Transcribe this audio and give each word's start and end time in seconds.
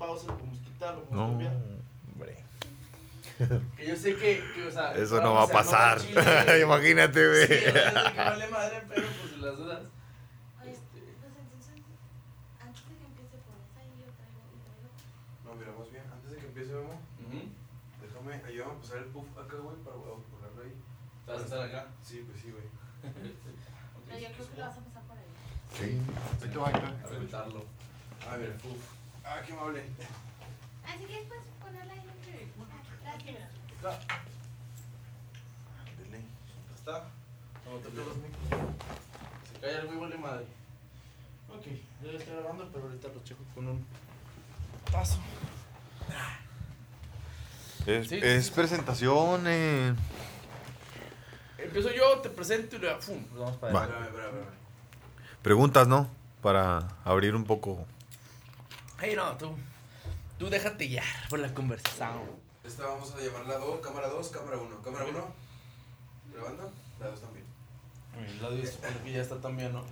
pausa, 0.00 0.26
lo 0.28 0.38
podemos 0.38 0.58
quitar, 0.60 0.94
lo 0.96 1.04
No, 1.14 1.28
cambiar. 1.28 1.52
hombre. 2.12 2.36
Que 3.76 3.86
yo 3.86 3.96
sé 3.96 4.16
que, 4.16 4.42
que, 4.54 4.66
o 4.66 4.72
sea, 4.72 4.92
Eso 5.02 5.20
no 5.20 5.34
va 5.34 5.44
a 5.44 5.48
pasar. 5.48 6.00
chile. 6.00 6.60
Imagínate, 6.64 7.20
Sí, 7.20 7.46
güey. 7.46 7.64
que 7.64 8.18
vale 8.18 8.48
madre, 8.48 8.82
pero 8.88 9.06
pues 9.20 9.38
las 9.40 9.56
dudas. 9.56 9.80
Oye, 10.60 10.72
entonces, 10.72 11.44
antes 12.60 12.84
de 12.88 12.94
que 12.96 13.04
empiece 13.04 13.36
por 13.44 13.54
esa 13.60 13.80
y 13.84 13.92
yo 14.00 14.08
traigo, 14.16 14.40
y 14.52 14.58
traigo. 14.64 14.88
No, 15.44 15.50
mira, 15.60 15.72
más 15.78 15.88
bien, 15.92 16.04
antes 16.12 16.30
de 16.32 16.36
que 16.38 16.46
empiece, 16.48 16.72
Memo, 16.72 16.96
ujú. 17.28 17.40
déjame, 18.02 18.32
ayúdame 18.48 18.72
a 18.72 18.80
pasar 18.80 18.98
el 18.98 19.08
puff 19.12 19.28
acá, 19.36 19.56
güey, 19.60 19.76
para 19.84 19.96
ponerlo 20.00 20.60
ahí. 20.64 20.74
¿Te 21.24 21.32
vas 21.32 21.40
a 21.40 21.44
estar 21.44 21.60
acá? 21.60 21.80
Sí, 22.02 22.24
pues 22.28 22.40
sí, 22.40 22.48
güey. 22.52 22.64
Yo 24.20 24.28
creo 24.36 24.48
que 24.48 24.56
lo 24.60 24.64
vas 24.66 24.76
a 24.76 24.80
pasar 24.84 25.02
por 25.08 25.16
ahí. 25.16 25.28
Sí. 25.76 25.96
Ahí 26.44 26.48
te 26.50 26.58
va. 26.58 26.68
A 26.68 27.08
reventarlo. 27.08 27.64
Ah, 28.28 28.36
mira, 28.36 28.52
puff. 28.60 28.99
Ah, 29.30 29.40
qué 29.46 29.52
amable. 29.52 29.84
Así 30.84 31.04
que 31.04 31.18
después 31.20 31.40
ponerla 31.62 31.92
ahí. 31.92 32.00
Gracias. 33.80 34.06
Dele. 35.98 36.18
Ya 36.68 36.74
está. 36.74 37.04
Vamos 37.64 37.80
a 37.80 37.84
tocar 37.88 38.04
los 38.06 38.16
micros. 38.16 38.60
Se 39.52 39.60
cae 39.60 39.76
algo 39.76 39.94
y 39.94 39.96
vale 39.98 40.18
madre. 40.18 40.46
Ok, 41.48 41.66
ya 42.04 42.18
está 42.18 42.32
grabando, 42.34 42.68
pero 42.72 42.84
ahorita 42.86 43.08
lo 43.08 43.22
checo 43.24 43.42
con 43.54 43.66
un 43.68 43.86
paso. 44.90 45.18
Es, 47.86 48.08
Sí, 48.08 48.18
es 48.22 48.46
sí. 48.46 48.52
presentación. 48.52 49.44
eh. 49.46 49.94
Empiezo 51.58 51.92
yo, 51.92 52.18
te 52.20 52.30
presento 52.30 52.76
y 52.76 52.78
luego, 52.80 53.00
¡fum! 53.00 53.24
Vamos 53.34 53.56
para 53.58 53.82
allá. 53.84 54.08
Preguntas, 55.42 55.86
¿no? 55.88 56.08
Para 56.42 56.88
abrir 57.04 57.34
un 57.34 57.44
poco. 57.44 57.86
Hey, 59.00 59.14
no, 59.16 59.36
tú. 59.36 59.54
Tú 60.38 60.50
déjate 60.50 60.86
guiar 60.86 61.04
por 61.28 61.38
la 61.38 61.52
conversación. 61.54 62.10
Esta 62.64 62.86
vamos 62.86 63.14
a 63.14 63.18
llamarla 63.18 63.56
2, 63.58 63.80
cámara 63.80 64.08
2, 64.08 64.28
cámara 64.28 64.58
1. 64.58 64.82
Cámara 64.82 65.04
1. 65.06 65.24
¿Grabando? 66.34 66.72
La 66.98 67.06
2 67.08 67.20
también. 67.20 67.44
El 68.18 68.44
audio 68.44 68.66
supone 68.66 68.96
que 69.04 69.12
ya 69.12 69.22
está 69.22 69.40
también, 69.40 69.72
¿no? 69.72 69.82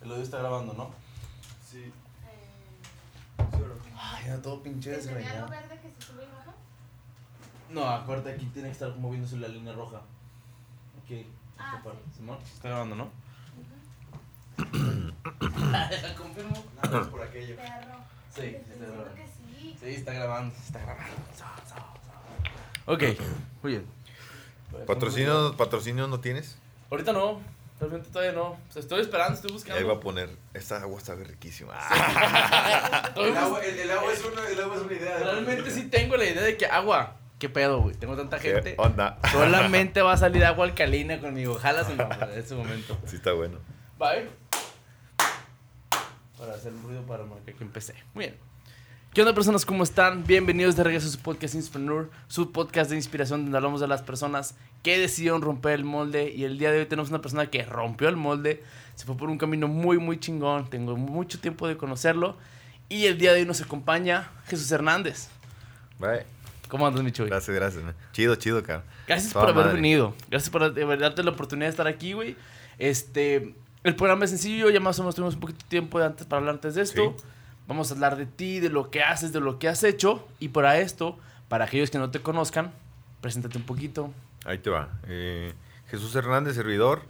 El 0.00 0.10
audio 0.12 0.22
está 0.22 0.38
grabando, 0.38 0.72
¿no? 0.74 0.90
Sí. 1.68 1.78
Eh. 1.78 1.92
Ay, 3.96 4.26
ya 4.26 4.40
todo 4.40 4.62
pinche 4.62 4.92
¿te 4.92 4.98
tenía 4.98 5.16
algo 5.16 5.24
desgreñado. 5.26 5.50
verde 5.50 5.80
que 5.80 5.92
se 6.00 6.12
sube 6.12 6.24
y 6.24 6.26
baja? 6.26 6.54
No, 7.70 7.88
acuérdate, 7.88 8.34
aquí 8.34 8.46
tiene 8.46 8.68
que 8.68 8.72
estar 8.72 8.94
moviéndose 8.96 9.36
la 9.38 9.48
línea 9.48 9.72
roja. 9.72 10.00
Aquí. 11.02 11.26
Ah, 11.58 11.80
sí. 11.82 11.90
Simón, 12.18 12.38
está 12.42 12.68
grabando, 12.68 12.94
¿no? 12.94 13.10
Ujú. 14.58 15.12
Confirmo. 16.22 16.64
Nada 16.76 16.98
más 17.00 17.08
por 17.08 17.22
aquello. 17.22 17.56
Perro. 17.56 18.17
Sí, 18.40 18.56
sí, 18.64 18.72
está 18.72 18.84
grabando. 18.86 19.14
que 19.14 19.26
sí. 19.26 19.76
Sí, 19.80 19.94
está 19.94 20.12
grabando, 20.12 20.54
está 20.66 20.78
grabando. 20.80 21.16
So, 21.36 21.44
so, 21.68 21.74
so. 21.74 22.92
Ok, 22.92 23.02
muy 23.62 23.72
bien. 23.72 23.86
¿Patrocinio, 24.86 25.56
¿Patrocinio 25.56 26.06
no 26.08 26.20
tienes? 26.20 26.58
Ahorita 26.90 27.12
no, 27.12 27.40
realmente 27.80 28.10
todavía 28.10 28.32
no. 28.32 28.50
O 28.50 28.58
sea, 28.70 28.80
estoy 28.80 29.00
esperando, 29.00 29.34
estoy 29.34 29.52
buscando. 29.52 29.78
ahí 29.78 29.84
va 29.84 29.94
a 29.94 30.00
poner. 30.00 30.30
Esta 30.54 30.80
agua 30.80 30.98
está 30.98 31.14
riquísima. 31.14 31.74
El 33.16 33.36
agua, 33.36 33.64
el, 33.64 33.78
el 33.78 33.90
agua 33.90 34.12
es 34.12 34.24
una, 34.24 34.48
el 34.48 34.60
agua 34.60 34.76
es 34.76 34.82
una 34.82 34.92
idea. 34.92 35.18
de 35.18 35.24
Realmente 35.24 35.70
sí 35.70 35.84
tengo 35.88 36.16
la 36.16 36.24
idea 36.24 36.42
de 36.42 36.56
que 36.56 36.66
agua. 36.66 37.16
¿Qué 37.38 37.48
pedo, 37.48 37.80
güey? 37.82 37.94
Tengo 37.94 38.16
tanta 38.16 38.38
gente. 38.38 38.74
¿Qué 38.74 38.80
onda? 38.80 39.18
Solamente 39.32 40.02
va 40.02 40.12
a 40.12 40.16
salir 40.16 40.44
agua 40.44 40.64
alcalina 40.66 41.20
conmigo. 41.20 41.54
Jalas 41.54 41.88
en 41.90 42.00
ese 42.38 42.54
momento. 42.54 42.98
Sí, 43.06 43.16
está 43.16 43.32
bueno. 43.32 43.58
Bye. 43.98 44.28
Para 46.48 46.60
hacer 46.60 46.72
un 46.72 46.82
ruido 46.82 47.02
para 47.02 47.24
marcar 47.26 47.54
que 47.54 47.62
empecé. 47.62 47.92
Muy 48.14 48.24
bien. 48.24 48.36
¿Qué 49.12 49.20
onda, 49.20 49.34
personas? 49.34 49.66
¿Cómo 49.66 49.82
están? 49.82 50.24
Bienvenidos 50.24 50.76
de 50.76 50.82
regreso 50.82 51.06
a 51.06 51.10
su 51.10 51.18
podcast 51.18 51.54
Inspreneur, 51.54 52.10
su 52.26 52.52
podcast 52.52 52.88
de 52.88 52.96
inspiración 52.96 53.42
donde 53.42 53.58
hablamos 53.58 53.82
de 53.82 53.86
las 53.86 54.00
personas 54.00 54.54
que 54.82 54.98
decidieron 54.98 55.42
romper 55.42 55.72
el 55.72 55.84
molde. 55.84 56.32
Y 56.34 56.44
el 56.44 56.56
día 56.56 56.72
de 56.72 56.78
hoy 56.78 56.86
tenemos 56.86 57.10
una 57.10 57.20
persona 57.20 57.50
que 57.50 57.64
rompió 57.64 58.08
el 58.08 58.16
molde, 58.16 58.64
se 58.94 59.04
fue 59.04 59.14
por 59.14 59.28
un 59.28 59.36
camino 59.36 59.68
muy, 59.68 59.98
muy 59.98 60.18
chingón. 60.18 60.70
Tengo 60.70 60.96
mucho 60.96 61.38
tiempo 61.38 61.68
de 61.68 61.76
conocerlo. 61.76 62.38
Y 62.88 63.04
el 63.04 63.18
día 63.18 63.34
de 63.34 63.40
hoy 63.40 63.46
nos 63.46 63.60
acompaña 63.60 64.30
Jesús 64.46 64.72
Hernández. 64.72 65.28
Bye. 65.98 66.24
¿Cómo 66.70 66.86
andas, 66.86 67.02
mi 67.04 67.12
Chuy? 67.12 67.26
Gracias, 67.28 67.54
gracias. 67.54 67.84
man. 67.84 67.94
Chido, 68.12 68.36
chido, 68.36 68.62
cabrón. 68.62 68.86
Gracias 69.06 69.34
Toda 69.34 69.44
por 69.44 69.52
haber 69.52 69.64
madre. 69.66 69.76
venido. 69.82 70.14
Gracias 70.30 70.48
por 70.48 70.98
darte 70.98 71.22
la 71.22 71.30
oportunidad 71.30 71.66
de 71.66 71.72
estar 71.72 71.86
aquí, 71.88 72.14
güey. 72.14 72.36
Este, 72.78 73.54
el 73.84 73.94
programa 73.96 74.24
es 74.24 74.30
sencillo, 74.30 74.70
ya 74.70 74.80
más 74.80 74.98
o 74.98 75.02
menos 75.02 75.14
tuvimos 75.14 75.34
un 75.34 75.40
poquito 75.40 75.60
de 75.64 75.68
tiempo 75.68 75.98
de 75.98 76.06
antes 76.06 76.26
para 76.26 76.40
hablar 76.40 76.54
antes 76.56 76.74
de 76.74 76.82
esto. 76.82 77.14
Sí. 77.16 77.24
Vamos 77.66 77.90
a 77.90 77.94
hablar 77.94 78.16
de 78.16 78.26
ti, 78.26 78.60
de 78.60 78.70
lo 78.70 78.90
que 78.90 79.02
haces, 79.02 79.32
de 79.32 79.40
lo 79.40 79.58
que 79.58 79.68
has 79.68 79.84
hecho. 79.84 80.26
Y 80.40 80.48
para 80.48 80.78
esto, 80.78 81.18
para 81.48 81.66
aquellos 81.66 81.90
que 81.90 81.98
no 81.98 82.10
te 82.10 82.20
conozcan, 82.20 82.72
preséntate 83.20 83.58
un 83.58 83.64
poquito. 83.64 84.10
Ahí 84.44 84.58
te 84.58 84.70
va. 84.70 84.88
Eh, 85.06 85.52
Jesús 85.90 86.14
Hernández, 86.14 86.54
servidor. 86.54 87.02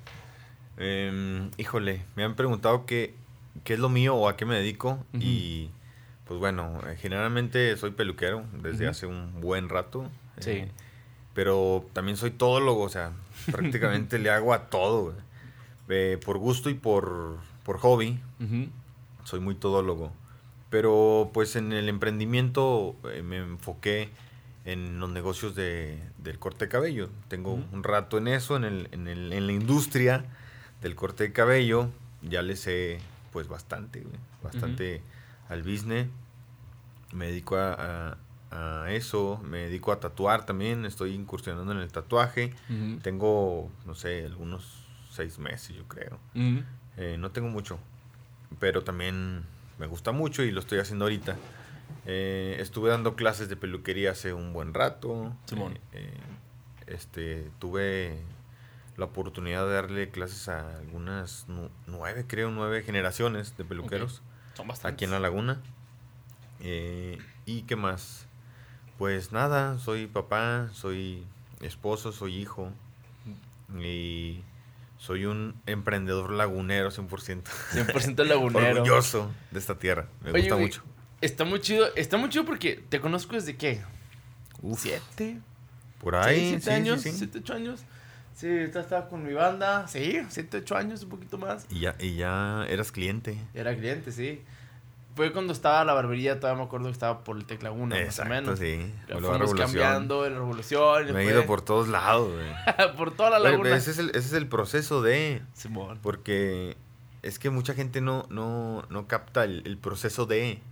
Em, 0.77 1.51
híjole, 1.57 2.03
me 2.17 2.25
han 2.25 2.35
preguntado 2.35 2.87
qué, 2.87 3.15
qué 3.65 3.75
es 3.75 3.81
lo 3.81 3.89
mío 3.89 4.15
o 4.17 4.29
a 4.29 4.37
qué 4.37 4.45
me 4.45 4.57
dedico. 4.57 4.99
Y 5.13 5.71
pues 6.27 6.39
bueno, 6.41 6.81
eh, 6.87 6.97
generalmente 7.01 7.77
soy 7.77 7.93
peluquero 7.93 8.45
desde 8.63 8.89
hace 8.89 9.07
un 9.07 9.41
buen 9.41 9.69
rato. 9.69 10.11
Sí. 10.41 10.51
eh, 10.51 10.73
pero 11.35 11.87
también 11.93 12.17
soy 12.17 12.33
todólogo, 12.33 12.83
o 12.83 12.89
sea, 12.89 13.13
prácticamente 13.53 14.19
le 14.19 14.29
hago 14.29 14.53
a 14.53 14.69
todo. 14.71 15.15
Eh, 15.89 16.19
por 16.25 16.39
gusto 16.39 16.69
y 16.71 16.75
por, 16.75 17.39
por 17.65 17.79
hobby, 17.79 18.21
soy 19.25 19.41
muy 19.41 19.55
todólogo. 19.55 20.13
Pero 20.71 21.31
pues 21.33 21.57
en 21.57 21.73
el 21.73 21.89
emprendimiento 21.89 22.95
eh, 23.11 23.23
me 23.23 23.39
enfoqué 23.39 24.11
en 24.67 25.01
los 25.01 25.09
negocios 25.11 25.55
de, 25.55 25.99
del 26.19 26.39
corte 26.39 26.67
de 26.67 26.71
cabello. 26.71 27.09
Tengo 27.29 27.55
Ujú. 27.55 27.65
un 27.73 27.83
rato 27.85 28.19
en 28.19 28.29
eso, 28.29 28.57
en, 28.57 28.65
el, 28.65 28.89
en, 28.93 29.09
el- 29.09 29.33
en 29.33 29.47
la 29.47 29.53
industria 29.53 30.27
del 30.83 30.95
corte 30.95 31.25
de 31.25 31.33
cabello. 31.33 31.89
Ya 32.23 32.43
le 32.43 32.57
sé 32.57 32.99
pues 33.33 33.49
bastante, 33.49 34.05
bastante 34.43 35.01
al 35.49 35.63
business. 35.63 36.09
Me 37.15 37.29
dedico 37.29 37.57
a, 37.57 37.73
a- 38.51 38.83
a 38.85 38.93
eso, 38.93 39.41
me 39.45 39.59
dedico 39.59 39.93
a 39.93 40.01
tatuar 40.01 40.45
también, 40.47 40.85
estoy 40.87 41.15
incursionando 41.15 41.73
en 41.73 41.79
el 41.79 41.91
tatuaje. 41.93 42.53
Tengo, 43.03 43.71
no 43.87 43.95
sé, 43.95 44.25
algunos 44.27 44.78
seis 45.19 45.39
meses 45.41 45.75
yo 45.77 45.85
creo. 45.89 46.19
Eh, 46.97 47.17
no 47.19 47.31
tengo 47.33 47.49
mucho, 47.49 47.79
pero 48.61 48.85
también 48.85 49.45
me 49.81 49.87
gusta 49.89 50.13
mucho 50.13 50.45
y 50.45 50.53
lo 50.53 50.61
estoy 50.61 50.79
haciendo 50.79 51.07
ahorita. 51.07 51.37
Eh, 52.07 52.57
estuve 52.61 52.89
dando 52.91 53.17
clases 53.17 53.49
de 53.49 53.57
peluquería 53.57 54.13
hace 54.13 54.33
un 54.33 54.53
buen 54.53 54.75
rato. 54.75 55.35
Simón. 55.47 55.73
Eh, 55.75 55.79
eh, 55.93 56.21
este, 56.87 57.51
tuve 57.59 58.23
la 58.97 59.07
oportunidad 59.07 59.67
de 59.67 59.73
darle 59.75 60.09
clases 60.11 60.49
a 60.49 60.79
algunas 60.79 61.49
nu- 61.49 61.71
nueve, 61.89 62.25
creo, 62.29 62.51
nueve 62.53 62.83
generaciones 62.83 63.57
de 63.57 63.65
peluqueros 63.65 64.23
Son 64.55 64.69
bastantes. 64.69 64.95
aquí 64.95 65.05
en 65.05 65.11
La 65.11 65.19
Laguna. 65.21 65.61
Eh, 66.61 67.19
¿Y 67.45 67.63
qué 67.63 67.75
más? 67.77 68.27
Pues 68.99 69.33
nada, 69.33 69.79
soy 69.79 70.07
papá, 70.07 70.69
soy 70.73 71.25
esposo, 71.61 72.13
soy 72.13 72.37
hijo. 72.37 72.71
Y 73.79 74.43
soy 74.99 75.25
un 75.25 75.55
emprendedor 75.67 76.31
lagunero 76.33 76.91
100%. 76.91 77.43
100% 77.73 78.25
lagunero. 78.27 78.83
Orgulloso 78.83 79.31
de 79.51 79.59
esta 79.59 79.79
tierra. 79.79 80.09
Me 80.23 80.31
Oye, 80.33 80.41
gusta 80.43 80.55
güey, 80.57 80.67
mucho. 80.67 80.83
Está 81.21 81.45
muy 81.45 81.61
chido. 81.61 81.87
Está 81.97 82.17
muy 82.19 82.29
chido 82.29 82.45
porque 82.45 82.85
te 82.89 83.01
conozco 83.01 83.35
desde 83.35 83.57
qué? 83.57 83.81
Uf, 84.61 84.83
¿Siete? 84.83 85.39
por 86.01 86.15
¿Seis, 86.15 86.27
ahí. 86.27 86.49
siete 86.49 86.65
sí, 86.65 86.71
años? 86.71 87.01
sí, 87.03 87.11
sí. 87.11 87.19
¿Siete, 87.19 87.39
ocho 87.39 87.55
años? 87.55 87.81
Sí, 88.35 88.47
estaba 88.49 89.09
con 89.09 89.25
mi 89.25 89.33
banda. 89.33 89.89
Sí, 89.89 90.21
siete, 90.29 90.59
ocho 90.59 90.77
años, 90.77 91.03
un 91.03 91.09
poquito 91.09 91.39
más. 91.39 91.67
Y 91.71 91.81
ya, 91.81 91.97
y 91.99 92.15
ya 92.17 92.65
eras 92.69 92.93
cliente. 92.93 93.37
Era 93.55 93.75
cliente, 93.77 94.13
sí. 94.13 94.43
Fue 95.19 95.33
cuando 95.33 95.53
estaba 95.53 95.85
la 95.85 95.93
barbería, 95.95 96.39
todavía 96.41 96.61
me 96.63 96.67
acuerdo 96.67 96.87
que 96.87 96.93
estaba 96.93 97.25
por 97.25 97.37
el 97.37 97.45
Tecla 97.45 97.71
1, 97.73 97.97
más 98.07 98.19
o 98.21 98.25
menos. 98.25 98.59
sí. 98.59 98.91
Fuimos 99.09 99.23
revolución. 99.33 99.59
cambiando 99.59 100.25
en 100.25 100.33
la 100.35 100.39
revolución. 100.39 101.13
Me 101.13 101.23
he 101.23 101.27
ido 101.27 101.45
por 101.45 101.61
todos 101.61 101.89
lados, 101.89 102.33
güey. 102.33 102.97
por 102.97 103.11
toda 103.15 103.31
la 103.31 103.39
Pero 103.39 103.51
laguna. 103.51 103.77
ese, 103.77 103.91
es 103.91 103.99
el, 103.99 104.11
ese 104.11 104.19
es 104.21 104.33
el 104.33 104.47
proceso 104.47 105.03
de... 105.03 105.43
Simón. 105.55 105.99
Porque 106.03 106.77
es 107.23 107.39
que 107.41 107.51
mucha 107.51 107.75
gente 107.75 108.01
no, 108.01 108.27
no, 108.31 108.85
no 108.91 109.07
capta 109.09 109.43
el, 109.45 109.63
el 109.67 109.77
proceso 109.77 110.25
de... 110.27 110.63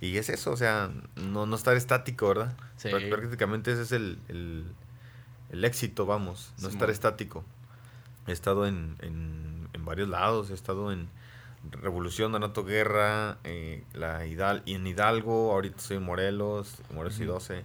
Y 0.00 0.18
es 0.18 0.28
eso, 0.28 0.52
o 0.52 0.56
sea, 0.56 0.90
no, 1.16 1.46
no 1.46 1.56
estar 1.56 1.74
estático, 1.76 2.28
¿verdad? 2.28 2.52
Sí. 2.76 2.90
Prá- 2.90 3.08
Prácticamente 3.10 3.72
ese 3.72 3.82
es 3.82 3.92
el, 3.92 4.18
el, 4.28 4.64
el 5.50 5.64
éxito, 5.64 6.06
vamos, 6.06 6.52
no 6.58 6.68
Simón. 6.68 6.72
estar 6.74 6.90
estático. 6.90 7.44
He 8.28 8.32
estado 8.32 8.66
en, 8.68 8.94
en, 9.00 9.68
en 9.72 9.84
varios 9.84 10.08
lados, 10.08 10.50
he 10.50 10.54
estado 10.54 10.92
en 10.92 11.08
Revolución, 11.70 12.32
Donato 12.32 12.64
Guerra, 12.64 13.38
eh, 13.44 13.84
la 13.94 14.26
Hidal 14.26 14.62
y 14.66 14.74
en 14.74 14.86
Hidalgo, 14.86 15.52
ahorita 15.52 15.76
estoy 15.78 15.96
en 15.98 16.02
Morelos, 16.02 16.76
Morelos 16.92 17.18
y 17.20 17.24
Ujú. 17.24 17.34
12. 17.34 17.64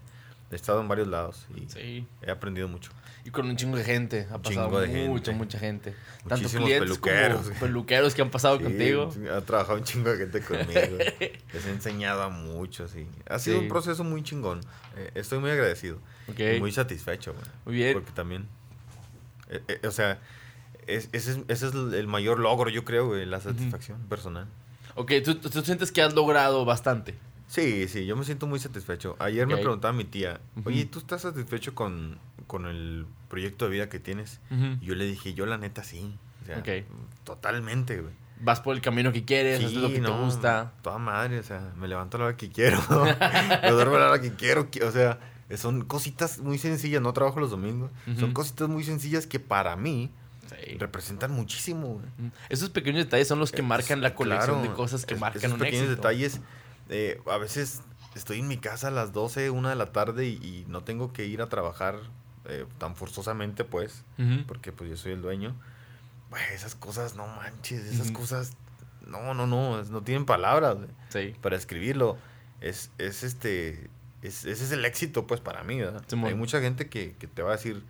He 0.50 0.56
estado 0.56 0.80
en 0.80 0.88
varios 0.88 1.08
lados 1.10 1.46
y 1.56 1.68
Sí. 1.70 2.08
he 2.22 2.32
aprendido 2.32 2.68
mucho. 2.70 2.92
Y 3.26 3.32
con 3.32 3.48
un 3.50 3.58
chingo 3.58 3.76
de 3.76 3.84
gente. 3.84 4.26
Ha 4.32 4.38
pasado 4.42 4.70
mucha, 4.70 4.88
gente. 4.88 5.32
mucha 5.34 5.60
gente. 5.60 5.92
Tanto 6.20 6.36
Muchísimos 6.38 6.66
clientes 6.68 6.90
peluqueros. 6.98 7.42
como 7.50 7.60
peluqueros 7.60 8.16
que 8.16 8.22
han 8.22 8.30
pasado 8.32 8.58
Sí, 8.58 8.64
contigo. 8.64 9.10
Ha 9.36 9.42
trabajado 9.42 9.78
un 9.80 9.84
chingo 9.84 10.10
de 10.12 10.18
gente 10.20 10.40
conmigo. 10.42 10.72
Les 11.54 11.66
he 11.66 11.70
enseñado 11.72 12.22
a 12.24 12.30
muchos. 12.30 12.96
Y 12.96 13.06
ha 13.28 13.38
sido 13.40 13.58
Sí. 13.58 13.64
un 13.64 13.68
proceso 13.70 14.06
muy 14.06 14.24
chingón. 14.24 14.62
Eh, 14.96 15.12
estoy 15.16 15.40
muy 15.40 15.50
agradecido. 15.52 15.98
Ok. 16.30 16.40
Y 16.56 16.60
muy 16.62 16.72
satisfecho, 16.72 17.34
güey. 17.34 17.46
Muy 17.66 17.76
bien. 17.76 17.94
Porque 17.94 18.12
también. 18.14 18.48
eh, 19.50 19.62
eh, 19.68 19.88
o 19.88 19.92
sea, 19.92 20.20
es- 20.88 21.10
ese, 21.12 21.32
es, 21.32 21.40
ese 21.48 21.68
es 21.68 21.74
el 21.74 22.08
mayor 22.08 22.40
logro, 22.40 22.70
yo 22.70 22.84
creo, 22.86 23.08
güey, 23.08 23.26
la 23.26 23.40
satisfacción 23.40 24.00
personal. 24.10 24.48
Ok, 24.96 25.12
¿tú, 25.24 25.36
tú 25.36 25.62
sientes 25.62 25.92
que 25.92 26.02
has 26.02 26.14
logrado 26.16 26.66
bastante. 26.66 27.16
Sí, 27.48 27.88
sí, 27.88 28.06
yo 28.06 28.18
me 28.18 28.26
siento 28.26 28.46
muy 28.48 28.60
satisfecho. 28.60 29.16
Ayer 29.20 29.46
Ok. 29.46 29.52
me 29.52 29.58
preguntaba 29.58 29.94
mi 29.94 30.04
tía, 30.04 30.42
oye, 30.66 30.86
¿tú 30.86 31.00
estás 31.00 31.22
satisfecho 31.22 31.74
con, 31.76 32.18
con 32.48 32.66
el 32.66 33.06
proyecto 33.30 33.66
de 33.66 33.72
vida 33.72 33.90
que 33.90 34.00
tienes? 34.00 34.40
Y 34.82 34.86
yo 34.86 34.96
le 34.96 35.06
dije, 35.06 35.34
yo 35.34 35.46
la 35.46 35.58
neta 35.58 35.84
sí. 35.84 36.18
O 36.44 36.46
sea, 36.46 36.64
totalmente, 37.24 38.02
güey. 38.02 38.14
Vas 38.40 38.60
por 38.62 38.76
el 38.76 38.82
camino 38.82 39.12
que 39.12 39.26
quieres, 39.26 39.60
haces 39.64 39.74
lo 39.78 39.88
que 39.88 39.96
te 39.96 40.02
no, 40.02 40.24
gusta. 40.26 40.74
Toda 40.84 40.98
madre, 41.00 41.40
o 41.40 41.44
sea, 41.44 41.74
me 41.76 41.88
levanto 41.88 42.18
a 42.18 42.20
la 42.20 42.26
hora 42.28 42.38
que 42.38 42.50
quiero. 42.50 42.80
me 43.64 43.72
duermo 43.72 43.96
a 43.96 44.00
la 44.00 44.10
hora 44.12 44.22
que 44.22 44.34
quiero. 44.34 44.70
qui- 44.70 44.84
O 44.84 44.92
sea, 44.92 45.20
son 45.56 45.86
cositas 45.86 46.40
muy 46.40 46.58
sencillas. 46.60 47.02
No 47.02 47.14
trabajo 47.14 47.40
los 47.40 47.50
domingos. 47.50 47.92
Son 48.20 48.34
cositas 48.34 48.70
muy 48.70 48.84
sencillas 48.84 49.26
que 49.26 49.40
para 49.40 49.76
mí 49.76 50.12
Representan 50.80 51.32
muchísimo, 51.32 51.88
güey. 51.96 52.32
Esos 52.50 52.70
pequeños 52.70 53.06
detalles 53.06 53.28
son 53.28 53.40
los 53.40 53.52
que 53.52 53.62
marcan 53.62 54.02
la 54.02 54.10
Es- 54.10 54.14
colección 54.14 54.58
claro, 54.60 54.70
de 54.72 54.76
cosas 54.76 55.06
que 55.06 55.14
es- 55.14 55.20
marcan 55.20 55.40
esos 55.42 55.54
un 55.54 55.60
pequeños 55.60 55.84
éxito. 55.84 55.96
detalles. 56.02 56.40
eh, 56.90 57.20
a 57.30 57.38
veces 57.38 57.82
estoy 58.16 58.40
en 58.40 58.48
mi 58.48 58.58
casa 58.58 58.88
a 58.88 58.92
las 58.92 59.12
12, 59.14 59.50
1 59.50 59.70
de 59.70 59.76
la 59.76 59.88
tarde 59.92 60.26
y, 60.26 60.34
y 60.36 60.66
no 60.70 60.84
tengo 60.84 61.12
que 61.14 61.26
ir 61.26 61.42
a 61.42 61.48
trabajar 61.50 61.96
eh, 62.50 62.66
tan 62.78 62.96
forzosamente, 62.96 63.66
pues, 63.66 64.04
Ujú. 64.18 64.46
porque 64.48 64.72
pues 64.72 64.90
yo 64.90 64.96
soy 64.96 65.12
el 65.12 65.22
dueño. 65.22 65.54
Güey, 66.30 66.42
esas 66.54 66.76
cosas, 66.76 67.16
no 67.16 67.28
manches, 67.28 67.84
esas 67.86 68.08
Ujú. 68.12 68.22
cosas, 68.22 68.54
no, 69.06 69.34
no, 69.34 69.46
no, 69.48 69.84
no 69.84 70.02
tienen 70.02 70.26
palabras 70.26 70.78
Sí. 71.10 71.36
para 71.42 71.58
escribirlo. 71.58 72.18
Es, 72.62 72.90
es 72.98 73.24
este, 73.24 73.90
es, 74.22 74.46
ese 74.46 74.64
es 74.64 74.72
el 74.72 74.86
éxito, 74.86 75.28
pues, 75.28 75.42
para 75.42 75.64
mí, 75.64 75.80
¿verdad? 75.80 76.04
Simón. 76.08 76.30
Hay 76.30 76.36
mucha 76.36 76.62
gente 76.62 76.88
que, 76.90 77.16
que 77.20 77.28
te 77.28 77.42
va 77.42 77.50
a 77.50 77.56
decir, 77.58 77.84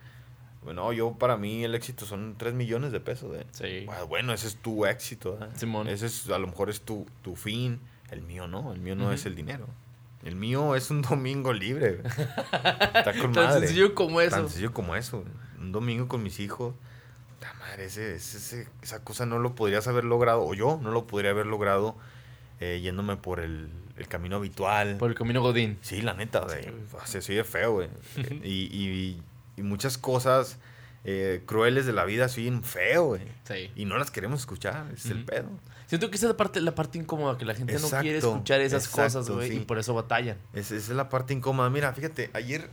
bueno, 0.68 0.92
yo 0.92 1.14
para 1.14 1.38
mí 1.38 1.64
el 1.64 1.76
éxito 1.76 2.06
son 2.06 2.36
3 2.38 2.54
millones 2.54 2.92
de 2.92 3.00
pesos, 3.00 3.34
¿eh? 3.38 3.46
Sí. 3.52 3.86
Bueno, 3.86 4.08
Bueno, 4.08 4.34
ese 4.34 4.48
es 4.48 4.58
tu 4.58 4.86
éxito, 4.86 5.38
¿verdad? 5.38 5.56
Simón. 5.56 5.88
Ese 5.88 6.08
es, 6.08 6.30
a 6.30 6.38
lo 6.38 6.46
mejor 6.48 6.70
es 6.70 6.82
tu, 6.82 7.06
tu 7.22 7.38
fin. 7.38 7.80
El 8.12 8.22
mío 8.22 8.48
no, 8.50 8.74
el 8.74 8.80
mío 8.82 8.94
no 8.96 9.14
es 9.14 9.26
el 9.26 9.34
dinero. 9.34 9.66
El 10.26 10.36
mío 10.36 10.76
es 10.76 10.92
un 10.92 11.02
domingo 11.04 11.54
libre. 11.54 12.02
Está 12.06 13.14
con 13.18 13.32
Tan 13.32 13.46
madre. 13.46 13.60
sencillo 13.68 13.96
como 13.96 14.20
eso. 14.20 14.32
Tan 14.36 14.50
sencillo 14.50 14.74
como 14.74 14.98
eso. 14.98 15.24
Un 15.58 15.72
domingo 15.72 16.10
con 16.10 16.22
mis 16.22 16.40
hijos. 16.42 16.76
La 17.42 17.54
madre, 17.54 17.86
ese, 17.86 18.16
ese- 18.16 18.68
esa 18.82 19.04
cosa 19.06 19.26
no 19.26 19.40
lo 19.40 19.56
podrías 19.56 19.88
haber 19.88 20.04
logrado, 20.04 20.44
o 20.44 20.54
yo 20.54 20.80
no 20.84 20.92
lo 20.92 21.08
podría 21.08 21.32
haber 21.32 21.46
logrado 21.46 21.96
eh, 22.60 22.82
yéndome 22.84 23.16
por 23.16 23.40
el, 23.40 23.70
el 23.96 24.08
camino 24.10 24.36
habitual. 24.36 24.98
Por 24.98 25.10
el 25.12 25.16
camino 25.16 25.42
Godín. 25.42 25.78
Sí, 25.82 26.02
la 26.02 26.14
neta, 26.14 26.42
güey. 26.42 26.66
Sí. 27.06 27.22
Se 27.22 27.44
feo, 27.46 27.74
güey. 27.74 27.90
y, 28.44 28.70
y- 28.76 28.90
y 28.90 29.24
muchas 29.64 29.98
cosas 29.98 30.58
eh, 31.04 31.44
crueles 31.46 31.86
de 31.86 31.94
la 31.94 32.04
vida 32.06 32.28
se 32.30 32.42
oyen 32.42 32.64
feo, 32.64 33.06
güey. 33.08 33.22
Sí. 33.48 33.72
Y 33.76 33.86
no 33.86 33.98
las 33.98 34.12
queremos 34.12 34.42
escuchar, 34.42 34.88
es 34.94 35.06
el 35.06 35.24
pedo. 35.26 35.50
Siento 35.86 36.10
que 36.10 36.18
esa 36.18 36.26
es 36.26 36.32
la 36.32 36.38
parte, 36.38 36.60
la 36.60 36.76
parte 36.76 36.98
incómoda, 36.98 37.38
que 37.38 37.46
la 37.46 37.56
gente 37.56 37.74
no 37.80 37.90
quiere 38.02 38.18
escuchar 38.18 38.60
esas 38.62 38.86
exacto, 38.86 39.04
cosas, 39.20 39.30
güey, 39.30 39.50
sí. 39.50 39.56
y 39.58 39.60
por 39.66 39.78
eso 39.80 39.94
batallan. 39.94 40.38
Es- 40.54 40.72
Esa 40.72 40.92
es 40.92 40.98
la 40.98 41.08
parte 41.10 41.34
incómoda. 41.34 41.70
Mira, 41.70 41.94
fíjate, 41.94 42.30
ayer, 42.34 42.70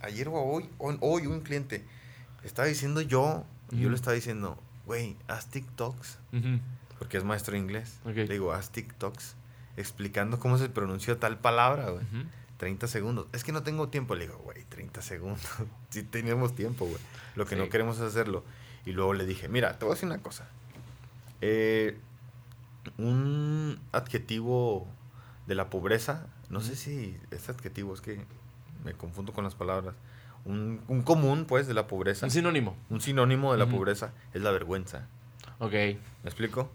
ayer 0.00 0.26
o 0.28 0.32
hoy, 0.34 0.68
hoy, 0.78 1.26
un 1.28 1.40
cliente 1.42 1.84
estaba 2.42 2.66
diciendo 2.66 3.00
yo, 3.02 3.44
y 3.70 3.80
yo 3.82 3.88
le 3.88 3.94
estaba 3.94 4.14
diciendo, 4.14 4.58
güey, 4.84 5.16
haz 5.28 5.46
TikToks, 5.50 6.18
porque 6.98 7.18
es 7.18 7.24
maestro 7.24 7.52
de 7.52 7.58
inglés. 7.58 8.00
Le 8.04 8.26
digo, 8.26 8.52
haz 8.52 8.70
TikToks, 8.72 9.36
explicando 9.76 10.40
cómo 10.40 10.58
se 10.58 10.68
pronuncia 10.68 11.20
tal 11.20 11.38
palabra, 11.38 11.90
güey. 11.90 12.04
Ujú. 12.56 12.58
30 12.58 12.86
segundos. 12.88 13.26
Es 13.32 13.44
que 13.44 13.52
no 13.52 13.62
tengo 13.62 13.88
tiempo. 13.88 14.14
Le 14.14 14.26
digo, 14.26 14.38
güey, 14.38 14.64
30 14.64 15.02
segundos. 15.02 15.40
sí 15.90 16.02
tenemos 16.02 16.54
tiempo, 16.54 16.84
güey. 16.86 16.98
Lo 17.34 17.44
que 17.46 17.54
Sí. 17.56 17.60
no 17.60 17.68
queremos 17.68 17.96
es 17.96 18.02
hacerlo. 18.02 18.44
Y 18.84 18.92
luego 18.92 19.12
le 19.14 19.26
dije, 19.26 19.48
mira, 19.48 19.78
te 19.78 19.84
voy 19.84 19.92
a 19.92 19.94
decir 19.94 20.08
una 20.08 20.22
cosa. 20.22 20.48
Eh, 21.40 21.98
un 22.98 23.78
adjetivo 23.92 24.86
de 25.46 25.54
la 25.54 25.70
pobreza, 25.70 26.26
no 26.50 26.60
sé 26.60 26.76
si 26.76 27.16
es 27.30 27.48
adjetivo, 27.48 27.94
es 27.94 28.00
que 28.00 28.20
me 28.84 28.92
confundo 28.94 29.32
con 29.32 29.44
las 29.44 29.54
palabras. 29.54 29.94
Un, 30.44 30.80
un 30.86 31.02
común, 31.02 31.44
pues, 31.46 31.66
de 31.66 31.74
la 31.74 31.88
pobreza. 31.88 32.24
Un 32.26 32.30
sinónimo. 32.30 32.76
Un 32.88 33.00
sinónimo 33.00 33.52
de 33.52 33.58
la 33.58 33.66
pobreza 33.66 34.12
es 34.32 34.42
la 34.42 34.52
vergüenza. 34.52 35.08
Ok. 35.58 35.72
¿Me 35.72 35.96
explico? 36.24 36.70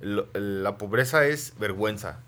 Lo- 0.00 0.28
la 0.34 0.76
pobreza 0.76 1.24
es 1.26 1.54
vergüenza. 1.58 2.20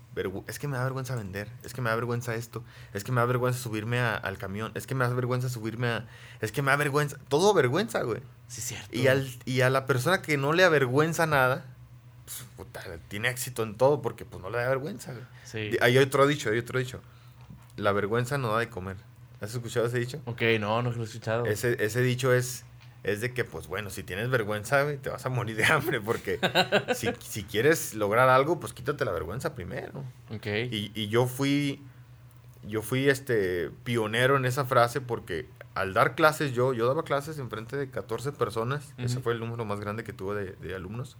Es 0.47 0.59
que 0.59 0.67
me 0.67 0.77
da 0.77 0.83
vergüenza 0.83 1.15
vender. 1.15 1.47
Es 1.63 1.73
que 1.73 1.81
me 1.81 1.89
da 1.89 1.95
vergüenza 1.95 2.35
esto. 2.35 2.63
Es 2.93 3.03
que 3.03 3.11
me 3.11 3.21
da 3.21 3.25
vergüenza 3.25 3.59
subirme 3.59 3.99
a- 3.99 4.15
al 4.15 4.37
camión. 4.37 4.71
Es 4.75 4.87
que 4.87 4.95
me 4.95 5.07
da 5.07 5.13
vergüenza 5.13 5.49
subirme 5.49 5.87
a... 5.87 6.07
Es 6.41 6.51
que 6.51 6.61
me 6.61 6.71
da 6.71 6.77
vergüenza. 6.77 7.17
Todo 7.29 7.53
vergüenza, 7.53 8.01
güey. 8.03 8.21
Sí, 8.47 8.61
cierto. 8.61 8.87
Y, 8.95 9.07
al, 9.07 9.29
y 9.45 9.61
a 9.61 9.69
la 9.69 9.85
persona 9.85 10.21
que 10.21 10.37
no 10.37 10.53
le 10.53 10.63
avergüenza 10.63 11.25
nada, 11.25 11.65
pues, 12.25 12.43
puta, 12.55 12.81
tiene 13.07 13.29
éxito 13.29 13.63
en 13.63 13.75
todo 13.77 14.01
porque 14.01 14.25
pues 14.25 14.41
no 14.41 14.49
le 14.49 14.57
da 14.57 14.67
vergüenza, 14.69 15.11
güey. 15.13 15.23
Sí. 15.45 15.77
Hay 15.81 15.97
otro 15.97 16.27
dicho, 16.27 16.49
hay 16.49 16.59
otro 16.59 16.79
dicho. 16.79 17.01
La 17.75 17.91
vergüenza 17.91 18.37
no 18.37 18.53
da 18.53 18.59
de 18.59 18.69
comer. 18.69 18.97
¿Has 19.39 19.53
escuchado 19.53 19.85
ese 19.85 19.99
dicho? 19.99 20.19
Ok, 20.25 20.41
no, 20.59 20.81
no 20.81 20.89
lo 20.91 21.01
he 21.01 21.05
escuchado. 21.05 21.45
Ese, 21.45 21.77
ese 21.83 22.01
dicho 22.01 22.33
es, 22.33 22.63
es 23.03 23.21
de 23.21 23.33
que, 23.33 23.43
pues 23.43 23.67
bueno, 23.67 23.89
si 23.89 24.03
tienes 24.03 24.29
vergüenza, 24.29 24.83
güey, 24.83 24.97
te 24.97 25.09
vas 25.09 25.25
a 25.25 25.29
morir 25.29 25.55
de 25.55 25.65
hambre, 25.71 26.01
porque 26.01 26.39
si, 26.95 27.09
si 27.19 27.43
quieres 27.43 27.93
lograr 27.93 28.29
algo, 28.29 28.59
pues 28.59 28.73
quítate 28.73 29.05
la 29.05 29.11
vergüenza 29.11 29.55
primero. 29.55 30.03
Ok. 30.29 30.45
Y, 30.45 30.91
y 30.93 31.07
yo 31.07 31.27
fui, 31.27 31.81
yo 32.63 32.81
fui 32.81 33.09
este 33.09 33.69
pionero 33.83 34.37
en 34.37 34.45
esa 34.45 34.65
frase 34.65 35.01
porque 35.01 35.47
al 35.77 35.93
dar 35.93 36.15
clases 36.15 36.53
yo, 36.53 36.73
yo 36.73 36.87
daba 36.87 37.03
clases 37.03 37.37
en 37.37 37.49
frente 37.49 37.77
de 37.77 37.89
14 37.89 38.31
personas, 38.31 38.93
ese 38.97 39.19
fue 39.19 39.33
el 39.33 39.39
número 39.39 39.63
más 39.63 39.79
grande 39.79 40.03
que 40.03 40.11
tuve 40.11 40.35
de, 40.43 40.51
de 40.53 40.75
alumnos, 40.75 41.17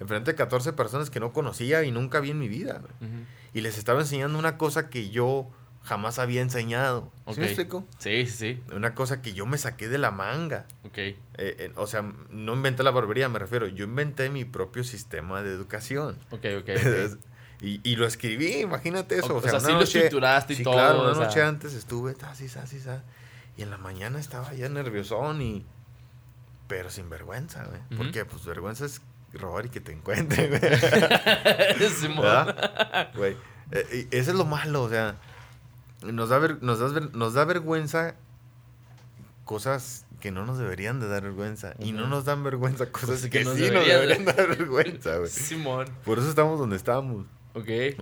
en 0.00 0.08
frente 0.08 0.30
de 0.30 0.34
14 0.34 0.72
personas 0.72 1.10
que 1.10 1.20
no 1.20 1.32
conocía 1.32 1.84
y 1.84 1.90
nunca 1.90 2.20
vi 2.20 2.30
en 2.30 2.38
mi 2.38 2.48
vida. 2.48 2.80
Y 3.52 3.60
les 3.60 3.76
estaba 3.76 4.00
enseñando 4.00 4.38
una 4.38 4.56
cosa 4.56 4.88
que 4.88 5.10
yo 5.10 5.50
jamás 5.88 6.18
había 6.18 6.42
enseñado. 6.42 7.10
¿Sí 7.26 7.32
Ok. 7.32 7.38
me 7.38 7.44
explico? 7.46 7.84
Sí, 7.98 8.26
sí, 8.26 8.36
sí. 8.56 8.62
Una 8.74 8.94
cosa 8.94 9.22
que 9.22 9.32
yo 9.32 9.46
me 9.46 9.56
saqué 9.58 9.88
de 9.88 9.98
la 9.98 10.10
manga. 10.10 10.66
Ok. 10.84 10.98
Eh, 10.98 11.16
eh, 11.38 11.72
o 11.76 11.86
sea, 11.86 12.02
no 12.30 12.54
inventé 12.54 12.82
la 12.82 12.90
barbería, 12.90 13.28
me 13.28 13.38
refiero. 13.38 13.66
Yo 13.66 13.84
inventé 13.84 14.30
mi 14.30 14.44
propio 14.44 14.84
sistema 14.84 15.42
de 15.42 15.50
educación. 15.50 16.18
Ok, 16.30 16.44
ok. 16.60 16.68
ok. 17.14 17.18
y, 17.60 17.80
y 17.82 17.96
lo 17.96 18.06
escribí, 18.06 18.60
imagínate 18.60 19.18
eso. 19.18 19.34
O 19.34 19.38
O, 19.38 19.42
sea, 19.42 19.58
sí 19.60 19.66
lo 19.72 19.80
noche- 19.80 19.98
estructuraste 19.98 20.52
y 20.52 20.56
sí, 20.56 20.62
todo, 20.62 20.74
Claro, 20.74 21.00
una 21.02 21.10
o 21.12 21.14
sea. 21.14 21.24
noche 21.26 21.42
antes 21.42 21.74
estuve, 21.74 22.14
así, 22.22 22.44
así, 22.46 22.58
así. 22.76 22.78
Y 23.56 23.62
en 23.62 23.70
la 23.70 23.78
mañana 23.78 24.20
estaba 24.20 24.52
ya 24.54 24.68
nerviosón 24.68 25.42
y. 25.42 25.64
Pero 26.68 26.90
sin 26.90 27.08
vergüenza, 27.08 27.64
güey. 27.64 27.80
Ujú. 27.90 27.96
Porque, 27.96 28.24
pues, 28.26 28.44
vergüenza 28.44 28.84
es 28.84 29.00
robar 29.32 29.66
y 29.66 29.68
que 29.70 29.80
te 29.80 29.92
encuentren, 29.92 30.50
güey. 30.50 30.60
Güey. 33.14 33.36
Eh, 33.70 34.08
eso 34.10 34.30
es 34.30 34.36
lo 34.36 34.44
malo, 34.44 34.82
o 34.84 34.88
sea. 34.88 35.16
Nos 36.02 36.28
da, 36.28 36.38
ver- 36.38 36.62
nos, 36.62 36.78
da 36.78 36.88
ver- 36.88 37.14
nos 37.14 37.34
da 37.34 37.44
vergüenza 37.44 38.14
cosas 39.44 40.04
que 40.20 40.30
no 40.30 40.44
nos 40.44 40.58
deberían 40.58 41.00
de 41.00 41.08
dar 41.08 41.22
vergüenza. 41.22 41.74
Y 41.78 41.92
no 41.92 42.06
nos 42.06 42.24
dan 42.24 42.42
vergüenza 42.44 42.90
cosas 42.90 43.08
Cosas 43.10 43.22
que, 43.24 43.30
que 43.38 43.44
nos 43.44 43.54
sí 43.56 43.62
nos 43.70 43.86
deberían 43.86 44.24
deberían 44.24 44.36
dar 44.36 44.48
vergüenza, 44.58 45.16
güey. 45.18 45.30
Simón. 45.30 45.86
Por 46.04 46.18
eso 46.18 46.28
estamos 46.28 46.58
donde 46.58 46.76
estamos. 46.76 47.24
Ok. 47.54 47.68
Eh, 47.68 47.96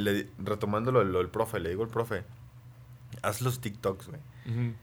le- 0.00 0.28
retomando 0.38 0.92
lo, 0.92 1.02
lo 1.04 1.18
del 1.18 1.28
profe, 1.28 1.58
le 1.60 1.70
digo 1.70 1.82
al 1.82 1.90
profe, 1.90 2.24
haz 3.22 3.40
los 3.40 3.60
TikToks, 3.60 4.08
güey. 4.08 4.20
Ujú. 4.46 4.74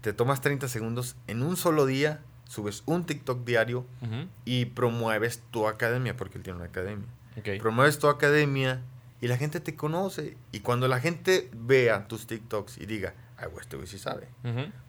Te 0.00 0.12
tomas 0.12 0.40
30 0.40 0.68
segundos, 0.68 1.16
en 1.28 1.42
un 1.42 1.56
solo 1.56 1.86
día 1.86 2.20
subes 2.46 2.82
un 2.86 3.06
TikTok 3.06 3.44
diario 3.44 3.86
Ujú. 4.02 4.28
y 4.44 4.66
promueves 4.66 5.42
tu 5.50 5.66
academia, 5.66 6.14
porque 6.16 6.36
él 6.38 6.44
tiene 6.44 6.58
una 6.58 6.66
academia. 6.68 7.06
Ok. 7.38 7.60
Promueves 7.60 7.98
tu 7.98 8.08
academia 8.08 8.82
y 9.24 9.26
la 9.26 9.38
gente 9.38 9.58
te 9.58 9.74
conoce. 9.74 10.36
Y 10.52 10.60
cuando 10.60 10.86
la 10.86 11.00
gente 11.00 11.48
vea 11.54 12.06
tus 12.08 12.26
TikToks 12.26 12.76
y 12.76 12.84
diga, 12.84 13.14
ay, 13.38 13.46
güey, 13.50 13.62
este 13.62 13.76
güey 13.76 13.88
sí 13.88 13.98
sabe. 13.98 14.28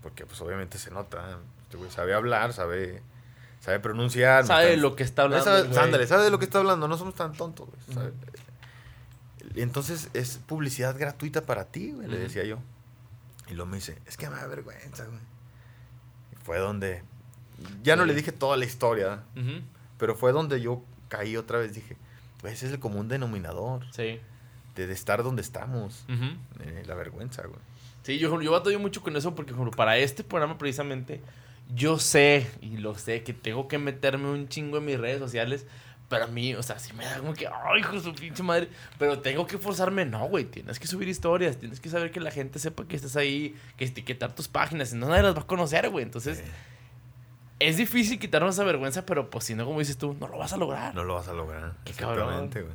Porque 0.01 0.25
pues 0.25 0.42
obviamente 0.42 0.77
se 0.77 0.92
nota, 0.92 1.39
este 1.63 1.77
güey 1.77 1.89
sabe 1.89 2.13
hablar, 2.13 2.51
sabe, 2.51 3.01
sabe 3.62 3.80
pronunciar. 3.80 4.46
Sabe 4.46 4.75
lo 4.75 4.98
que 4.98 5.04
está 5.04 5.22
hablando. 5.22 5.46
Sabe- 5.46 5.60
el 5.62 5.68
güey. 5.70 5.80
ándale, 5.80 6.06
sabe 6.06 6.25
de 6.25 6.32
lo 6.32 6.38
que 6.39 6.44
está 6.44 6.58
hablando, 6.58 6.89
no 6.89 6.98
somos 6.98 7.15
tan 7.15 7.32
tontos, 7.32 7.70
güey. 7.88 8.10
Entonces 9.56 10.10
es 10.13 10.39
publicidad 10.46 10.98
gratuita 11.00 11.46
para 11.46 11.63
ti, 11.65 11.92
güey, 11.94 12.10
le 12.10 12.18
decía 12.18 12.44
yo. 12.44 12.58
Y 13.48 13.54
luego 13.54 13.70
me 13.72 13.77
dice, 13.77 13.98
es 14.06 14.18
que 14.18 14.30
me 14.30 14.36
da 14.36 14.48
vergüenza, 14.48 15.06
güey. 15.06 15.20
Y 16.34 16.36
fue 16.44 16.58
donde, 16.58 17.04
ya 17.84 17.96
no 17.96 18.04
le 18.04 18.13
dije 18.13 18.34
toda 18.34 18.58
la 18.58 18.65
historia, 18.65 19.24
pero 19.98 20.15
fue 20.15 20.34
donde 20.34 20.60
yo 20.60 20.84
caí 21.08 21.38
otra 21.38 21.60
vez, 21.60 21.74
dije, 21.74 21.96
pues 22.45 22.63
es 22.63 22.71
el 22.71 22.79
común 22.79 23.07
denominador. 23.07 23.85
Sí. 23.91 24.19
de, 24.75 24.87
de 24.87 24.93
estar 24.93 25.23
donde 25.23 25.41
estamos. 25.41 26.05
Ujú. 26.09 26.25
Eh, 26.63 26.83
la 26.85 26.95
vergüenza, 26.95 27.41
güey. 27.47 27.59
Sí, 28.03 28.19
yo, 28.19 28.39
yo 28.41 28.51
batallo 28.51 28.79
mucho 28.79 29.01
con 29.01 29.15
eso 29.15 29.33
porque, 29.33 29.51
por 29.53 29.61
ejemplo, 29.61 29.75
para 29.77 29.97
este 29.97 30.23
programa 30.23 30.57
precisamente, 30.57 31.21
yo 31.73 31.97
sé, 31.97 32.45
y 32.61 32.77
lo 32.77 32.93
sé, 32.95 33.23
que 33.23 33.33
tengo 33.33 33.67
que 33.67 33.77
meterme 33.79 34.29
un 34.29 34.47
chingo 34.47 34.77
en 34.77 34.85
mis 34.85 34.99
redes 34.99 35.19
sociales. 35.19 35.65
Pero 36.07 36.25
a 36.25 36.27
mí, 36.27 36.53
o 36.53 36.61
sea, 36.61 36.77
sí 36.77 36.93
me 36.93 37.03
da 37.03 37.17
como 37.17 37.33
que, 37.33 37.47
ay, 37.47 37.79
hijo 37.79 37.93
de 37.93 37.99
su 38.01 38.13
pinche 38.13 38.43
madre. 38.43 38.69
Pero 38.99 39.19
tengo 39.21 39.47
que 39.47 39.57
forzarme. 39.57 40.05
No, 40.05 40.27
güey, 40.27 40.45
tienes 40.45 40.77
que 40.77 40.85
subir 40.85 41.07
historias. 41.07 41.57
Tienes 41.57 41.79
que 41.79 41.89
saber 41.89 42.11
que 42.11 42.19
la 42.19 42.29
gente 42.29 42.59
sepa 42.59 42.87
que 42.87 42.95
estás 42.95 43.15
ahí, 43.15 43.55
que 43.75 43.85
etiquetar 43.85 44.35
tus 44.35 44.47
páginas. 44.47 44.89
Si 44.89 44.95
no, 44.97 45.07
nadie 45.09 45.23
las 45.23 45.35
va 45.35 45.41
a 45.41 45.47
conocer, 45.47 45.89
güey. 45.89 46.03
Entonces, 46.05 46.39
Eh, 46.41 46.43
es 47.59 47.77
difícil 47.77 48.19
quitarnos 48.19 48.55
esa 48.55 48.63
vergüenza, 48.63 49.05
pero 49.05 49.29
pues 49.29 49.45
si 49.45 49.55
no, 49.55 49.65
como 49.65 49.79
dices 49.79 49.97
tú, 49.97 50.15
no 50.19 50.27
lo 50.27 50.38
vas 50.38 50.53
a 50.53 50.57
lograr. 50.57 50.93
no 50.95 51.03
lo 51.03 51.13
vas 51.15 51.27
a 51.27 51.33
lograr. 51.33 51.75
Qué. 51.85 51.91
Exactamente, 51.91 52.62
güey. 52.62 52.74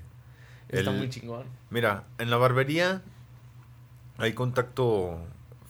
Está 0.68 0.90
El- 0.90 0.96
muy 0.98 1.08
chingón. 1.08 1.44
Mira, 1.70 2.04
en 2.18 2.30
la 2.30 2.36
barbería 2.36 3.02
hay 4.18 4.32
contacto 4.34 5.18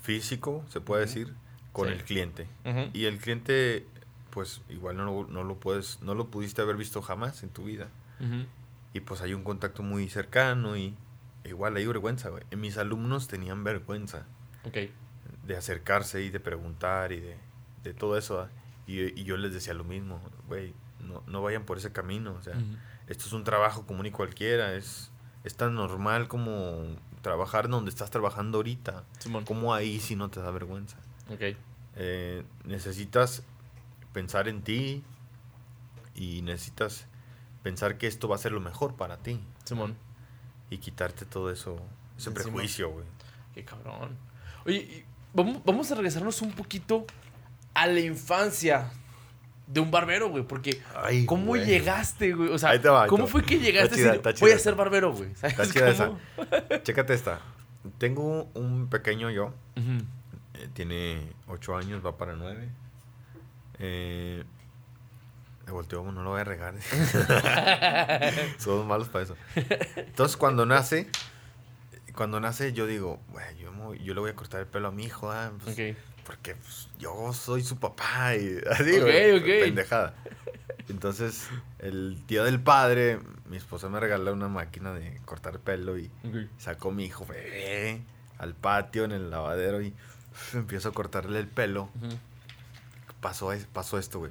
físico, 0.03 0.65
se 0.69 0.81
puede 0.81 1.03
decir, 1.03 1.33
con 1.73 1.89
Sí. 1.89 1.95
el 1.95 2.05
cliente. 2.05 2.47
Y 2.93 3.05
el 3.07 3.19
cliente, 3.19 3.87
pues 4.31 4.61
igual 4.69 4.97
no, 4.97 5.05
lo- 5.05 5.27
no 5.29 5.45
lo 5.45 5.57
puedes, 5.59 6.01
no 6.03 6.15
lo 6.15 6.29
pudiste 6.29 6.63
haber 6.63 6.77
visto 6.77 7.01
jamás 7.03 7.43
en 7.43 7.51
tu 7.51 7.65
vida. 7.65 7.89
Y 8.93 9.01
pues 9.01 9.21
hay 9.23 9.35
un 9.35 9.45
contacto 9.45 9.83
muy 9.83 10.09
cercano 10.09 10.77
y 10.77 10.95
igual 11.45 11.77
hay 11.77 11.87
vergüenza, 11.87 12.29
güey. 12.29 12.43
Mis 12.57 12.77
alumnos 12.77 13.29
tenían 13.29 13.63
vergüenza 13.65 14.27
Ok. 14.65 14.77
de 15.47 15.57
acercarse 15.57 16.23
y 16.23 16.31
de 16.31 16.41
preguntar 16.41 17.13
y 17.13 17.21
de, 17.21 17.37
de 17.85 17.95
todo 17.95 18.19
eso. 18.19 18.41
¿ah? 18.41 18.49
Y, 18.87 19.21
y 19.21 19.25
yo 19.25 19.37
les 19.37 19.53
decía 19.53 19.75
lo 19.75 19.85
mismo, 19.85 20.21
güey, 20.49 20.75
no, 21.01 21.23
no 21.27 21.43
vayan 21.43 21.65
por 21.65 21.79
ese 21.79 21.93
camino. 21.93 22.35
O 22.39 22.43
sea, 22.43 22.55
esto 23.07 23.25
es 23.27 23.33
un 23.33 23.45
trabajo 23.45 23.87
común 23.87 24.07
y 24.07 24.11
cualquiera. 24.11 24.75
Es, 24.75 25.11
es 25.45 25.55
tan 25.57 25.75
normal 25.75 26.29
como 26.29 26.85
trabajar 27.23 27.69
donde 27.69 27.91
estás 27.91 28.11
trabajando 28.11 28.59
ahorita. 28.59 29.05
Simón. 29.19 29.45
Como 29.45 29.75
ahí 29.75 30.01
si 30.01 30.17
no 30.17 30.29
te 30.31 30.41
da 30.41 30.51
vergüenza. 30.51 30.97
Ok. 31.33 31.57
Eh, 31.97 32.45
necesitas 32.65 33.43
pensar 34.13 34.49
en 34.49 34.63
ti 34.63 35.03
y 36.15 36.43
necesitas 36.43 37.07
pensar 37.63 37.99
que 37.99 38.07
esto 38.07 38.29
va 38.29 38.37
a 38.37 38.39
ser 38.39 38.53
lo 38.53 38.61
mejor 38.61 38.97
para 38.97 39.19
ti 39.19 39.41
Simón. 39.65 39.97
y 40.71 40.79
quitarte 40.79 41.25
todo 41.27 41.51
eso, 41.51 41.77
ese 42.17 42.31
Encima. 42.31 42.35
prejuicio, 42.35 42.91
güey. 42.91 43.07
Qué 43.55 43.65
cabrón. 43.65 44.17
Oye, 44.65 44.77
y 44.79 45.05
vamos, 45.35 45.63
vamos 45.65 45.91
a 45.93 45.95
regresarnos 45.97 46.43
un 46.43 46.53
poquito 46.53 47.07
a 47.75 47.87
la 47.87 48.01
infancia 48.01 48.91
de 49.67 49.81
un 49.81 49.91
barbero, 49.91 50.29
güey. 50.29 50.45
Porque, 50.45 50.81
Ay, 50.95 51.27
¿cómo 51.27 51.47
güey. 51.47 51.65
llegaste, 51.65 52.33
güey? 52.35 52.51
O 52.51 52.59
sea, 52.59 52.77
va, 52.79 53.07
¿cómo 53.07 53.27
fue 53.27 53.43
que 53.45 53.59
llegaste 53.59 53.97
chida, 53.97 54.13
a 54.13 54.17
decir, 54.19 54.41
voy 54.41 54.51
a 54.53 54.59
ser 54.59 54.73
esa. 54.73 54.79
barbero, 54.79 55.13
güey? 55.13 55.35
¿Sabes 55.37 55.59
Está 55.59 55.73
chida 55.73 55.91
cómo? 55.91 56.19
Chécate 56.83 57.15
esta. 57.15 57.41
Tengo 57.99 58.51
un 58.55 58.89
pequeño 58.89 59.31
yo, 59.31 59.55
eh, 59.77 60.69
tiene 60.75 61.33
8 61.47 61.77
años, 61.77 62.05
va 62.05 62.17
para 62.19 62.35
9. 62.35 62.69
Eh, 63.79 64.45
me 65.67 65.73
volteo, 65.73 66.03
no 66.13 66.23
lo 66.23 66.31
voy 66.31 66.41
a 66.41 66.45
regar. 66.45 66.75
Somos 68.59 68.87
malos 68.87 69.09
para 69.09 69.25
eso. 69.25 69.37
Entonces, 69.97 70.37
cuando 70.37 70.67
nace, 70.67 71.09
cuando 72.15 72.41
nace, 72.41 72.73
yo 72.73 72.87
digo, 72.87 73.21
"Güey, 73.29 73.57
yo, 73.59 73.95
yo 73.95 74.15
le 74.15 74.21
voy 74.21 74.31
a 74.31 74.35
cortar 74.37 74.61
el 74.61 74.67
pelo 74.67 74.89
a 74.89 74.91
mi 74.91 75.05
hijo, 75.05 75.33
pues, 75.65 75.79
Ok. 75.79 75.97
Porque 76.31 76.55
pues, 76.55 76.89
yo 77.01 77.33
soy 77.33 77.61
su 77.65 77.77
papá 77.81 78.37
y 78.37 78.57
así, 78.71 78.93
Ok, 78.99 79.03
güey, 79.03 79.37
ok. 79.37 79.45
pendejada. 79.65 80.15
Entonces, 80.89 81.49
el 81.81 82.25
día 82.29 82.45
del 82.45 82.61
padre, 82.61 83.19
mi 83.49 83.57
esposa 83.57 83.89
me 83.89 83.99
regaló 83.99 84.33
una 84.33 84.47
máquina 84.47 84.93
de 84.95 85.21
cortar 85.25 85.59
pelo 85.59 85.99
y 85.99 86.07
Ok. 86.25 86.49
sacó 86.57 86.93
mi 86.93 87.05
hijo 87.07 87.27
bebé 87.27 88.01
al 88.39 88.55
patio 88.55 89.05
en 89.05 89.11
el 89.11 89.29
lavadero 89.29 89.83
y 89.83 89.93
empiezo 90.53 90.91
a 90.91 90.93
cortarle 90.93 91.41
el 91.41 91.49
pelo. 91.49 91.91
Pasó, 93.21 93.53
pasó 93.73 93.99
esto, 93.99 94.21
güey. 94.21 94.31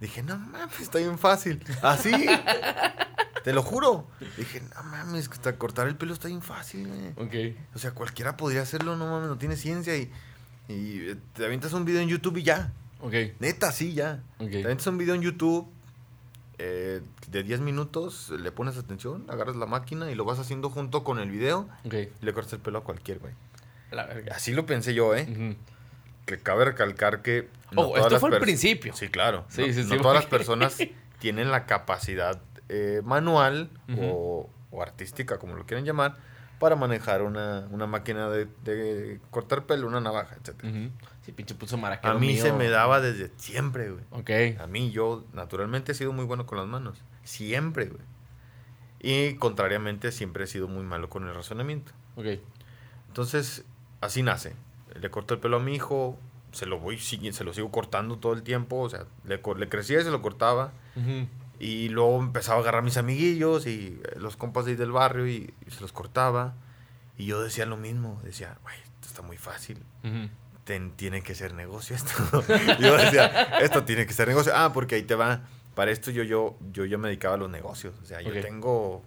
Dije, 0.00 0.22
no 0.22 0.36
mames, 0.36 0.80
está 0.80 0.98
bien 0.98 1.18
fácil. 1.18 1.64
Así. 1.80 2.12
Te 3.46 3.52
lo 3.52 3.62
juro. 3.62 4.08
Dije, 4.36 4.60
no 4.74 4.82
mames, 4.82 5.28
que 5.28 5.34
hasta 5.34 5.56
cortar 5.56 5.86
el 5.86 5.94
pelo 5.94 6.12
está 6.12 6.26
bien 6.26 6.42
fácil, 6.42 6.88
güey. 6.88 7.52
Ok. 7.54 7.56
O 7.76 7.78
sea, 7.78 7.92
cualquiera 7.92 8.36
podría 8.36 8.62
hacerlo, 8.62 8.96
no 8.96 9.06
mames, 9.08 9.28
no 9.28 9.38
tiene 9.38 9.54
ciencia 9.56 9.96
y, 9.96 10.10
y 10.68 11.10
eh, 11.10 11.16
te 11.32 11.44
avientas 11.44 11.72
un 11.72 11.84
video 11.84 12.00
en 12.00 12.08
YouTube 12.08 12.38
y 12.38 12.42
ya. 12.42 12.72
Ok. 13.00 13.14
Neta, 13.38 13.70
sí, 13.70 13.94
ya. 13.94 14.20
Te 14.38 14.44
avientas 14.64 14.88
un 14.88 14.98
video 14.98 15.14
en 15.14 15.22
YouTube 15.22 15.68
eh, 16.58 17.02
de 17.28 17.42
10 17.44 17.60
minutos, 17.60 18.30
le 18.30 18.50
pones 18.50 18.76
atención, 18.78 19.24
agarras 19.28 19.54
la 19.54 19.66
máquina 19.66 20.10
y 20.10 20.16
lo 20.16 20.24
vas 20.24 20.40
haciendo 20.40 20.68
junto 20.68 21.04
con 21.04 21.20
el 21.20 21.30
video 21.30 21.68
y 21.84 22.24
le 22.24 22.32
cortas 22.32 22.54
el 22.54 22.58
pelo 22.58 22.78
a 22.78 22.82
cualquier, 22.82 23.20
güey. 23.20 23.32
La 23.92 24.06
verga. 24.06 24.34
Así 24.34 24.52
lo 24.54 24.66
pensé 24.66 24.92
yo, 24.92 25.14
¿eh? 25.14 25.56
Que 26.24 26.38
cabe 26.38 26.64
recalcar 26.64 27.22
que... 27.22 27.48
Todas 27.72 28.02
esto 28.02 28.18
fue 28.18 28.30
al 28.30 28.36
pers- 28.36 28.40
principio. 28.40 28.92
Sí, 28.96 29.06
claro. 29.06 29.44
Sí, 29.50 29.60
no, 29.60 29.66
sí, 29.68 29.84
sí, 29.84 29.88
no 29.90 30.00
todas 30.02 30.16
las 30.16 30.26
personas 30.26 30.76
tienen 31.20 31.52
la 31.52 31.66
capacidad 31.66 32.40
eh, 32.68 33.02
manual 33.04 33.70
o, 33.98 34.48
o 34.70 34.82
artística, 34.82 35.38
como 35.38 35.54
lo 35.54 35.66
quieran 35.66 35.84
llamar, 35.84 36.16
para 36.58 36.76
manejar 36.76 37.22
una, 37.22 37.68
una 37.70 37.86
máquina 37.86 38.28
de, 38.30 38.46
de 38.64 39.20
cortar 39.30 39.66
pelo, 39.66 39.86
una 39.86 40.00
navaja, 40.00 40.36
etc. 40.36 40.64
Ujú. 40.64 40.90
Sí, 41.24 41.32
pinche 41.32 41.54
puso 41.54 41.76
maraquero 41.76 42.14
A 42.14 42.18
mí 42.18 42.28
mío. 42.28 42.42
se 42.42 42.52
me 42.52 42.68
daba 42.68 43.00
desde 43.00 43.30
siempre, 43.36 43.90
güey. 43.90 44.04
Ok. 44.10 44.60
A 44.60 44.66
mí, 44.66 44.90
yo 44.90 45.24
naturalmente 45.32 45.92
he 45.92 45.94
sido 45.94 46.12
muy 46.12 46.24
bueno 46.24 46.46
con 46.46 46.58
las 46.58 46.66
manos. 46.66 47.02
Siempre, 47.24 47.86
güey. 47.86 48.02
Y 49.00 49.34
contrariamente, 49.34 50.12
siempre 50.12 50.44
he 50.44 50.46
sido 50.46 50.68
muy 50.68 50.84
malo 50.84 51.10
con 51.10 51.28
el 51.28 51.34
razonamiento. 51.34 51.92
Ok. 52.16 52.26
Entonces, 53.08 53.64
así 54.00 54.22
nace. 54.22 54.54
Le 55.00 55.10
corto 55.10 55.34
el 55.34 55.40
pelo 55.40 55.58
a 55.58 55.60
mi 55.60 55.74
hijo, 55.74 56.18
se 56.52 56.64
lo 56.64 56.78
voy 56.78 56.98
se 56.98 57.44
lo 57.44 57.52
sigo 57.52 57.70
cortando 57.70 58.16
todo 58.18 58.32
el 58.32 58.42
tiempo, 58.42 58.80
o 58.80 58.88
sea, 58.88 59.04
le, 59.24 59.40
crecía 59.68 60.00
y 60.00 60.04
se 60.04 60.10
lo 60.10 60.22
cortaba. 60.22 60.72
Ujú. 60.96 61.28
Y 61.58 61.88
luego 61.88 62.18
empezaba 62.20 62.58
a 62.58 62.60
agarrar 62.62 62.80
a 62.80 62.84
mis 62.84 62.96
amiguillos 62.98 63.66
y 63.66 63.98
eh, 64.04 64.18
los 64.18 64.36
compas 64.36 64.64
de 64.66 64.72
ahí 64.72 64.76
del 64.76 64.92
barrio 64.92 65.26
y, 65.26 65.54
y 65.66 65.70
se 65.70 65.80
los 65.80 65.92
cortaba. 65.92 66.54
Y 67.16 67.24
yo 67.26 67.42
decía 67.42 67.64
lo 67.66 67.76
mismo, 67.78 68.20
decía, 68.24 68.58
güey, 68.62 68.76
esto 68.78 69.08
está 69.08 69.22
muy 69.22 69.38
fácil. 69.38 69.78
Ujú. 70.04 70.28
Ten- 70.64 70.90
tiene 70.96 71.22
que 71.22 71.34
ser 71.34 71.54
negocio 71.54 71.96
esto. 71.96 72.12
yo 72.80 72.96
decía, 72.98 73.26
esto 73.60 73.84
tiene 73.84 74.04
que 74.06 74.12
ser 74.12 74.28
negocio. 74.28 74.52
Ah, 74.54 74.72
porque 74.74 74.96
ahí 74.96 75.02
te 75.02 75.14
va. 75.14 75.42
Para 75.74 75.90
esto 75.90 76.10
yo, 76.10 76.22
yo, 76.24 76.58
yo, 76.72 76.84
yo 76.84 76.98
me 76.98 77.08
dedicaba 77.08 77.34
a 77.34 77.38
los 77.38 77.50
negocios. 77.50 77.94
O 78.02 78.04
sea, 78.06 78.20
yo 78.20 78.30
Ok. 78.30 78.40
tengo, 78.42 79.02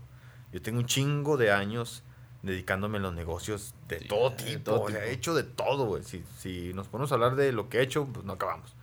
yo 0.52 0.62
tengo 0.62 0.80
un 0.80 0.86
chingo 0.86 1.38
de 1.38 1.52
años 1.52 2.04
dedicándome 2.42 2.98
a 2.98 3.02
los 3.02 3.14
negocios 3.14 3.76
de 3.90 4.00
Sí, 4.00 4.08
todo 4.08 4.30
de 4.32 4.36
tipo. 4.38 4.64
todo 4.64 4.82
o 4.84 4.90
sea, 4.90 5.00
tipo. 5.02 5.10
he 5.10 5.14
hecho 5.14 5.34
de 5.36 5.44
todo, 5.44 5.86
güey. 5.86 6.04
Si, 6.04 6.24
si 6.40 6.74
nos 6.74 6.88
ponemos 6.88 7.12
a 7.12 7.16
hablar 7.16 7.36
de 7.36 7.52
lo 7.52 7.70
que 7.70 7.80
he 7.80 7.82
hecho, 7.84 8.06
pues 8.08 8.26
no 8.26 8.34
acabamos. 8.34 8.76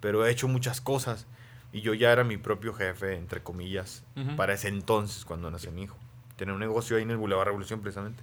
Pero 0.00 0.24
he 0.24 0.30
hecho 0.30 0.48
muchas 0.48 0.80
cosas. 0.80 1.26
Y 1.72 1.82
yo 1.82 1.94
ya 1.94 2.10
era 2.12 2.24
mi 2.24 2.36
propio 2.36 2.72
jefe, 2.74 3.14
entre 3.16 3.42
comillas, 3.42 4.04
para 4.36 4.54
ese 4.54 4.68
entonces, 4.68 5.24
cuando 5.24 5.50
nació 5.50 5.70
mi 5.72 5.82
hijo. 5.82 5.96
Tenía 6.36 6.54
un 6.54 6.60
negocio 6.60 6.96
ahí 6.96 7.02
en 7.04 7.10
el 7.10 7.16
Boulevard 7.16 7.46
Revolución, 7.46 7.80
precisamente. 7.80 8.22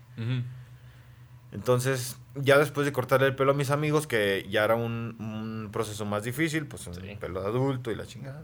Entonces, 1.52 2.18
ya 2.36 2.58
después 2.58 2.86
de 2.86 2.92
cortarle 2.92 3.28
el 3.28 3.36
pelo 3.36 3.52
a 3.52 3.54
mis 3.56 3.72
amigos, 3.72 4.06
que 4.06 4.46
ya 4.50 4.64
era 4.66 4.76
un, 4.76 5.16
un 5.20 5.70
proceso 5.72 6.06
más 6.06 6.24
difícil, 6.24 6.66
pues 6.68 6.86
un 6.88 6.94
Sí. 6.96 7.16
pelo 7.20 7.42
de 7.42 7.48
adulto 7.48 7.90
y 7.92 7.96
la 7.96 8.06
chingada, 8.06 8.44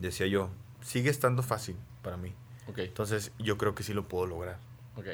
decía 0.00 0.26
yo, 0.26 0.50
sigue 0.80 1.10
estando 1.10 1.42
fácil 1.42 1.76
para 2.02 2.16
mí. 2.16 2.32
Ok. 2.66 2.78
Entonces, 2.78 3.32
yo 3.38 3.58
creo 3.58 3.74
que 3.74 3.82
sí 3.82 3.92
lo 3.92 4.08
puedo 4.08 4.26
lograr. 4.26 4.58
Ok. 4.96 5.06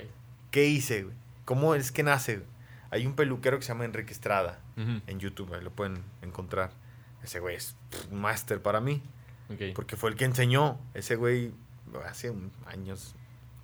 ¿Qué 0.53 0.67
hice, 0.67 1.03
güey? 1.05 1.17
¿Cómo 1.45 1.75
es 1.75 1.91
que 1.91 2.03
nace? 2.05 2.43
Hay 2.91 3.07
un 3.07 3.15
peluquero 3.17 3.59
que 3.59 3.65
se 3.65 3.73
llama 3.73 3.85
Enrique 3.85 4.13
Estrada 4.13 4.61
en 4.77 5.19
YouTube, 5.19 5.53
ahí 5.53 5.63
lo 5.65 5.71
pueden 5.71 6.03
encontrar. 6.23 6.71
Ese 7.25 7.41
güey 7.41 7.57
es 7.57 7.75
un 8.13 8.21
máster 8.21 8.61
para 8.63 8.81
mí, 8.81 9.03
porque 9.75 9.97
fue 9.97 10.11
el 10.11 10.17
que 10.17 10.25
enseñó. 10.27 10.79
Ese 10.95 11.17
güey, 11.17 11.53
hace 12.07 12.33
años, 12.67 13.15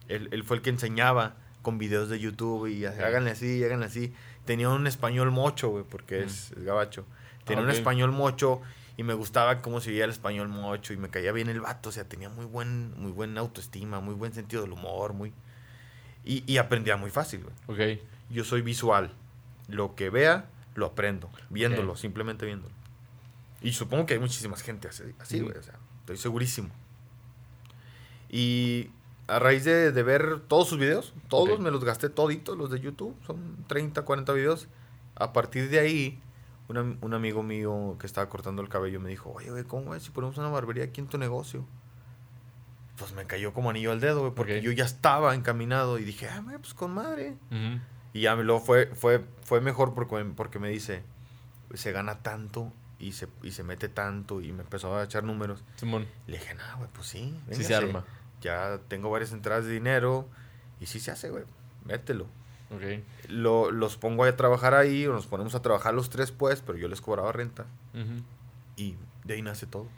él, 0.08 0.28
él 0.32 0.42
fue 0.44 0.56
el 0.56 0.62
que 0.62 0.70
enseñaba 0.70 1.36
con 1.62 1.76
videos 1.78 2.08
de 2.08 2.18
YouTube 2.18 2.66
y 2.68 2.86
Ok. 2.86 2.98
háganle 2.98 3.30
así, 3.30 3.62
háganle 3.62 3.86
así. 3.86 4.12
Tenía 4.46 4.70
un 4.70 4.86
español 4.86 5.30
mocho, 5.30 5.68
güey, 5.68 5.84
porque 5.84 6.20
Mm. 6.20 6.24
es, 6.26 6.52
es 6.52 6.64
gabacho. 6.64 7.04
Tenía 7.44 7.62
Ah, 7.62 7.66
un 7.66 7.70
español 7.70 8.12
mocho 8.12 8.60
y 8.96 9.02
me 9.02 9.12
gustaba 9.14 9.60
cómo 9.62 9.80
se 9.80 9.90
veía 9.90 10.04
el 10.04 10.10
español 10.10 10.48
mocho 10.48 10.92
y 10.92 10.96
me 10.96 11.08
caía 11.10 11.32
bien 11.32 11.48
el 11.48 11.60
vato. 11.60 11.90
O 11.90 11.92
sea, 11.92 12.04
tenía 12.04 12.28
muy 12.30 12.46
buen, 12.46 12.98
muy 13.00 13.12
buen 13.12 13.36
autoestima, 13.38 14.00
muy 14.00 14.14
buen 14.14 14.32
sentido 14.32 14.62
del 14.62 14.72
humor, 14.72 15.12
muy... 15.12 15.32
Y, 16.24 16.44
y 16.50 16.58
aprendía 16.58 16.96
muy 16.96 17.10
fácil, 17.10 17.42
güey. 17.44 17.54
Yo 18.30 18.44
soy 18.44 18.62
visual. 18.62 19.12
Lo 19.68 19.94
que 19.94 20.10
vea, 20.10 20.46
lo 20.74 20.86
aprendo. 20.86 21.30
Viéndolo, 21.50 21.96
simplemente 21.96 22.44
viéndolo. 22.46 22.74
Y 23.62 23.72
supongo 23.72 24.06
que 24.06 24.14
hay 24.14 24.20
muchísimas 24.20 24.62
gente 24.62 24.88
así, 24.88 25.40
güey. 25.40 25.56
O 25.56 25.62
sea, 25.62 25.74
estoy 26.00 26.16
segurísimo. 26.16 26.68
Y 28.28 28.90
a 29.26 29.38
raíz 29.38 29.64
de, 29.64 29.92
de 29.92 30.02
ver 30.02 30.40
todos 30.48 30.68
sus 30.68 30.78
videos, 30.78 31.14
todos 31.28 31.50
Ok. 31.50 31.60
me 31.60 31.70
los 31.70 31.84
gasté 31.84 32.08
toditos, 32.08 32.56
los 32.56 32.70
de 32.70 32.80
YouTube. 32.80 33.16
Son 33.26 33.64
30, 33.66 34.02
40 34.02 34.32
videos. 34.32 34.68
A 35.16 35.32
partir 35.32 35.68
de 35.68 35.78
ahí, 35.80 36.20
un, 36.68 36.76
am- 36.78 36.98
un 37.00 37.14
amigo 37.14 37.42
mío 37.42 37.96
que 37.98 38.06
estaba 38.06 38.28
cortando 38.28 38.62
el 38.62 38.68
cabello 38.68 39.00
me 39.00 39.10
dijo, 39.10 39.30
oye, 39.30 39.50
güey, 39.50 39.64
¿cómo 39.64 39.90
ves 39.90 40.04
si 40.04 40.10
ponemos 40.10 40.38
una 40.38 40.48
barbería 40.48 40.84
aquí 40.84 41.00
en 41.00 41.06
tu 41.08 41.18
negocio? 41.18 41.64
pues 42.96 43.14
me 43.14 43.24
cayó 43.24 43.54
como 43.54 43.70
anillo 43.70 43.92
al 43.92 44.00
dedo, 44.00 44.20
güey, 44.20 44.34
porque 44.34 44.58
Ok. 44.58 44.62
yo 44.64 44.72
ya 44.72 44.84
estaba 44.84 45.34
encaminado 45.34 45.98
y 45.98 46.04
dije, 46.04 46.28
ah, 46.28 46.42
pues 46.60 46.74
con 46.74 46.92
madre. 46.92 47.30
Ujú. 47.50 47.80
Y 48.12 48.20
ya 48.20 48.36
me 48.36 48.44
lo 48.44 48.60
fue, 48.60 48.94
fue, 48.94 49.24
fue 49.42 49.62
mejor 49.62 49.94
porque, 49.94 50.22
porque 50.36 50.58
me 50.58 50.68
dice, 50.68 51.02
se 51.72 51.92
gana 51.92 52.18
tanto 52.18 52.70
y 53.00 53.12
se, 53.12 53.26
y 53.42 53.50
se 53.50 53.62
mete 53.64 53.88
tanto 53.88 54.40
y 54.40 54.52
me 54.52 54.62
empezó 54.62 54.94
a 54.96 55.02
echar 55.04 55.24
números. 55.24 55.64
Simón. 55.76 56.06
Le 56.26 56.38
dije, 56.38 56.54
no, 56.54 56.62
güey, 56.78 56.88
pues 56.92 57.06
sí. 57.08 57.34
Sí 57.50 57.64
se 57.64 57.74
arma. 57.74 58.04
Ya 58.42 58.78
tengo 58.88 59.10
varias 59.10 59.32
entradas 59.32 59.64
de 59.64 59.72
dinero 59.72 60.28
y 60.80 60.86
sí 60.86 61.00
se 61.00 61.10
hace, 61.10 61.30
güey. 61.30 61.44
Mételo. 61.84 62.26
Ok. 62.70 63.02
Lo, 63.28 63.70
los 63.72 63.96
pongo 63.96 64.24
a 64.24 64.36
trabajar 64.36 64.74
ahí 64.74 65.06
o 65.06 65.12
nos 65.12 65.26
ponemos 65.26 65.54
a 65.56 65.62
trabajar 65.62 65.92
los 65.94 66.08
tres, 66.10 66.30
pues, 66.30 66.62
pero 66.62 66.78
yo 66.78 66.86
les 66.88 67.00
cobraba 67.00 67.32
renta 67.32 67.64
Ujú. 67.94 68.22
y 68.76 68.94
de 69.24 69.34
ahí 69.34 69.42
nace 69.42 69.66
todo. 69.66 69.88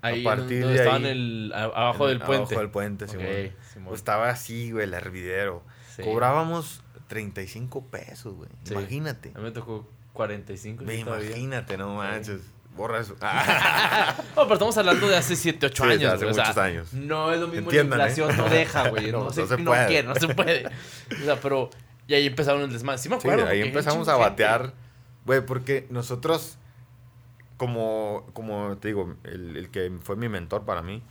Ahí 0.00 0.20
A 0.20 0.24
partir 0.36 0.60
donde 0.62 0.74
de 0.78 0.82
estaban 0.84 1.04
ahí- 1.06 1.10
el, 1.10 1.52
abajo 1.54 2.04
En- 2.08 2.18
del 2.18 2.26
puente. 2.26 2.54
Abajo 2.54 2.60
del 2.60 2.70
puente, 2.70 3.04
Ok, 3.06 3.10
Simón. 3.10 3.26
Simón. 3.72 3.88
Pues 3.88 4.00
estaba 4.00 4.28
así, 4.28 4.70
güey, 4.70 4.84
el 4.84 4.94
hervidero. 4.94 5.62
Sí. 5.96 6.02
Cobrábamos 6.02 6.82
35 7.08 7.84
pesos, 7.86 8.34
güey. 8.34 8.50
Sí. 8.64 8.74
Imagínate. 8.74 9.32
A 9.34 9.38
mí 9.38 9.44
me 9.44 9.50
tocó 9.50 9.88
45. 10.14 10.84
Ve, 10.84 10.96
sí, 10.98 11.04
todavía. 11.04 11.26
imagínate, 11.28 11.76
no 11.76 11.96
manches. 11.96 12.40
Borra 12.74 12.98
eso. 13.00 13.14
No, 14.36 14.42
pero 14.44 14.54
estamos 14.54 14.76
hablando 14.78 15.06
de 15.08 15.16
hace 15.16 15.36
7, 15.36 15.66
8 15.66 15.84
Sí, 15.84 15.90
años. 15.92 16.12
hace 16.12 16.24
güey, 16.24 16.30
o 16.30 16.34
sea, 16.34 16.44
muchos 16.44 16.58
años. 16.58 16.92
No 16.92 17.32
es 17.32 17.38
lo 17.40 17.46
mismo 17.46 17.66
Entiendan, 17.70 17.98
la 17.98 18.06
¿eh? 18.06 18.10
inflación, 18.10 18.36
no 18.36 18.48
deja, 18.48 18.88
güey. 18.88 19.12
No, 19.12 19.30
se, 19.30 19.46
se 19.46 19.58
no 19.58 19.64
puede. 19.70 19.86
quiere, 19.86 20.08
no 20.08 20.14
se 20.16 20.28
puede. 20.28 20.66
O 20.66 21.24
sea, 21.24 21.36
pero. 21.40 21.70
Y 22.08 22.14
ahí 22.14 22.26
empezaron 22.26 22.62
el 22.62 22.72
desmadre. 22.72 22.98
Sí 22.98 23.08
me 23.08 23.20
Sí, 23.20 23.28
acuerdo. 23.28 23.48
ahí 23.48 23.60
empezamos 23.62 24.08
a 24.08 24.16
batear. 24.16 24.72
Güey, 25.24 25.40
porque 25.46 25.86
nosotros, 25.90 26.58
como, 27.56 28.26
como 28.34 28.76
te 28.78 28.88
digo, 28.88 29.14
el, 29.24 29.56
el 29.56 29.70
que 29.70 29.90
fue 30.02 30.16
mi 30.16 30.28
mentor 30.28 30.64
para 30.64 30.82
mí, 30.82 31.02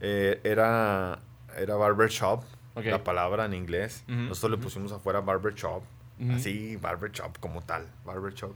eh, 0.00 0.40
era, 0.44 1.20
era 1.56 1.76
barbershop, 1.76 2.42
Ok. 2.74 2.84
la 2.86 3.02
palabra 3.04 3.44
en 3.46 3.54
inglés. 3.54 4.04
Nosotros 4.08 4.58
le 4.58 4.62
pusimos 4.62 4.92
afuera 4.92 5.20
barbershop, 5.20 5.82
Ujú. 6.20 6.32
así, 6.32 6.76
barbershop 6.76 7.38
como 7.40 7.62
tal, 7.62 7.86
barbershop. 8.04 8.54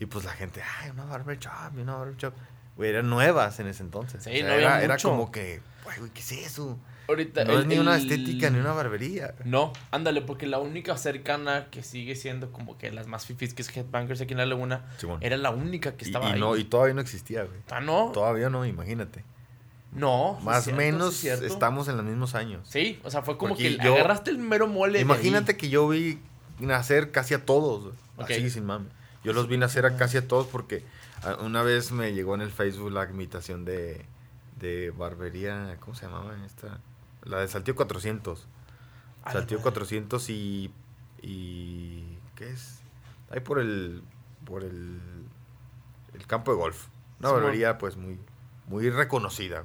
Y 0.00 0.06
pues 0.06 0.24
la 0.24 0.32
gente, 0.32 0.60
ay, 0.80 0.90
una 0.90 1.04
barbershop, 1.04 1.52
una 1.76 1.94
barbershop. 1.96 2.34
Güey, 2.76 2.90
eran 2.90 3.08
nuevas 3.10 3.60
en 3.60 3.66
ese 3.68 3.82
entonces. 3.82 4.22
Sí, 4.24 4.30
no 4.42 4.48
era, 4.48 4.54
había 4.74 4.82
era 4.84 4.94
mucho. 4.94 5.10
como 5.10 5.30
que, 5.30 5.60
güey, 5.84 5.98
güey, 5.98 6.10
¿qué 6.12 6.20
es 6.20 6.32
eso? 6.32 6.78
Ahorita. 7.08 7.44
No 7.44 7.52
el- 7.54 7.60
es 7.60 7.66
ni 7.66 7.78
una 7.78 7.96
el- 7.96 8.02
estética 8.02 8.48
ni 8.48 8.58
una 8.58 8.72
barbería. 8.72 9.34
No, 9.44 9.72
ándale, 9.90 10.22
porque 10.22 10.46
la 10.46 10.58
única 10.58 10.96
cercana 10.96 11.66
que 11.70 11.82
sigue 11.82 12.14
siendo 12.16 12.50
como 12.52 12.78
que 12.78 12.90
las 12.90 13.06
más 13.08 13.26
fifis, 13.26 13.52
que 13.54 13.62
es 13.62 13.76
Headbangers 13.76 14.20
aquí 14.22 14.32
en 14.32 14.38
la 14.38 14.46
Laguna, 14.46 14.86
Simón. 14.96 15.18
era 15.20 15.36
la 15.36 15.50
única 15.50 15.96
que 15.96 16.04
Y, 16.04 16.08
estaba 16.08 16.28
y 16.30 16.32
ahí. 16.32 16.40
no, 16.40 16.56
y 16.56 16.64
todavía 16.64 16.94
no 16.94 17.00
existía, 17.02 17.44
güey. 17.44 17.58
Ah, 17.70 17.80
no. 17.80 18.10
Todavía 18.12 18.48
no, 18.48 18.64
imagínate. 18.64 19.24
No. 19.92 20.36
sí 20.38 20.44
Más 20.46 20.58
o 20.66 20.70
sí 20.70 20.72
menos 20.72 21.24
es 21.24 21.42
estamos 21.42 21.88
en 21.88 21.96
los 21.98 22.06
mismos 22.06 22.34
años. 22.34 22.66
Sí, 22.66 22.98
o 23.04 23.10
sea, 23.10 23.20
fue 23.22 23.36
como 23.36 23.50
Porque 23.54 23.76
que 23.76 23.84
yo- 23.84 23.94
agarraste 23.94 24.30
el 24.30 24.38
mero 24.38 24.66
mole. 24.66 24.94
de 24.94 25.00
Imagínate 25.02 25.52
ahí. 25.52 25.58
que 25.58 25.68
yo 25.68 25.86
vi 25.88 26.18
nacer 26.66 27.10
casi 27.10 27.34
a 27.34 27.44
todos, 27.44 27.94
así 28.18 28.50
sin 28.50 28.64
mame. 28.64 28.86
Yo 29.24 29.32
los 29.32 29.48
vi 29.48 29.56
nacer 29.56 29.86
a 29.86 29.96
casi 29.96 30.16
a 30.18 30.26
todos 30.26 30.46
porque 30.46 30.84
ah, 31.22 31.36
una 31.40 31.62
vez 31.62 31.92
me 31.92 32.12
llegó 32.12 32.34
en 32.34 32.40
el 32.40 32.50
Facebook 32.50 32.90
la 32.90 33.04
imitación 33.08 33.64
de, 33.64 34.04
de 34.58 34.90
barbería, 34.90 35.76
¿cómo 35.80 35.94
se 35.94 36.06
llamaba 36.06 36.34
esta? 36.44 36.80
La 37.24 37.38
de 37.40 37.48
Saltillo 37.48 37.76
400. 37.76 38.46
A 39.22 39.26
la 39.26 39.32
Saltillo 39.32 39.58
madre. 39.60 39.70
400 39.70 40.30
y, 40.30 40.72
y 41.22 42.18
¿qué 42.34 42.50
es? 42.50 42.80
Ahí 43.30 43.40
por 43.40 43.60
el 43.60 44.02
por 44.44 44.64
el, 44.64 45.00
el 46.14 46.26
campo 46.26 46.50
de 46.50 46.58
golf. 46.58 46.86
Una 47.20 47.30
barbería 47.30 47.78
pues 47.78 47.96
muy 47.96 48.18
muy 48.66 48.90
reconocida 48.90 49.64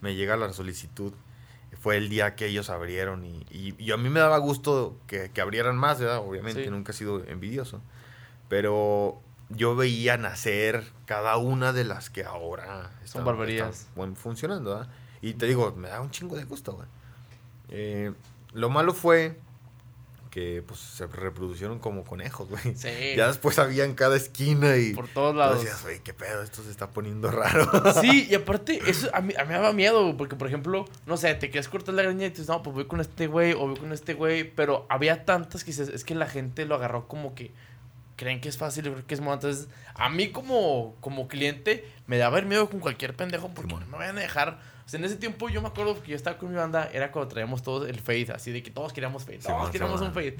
me 0.00 0.14
llega 0.14 0.36
la 0.36 0.52
solicitud. 0.52 1.12
Fue 1.84 1.98
el 1.98 2.08
día 2.08 2.34
que 2.34 2.46
ellos 2.46 2.70
abrieron 2.70 3.26
y, 3.26 3.44
y, 3.50 3.74
y 3.78 3.92
a 3.92 3.98
mí 3.98 4.08
me 4.08 4.18
daba 4.18 4.38
gusto 4.38 4.96
que, 5.06 5.30
que 5.30 5.42
abrieran 5.42 5.76
más, 5.76 6.00
¿verdad? 6.00 6.18
Obviamente, 6.18 6.64
Sí. 6.64 6.70
nunca 6.70 6.92
he 6.92 6.94
sido 6.94 7.22
envidioso. 7.26 7.82
Pero 8.48 9.20
yo 9.50 9.76
veía 9.76 10.16
nacer 10.16 10.84
cada 11.04 11.36
una 11.36 11.74
de 11.74 11.84
las 11.84 12.08
que 12.08 12.24
ahora 12.24 12.90
están, 13.04 13.26
barberías. 13.26 13.88
están, 13.90 14.16
funcionando, 14.16 14.70
¿verdad? 14.70 14.88
Y 15.20 15.34
te 15.34 15.44
digo, 15.44 15.74
me 15.76 15.88
da 15.88 16.00
un 16.00 16.10
chingo 16.10 16.36
de 16.36 16.44
gusto, 16.44 16.72
güey. 16.72 16.88
Eh, 17.68 18.14
lo 18.54 18.70
malo 18.70 18.94
fue 18.94 19.38
que 20.34 20.64
pues 20.66 20.80
se 20.80 21.06
reproducieron 21.06 21.78
como 21.78 22.02
conejos, 22.02 22.48
güey. 22.48 22.74
Sí. 22.74 22.88
Ya 23.16 23.28
después 23.28 23.56
había 23.60 23.84
en 23.84 23.94
cada 23.94 24.16
esquina 24.16 24.76
y... 24.76 24.92
Por 24.92 25.06
todos 25.06 25.36
lados. 25.36 25.60
decías, 25.62 25.80
güey, 25.84 26.00
qué 26.00 26.12
pedo, 26.12 26.42
esto 26.42 26.60
se 26.64 26.72
está 26.72 26.90
poniendo 26.90 27.30
raro. 27.30 27.70
Sí, 28.00 28.26
y 28.28 28.34
aparte, 28.34 28.82
eso 28.84 29.08
a 29.14 29.20
mí, 29.20 29.32
a 29.38 29.44
mí 29.44 29.48
me 29.50 29.54
daba 29.54 29.72
miedo, 29.72 30.16
porque 30.16 30.34
por 30.34 30.48
ejemplo, 30.48 30.86
no 31.06 31.16
sé, 31.16 31.32
te 31.36 31.50
quieres 31.50 31.68
cortar 31.68 31.94
la 31.94 32.02
greña 32.02 32.26
y 32.26 32.30
dices, 32.30 32.48
no, 32.48 32.64
pues 32.64 32.74
voy 32.74 32.86
con 32.86 33.00
este 33.00 33.28
güey 33.28 33.52
o 33.52 33.68
voy 33.68 33.76
con 33.76 33.92
este 33.92 34.14
güey, 34.14 34.42
pero 34.42 34.86
había 34.88 35.24
tantas 35.24 35.62
que 35.62 35.70
dices, 35.70 35.88
es 35.88 36.02
que 36.02 36.16
la 36.16 36.26
gente 36.26 36.64
lo 36.64 36.74
agarró 36.74 37.06
como 37.06 37.36
que 37.36 37.52
creen 38.16 38.40
que 38.40 38.48
es 38.48 38.58
fácil, 38.58 38.82
creen 38.90 39.02
que 39.02 39.14
es 39.14 39.20
moda. 39.20 39.34
Entonces, 39.34 39.68
a 39.94 40.08
mí 40.08 40.30
como, 40.30 40.96
como 41.00 41.28
cliente 41.28 41.88
me 42.08 42.18
daba 42.18 42.40
el 42.40 42.46
miedo 42.46 42.68
con 42.68 42.80
cualquier 42.80 43.14
pendejo 43.14 43.50
porque 43.54 43.72
no 43.72 43.86
me 43.86 43.98
vayan 43.98 44.18
a 44.18 44.22
dejar. 44.22 44.73
O 44.86 44.88
sea, 44.88 44.98
en 44.98 45.04
ese 45.06 45.16
tiempo 45.16 45.48
yo 45.48 45.62
me 45.62 45.68
acuerdo 45.68 46.00
que 46.02 46.10
yo 46.10 46.16
estaba 46.16 46.36
con 46.38 46.50
mi 46.50 46.56
banda, 46.56 46.90
era 46.92 47.10
cuando 47.10 47.28
traíamos 47.28 47.62
todos 47.62 47.88
el 47.88 48.00
fade, 48.00 48.28
así 48.34 48.50
de 48.52 48.62
que 48.62 48.70
todos 48.70 48.92
queríamos 48.92 49.24
fade, 49.24 49.38
todos 49.38 49.70
queríamos 49.70 50.00
un 50.02 50.12
fade, 50.12 50.36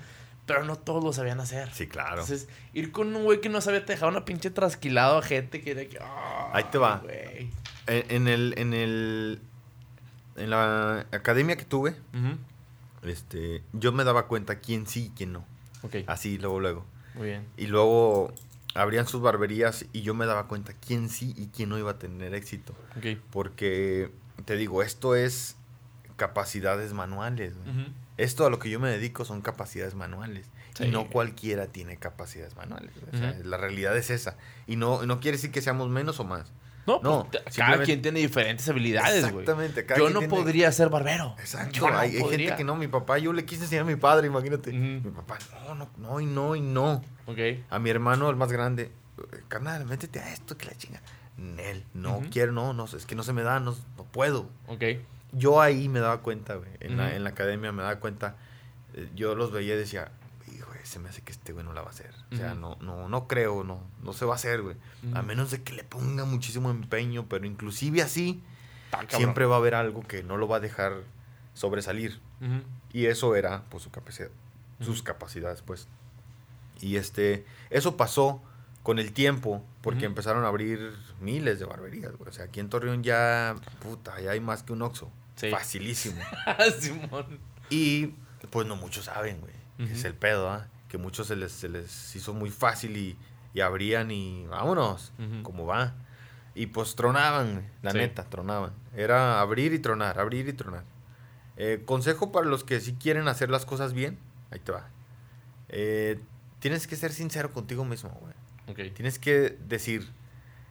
pero 0.46 0.64
no 0.64 0.76
todos 0.76 1.02
lo 1.02 1.12
sabían 1.14 1.40
hacer. 1.40 1.72
sí, 1.72 1.87
claro. 1.87 2.20
Entonces, 2.20 2.48
ir 2.74 2.92
con 2.92 3.14
un 3.16 3.24
güey 3.24 3.40
que 3.40 3.48
no 3.48 3.61
sabía 3.62 3.85
te 3.87 3.92
dejaba 3.94 4.11
una 4.12 4.24
pinche 4.26 4.50
trasquilado 4.50 5.18
a 5.18 5.22
gente 5.22 5.62
que 5.62 5.70
era 5.70 5.85
que. 5.87 5.98
Ahí 6.52 6.64
te 6.70 6.76
va. 6.78 7.02
En, 7.87 8.04
en 8.11 8.28
el, 8.28 8.54
en 8.59 8.74
el, 8.74 9.40
en 10.37 10.50
la 10.50 11.07
academia 11.12 11.57
que 11.57 11.64
tuve, 11.64 11.96
este, 13.02 13.62
yo 13.72 13.92
me 13.92 14.04
daba 14.04 14.26
cuenta 14.26 14.61
quién 14.61 14.87
sí 14.87 15.07
y 15.07 15.11
quién 15.11 15.33
no. 15.33 15.44
Ok, 15.83 15.96
Así, 16.07 16.38
luego, 16.38 16.61
luego. 16.61 16.85
muy 17.14 17.28
bien. 17.28 17.46
Y 17.57 17.66
luego 17.66 18.33
abrían 18.74 19.07
sus 19.07 19.20
barberías 19.20 19.85
y 19.92 20.02
yo 20.02 20.14
me 20.14 20.26
daba 20.26 20.48
cuenta 20.48 20.72
quién 20.74 21.09
sí 21.09 21.35
y 21.37 21.46
quién 21.48 21.68
no 21.68 21.78
iba 21.78 21.92
a 21.92 21.98
tener 21.98 22.35
éxito. 22.35 22.74
Ok. 22.96 23.18
Porque, 23.30 24.11
te 24.44 24.57
digo, 24.57 24.83
esto 24.83 25.14
es 25.14 25.57
capacidades 26.16 26.92
manuales. 26.92 27.54
Esto 28.16 28.46
a 28.46 28.50
lo 28.50 28.59
que 28.59 28.70
yo 28.70 28.78
me 28.78 28.88
dedico 28.90 29.24
son 29.24 29.40
capacidades 29.42 29.94
manuales. 29.94 30.46
Sí. 30.74 30.85
Y 30.85 30.90
no 30.90 31.09
cualquiera 31.09 31.66
tiene 31.66 31.96
capacidades 31.96 32.54
manuales. 32.57 32.90
O 33.12 33.16
sea, 33.16 33.35
la 33.44 33.57
realidad 33.57 33.96
es 33.96 34.11
esa. 34.11 34.37
Y 34.66 34.76
no, 34.76 35.04
no 35.07 35.20
quiere 35.20 35.37
decir 35.37 35.50
que 35.50 35.61
seamos 35.62 35.88
menos 35.88 36.20
o 36.20 36.24
más. 36.24 36.52
No, 36.87 37.00
No, 37.02 37.28
pues, 37.30 37.57
cada 37.57 37.83
quien 37.83 38.02
tiene 38.02 38.20
diferentes 38.20 38.68
habilidades, 38.68 39.22
güey. 39.22 39.40
Exactamente. 39.40 39.87
cada 39.87 39.98
Yo 39.98 40.04
quien 40.04 40.14
no 40.14 40.20
tiene- 40.20 40.35
podría 40.35 40.70
ser 40.70 40.90
barbero. 40.90 41.35
Exacto. 41.38 41.88
No 41.88 41.96
hay, 41.96 42.12
gente 42.12 42.57
que 42.57 42.64
no. 42.64 42.76
Mi 42.76 42.88
papá, 42.88 43.16
yo 43.18 43.33
le 43.33 43.44
quise 43.46 43.62
enseñar 43.62 43.85
a 43.85 43.87
mi 43.87 43.96
padre, 43.96 44.26
imagínate. 44.26 44.70
Mi 44.72 45.00
papá, 45.11 45.38
no, 45.66 45.74
no, 45.74 45.88
no, 45.96 46.20
y 46.20 46.26
no, 46.26 46.54
y 46.57 46.61
no. 46.61 47.02
Ok. 47.26 47.38
A 47.70 47.78
mi 47.78 47.88
hermano, 47.90 48.28
el 48.28 48.37
más 48.37 48.52
grande, 48.52 48.92
carnal, 49.48 49.87
métete 49.87 50.20
a 50.20 50.30
esto, 50.33 50.59
que 50.59 50.66
la 50.66 50.74
chinga. 50.76 51.00
Él, 51.59 51.85
no 51.94 52.18
Ujú. 52.18 52.31
quiero, 52.31 52.53
no, 52.53 52.73
no, 52.73 52.85
es 52.85 53.07
que 53.07 53.14
no 53.14 53.23
se 53.23 53.33
me 53.33 53.42
da, 53.42 53.59
no, 53.61 53.75
no 53.97 54.05
puedo. 54.05 54.49
Ok. 54.68 54.83
Yo 55.33 55.61
ahí 55.61 55.88
me 55.88 55.99
daba 56.01 56.20
cuenta, 56.23 56.55
güey. 56.55 56.70
En, 56.81 56.97
la, 56.97 57.16
en 57.16 57.25
la 57.25 57.31
academia 57.31 57.73
me 57.73 57.83
daba 57.83 57.97
cuenta. 57.99 58.37
eh, 58.94 59.09
yo 59.16 59.35
los 59.35 59.51
veía 59.51 59.75
y 59.75 59.79
decía, 59.79 60.12
hijo, 60.55 60.70
se 60.85 60.99
me 61.01 61.09
hace 61.09 61.23
que 61.23 61.33
este 61.33 61.53
güey 61.53 61.64
no 61.64 61.73
la 61.73 61.81
va 61.83 61.88
a 61.88 61.90
hacer. 61.90 62.14
O 62.33 62.37
sea, 62.37 62.55
no, 62.55 62.77
no, 62.81 63.09
no 63.09 63.27
creo, 63.27 63.64
no, 63.64 63.81
no 64.03 64.12
se 64.12 64.25
va 64.27 64.35
a 64.35 64.37
hacer, 64.37 64.62
güey. 64.62 64.77
A 65.12 65.23
menos 65.23 65.51
de 65.51 65.62
que 65.62 65.73
le 65.73 65.83
ponga 65.83 66.25
muchísimo 66.25 66.70
empeño, 66.70 67.27
pero 67.29 67.47
inclusive 67.47 68.01
así, 68.03 68.40
siempre 69.09 69.44
va 69.47 69.57
a 69.57 69.59
haber 69.59 69.75
algo 69.75 70.03
que 70.03 70.23
no 70.23 70.37
lo 70.37 70.47
va 70.47 70.59
a 70.59 70.61
dejar 70.61 70.92
sobresalir. 71.55 72.20
Y 72.92 73.07
eso 73.07 73.35
era, 73.35 73.64
pues, 73.70 73.83
su 73.83 73.90
capacidad, 73.90 74.29
sus 74.81 75.03
capacidades, 75.03 75.62
pues. 75.62 75.88
Y 76.81 76.94
este, 76.97 77.44
eso 77.70 77.97
pasó 77.97 78.40
con 78.85 79.01
el 79.01 79.12
tiempo, 79.12 79.64
porque 79.81 80.05
empezaron 80.05 80.44
a 80.44 80.49
abrir 80.49 80.92
miles 81.20 81.59
de 81.59 81.64
barberías, 81.64 82.12
güey. 82.16 82.29
O 82.31 82.33
sea, 82.33 82.44
aquí 82.44 82.61
en 82.61 82.68
Torreón 82.68 83.03
ya, 83.03 83.57
puta, 83.81 84.20
ya 84.20 84.31
hay 84.31 84.40
más 84.40 84.62
que 84.62 84.73
un 84.73 84.83
Oxxo. 84.83 85.11
Sí. 85.35 85.51
Facilísimo. 85.51 86.20
Simón. 86.79 87.40
Y, 87.70 88.14
pues, 88.51 88.66
no 88.68 88.77
muchos 88.77 89.07
saben, 89.07 89.40
güey. 89.40 89.90
Es 89.90 90.05
el 90.05 90.14
pedo, 90.14 90.49
¿ah? 90.51 90.68
Que 90.88 90.99
muchos 90.99 91.27
se 91.27 91.35
les, 91.35 91.51
se 91.51 91.68
les 91.68 92.14
hizo 92.14 92.33
muy 92.35 92.51
fácil 92.51 92.97
y, 92.97 93.18
y 93.55 93.61
abrían 93.61 94.12
y 94.12 94.47
vámonos, 94.47 95.12
como 95.42 95.66
va. 95.66 95.94
Y 96.55 96.66
pues 96.66 96.94
tronaban, 96.94 97.55
güey, 97.55 97.64
la 97.83 97.90
Sí. 97.90 97.99
neta, 97.99 98.23
tronaban. 98.31 98.73
Era 98.94 99.40
abrir 99.40 99.73
y 99.73 99.81
tronar, 99.81 100.20
abrir 100.20 100.47
y 100.49 100.53
tronar. 100.53 100.85
Eh, 101.57 101.83
consejo 101.85 102.31
para 102.31 102.47
los 102.47 102.62
que 102.62 102.79
sí 102.81 102.94
quieren 102.94 103.27
hacer 103.27 103.51
las 103.51 103.66
cosas 103.66 103.92
bien, 103.92 104.18
ahí 104.53 104.61
te 104.61 104.70
va. 104.70 104.88
Eh, 105.68 106.20
tienes 106.61 106.87
que 106.87 106.94
ser 106.94 107.12
sincero 107.12 107.51
contigo 107.53 107.85
mismo, 107.85 108.11
güey. 108.20 108.35
Ok. 108.68 108.79
Tienes 108.94 109.18
que 109.18 109.57
decir, 109.66 110.09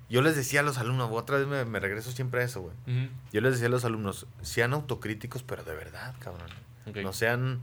yo 0.09 0.21
les 0.21 0.35
decía 0.35 0.61
a 0.61 0.63
los 0.63 0.77
alumnos, 0.77 1.09
otra 1.11 1.37
vez 1.37 1.47
me, 1.47 1.65
me 1.65 1.79
regreso 1.79 2.11
siempre 2.11 2.41
a 2.41 2.45
eso, 2.45 2.61
güey. 2.61 2.75
Ujú. 2.87 3.13
Yo 3.31 3.41
les 3.41 3.53
decía 3.53 3.67
a 3.67 3.71
los 3.71 3.85
alumnos, 3.85 4.27
sean 4.41 4.73
autocríticos, 4.73 5.43
pero 5.43 5.63
de 5.63 5.75
verdad, 5.75 6.15
cabrón. 6.19 6.49
Ok. 6.87 6.97
No 6.97 7.13
sean, 7.13 7.61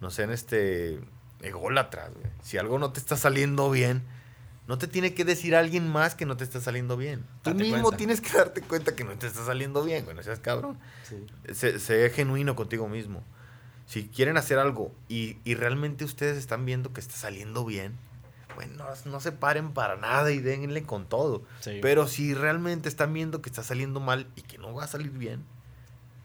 no 0.00 0.10
sean 0.10 0.30
este 0.30 1.00
ególatras, 1.42 2.10
güey. 2.14 2.26
Si 2.42 2.56
algo 2.58 2.78
no 2.78 2.92
te 2.92 3.00
está 3.00 3.16
saliendo 3.16 3.70
bien, 3.70 4.02
No 4.68 4.78
te 4.78 4.86
tiene 4.86 5.12
que 5.12 5.24
decir 5.24 5.56
alguien 5.56 5.88
más 5.90 6.14
que 6.14 6.24
no 6.24 6.36
te 6.36 6.44
está 6.44 6.60
saliendo 6.60 6.96
bien. 6.96 7.24
Tú 7.42 7.50
Date 7.50 7.64
mismo 7.64 7.82
cuenta. 7.82 7.96
tienes 7.96 8.20
que 8.20 8.30
darte 8.32 8.62
cuenta 8.62 8.94
que 8.94 9.02
no 9.02 9.10
te 9.18 9.26
está 9.26 9.44
saliendo 9.44 9.82
bien, 9.82 10.04
güey. 10.04 10.16
No 10.16 10.22
seas 10.22 10.38
cabrón. 10.38 10.78
Sí. 11.02 11.26
Sé, 11.52 11.80
sé 11.80 12.08
genuino 12.10 12.54
contigo 12.54 12.88
mismo. 12.88 13.24
Si 13.86 14.06
quieren 14.06 14.36
hacer 14.36 14.60
algo 14.60 14.94
y, 15.08 15.38
y 15.44 15.56
realmente 15.56 16.04
ustedes 16.04 16.38
están 16.38 16.64
viendo 16.64 16.92
que 16.92 17.00
está 17.00 17.16
saliendo 17.16 17.64
bien, 17.64 17.98
bueno, 18.54 18.84
no 19.04 19.20
se 19.20 19.32
paren 19.32 19.72
para 19.72 19.96
nada 19.96 20.30
y 20.30 20.40
denle 20.40 20.82
con 20.84 21.06
todo. 21.06 21.42
Sí. 21.60 21.78
Pero 21.82 22.06
si 22.06 22.34
realmente 22.34 22.88
están 22.88 23.12
viendo 23.12 23.42
que 23.42 23.50
está 23.50 23.62
saliendo 23.62 24.00
mal 24.00 24.26
y 24.36 24.42
que 24.42 24.58
no 24.58 24.72
va 24.74 24.84
a 24.84 24.88
salir 24.88 25.10
bien, 25.10 25.44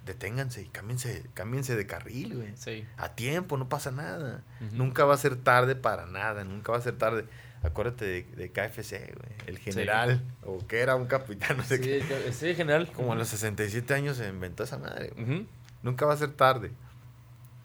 deténganse 0.06 0.62
y 0.62 0.66
cámbiense, 0.70 1.26
cámbiense 1.34 1.76
de 1.76 1.86
carril, 1.86 2.36
güey. 2.38 2.54
Sí. 2.56 2.86
A 2.98 3.10
tiempo, 3.10 3.58
no 3.58 3.68
pasa 3.70 3.92
nada. 3.92 4.44
Nunca 4.72 5.04
va 5.06 5.14
a 5.14 5.18
ser 5.18 5.36
tarde 5.36 5.76
para 5.76 6.06
nada, 6.06 6.44
nunca 6.44 6.72
va 6.72 6.78
a 6.78 6.82
ser 6.82 6.98
tarde. 6.98 7.26
Acuérdate 7.64 8.06
de, 8.06 8.24
de 8.24 8.52
KFC, 8.52 8.92
güey. 9.16 9.32
El 9.48 9.58
general, 9.58 10.24
o 10.44 10.66
que 10.68 10.80
era 10.80 10.96
un 10.96 11.08
capitán, 11.08 11.58
no 11.58 11.64
sé 11.64 11.78
Sí, 11.78 11.84
qué. 12.08 12.32
sí, 12.32 12.54
general. 12.56 12.90
Como 12.94 13.12
a 13.14 13.16
los 13.16 13.28
67 13.30 13.94
años 13.94 14.18
se 14.18 14.30
inventó 14.30 14.64
esa 14.64 14.78
madre. 14.78 15.12
güey. 15.18 15.48
Nunca 15.84 16.06
va 16.06 16.14
a 16.14 16.18
ser 16.18 16.32
tarde. 16.32 16.72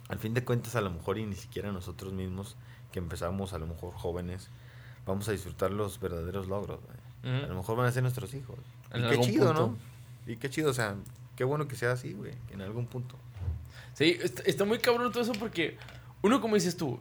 Al 0.09 0.19
fin 0.19 0.35
de 0.35 0.45
cuentas, 0.45 0.75
a 0.77 0.81
lo 0.81 0.91
mejor 0.91 1.19
y 1.19 1.25
ni 1.27 1.37
siquiera 1.37 1.71
nosotros 1.73 2.13
mismos, 2.13 2.57
que 2.93 2.99
empezamos 2.99 3.53
a 3.53 3.59
lo 3.59 3.67
mejor 3.67 3.95
jóvenes, 3.95 4.49
vamos 5.07 5.29
a 5.29 5.33
disfrutar 5.33 5.71
los 5.71 5.99
verdaderos 5.99 6.47
logros. 6.49 6.81
güey. 6.85 7.43
A 7.45 7.47
lo 7.47 7.55
mejor 7.57 7.77
van 7.77 7.87
a 7.87 7.93
ser 7.93 8.03
nuestros 8.03 8.35
hijos. 8.35 8.59
En 8.93 9.05
y 9.05 9.09
qué 9.09 9.19
chido, 9.21 9.47
punto. 9.47 9.67
¿no? 10.27 10.33
Y 10.33 10.37
qué 10.37 10.51
chido, 10.51 10.71
o 10.71 10.75
sea, 10.75 10.97
qué 11.37 11.45
bueno 11.45 11.67
que 11.69 11.77
sea 11.77 11.93
así, 11.93 12.13
güey, 12.13 12.33
en 12.53 12.61
algún 12.61 12.87
punto. 12.87 13.17
Sí, 13.95 14.19
está, 14.23 14.43
está 14.43 14.65
muy 14.65 14.79
cabrón 14.79 15.11
todo 15.13 15.23
eso 15.23 15.33
porque 15.33 15.77
uno, 16.23 16.41
como 16.41 16.55
dices 16.55 16.77
tú, 16.77 17.01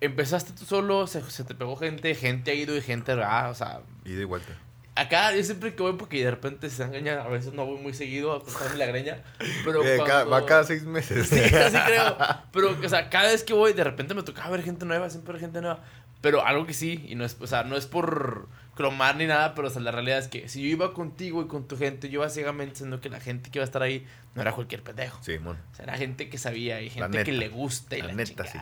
empezaste 0.00 0.52
tú 0.52 0.64
solo, 0.64 1.06
se, 1.06 1.22
se 1.30 1.44
te 1.44 1.54
pegó 1.54 1.76
gente, 1.76 2.14
gente 2.14 2.50
ha 2.50 2.54
ido 2.54 2.76
y 2.76 2.80
gente 2.80 3.14
va, 3.14 3.48
o 3.48 3.54
sea, 3.54 3.82
Y 4.04 4.12
de 4.12 4.24
vuelta. 4.24 4.52
Acá 5.00 5.34
yo 5.34 5.42
siempre 5.42 5.74
que 5.74 5.82
voy 5.82 5.94
porque 5.94 6.24
de 6.24 6.30
repente 6.30 6.68
se 6.70 6.82
engaña, 6.82 7.22
a 7.22 7.28
veces 7.28 7.52
no 7.52 7.66
voy 7.66 7.78
muy 7.80 7.92
seguido 7.94 8.32
a 8.32 8.42
cortarme 8.42 8.76
la 8.78 8.86
greña, 8.86 9.18
pero 9.64 9.82
Eh, 9.84 9.96
cada- 9.98 10.24
cuando- 10.24 10.30
Va 10.30 10.46
cada 10.46 10.64
seis 10.64 10.84
meses. 10.84 11.28
Sí, 11.30 11.38
así 11.38 11.76
creo. 11.86 12.16
Pero, 12.52 12.76
o 12.84 12.88
sea, 12.88 13.08
cada 13.10 13.30
vez 13.30 13.42
que 13.44 13.52
voy, 13.52 13.72
de 13.72 13.84
repente 13.84 14.14
me 14.14 14.22
toca 14.22 14.48
ver 14.50 14.62
gente 14.62 14.84
nueva, 14.84 15.08
siempre 15.10 15.34
hay 15.34 15.40
gente 15.40 15.60
nueva. 15.60 15.80
Pero 16.20 16.44
algo 16.44 16.66
que 16.66 16.74
sí, 16.74 17.04
y 17.08 17.14
no 17.14 17.24
es, 17.24 17.36
o 17.40 17.46
sea, 17.46 17.64
no 17.64 17.76
es 17.76 17.86
por 17.86 18.46
cromar 18.74 19.16
ni 19.16 19.26
nada, 19.26 19.54
pero 19.54 19.68
o 19.68 19.70
sea, 19.70 19.80
la 19.80 19.90
realidad 19.90 20.18
es 20.18 20.28
que 20.28 20.48
si 20.48 20.60
yo 20.62 20.68
iba 20.68 20.92
contigo 20.92 21.40
y 21.42 21.46
con 21.46 21.66
tu 21.66 21.76
gente, 21.78 22.08
yo 22.10 22.20
iba 22.20 22.28
ciegamente 22.28 22.76
siendo 22.76 23.00
que 23.00 23.08
la 23.08 23.20
gente 23.20 23.50
que 23.50 23.58
iba 23.58 23.64
a 23.64 23.66
estar 23.66 23.82
ahí 23.82 24.06
no 24.34 24.42
era 24.42 24.52
cualquier 24.52 24.82
pendejo. 24.82 25.18
Sí, 25.22 25.38
mon. 25.38 25.56
O 25.56 25.74
sea, 25.74 25.84
era 25.84 25.96
gente 25.96 26.28
que 26.28 26.36
sabía 26.38 26.80
y 26.82 26.90
gente 26.90 27.10
que 27.24 27.32
neta. 27.32 27.32
le 27.32 27.48
gusta 27.48 27.96
y 27.96 28.00
La 28.02 28.08
la, 28.08 28.12
neta, 28.14 28.44
sí. 28.46 28.58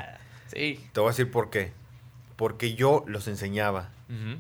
Sí. 0.54 0.88
Te 0.92 1.00
voy 1.00 1.08
a 1.08 1.10
decir 1.12 1.30
por 1.30 1.50
qué. 1.50 1.72
Porque 2.36 2.74
yo 2.74 3.04
los 3.08 3.26
enseñaba. 3.28 3.90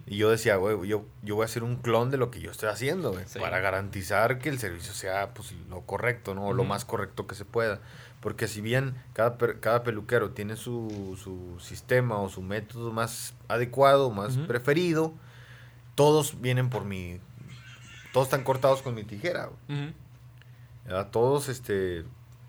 Y 0.06 0.16
yo 0.16 0.30
decía, 0.30 0.56
güey, 0.56 0.88
yo, 0.88 1.04
yo 1.22 1.34
voy 1.34 1.42
a 1.42 1.44
hacer 1.44 1.62
un 1.62 1.76
clon 1.76 2.10
de 2.10 2.16
lo 2.16 2.30
que 2.30 2.40
yo 2.40 2.50
estoy 2.50 2.70
haciendo, 2.70 3.12
güey, 3.12 3.24
Sí. 3.26 3.38
para 3.38 3.60
garantizar 3.60 4.38
que 4.38 4.48
el 4.48 4.58
servicio 4.58 4.94
sea 4.94 5.34
pues, 5.34 5.52
lo 5.68 5.82
correcto, 5.82 6.34
¿no? 6.34 6.46
O 6.46 6.52
lo 6.54 6.64
más 6.64 6.86
correcto 6.86 7.26
que 7.26 7.34
se 7.34 7.44
pueda. 7.44 7.80
Porque 8.20 8.48
si 8.48 8.62
bien 8.62 8.94
cada, 9.12 9.36
cada 9.60 9.82
peluquero 9.82 10.30
tiene 10.30 10.56
su, 10.56 11.18
su 11.22 11.60
sistema 11.60 12.18
o 12.18 12.30
su 12.30 12.40
método 12.40 12.92
más 12.92 13.34
adecuado, 13.46 14.10
más 14.10 14.38
preferido, 14.38 15.12
todos 15.94 16.40
vienen 16.40 16.70
por 16.70 16.84
mi... 16.84 17.20
Todos 18.14 18.28
están 18.28 18.44
cortados 18.44 18.80
con 18.80 18.94
mi 18.94 19.04
tijera. 19.04 19.50
A 20.90 21.04
todos 21.10 21.50
este, 21.50 22.04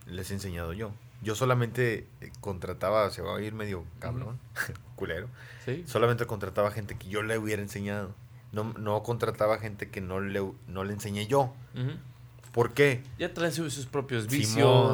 les 0.07 0.31
he 0.31 0.35
enseñado 0.35 0.71
yo. 0.71 0.91
Yo 1.21 1.35
solamente 1.35 2.07
eh, 2.21 2.31
contrataba, 2.39 3.09
se 3.11 3.21
va 3.21 3.37
a 3.37 3.41
ir 3.41 3.53
medio 3.53 3.83
cabrón, 3.99 4.39
culero. 4.95 5.27
Sí. 5.65 5.83
Solamente 5.85 6.25
contrataba 6.25 6.71
gente 6.71 6.95
que 6.97 7.09
yo 7.09 7.21
le 7.23 7.37
hubiera 7.37 7.61
enseñado. 7.61 8.13
No, 8.51 8.63
no 8.77 9.03
contrataba 9.03 9.59
gente 9.59 9.89
que 9.89 10.01
no 10.01 10.21
le, 10.21 10.41
no 10.67 10.83
le 10.83 10.93
enseñé 10.93 11.27
yo. 11.27 11.53
¿Por 12.51 12.73
qué? 12.73 13.03
Ya 13.19 13.33
traen 13.33 13.53
su- 13.53 13.69
sus 13.69 13.85
propios 13.85 14.23
Simón. 14.23 14.39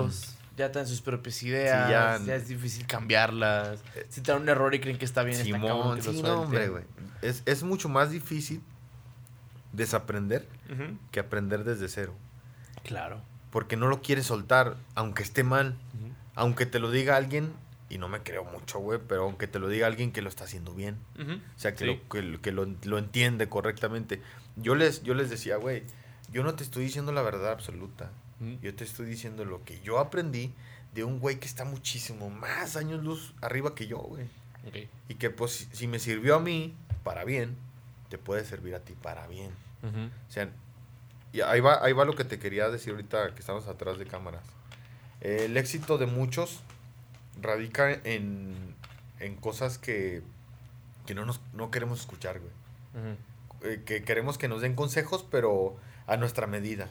vicios. 0.10 0.32
Ya 0.58 0.72
traen 0.72 0.88
sus 0.88 1.02
propias 1.02 1.42
ideas. 1.44 1.90
ya- 1.90 2.20
ya, 2.26 2.36
es 2.36 2.48
difícil 2.48 2.86
cambiarlas. 2.88 3.80
Si 4.10 4.22
traen 4.22 4.42
un 4.42 4.50
error 4.50 4.74
y 4.74 4.80
creen 4.80 4.98
que 4.98 5.06
está 5.06 5.24
bien, 5.24 5.40
está 5.40 5.52
cabrón 5.52 5.78
Simón, 5.78 6.00
que 6.00 6.06
lo 6.08 6.12
sí, 6.14 6.22
no, 6.24 6.42
hombre, 6.42 6.68
güey. 6.70 6.84
Es, 7.22 7.44
es 7.46 7.64
mucho 7.64 7.88
más 7.88 8.10
difícil 8.12 8.62
desaprender 9.74 10.48
que 11.12 11.20
aprender 11.20 11.64
desde 11.64 11.88
cero. 11.88 12.14
Claro. 12.84 13.22
Porque 13.52 13.78
no 13.78 13.88
lo 13.88 14.02
quieres 14.02 14.26
soltar, 14.26 14.76
aunque 14.96 15.24
esté 15.24 15.44
mal. 15.44 15.76
Aunque 16.36 16.65
te 16.65 16.80
lo 16.80 16.91
diga 16.91 17.15
alguien, 17.15 17.54
y 17.89 17.98
no 17.98 18.08
me 18.10 18.21
creo 18.21 18.43
mucho, 18.43 18.80
güey, 18.80 19.00
pero 19.08 19.24
aunque 19.24 19.48
te 19.48 19.60
lo 19.60 19.67
diga 19.69 19.88
alguien 19.88 20.12
que 20.12 20.21
lo 20.21 20.30
está 20.30 20.43
haciendo 20.45 20.74
bien. 20.74 20.98
O 21.19 21.60
sea, 21.60 21.74
que, 21.74 21.80
Sí. 21.80 21.86
lo, 21.86 22.10
que, 22.10 22.21
lo- 22.21 22.41
que 22.41 22.52
lo, 22.52 22.65
lo 22.84 22.98
entiende 22.98 23.48
correctamente. 23.48 24.21
Yo 24.56 24.76
les, 24.76 25.04
yo 25.04 25.13
les 25.13 25.30
decía, 25.30 25.58
güey, 25.58 25.84
yo 26.32 26.43
no 26.43 26.56
te 26.56 26.63
estoy 26.63 26.84
diciendo 26.86 27.12
la 27.12 27.21
verdad 27.21 27.52
absoluta. 27.52 28.12
Yo 28.62 28.76
te 28.76 28.84
estoy 28.84 29.06
diciendo 29.06 29.45
lo 29.45 29.63
que 29.63 29.80
yo 29.82 29.98
aprendí 30.00 30.54
de 30.93 31.04
un 31.06 31.19
güey 31.19 31.39
que 31.39 31.45
está 31.48 31.63
muchísimo 31.63 32.30
más 32.30 32.76
años 32.76 33.02
luz 33.04 33.34
arriba 33.41 33.74
que 33.76 33.88
yo, 33.88 33.98
güey. 34.00 34.28
Y 35.08 35.15
que 35.15 35.30
pues 35.30 35.69
si, 35.71 35.88
me 35.88 36.00
sirvió 36.00 36.36
a 36.36 36.39
mí 36.39 36.74
para 37.04 37.24
bien, 37.24 37.56
te 38.10 38.17
puede 38.17 38.43
servir 38.43 38.76
a 38.76 38.80
ti 38.80 38.93
para 39.02 39.28
bien. 39.28 39.52
O 39.84 40.32
sea, 40.32 40.50
y 41.32 41.41
ahí 41.41 41.60
va, 41.62 41.84
ahí 41.84 41.93
va 41.93 42.04
lo 42.06 42.15
que 42.15 42.24
te 42.26 42.39
quería 42.39 42.69
decir 42.69 42.91
ahorita 42.93 43.34
que 43.36 43.39
estamos 43.39 43.67
atrás 43.67 43.98
de 44.00 44.06
cámaras. 44.06 44.43
El 45.21 45.58
éxito 45.58 45.97
de 45.97 46.06
muchos 46.06 46.62
radica 47.41 47.91
en, 48.04 48.54
en 49.19 49.36
cosas 49.36 49.78
que, 49.78 50.21
que 51.06 51.15
no, 51.15 51.25
nos, 51.25 51.41
no 51.54 51.71
queremos 51.71 51.99
escuchar, 52.01 52.39
güey. 52.39 52.51
Eh, 53.63 53.82
que 53.86 54.04
queremos 54.04 54.38
que 54.38 54.47
nos 54.47 54.62
den 54.62 54.75
consejos, 54.75 55.25
pero 55.30 55.75
a 56.08 56.17
nuestra 56.17 56.47
medida. 56.47 56.88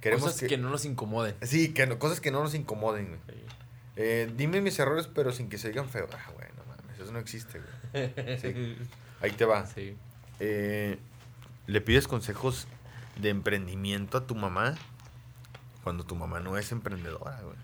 Queremos 0.00 0.32
Cosas 0.32 0.48
que... 0.48 0.58
no 0.58 0.70
nos 0.70 0.84
incomoden. 0.84 1.34
Sí, 1.42 1.72
que 1.72 1.86
no- 1.86 1.98
cosas 1.98 2.20
que 2.20 2.30
no 2.30 2.42
nos 2.42 2.54
incomoden, 2.54 3.08
güey. 3.08 3.20
Sí. 3.28 3.44
Eh, 3.96 4.32
dime 4.36 4.60
mis 4.60 4.78
errores, 4.78 5.06
pero 5.12 5.32
sin 5.32 5.48
que 5.48 5.58
se 5.58 5.68
digan 5.68 5.88
feo. 5.88 6.08
Ah, 6.12 6.30
güey, 6.34 6.48
no 6.56 6.64
mames, 6.64 6.98
eso 6.98 7.12
no 7.12 7.18
existe, 7.18 7.60
güey. 7.92 8.38
Sí. 8.38 8.76
Ahí 9.20 9.30
te 9.32 9.44
va. 9.44 9.66
Sí. 9.66 9.96
Eh, 10.40 10.98
¿Le 11.66 11.80
pides 11.80 12.08
consejos 12.08 12.66
de 13.20 13.28
emprendimiento 13.28 14.18
a 14.18 14.26
tu 14.26 14.34
mamá 14.34 14.74
cuando 15.82 16.04
tu 16.04 16.14
mamá 16.14 16.40
no 16.40 16.56
es 16.56 16.72
emprendedora, 16.72 17.40
güey? 17.42 17.56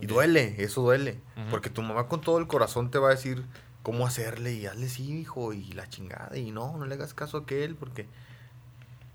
Y 0.00 0.06
duele, 0.06 0.54
eso 0.58 0.82
duele. 0.82 1.20
Porque 1.50 1.70
tu 1.70 1.82
mamá 1.82 2.08
con 2.08 2.20
todo 2.20 2.38
el 2.38 2.46
corazón 2.46 2.90
te 2.90 2.98
va 2.98 3.08
a 3.08 3.10
decir 3.10 3.44
cómo 3.82 4.06
hacerle 4.06 4.54
y 4.54 4.66
hazle 4.66 4.88
sí, 4.88 5.20
hijo, 5.20 5.52
y 5.52 5.72
la 5.72 5.88
chingada. 5.88 6.36
Y 6.36 6.50
no, 6.50 6.76
no 6.76 6.86
le 6.86 6.94
hagas 6.94 7.14
caso 7.14 7.38
a 7.38 7.40
aquel 7.40 7.76
porque... 7.76 8.06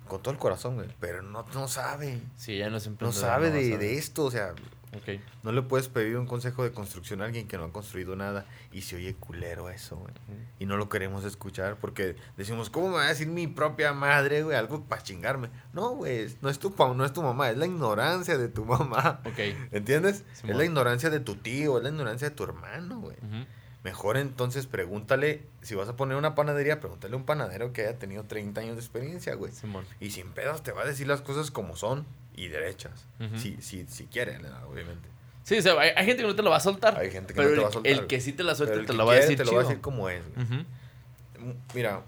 Con 0.07 0.21
todo 0.21 0.31
el 0.31 0.39
corazón, 0.39 0.75
güey. 0.75 0.87
Pero 0.99 1.23
no, 1.23 1.43
no 1.55 1.67
sabe. 1.67 2.21
Sí, 2.37 2.59
ya 2.59 2.69
no 2.69 2.77
es 2.77 2.85
No 2.85 2.91
emprendedora, 2.91 3.27
sabe 3.27 3.49
va 3.49 3.55
a 3.55 3.59
de, 3.59 3.77
de 3.79 3.97
esto, 3.97 4.25
o 4.25 4.31
sea... 4.31 4.53
Ok. 4.97 5.19
No 5.43 5.51
le 5.51 5.61
puedes 5.61 5.89
pedir 5.89 6.17
un 6.17 6.25
consejo 6.25 6.63
de 6.63 6.71
construcción 6.71 7.21
a 7.21 7.25
alguien 7.25 7.47
que 7.47 7.57
no 7.57 7.65
ha 7.65 7.71
construido 7.71 8.15
nada 8.15 8.45
y 8.71 8.81
se 8.81 8.95
oye 8.95 9.15
culero 9.15 9.69
eso, 9.69 9.97
güey. 9.97 10.13
Y 10.59 10.65
no 10.65 10.77
lo 10.77 10.89
queremos 10.89 11.23
escuchar 11.25 11.77
porque 11.77 12.15
decimos, 12.37 12.69
¿cómo 12.69 12.89
me 12.89 12.95
va 12.95 13.05
a 13.05 13.09
decir 13.09 13.27
mi 13.27 13.47
propia 13.47 13.93
madre, 13.93 14.43
güey? 14.43 14.55
Algo 14.55 14.83
para 14.83 15.03
chingarme. 15.03 15.49
No, 15.73 15.91
güey, 15.91 16.27
no 16.41 16.49
es, 16.49 16.59
tu, 16.59 16.73
no 16.95 17.05
es 17.05 17.13
tu 17.13 17.21
mamá, 17.21 17.49
es 17.49 17.57
la 17.57 17.65
ignorancia 17.65 18.37
de 18.37 18.47
tu 18.47 18.65
mamá. 18.65 19.21
Ok. 19.25 19.39
¿Entiendes? 19.71 20.23
Simón. 20.33 20.51
Es 20.51 20.57
la 20.57 20.65
ignorancia 20.65 21.09
de 21.09 21.19
tu 21.19 21.35
tío, 21.35 21.77
es 21.77 21.83
la 21.83 21.89
ignorancia 21.89 22.29
de 22.29 22.35
tu 22.35 22.43
hermano, 22.43 22.99
güey. 22.99 23.17
Mejor 23.83 24.17
entonces 24.17 24.65
pregúntale, 24.65 25.43
si 25.61 25.75
vas 25.75 25.87
a 25.87 25.95
poner 25.95 26.17
una 26.17 26.33
panadería, 26.33 26.79
pregúntale 26.79 27.13
a 27.13 27.17
un 27.17 27.23
panadero 27.23 27.71
que 27.71 27.83
haya 27.83 27.99
tenido 27.99 28.23
30 28.23 28.61
años 28.61 28.75
de 28.77 28.81
experiencia, 28.81 29.35
güey. 29.35 29.51
Y 29.99 30.09
sin 30.09 30.31
pedos 30.31 30.63
te 30.63 30.71
va 30.71 30.81
a 30.81 30.85
decir 30.85 31.05
las 31.05 31.21
cosas 31.21 31.51
como 31.51 31.75
son 31.75 32.07
y 32.35 32.47
derechas. 32.47 33.05
Si, 33.37 33.57
si, 33.61 33.85
si 33.87 34.05
quiere, 34.05 34.39
¿no? 34.39 34.49
obviamente. 34.67 35.09
Sí, 35.43 35.57
o 35.57 35.61
sea, 35.61 35.79
hay, 35.79 35.91
hay 35.95 36.05
gente 36.05 36.23
que 36.23 36.27
no 36.27 36.35
te 36.35 36.41
lo 36.41 36.49
va 36.49 36.57
a 36.57 36.59
soltar. 36.59 36.97
Hay 36.99 37.11
gente 37.11 37.33
que 37.33 37.37
pero 37.37 37.49
no 37.49 37.55
te 37.55 37.61
va 37.61 37.69
a 37.69 37.71
soltar, 37.71 37.91
El 37.91 38.07
que 38.07 38.19
sí 38.19 38.33
te 38.33 38.43
la 38.43 38.55
suelta 38.55 38.75
el 38.75 38.85
te 38.85 38.93
lo 38.93 39.05
va 39.05 39.13
a 39.13 39.15
decir 39.17 39.37
te 39.37 39.45
lo 39.45 39.53
va 39.53 39.61
a 39.61 39.63
decir 39.63 39.79
como 39.81 40.09
es, 40.09 40.21
Mira, 41.73 42.01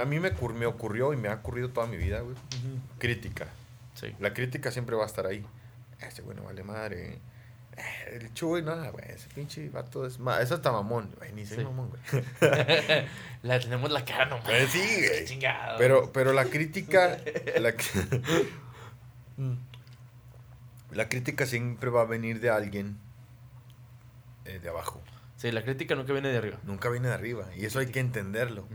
a 0.00 0.04
mí 0.04 0.20
me, 0.20 0.32
ocur- 0.34 0.54
me 0.54 0.66
ocurrió 0.66 1.12
y 1.12 1.16
me 1.16 1.28
ha 1.28 1.34
ocurrido 1.34 1.70
toda 1.70 1.86
mi 1.86 1.96
vida, 1.96 2.20
güey. 2.20 2.34
Ujú. 2.34 2.80
Crítica. 2.98 3.46
Sí. 3.94 4.14
La 4.20 4.34
crítica 4.34 4.70
siempre 4.70 4.96
va 4.96 5.04
a 5.04 5.06
estar 5.06 5.26
ahí. 5.26 5.44
Ese 6.00 6.22
güey 6.22 6.36
no 6.36 6.42
vale 6.44 6.62
madre. 6.62 7.18
Eh, 7.76 8.18
El 8.20 8.34
chuy, 8.34 8.62
nada, 8.62 8.90
güey. 8.90 9.04
Ese 9.08 9.28
pinche 9.34 9.68
vato 9.70 10.06
es... 10.06 10.18
ma- 10.18 10.40
Es 10.40 10.50
hasta 10.52 10.72
mamón. 10.72 11.10
Güey, 11.16 11.32
ni 11.32 11.46
soy 11.46 11.58
Sí. 11.58 11.64
mamón, 11.64 11.90
güey. 11.90 12.24
la 13.42 13.60
tenemos 13.60 13.90
la 13.90 14.04
cara 14.04 14.26
nomás. 14.26 14.44
Pues 14.44 14.70
sí, 14.70 14.80
Qué 14.80 15.08
güey. 15.08 15.24
chingado. 15.24 15.78
Pero, 15.78 16.12
pero 16.12 16.32
la 16.34 16.44
crítica... 16.46 17.18
la, 17.58 17.74
Mm. 19.36 19.54
la 20.92 21.08
crítica 21.08 21.44
siempre 21.44 21.90
va 21.90 22.02
a 22.02 22.04
venir 22.06 22.40
de 22.40 22.50
alguien 22.50 22.96
eh, 24.44 24.58
de 24.60 24.68
abajo. 24.68 25.02
Sí, 25.36 25.50
la 25.52 25.62
crítica 25.62 25.94
nunca 25.94 26.12
viene 26.12 26.28
de 26.30 26.38
arriba. 26.38 26.58
Nunca 26.64 26.88
viene 26.88 27.08
de 27.08 27.14
arriba. 27.14 27.46
Y 27.56 27.66
eso 27.66 27.78
hay 27.78 27.88
que 27.88 28.00
entenderlo. 28.00 28.66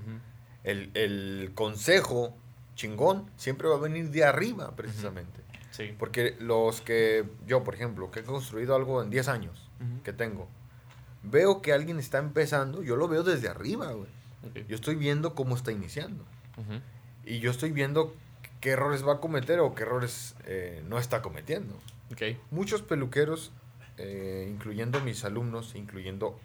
El, 0.63 0.91
el 0.93 1.51
consejo 1.55 2.37
chingón 2.75 3.29
siempre 3.37 3.67
va 3.67 3.75
a 3.75 3.79
venir 3.79 4.11
de 4.11 4.23
arriba, 4.23 4.75
precisamente. 4.75 5.41
Sí. 5.71 5.95
Porque 5.97 6.35
los 6.39 6.81
que, 6.81 7.25
yo 7.47 7.63
por 7.63 7.73
ejemplo, 7.73 8.11
que 8.11 8.19
he 8.19 8.23
construido 8.23 8.75
algo 8.75 9.01
en 9.01 9.09
10 9.09 9.27
años 9.29 9.69
que 10.03 10.13
tengo, 10.13 10.47
veo 11.23 11.61
que 11.61 11.73
alguien 11.73 11.97
está 11.97 12.19
empezando, 12.19 12.83
yo 12.83 12.95
lo 12.95 13.07
veo 13.07 13.23
desde 13.23 13.49
arriba, 13.49 13.91
güey. 13.93 14.09
Yo 14.67 14.75
estoy 14.75 14.95
viendo 14.95 15.33
cómo 15.33 15.55
está 15.55 15.71
iniciando. 15.71 16.25
Y 17.25 17.39
yo 17.39 17.51
estoy 17.51 17.71
viendo 17.71 18.13
qué 18.61 18.69
errores 18.69 19.05
va 19.05 19.13
a 19.13 19.19
cometer 19.19 19.59
o 19.59 19.75
qué 19.75 19.83
errores 19.83 20.35
eh, 20.45 20.83
no 20.87 20.97
está 20.97 21.21
cometiendo. 21.21 21.73
Ok. 22.11 22.37
Muchos 22.51 22.81
peluqueros, 22.81 23.51
eh, 23.97 24.47
incluyendo 24.49 25.01
mis 25.01 25.25
alumnos, 25.25 25.75
incluyendo 25.75 26.39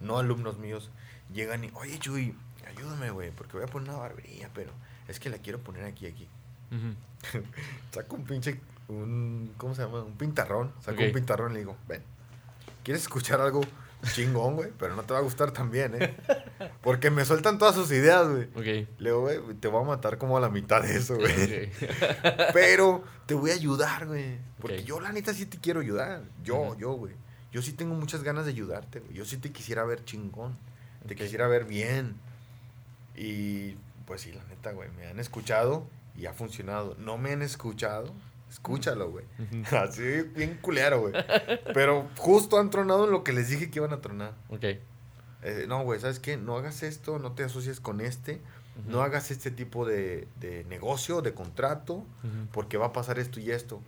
no 0.00 0.18
alumnos 0.18 0.58
míos, 0.58 0.90
llegan 1.32 1.64
y, 1.64 1.70
oye 1.74 1.98
Chuy, 1.98 2.36
ayúdame, 2.68 3.10
güey, 3.10 3.30
porque 3.30 3.54
voy 3.56 3.64
a 3.64 3.66
poner 3.66 3.88
una 3.88 3.98
barbería, 3.98 4.50
pero 4.54 4.70
es 5.08 5.18
que 5.18 5.30
la 5.30 5.38
quiero 5.38 5.58
poner 5.60 5.84
aquí, 5.84 6.06
aquí. 6.06 6.28
Saco 7.90 8.16
un 8.16 8.24
pinche, 8.24 8.60
un, 8.88 9.52
¿cómo 9.56 9.74
se 9.74 9.82
llama? 9.82 10.02
Un 10.02 10.16
pintarrón. 10.16 10.72
Saco 10.80 11.02
un 11.02 11.12
pintarrón 11.12 11.52
y 11.52 11.54
le 11.54 11.60
digo, 11.60 11.76
ven, 11.88 12.02
¿quieres 12.84 13.02
escuchar 13.02 13.40
algo 13.40 13.62
chingón, 14.14 14.56
güey? 14.56 14.70
Pero 14.78 14.96
no 14.96 15.02
te 15.02 15.12
va 15.12 15.20
a 15.20 15.22
gustar 15.22 15.52
también, 15.52 15.94
¿eh? 16.00 16.16
Porque 16.82 17.10
me 17.10 17.24
sueltan 17.24 17.58
todas 17.58 17.74
sus 17.74 17.90
ideas, 17.90 18.28
güey. 18.28 18.44
Ok. 18.54 18.88
Le 18.98 19.10
digo, 19.10 19.20
güey, 19.20 19.38
te 19.60 19.68
voy 19.68 19.82
a 19.82 19.86
matar 19.86 20.18
como 20.18 20.36
a 20.36 20.40
la 20.40 20.50
mitad 20.50 20.82
de 20.82 20.96
eso, 20.96 21.16
güey. 21.16 21.32
Ok. 21.32 21.72
Pero 22.52 23.04
te 23.26 23.34
voy 23.34 23.50
a 23.50 23.54
ayudar, 23.54 24.06
güey. 24.06 24.38
Porque 24.60 24.84
yo, 24.84 25.00
la 25.00 25.12
neta, 25.12 25.32
sí 25.32 25.46
te 25.46 25.58
quiero 25.58 25.80
ayudar. 25.80 26.22
Yo, 26.42 26.76
yo, 26.78 26.92
güey. 26.92 27.14
Yo 27.52 27.62
sí 27.62 27.72
tengo 27.72 27.94
muchas 27.94 28.22
ganas 28.22 28.44
de 28.46 28.52
ayudarte, 28.52 29.00
güey. 29.00 29.14
Yo 29.14 29.24
sí 29.24 29.36
te 29.36 29.52
quisiera 29.52 29.84
ver 29.84 30.04
chingón. 30.04 30.56
Te 31.06 31.14
quisiera 31.14 31.46
ver 31.48 31.64
bien. 31.64 32.16
Y 33.14 33.76
pues 34.06 34.22
sí, 34.22 34.32
la 34.32 34.44
neta, 34.44 34.72
güey. 34.72 34.90
Me 34.96 35.06
han 35.06 35.20
escuchado 35.20 35.86
y 36.16 36.26
ha 36.26 36.32
funcionado. 36.32 36.96
No 36.98 37.18
me 37.18 37.32
han 37.32 37.42
escuchado. 37.42 38.12
Escúchalo, 38.52 39.10
güey. 39.10 39.24
Así, 39.72 40.22
bien 40.36 40.58
culero, 40.60 41.00
güey. 41.00 41.14
Pero 41.72 42.10
justo 42.18 42.60
han 42.60 42.68
tronado 42.68 43.06
en 43.06 43.10
lo 43.10 43.24
que 43.24 43.32
les 43.32 43.48
dije 43.48 43.70
que 43.70 43.78
iban 43.78 43.94
a 43.94 44.02
tronar. 44.02 44.34
Ok. 44.50 44.64
Eh, 44.64 45.64
no, 45.66 45.82
güey, 45.84 45.98
¿sabes 45.98 46.20
qué? 46.20 46.36
No 46.36 46.58
hagas 46.58 46.82
esto, 46.82 47.18
no 47.18 47.32
te 47.32 47.44
asocies 47.44 47.80
con 47.80 48.02
este. 48.02 48.42
No 48.86 49.02
hagas 49.02 49.30
este 49.30 49.50
tipo 49.50 49.86
de, 49.86 50.28
de 50.40 50.64
negocio, 50.64 51.20
de 51.22 51.34
contrato 51.34 52.06
porque 52.52 52.76
va 52.76 52.86
a 52.86 52.92
pasar 52.92 53.18
esto 53.18 53.40
y 53.40 53.50
esto. 53.50 53.80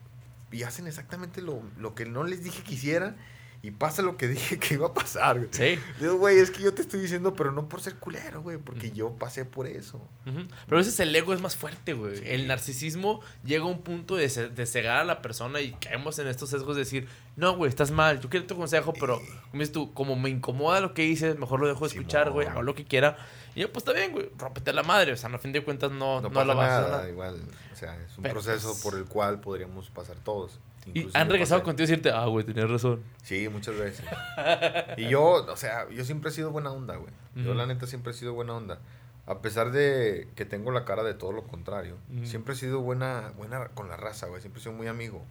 Y 0.50 0.62
hacen 0.62 0.86
exactamente 0.86 1.42
lo, 1.42 1.62
lo 1.78 1.94
que 1.94 2.06
no 2.06 2.24
les 2.24 2.42
dije 2.42 2.62
que 2.62 2.74
hicieran 2.74 3.16
y 3.64 3.70
pasa 3.70 4.02
lo 4.02 4.18
que 4.18 4.28
dije 4.28 4.58
que 4.60 4.74
iba 4.74 4.88
a 4.88 4.92
pasar. 4.92 5.38
güey. 5.38 5.48
Sí. 5.50 5.78
Digo, 5.98 6.16
güey, 6.16 6.36
es 6.38 6.50
que 6.50 6.62
yo 6.62 6.74
te 6.74 6.82
estoy 6.82 7.00
diciendo, 7.00 7.34
pero 7.34 7.50
no 7.50 7.66
por 7.66 7.80
ser 7.80 7.94
culero, 7.94 8.42
güey, 8.42 8.58
porque 8.58 8.90
yo 8.90 9.16
pasé 9.16 9.46
por 9.46 9.66
eso. 9.66 10.06
Pero 10.24 10.76
a 10.76 10.80
veces 10.80 11.00
el 11.00 11.16
ego 11.16 11.32
es 11.32 11.40
más 11.40 11.56
fuerte, 11.56 11.94
güey. 11.94 12.20
El 12.24 12.46
narcisismo 12.46 13.22
llega 13.42 13.64
a 13.64 13.68
un 13.68 13.80
punto 13.80 14.16
de, 14.16 14.28
de 14.28 14.66
cegar 14.66 14.98
a 14.98 15.04
la 15.04 15.22
persona 15.22 15.62
y 15.62 15.72
caemos 15.72 16.18
en 16.18 16.26
estos 16.26 16.50
sesgos 16.50 16.76
de 16.76 16.80
decir, 16.80 17.08
no, 17.36 17.56
güey, 17.56 17.70
estás 17.70 17.90
mal, 17.90 18.20
yo 18.20 18.28
quiero 18.28 18.46
tu 18.46 18.54
consejo, 18.54 18.92
pero 18.92 19.16
como 19.50 19.60
dices 19.62 19.72
tú, 19.72 19.94
como 19.94 20.14
me 20.14 20.28
incomoda 20.28 20.82
lo 20.82 20.92
que 20.92 21.02
dices, 21.02 21.38
mejor 21.38 21.60
lo 21.60 21.66
dejo 21.66 21.88
de 21.88 21.94
escuchar, 21.94 22.32
güey, 22.32 22.46
hago 22.46 22.60
lo 22.60 22.74
que 22.74 22.84
quiera. 22.84 23.16
Y 23.54 23.60
yo, 23.60 23.72
pues 23.72 23.82
está 23.82 23.92
bien, 23.92 24.12
güey, 24.12 24.30
rómpete 24.38 24.72
la 24.72 24.82
madre. 24.82 25.12
O 25.12 25.16
sea, 25.16 25.28
no, 25.28 25.36
a 25.36 25.38
fin 25.38 25.52
de 25.52 25.62
cuentas 25.62 25.90
no, 25.90 26.20
No, 26.20 26.28
no, 26.28 26.30
pasa 26.30 26.44
la 26.46 26.54
vas 26.54 26.68
a 26.68 26.76
hacer 26.78 26.90
nada, 26.90 26.96
nada. 26.98 27.10
igual. 27.10 27.40
O 27.72 27.76
sea, 27.76 27.96
es 28.02 28.16
un 28.16 28.22
Pero, 28.22 28.34
proceso 28.34 28.68
pues, 28.68 28.82
por 28.82 28.94
el 28.96 29.04
cual 29.04 29.40
podríamos 29.40 29.90
pasar 29.90 30.16
todos. 30.16 30.58
Y 30.92 31.08
han 31.14 31.30
regresado 31.30 31.62
contigo 31.62 31.84
a 31.84 31.88
decirte, 31.88 32.10
ah, 32.10 32.26
güey, 32.26 32.44
tenías 32.44 32.68
razón. 32.68 33.02
Sí, 33.22 33.48
muchas 33.48 33.74
veces. 33.76 34.04
y 34.98 35.08
yo, 35.08 35.22
o 35.46 35.56
sea, 35.56 35.88
yo 35.88 36.04
siempre 36.04 36.30
he 36.30 36.32
sido 36.32 36.50
buena 36.50 36.70
onda, 36.70 36.96
güey. 36.96 37.12
Yo 37.36 37.54
la 37.54 37.66
neta 37.66 37.86
siempre 37.86 38.12
he 38.12 38.14
sido 38.14 38.34
buena 38.34 38.54
onda. 38.54 38.78
A 39.26 39.40
pesar 39.40 39.70
de 39.72 40.28
que 40.34 40.44
tengo 40.44 40.70
la 40.70 40.84
cara 40.84 41.02
de 41.02 41.14
todo 41.14 41.32
lo 41.32 41.44
contrario, 41.44 41.96
siempre 42.24 42.52
he 42.52 42.56
sido 42.56 42.80
buena, 42.80 43.32
buena 43.36 43.68
con 43.68 43.88
la 43.88 43.96
raza, 43.96 44.26
güey. 44.26 44.42
Siempre 44.42 44.60
he 44.60 44.62
sido 44.62 44.74
muy 44.74 44.86
amigo. 44.86 45.24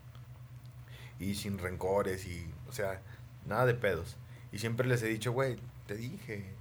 Y 1.19 1.36
sin 1.36 1.59
rencores 1.59 2.25
y, 2.25 2.49
o 2.67 2.71
sea, 2.71 3.01
nada 3.45 3.67
de 3.67 3.75
pedos. 3.75 4.17
Y 4.51 4.57
siempre 4.57 4.88
les 4.88 5.03
he 5.03 5.07
dicho, 5.07 5.31
güey, 5.31 5.57
te 5.86 5.95
dije, 5.95 6.51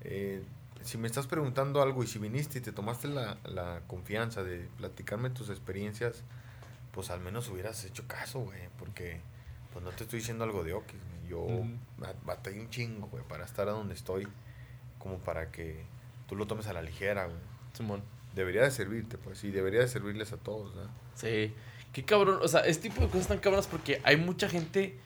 eh, 0.00 0.42
si 0.84 0.98
me 0.98 1.06
estás 1.06 1.26
preguntando 1.26 1.82
algo 1.82 2.02
y 2.02 2.06
si 2.06 2.18
viniste 2.18 2.58
y 2.58 2.62
te 2.62 2.72
tomaste 2.72 3.08
la, 3.08 3.38
la 3.44 3.82
confianza 3.86 4.42
de 4.42 4.68
platicarme 4.76 5.30
tus 5.30 5.50
experiencias, 5.50 6.22
pues 6.92 7.10
al 7.10 7.20
menos 7.20 7.48
hubieras 7.48 7.84
hecho 7.84 8.06
caso, 8.06 8.40
güey, 8.40 8.68
porque 8.78 9.20
pues 9.72 9.84
no 9.84 9.90
te 9.90 10.04
estoy 10.04 10.20
diciendo 10.20 10.44
algo 10.44 10.62
de 10.62 10.74
Oquis, 10.74 11.00
güey. 11.00 11.28
Yo 11.28 11.46
batallé 12.24 12.60
un 12.60 12.68
chingo, 12.68 13.06
güey, 13.06 13.24
para 13.24 13.44
estar 13.44 13.68
a 13.68 13.72
donde 13.72 13.94
estoy, 13.94 14.28
como 14.98 15.18
para 15.18 15.50
que 15.50 15.84
tú 16.28 16.36
lo 16.36 16.46
tomes 16.46 16.66
a 16.66 16.72
la 16.72 16.82
ligera, 16.82 17.24
güey. 17.24 17.38
Simón. 17.72 18.02
Debería 18.34 18.62
de 18.62 18.70
servirte, 18.70 19.18
pues, 19.18 19.44
y 19.44 19.50
debería 19.50 19.80
de 19.80 19.88
servirles 19.88 20.32
a 20.32 20.36
todos, 20.36 20.74
¿no? 20.74 20.82
Sí. 21.14 21.54
Qué 21.92 22.04
cabrón. 22.04 22.38
O 22.42 22.48
sea, 22.48 22.60
este 22.60 22.88
tipo 22.88 23.02
de 23.02 23.08
cosas 23.08 23.28
tan 23.28 23.38
cabronas 23.38 23.66
porque 23.66 24.00
hay 24.04 24.16
mucha 24.16 24.48
gente. 24.48 24.98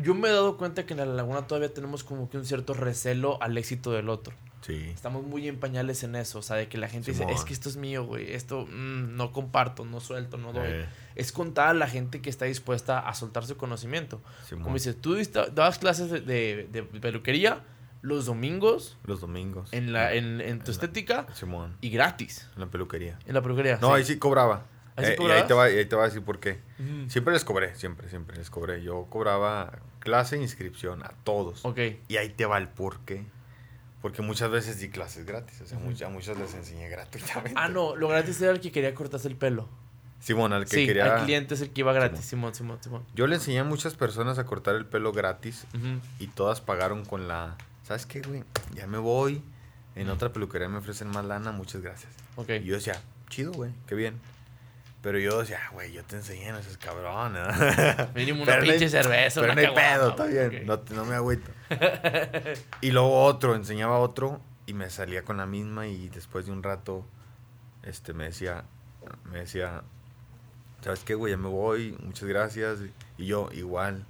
Yo 0.00 0.14
me 0.14 0.28
he 0.28 0.32
dado 0.32 0.56
cuenta 0.56 0.86
que 0.86 0.94
en 0.94 1.00
la 1.00 1.06
laguna 1.06 1.46
todavía 1.46 1.72
tenemos 1.74 2.04
como 2.04 2.30
que 2.30 2.38
un 2.38 2.44
cierto 2.46 2.72
recelo 2.74 3.42
al 3.42 3.58
éxito 3.58 3.90
del 3.92 4.08
otro. 4.08 4.34
Sí. 4.60 4.74
Estamos 4.92 5.24
muy 5.24 5.46
en 5.48 5.58
pañales 5.60 6.02
en 6.02 6.14
eso. 6.16 6.38
O 6.40 6.42
sea, 6.42 6.56
de 6.56 6.68
que 6.68 6.78
la 6.78 6.88
gente 6.88 7.12
dice, 7.12 7.24
es 7.30 7.44
que 7.44 7.52
esto 7.52 7.68
es 7.68 7.76
mío, 7.76 8.04
güey. 8.04 8.32
Esto 8.32 8.66
mm, 8.66 9.16
no 9.16 9.32
comparto, 9.32 9.84
no 9.84 10.00
suelto, 10.00 10.36
no 10.36 10.52
doy. 10.52 10.66
Eh, 10.66 10.86
Es 11.14 11.32
contada 11.32 11.74
la 11.74 11.86
gente 11.88 12.20
que 12.20 12.28
está 12.30 12.44
dispuesta 12.44 12.98
a 13.00 13.14
soltar 13.14 13.44
su 13.46 13.56
conocimiento. 13.56 14.20
Simón. 14.48 14.64
Como 14.64 14.74
dices, 14.74 15.00
tú 15.00 15.16
dabas 15.54 15.78
clases 15.78 16.10
de, 16.10 16.20
de- 16.20 16.68
de 16.72 16.82
peluquería 17.00 17.62
los 18.02 18.26
domingos 18.26 18.96
Los 19.04 19.20
domingos. 19.20 19.72
en, 19.72 19.92
la, 19.92 20.12
en, 20.14 20.40
en 20.40 20.58
tu 20.58 20.64
En 20.64 20.66
la- 20.66 20.70
estética 20.72 21.26
Simón, 21.34 21.76
y 21.80 21.90
gratis. 21.90 22.48
en 22.54 22.60
la 22.60 22.66
peluquería. 22.68 23.18
En 23.26 23.34
la 23.34 23.42
peluquería. 23.42 23.78
No, 23.80 23.92
ahí 23.94 24.04
sí 24.04 24.18
cobraba. 24.18 24.66
¿Ahí 24.96 25.04
sí 25.06 25.12
Eh, 25.12 25.16
y 25.20 25.30
ahí 25.30 25.46
te, 25.46 25.54
va, 25.54 25.70
y 25.70 25.76
ahí 25.78 25.86
te 25.86 25.94
va 25.96 26.02
a 26.02 26.06
decir 26.06 26.22
por 26.22 26.40
qué. 26.40 26.60
Siempre 27.08 27.32
les 27.32 27.44
cobré, 27.44 27.74
siempre, 27.76 28.08
siempre 28.08 28.36
les 28.36 28.50
cobré. 28.50 28.82
Yo 28.82 29.06
cobraba 29.10 29.72
clase 29.98 30.36
inscripción 30.36 31.02
a 31.02 31.12
todos. 31.24 31.64
Ok. 31.64 31.78
Y 32.08 32.16
ahí 32.16 32.28
te 32.30 32.46
va 32.46 32.58
el 32.58 32.68
por 32.68 33.00
qué. 33.00 33.24
Porque 34.02 34.22
muchas 34.22 34.50
vechas 34.50 34.78
di 34.78 34.88
clases 34.90 35.26
gratis. 35.26 35.60
O 35.60 35.66
sea, 35.66 35.78
Ujú. 35.78 35.88
muchas, 35.88 36.08
a 36.08 36.10
muchos 36.10 36.38
les 36.38 36.54
enseñé 36.54 36.88
gratuitamente. 36.88 37.54
Ah, 37.56 37.68
no, 37.68 37.96
lo 37.96 38.08
gratis 38.08 38.40
era 38.40 38.52
el 38.52 38.60
que 38.60 38.70
quería 38.70 38.94
cortarse 38.94 39.26
el 39.28 39.36
pelo. 39.36 39.68
Simón, 40.20 40.52
al 40.52 40.64
que 40.64 40.76
sí, 40.76 40.86
quería. 40.86 41.16
al 41.16 41.24
cliente 41.24 41.54
es 41.54 41.60
el 41.60 41.70
que 41.70 41.80
iba 41.80 41.92
gratis. 41.92 42.24
Simón, 42.24 42.54
Simón, 42.54 42.78
Simón. 42.82 43.04
Yo 43.14 43.26
le 43.26 43.36
enseñé 43.36 43.60
a 43.60 43.64
muchas 43.64 43.94
personas 43.94 44.38
a 44.38 44.46
cortar 44.46 44.74
el 44.74 44.86
pelo 44.86 45.12
gratis. 45.12 45.64
Y 46.18 46.26
todas 46.28 46.60
pagaron 46.60 47.04
con 47.04 47.28
la. 47.28 47.56
¿Sabes 47.84 48.06
qué, 48.06 48.20
güey? 48.20 48.44
Ya 48.74 48.86
me 48.86 48.98
voy. 48.98 49.42
En 49.96 50.10
otra 50.10 50.32
peluquería 50.32 50.68
me 50.68 50.78
ofrecen 50.78 51.08
más 51.08 51.24
lana. 51.24 51.50
Muchas 51.52 51.82
gracias. 51.82 52.12
Ok. 52.36 52.50
Y 52.50 52.64
yo 52.64 52.74
decía, 52.74 53.00
chido, 53.30 53.52
güey, 53.52 53.72
qué 53.86 53.94
bien. 53.94 54.20
Pero 55.00 55.18
yo 55.18 55.38
decía, 55.40 55.60
"Ah, 55.64 55.70
güey, 55.72 55.92
yo 55.92 56.02
te 56.04 56.16
enseñé, 56.16 56.50
no 56.52 56.60
seas 56.62 56.76
cabrón. 56.76 57.34
¿no?" 57.34 57.40
Mínimo 58.14 58.42
una 58.42 58.52
Pero 58.52 58.56
no 58.58 58.62
hay- 58.64 58.70
pinche 58.70 58.88
cerveza, 58.88 59.40
Pero 59.40 59.52
una 59.52 59.62
no 59.62 59.68
hay 59.68 59.74
pedo, 59.74 60.08
está 60.10 60.24
bien. 60.26 60.66
No, 60.66 60.80
no 60.94 61.04
me 61.04 61.14
agüito. 61.14 61.50
y 62.80 62.90
luego 62.90 63.22
otro, 63.24 63.54
enseñaba 63.54 63.98
otro 63.98 64.40
y 64.66 64.74
me 64.74 64.90
salía 64.90 65.22
con 65.24 65.36
la 65.36 65.46
misma 65.46 65.86
y 65.86 66.08
después 66.08 66.46
de 66.46 66.52
un 66.52 66.62
rato 66.62 67.06
este 67.84 68.12
me 68.12 68.24
decía, 68.24 68.64
me 69.30 69.38
decía, 69.40 69.82
¿sabes 70.82 71.04
qué, 71.04 71.14
güey? 71.14 71.32
Ya 71.32 71.36
me 71.38 71.48
voy, 71.48 71.96
muchas 72.02 72.28
gracias. 72.28 72.80
Y 73.16 73.26
yo, 73.26 73.48
igual. 73.52 74.04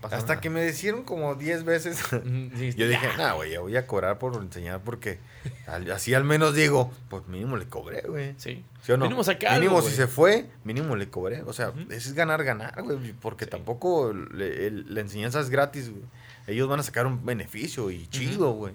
No 0.00 0.06
Hasta 0.06 0.18
nada. 0.34 0.40
que 0.40 0.48
me 0.48 0.60
decían 0.60 1.02
como 1.02 1.34
10 1.34 1.64
veces. 1.64 1.98
Sí, 2.56 2.72
Yo 2.74 2.86
dije, 2.86 3.08
nah, 3.16 3.32
güey, 3.32 3.52
yo 3.52 3.62
voy 3.62 3.76
a 3.76 3.86
cobrar 3.86 4.18
por 4.18 4.36
enseñar 4.36 4.80
porque 4.84 5.18
al- 5.66 5.90
así 5.90 6.14
al 6.14 6.22
menos 6.24 6.54
digo, 6.54 6.92
pues 7.10 7.26
mínimo 7.26 7.56
le 7.56 7.68
cobré, 7.68 8.02
güey. 8.02 8.34
Sí. 8.38 8.64
¿Sí 8.82 8.92
o 8.92 8.96
no? 8.96 9.06
Mínimo 9.06 9.22
algo, 9.22 9.60
Mínimo 9.60 9.82
si 9.82 9.90
se 9.96 10.06
fue, 10.06 10.48
mínimo 10.62 10.94
le 10.94 11.10
cobré. 11.10 11.42
O 11.42 11.52
sea, 11.52 11.72
eso 11.90 12.08
es 12.10 12.12
ganar, 12.14 12.44
ganar, 12.44 12.80
güey. 12.82 13.12
Porque 13.14 13.46
Sí. 13.46 13.50
tampoco 13.50 14.12
le- 14.12 14.68
el- 14.68 14.94
la 14.94 15.00
enseñanza 15.00 15.40
es 15.40 15.50
gratis, 15.50 15.90
güey. 15.90 16.04
Ellos 16.46 16.68
van 16.68 16.78
a 16.78 16.82
sacar 16.84 17.06
un 17.06 17.26
beneficio 17.26 17.90
y 17.90 18.06
chido, 18.06 18.52
güey. 18.52 18.74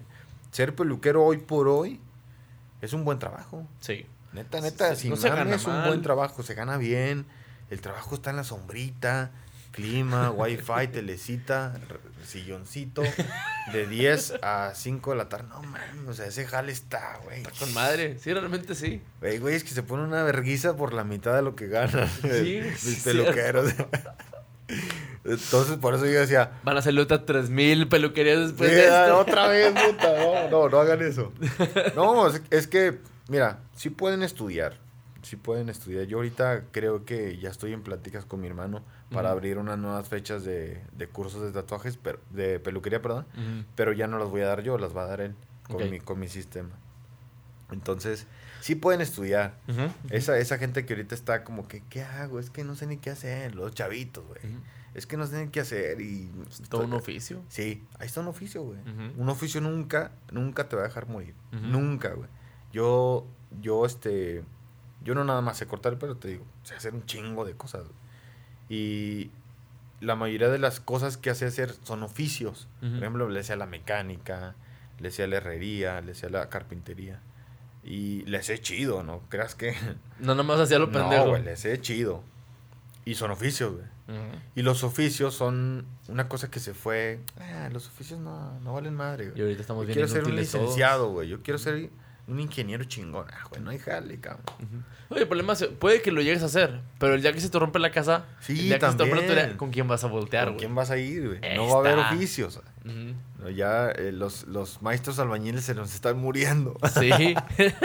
Ser 0.50 0.74
peluquero 0.74 1.24
hoy 1.24 1.38
por 1.38 1.68
hoy 1.68 2.00
es 2.82 2.92
un 2.92 3.04
buen 3.04 3.18
trabajo. 3.18 3.66
Sí. 3.80 4.06
Neta, 4.34 4.60
neta, 4.60 4.94
Sí, 4.94 5.02
sin 5.02 5.10
no 5.10 5.16
es 5.16 5.64
un 5.66 5.84
buen 5.86 6.02
trabajo. 6.02 6.42
Se 6.42 6.54
gana 6.54 6.76
bien. 6.76 7.24
El 7.70 7.80
trabajo 7.80 8.14
está 8.14 8.28
en 8.30 8.36
la 8.36 8.44
sombrita. 8.44 9.30
Clima, 9.74 10.30
wifi, 10.30 10.86
telecita, 10.92 11.74
silloncito. 12.24 13.02
De 13.72 13.86
10 13.86 14.34
a 14.42 14.72
5 14.74 15.10
de 15.10 15.16
la 15.16 15.28
tarde. 15.28 15.46
No 15.48 15.62
mames, 15.62 16.08
o 16.08 16.14
sea, 16.14 16.26
ese 16.26 16.46
jale 16.46 16.70
está, 16.70 17.18
güey. 17.24 17.42
Con 17.58 17.72
madre. 17.74 18.18
Sí, 18.20 18.32
realmente 18.32 18.74
sí. 18.74 19.02
Güey, 19.20 19.38
güey, 19.38 19.54
es 19.56 19.64
que 19.64 19.70
se 19.70 19.82
pone 19.82 20.04
una 20.04 20.22
verguiza 20.22 20.76
por 20.76 20.92
la 20.94 21.02
mitad 21.04 21.34
de 21.34 21.42
lo 21.42 21.56
que 21.56 21.66
gana 21.68 22.06
Sí, 22.22 22.28
el, 22.58 22.66
es 22.66 23.02
peluquero. 23.04 23.64
Entonces, 25.24 25.76
por 25.78 25.94
eso 25.94 26.04
yo 26.06 26.20
decía, 26.20 26.52
Van 26.64 26.76
a 26.76 26.82
salir 26.82 27.00
otras 27.00 27.24
3000 27.26 27.88
peluquerías 27.88 28.40
después 28.40 28.70
"Sí, 28.70 28.76
de 28.76 28.84
esto. 28.86 29.18
otra 29.18 29.48
vez, 29.48 29.72
puta, 29.72 30.12
no, 30.18 30.50
no, 30.50 30.68
no 30.68 30.78
hagan 30.80 31.02
eso. 31.02 31.32
No, 31.96 32.28
es, 32.28 32.42
es 32.50 32.66
que, 32.66 32.98
mira, 33.28 33.58
sí 33.74 33.90
pueden 33.90 34.22
estudiar, 34.22 34.76
sí 35.24 35.36
pueden 35.36 35.68
estudiar. 35.68 36.04
Yo 36.04 36.18
ahorita 36.18 36.64
creo 36.70 37.04
que 37.04 37.38
ya 37.38 37.50
estoy 37.50 37.72
en 37.72 37.82
pláticas 37.82 38.24
con 38.24 38.40
mi 38.40 38.46
hermano 38.46 38.82
para 39.10 39.30
abrir 39.30 39.58
unas 39.58 39.78
nuevas 39.78 40.08
fechas 40.08 40.44
de, 40.44 40.82
de 40.96 41.08
cursos 41.08 41.42
de 41.42 41.52
tatuajes, 41.52 41.96
pero, 41.96 42.20
de 42.30 42.60
peluquería, 42.60 43.00
perdón. 43.02 43.26
Pero 43.74 43.92
ya 43.92 44.06
no 44.06 44.18
las 44.18 44.28
voy 44.28 44.42
a 44.42 44.46
dar 44.46 44.62
yo, 44.62 44.78
las 44.78 44.96
va 44.96 45.04
a 45.04 45.06
dar 45.06 45.20
él 45.20 45.34
con, 45.68 45.90
mi, 45.90 46.00
con 46.00 46.18
mi 46.18 46.28
sistema. 46.28 46.70
Entonces, 47.70 48.26
sí 48.60 48.74
pueden 48.74 49.00
estudiar. 49.00 49.58
Esa, 50.10 50.38
esa 50.38 50.58
gente 50.58 50.84
que 50.84 50.94
ahorita 50.94 51.14
está 51.14 51.44
como 51.44 51.66
que, 51.66 51.82
¿qué 51.88 52.02
hago? 52.02 52.38
Es 52.38 52.50
que 52.50 52.64
no 52.64 52.76
sé 52.76 52.86
ni 52.86 52.98
qué 52.98 53.10
hacer. 53.10 53.54
Los 53.54 53.74
chavitos, 53.74 54.24
güey. 54.26 54.40
Es 54.94 55.06
que 55.06 55.16
no 55.16 55.26
tienen 55.26 55.50
que 55.50 55.60
hacer 55.60 56.00
y... 56.00 56.30
Todo 56.68 56.84
un 56.84 56.92
oficio. 56.92 57.42
Sí, 57.48 57.82
ahí 57.98 58.06
está 58.06 58.20
un 58.20 58.28
oficio, 58.28 58.62
güey. 58.62 58.78
Un 59.16 59.28
oficio 59.28 59.60
nunca, 59.60 60.12
nunca 60.30 60.68
te 60.68 60.76
va 60.76 60.82
a 60.82 60.84
dejar 60.86 61.08
morir. 61.08 61.34
Nunca, 61.50 62.10
güey. 62.10 62.28
Yo, 62.72 63.26
yo, 63.60 63.86
este, 63.86 64.42
yo 65.04 65.14
no 65.14 65.24
nada 65.24 65.40
más 65.40 65.58
sé 65.58 65.66
cortar 65.66 65.92
el 65.92 65.98
pelo, 65.98 66.16
te 66.16 66.28
digo, 66.28 66.44
sé 66.62 66.74
hacer 66.74 66.94
un 66.94 67.04
chingo 67.06 67.44
de 67.44 67.54
cosas. 67.54 67.84
Y 68.68 69.30
la 70.00 70.16
mayoría 70.16 70.48
de 70.48 70.58
las 70.58 70.80
cosas 70.80 71.16
que 71.16 71.34
sé 71.34 71.46
hacer 71.46 71.74
son 71.84 72.02
oficios. 72.02 72.68
Ujú. 72.82 72.90
Por 72.92 72.98
ejemplo, 73.02 73.28
le 73.28 73.42
sé 73.44 73.52
a 73.52 73.56
la 73.56 73.66
mecánica, 73.66 74.54
le 74.98 75.10
sé 75.10 75.22
a 75.24 75.26
la 75.26 75.36
herrería, 75.36 76.00
le 76.00 76.14
sé 76.14 76.26
a 76.26 76.30
la 76.30 76.48
carpintería. 76.48 77.20
Y 77.84 78.22
le 78.22 78.42
sé 78.42 78.58
chido, 78.60 79.02
¿no? 79.02 79.20
Creas 79.28 79.54
que... 79.54 79.74
No, 80.20 80.28
nada 80.34 80.42
más 80.42 80.58
hacía 80.60 80.78
lo 80.78 80.90
pendejo. 80.90 81.24
No, 81.24 81.30
güey, 81.30 81.42
le 81.42 81.56
sé 81.56 81.78
chido. 81.80 82.22
Y 83.04 83.16
son 83.16 83.30
oficios, 83.30 83.72
güey. 83.72 83.84
Ujú. 84.08 84.36
Y 84.54 84.62
los 84.62 84.84
oficios 84.84 85.34
son 85.34 85.86
una 86.08 86.28
cosa 86.28 86.50
que 86.50 86.60
se 86.60 86.72
fue. 86.72 87.20
Ah, 87.38 87.68
los 87.70 87.86
oficios 87.88 88.20
no, 88.20 88.58
no 88.60 88.72
valen 88.74 88.94
madre, 88.94 89.24
Y 89.26 89.28
güey. 89.30 89.42
ahorita 89.42 89.60
estamos 89.60 89.82
Yo 89.82 89.86
bien 89.88 89.94
quiero 89.94 90.08
ser 90.08 90.24
un 90.24 90.36
licenciado, 90.36 91.10
güey. 91.10 91.28
Yo 91.28 91.42
quiero 91.42 91.58
ser 91.58 91.90
un 92.26 92.40
ingeniero 92.40 92.84
chingón. 92.84 93.26
Ah, 93.30 93.44
güey, 93.50 93.60
no 93.62 93.70
hay 93.70 93.78
jale, 93.78 94.18
cabrón. 94.20 94.44
Oye, 95.10 95.22
el 95.22 95.28
problema 95.28 95.52
es, 95.52 95.64
puede 95.78 96.00
que 96.02 96.10
lo 96.10 96.22
llegues 96.22 96.42
a 96.42 96.46
hacer, 96.46 96.80
pero 96.98 97.14
el 97.14 97.22
día 97.22 97.32
que 97.32 97.40
se 97.40 97.50
te 97.50 97.58
rompe 97.58 97.78
la 97.78 97.90
casa, 97.90 98.24
Sí, 98.40 98.52
el 98.58 98.64
día 98.68 98.78
que 98.78 98.90
se 98.90 98.96
te 98.96 99.04
rompe 99.04 99.34
la 99.34 99.56
¿con 99.56 99.70
quién 99.70 99.86
vas 99.88 100.04
a 100.04 100.06
voltear, 100.06 100.44
¿Con 100.46 100.54
güey? 100.54 100.60
quién 100.64 100.74
vas 100.74 100.90
a 100.90 100.96
ir, 100.96 101.26
güey? 101.38 101.56
No 101.56 101.68
va 101.68 101.76
a 101.76 101.78
haber 101.80 101.98
oficios. 101.98 102.60
Ujú. 102.84 103.14
No, 103.42 103.50
Ya 103.50 103.90
eh, 103.90 104.10
los, 104.12 104.46
los 104.46 104.80
maestros 104.82 105.18
albañiles 105.18 105.64
se 105.64 105.74
nos 105.74 105.94
están 105.94 106.18
muriendo. 106.18 106.76
Sí. 106.98 107.10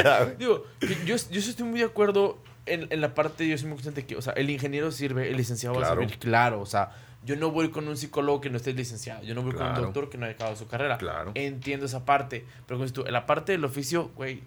Digo, 0.39 0.65
yo, 1.06 1.15
yo 1.15 1.39
estoy 1.39 1.65
muy 1.65 1.80
de 1.80 1.86
acuerdo 1.86 2.41
en, 2.65 2.88
en 2.91 3.02
la 3.02 3.13
parte, 3.15 3.47
yo 3.47 3.58
soy 3.58 3.67
muy 3.67 3.75
consciente 3.75 4.06
que, 4.06 4.15
o 4.15 4.21
sea, 4.21 4.34
el 4.34 4.49
ingeniero 4.49 4.91
sirve, 4.91 5.30
el 5.30 5.38
licenciado 5.38 5.75
va 5.75 5.82
a 5.82 5.86
Claro. 5.86 6.02
servir, 6.02 6.19
claro, 6.19 6.62
o 6.62 6.65
sea, 6.65 6.91
yo 7.25 7.36
no 7.36 7.51
voy 7.51 7.69
con 7.69 7.88
un 7.88 7.97
psicólogo 7.97 8.41
que 8.41 8.49
no 8.49 8.58
esté 8.58 8.73
licenciado, 8.73 9.23
yo 9.23 9.36
no 9.36 9.41
voy 9.41 9.53
con 9.53 9.67
un 9.67 9.75
doctor 9.75 10.10
que 10.10 10.17
no 10.17 10.25
haya 10.25 10.36
acabado 10.36 10.55
su 10.55 10.67
carrera. 10.67 10.97
Claro. 10.97 11.32
Entiendo 11.36 11.86
esa 11.86 12.05
parte, 12.05 12.45
pero 12.65 12.79
como 12.79 12.91
tú, 12.91 13.05
en 13.05 13.13
la 13.13 13.25
parte 13.25 13.51
del 13.51 13.65
oficio, 13.65 14.12
güey, 14.15 14.41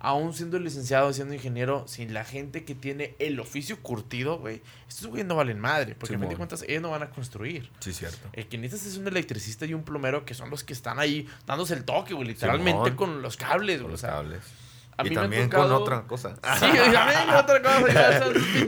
aún 0.00 0.32
siendo 0.32 0.58
licenciado, 0.58 1.12
siendo 1.12 1.34
ingeniero, 1.34 1.86
sin 1.86 2.14
la 2.14 2.24
gente 2.24 2.64
que 2.64 2.74
tiene 2.74 3.14
el 3.18 3.40
oficio 3.40 3.80
curtido, 3.82 4.38
güey, 4.38 4.62
estos 4.88 5.06
güeyes 5.08 5.26
no 5.26 5.36
valen 5.36 5.58
madre, 5.58 5.96
porque 5.98 6.16
a 6.16 6.18
fin 6.18 6.28
de 6.28 6.36
cuentas 6.36 6.64
ellos 6.66 6.82
no 6.82 6.90
van 6.90 7.02
a 7.02 7.10
construir. 7.10 7.70
Sí, 7.80 7.92
cierto. 7.92 8.28
El 8.32 8.46
que 8.46 8.58
necesitas 8.58 8.92
es 8.92 8.98
un 8.98 9.08
electricista 9.08 9.66
y 9.66 9.74
un 9.74 9.82
plomero 9.82 10.24
que 10.24 10.34
son 10.34 10.50
los 10.50 10.64
que 10.64 10.72
están 10.72 10.98
ahí 10.98 11.28
dándose 11.46 11.74
el 11.74 11.84
toque, 11.84 12.14
güey, 12.14 12.28
literalmente 12.28 12.94
con 12.94 13.22
los 13.22 13.36
cables, 13.36 13.80
güey. 13.80 13.88
o 13.88 13.92
los 13.92 14.00
sea, 14.00 14.10
cables. 14.10 14.42
A 14.98 15.06
y 15.06 15.08
mí 15.10 15.14
me 15.14 15.20
ha 15.20 15.22
también 15.22 15.48
tocado- 15.48 15.68
con 15.74 15.82
otra 15.82 16.02
cosa. 16.02 16.34
Sí, 16.58 16.66
también 16.92 17.30
otra 17.34 17.62
cosa. 17.62 18.20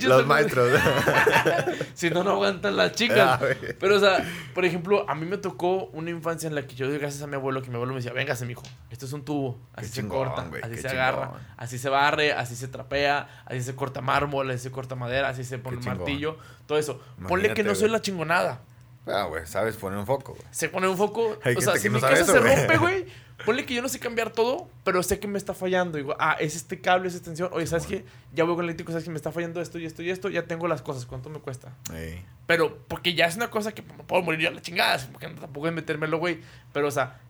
los 0.09 0.27
maestros. 0.27 0.71
Si 1.95 2.09
no, 2.09 2.25
no 2.25 2.31
aguantan 2.31 2.77
las 2.77 2.91
Ah, 2.91 2.95
chicas. 2.95 3.39
güey. 3.41 3.57
Pero, 3.79 3.97
o 3.97 4.01
sea, 4.01 4.25
por 4.55 4.65
ejemplo, 4.65 5.05
a 5.09 5.15
mí 5.15 5.27
me 5.27 5.37
tocó 5.37 5.87
una 5.93 6.09
infancia 6.11 6.47
en 6.49 6.55
la 6.55 6.67
que 6.67 6.75
yo 6.75 6.89
doy 6.89 6.99
gracias 6.99 7.23
a 7.23 7.27
mi 7.27 7.35
abuelo, 7.35 7.61
que 7.63 7.69
mi 7.69 7.75
abuelo 7.75 7.93
me 7.93 7.99
decía, 7.99 8.13
véngase, 8.15 8.47
mijo, 8.47 8.63
esto 8.91 9.05
es 9.07 9.13
un 9.13 9.25
tubo, 9.25 9.59
así 9.75 9.89
Qué 9.89 9.95
se 9.97 10.01
chingón, 10.03 10.29
corta, 10.31 10.47
así 10.63 10.77
se 10.79 10.89
agarra, 10.89 11.33
así 11.59 11.79
se 11.79 11.89
barre, 11.91 12.33
así 12.33 12.57
se 12.57 12.69
trapea, 12.69 13.29
así 13.45 13.63
se 13.63 13.75
corta 13.75 14.01
mármol, 14.01 14.51
así 14.51 14.61
se 14.61 14.71
corta 14.71 14.95
madera, 14.95 15.29
así 15.29 15.45
se 15.45 15.59
pone 15.59 15.77
un 15.79 15.85
martillo, 15.85 16.39
todo 16.67 16.79
eso. 16.79 17.01
Ponle 17.29 17.53
que 17.55 17.63
no 17.65 17.75
soy 17.75 17.91
la 17.91 18.01
chingonada. 18.01 18.61
Ah, 19.07 19.25
güey, 19.25 19.47
sabes 19.47 19.77
poner 19.77 19.99
un 19.99 20.07
foco, 20.07 20.35
güey. 20.35 20.47
Se 20.51 20.69
pone 20.69 20.87
un 20.89 20.97
foco. 20.97 21.39
Hay 21.45 21.55
o 21.57 21.61
sea, 21.61 21.77
si 21.77 21.89
no 21.89 21.95
mi 21.95 22.01
casa 22.01 22.15
eso, 22.23 22.33
se 22.33 22.39
güey. 22.41 22.57
rompe, 22.57 22.77
güey, 22.79 23.07
ponle 23.47 23.65
que 23.65 23.75
yo 23.75 23.83
no 23.83 23.89
sé 23.89 23.99
cambiar 23.99 24.31
todo, 24.31 24.69
pero 24.85 25.03
sé 25.03 25.19
que 25.19 25.27
me 25.27 25.39
está 25.39 25.55
fallando. 25.55 25.97
Digo, 25.97 26.15
ah, 26.19 26.37
es 26.39 26.55
este 26.55 26.81
cable, 26.81 27.09
es 27.09 27.15
esta 27.15 27.31
extensión. 27.31 27.51
Oye, 27.53 27.67
¿sabes 27.67 27.87
qué? 27.87 28.05
Ya 28.35 28.45
voy 28.45 28.55
con 28.55 28.65
el 28.65 28.69
eléctrico, 28.69 28.93
¿sabes 28.93 29.05
que 29.05 29.11
me 29.11 29.17
está 29.17 29.33
fallando 29.33 29.61
esto 29.61 29.79
y 29.79 29.87
esto 29.87 30.03
y 30.03 30.11
esto? 30.11 30.29
Ya 30.29 30.47
tengo 30.47 30.69
las 30.69 30.83
cosas. 30.83 31.07
¿Cuánto 31.07 31.31
me 31.31 31.41
cuesta? 31.41 31.73
Ey. 31.95 32.25
Pero, 32.47 32.79
porque 32.89 33.15
ya 33.15 33.27
es 33.27 33.37
una 33.37 33.51
cosa 33.51 33.73
que 33.73 33.83
me 33.83 34.05
puedo 34.05 34.23
morir 34.23 34.41
yo 34.41 34.49
a 34.49 34.53
la 34.53 34.61
chingada. 34.63 34.99
Porque 35.11 35.29
tampoco 35.29 35.67
es 35.67 35.73
metérmelo, 35.73 36.19
güey. 36.19 36.41
Pero, 36.73 36.89
o 36.89 36.91
sea, 36.91 37.21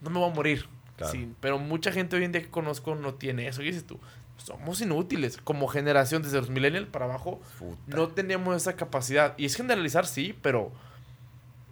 no 0.00 0.10
me 0.10 0.18
voy 0.18 0.30
a 0.30 0.34
morir. 0.34 0.68
Claro. 0.96 1.12
Sí, 1.12 1.32
pero 1.40 1.58
mucha 1.58 1.92
gente 1.92 2.16
hoy 2.16 2.24
en 2.24 2.32
día 2.32 2.42
que 2.42 2.50
conozco 2.50 2.94
no 2.94 3.14
tiene 3.14 3.46
eso. 3.46 3.62
Y 3.62 3.66
dices 3.66 3.86
tú, 3.86 4.00
somos 4.38 4.80
inútiles. 4.80 5.36
Como 5.36 5.68
generación, 5.68 6.22
desde 6.22 6.38
los 6.38 6.48
millennials 6.50 6.88
para 6.88 7.04
abajo, 7.04 7.40
Puta. 7.58 7.78
no 7.96 8.08
tenemos 8.08 8.56
esa 8.56 8.74
capacidad. 8.76 9.34
Y 9.36 9.44
es 9.44 9.54
generalizar, 9.54 10.06
sí, 10.06 10.36
pero 10.42 10.72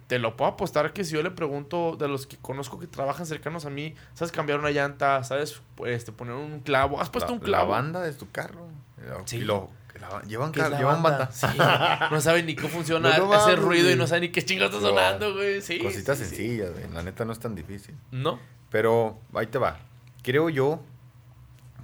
te 0.07 0.19
lo 0.19 0.37
puedo 0.37 0.51
apostar 0.51 0.93
que 0.93 1.03
si 1.03 1.13
yo 1.15 1.21
le 1.21 1.31
pregunto 1.31 1.95
de 1.97 2.07
los 2.07 2.25
que 2.27 2.37
conozco 2.37 2.79
que 2.79 2.87
trabajan 2.87 3.25
cercanos 3.25 3.65
a 3.65 3.69
mí, 3.69 3.93
¿sabes 4.13 4.31
cambiar 4.31 4.59
una 4.59 4.71
llanta? 4.71 5.23
¿Sabes 5.23 5.61
este, 5.85 6.11
poner 6.13 6.35
un 6.35 6.61
clavo? 6.61 7.01
¿Has 7.01 7.09
puesto 7.09 7.31
la, 7.31 7.33
un 7.33 7.39
clavo? 7.41 7.71
La 7.71 7.77
banda 7.81 8.01
de 8.01 8.13
tu 8.13 8.29
carro. 8.31 8.67
Sí. 9.25 9.37
Y 9.37 9.41
lo, 9.41 9.69
la- 9.99 10.21
llevan, 10.23 10.51
¿Qué 10.53 10.61
es 10.61 10.69
car- 10.69 10.77
llevan 10.79 11.03
banda. 11.03 11.29
Sí, 11.31 11.45
no 12.11 12.21
saben 12.21 12.45
ni 12.45 12.55
cómo 12.55 12.69
funciona 12.69 13.17
No, 13.17 13.33
ese 13.35 13.55
ruido 13.57 13.91
y 13.91 13.95
no 13.95 14.07
saben 14.07 14.21
ni 14.21 14.29
qué 14.29 14.43
chingados 14.45 14.75
está 14.75 14.87
sonando, 14.87 15.33
güey. 15.33 15.61
Sí. 15.61 15.79
Cositas 15.79 16.17
sencillas, 16.17 16.71
güey. 16.71 16.89
La 16.93 17.03
neta 17.03 17.25
no 17.25 17.33
es 17.33 17.39
tan 17.39 17.53
difícil. 17.53 17.93
¿No? 18.11 18.39
Pero 18.69 19.19
ahí 19.33 19.47
te 19.47 19.57
va. 19.57 19.77
Creo 20.23 20.49
yo 20.49 20.79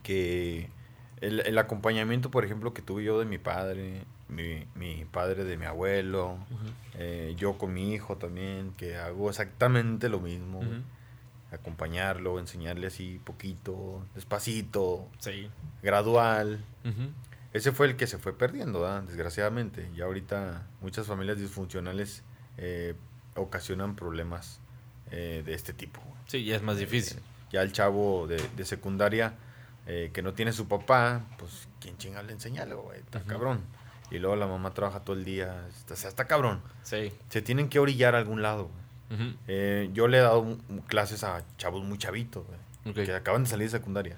que 0.02 0.70
el, 1.22 1.42
el 1.42 1.58
acompañamiento, 1.58 2.32
por 2.32 2.46
ejemplo, 2.46 2.74
que 2.74 2.82
tuve 2.82 3.04
yo 3.04 3.20
de 3.20 3.26
mi 3.26 3.38
padre, 3.38 4.04
mi, 4.34 4.68
mi 4.76 5.06
padre 5.06 5.44
de 5.44 5.58
mi 5.58 5.66
abuelo, 5.66 6.38
eh, 6.96 7.34
yo 7.38 7.58
con 7.58 7.74
mi 7.74 7.94
hijo 7.94 8.18
también, 8.18 8.74
que 8.78 8.98
hago 8.98 9.30
exactamente 9.30 10.10
lo 10.10 10.20
mismo. 10.20 10.62
Acompañarlo, 11.52 12.40
enseñarle 12.40 12.88
así 12.88 13.22
poquito, 13.24 14.04
despacito, 14.16 15.08
Sí. 15.20 15.50
gradual. 15.84 16.66
Ujú. 16.84 17.12
Ese 17.54 17.72
fue 17.72 17.86
el 17.86 17.96
que 17.96 18.08
se 18.08 18.18
fue 18.18 18.36
perdiendo, 18.36 18.82
¿verdad? 18.82 19.04
desgraciadamente. 19.04 19.88
Y 19.96 20.02
ahorita 20.02 20.66
muchas 20.82 21.06
familias 21.06 21.38
disfuncionales 21.38 22.24
eh, 22.58 22.96
ocasionan 23.36 23.96
problemas 23.96 24.60
eh, 25.12 25.44
de 25.46 25.54
este 25.54 25.74
tipo. 25.74 26.02
Sí, 26.26 26.44
ya 26.44 26.56
es 26.56 26.64
más 26.64 26.78
difícil. 26.80 27.20
Eh, 27.20 27.22
ya 27.52 27.62
el 27.62 27.72
chavo 27.72 28.26
de, 28.26 28.42
de 28.56 28.66
secundaria 28.66 29.36
eh, 29.86 30.10
que 30.12 30.24
no 30.24 30.34
tiene 30.34 30.54
su 30.54 30.68
papá, 30.68 31.22
pues 31.38 31.68
¿quién 31.80 31.98
chinga 31.98 32.24
le 32.24 32.34
enseña 32.34 32.64
algo, 32.64 32.82
güey? 32.84 33.00
Está 33.00 33.20
Ujú. 33.20 33.28
cabrón. 33.28 33.62
Y 34.12 34.20
luego 34.20 34.36
la 34.36 34.46
mamá 34.48 34.74
trabaja 34.74 35.00
todo 35.02 35.16
el 35.16 35.26
día, 35.26 35.66
o 35.92 35.96
sea, 35.96 36.10
está 36.10 36.26
cabrón. 36.26 36.62
Sí. 36.84 37.12
Se 37.30 37.42
tienen 37.42 37.70
que 37.70 37.80
orillar 37.80 38.16
a 38.16 38.20
algún 38.20 38.42
lado. 38.42 38.70
Eh, 39.48 39.90
yo 39.94 40.08
le 40.08 40.18
he 40.18 40.22
dado 40.22 40.40
un- 40.40 40.84
clases 40.88 41.24
a 41.24 41.44
chavos 41.58 41.84
muy 41.84 41.98
chavitos, 42.00 42.44
güey, 42.48 42.60
Ok. 42.96 43.06
que 43.06 43.14
acaban 43.14 43.44
de 43.44 43.50
salir 43.50 43.68
de 43.68 43.78
secundaria. 43.78 44.18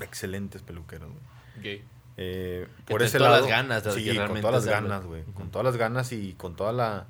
Excelentes 0.00 0.62
peluqueros, 0.62 1.10
güey. 1.10 1.76
Ok. 1.78 1.84
Eh, 2.18 2.66
por 2.86 3.02
ese 3.02 3.18
todas 3.18 3.32
lado, 3.32 3.42
las 3.42 3.50
ganas 3.50 3.84
de 3.84 3.92
sí, 3.92 4.04
que 4.04 4.16
con 4.26 4.40
todas 4.40 4.64
las 4.64 4.66
ganas, 4.66 5.04
güey, 5.04 5.24
con 5.34 5.50
todas 5.50 5.64
las 5.64 5.76
ganas 5.76 6.12
y 6.12 6.34
con 6.34 6.56
toda 6.56 6.72
la, 6.72 7.06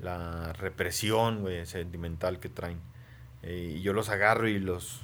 la 0.00 0.52
represión, 0.54 1.40
güey, 1.40 1.64
sentimental 1.66 2.38
que 2.40 2.48
traen. 2.48 2.78
Eh, 3.42 3.76
y 3.78 3.82
yo 3.82 3.92
los 3.92 4.08
agarro 4.08 4.48
y 4.48 4.58
los, 4.58 5.00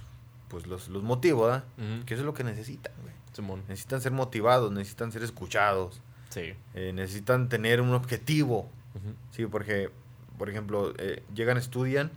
pues 0.49 0.67
los, 0.67 0.89
los 0.89 1.03
motivo, 1.03 1.45
¿verdad? 1.47 1.65
Que 2.07 2.15
eso 2.15 2.23
es 2.23 2.27
lo 2.27 2.35
que 2.35 2.45
necesitan, 2.45 2.93
güey. 3.03 3.15
Simón. 3.43 3.63
Necesitan 3.69 4.01
ser 4.01 4.13
motivados, 4.13 4.71
necesitan 4.73 5.13
ser 5.13 5.23
escuchados, 5.23 6.01
Sí. 6.31 6.53
eh, 6.75 6.93
necesitan 6.95 7.49
tener 7.49 7.81
un 7.81 7.95
objetivo, 7.95 8.69
Ujú. 8.95 9.15
sí, 9.31 9.47
porque, 9.47 9.91
por 10.37 10.49
ejemplo, 10.51 10.93
eh, 10.99 11.23
llegan, 11.35 11.57
estudian 11.57 12.11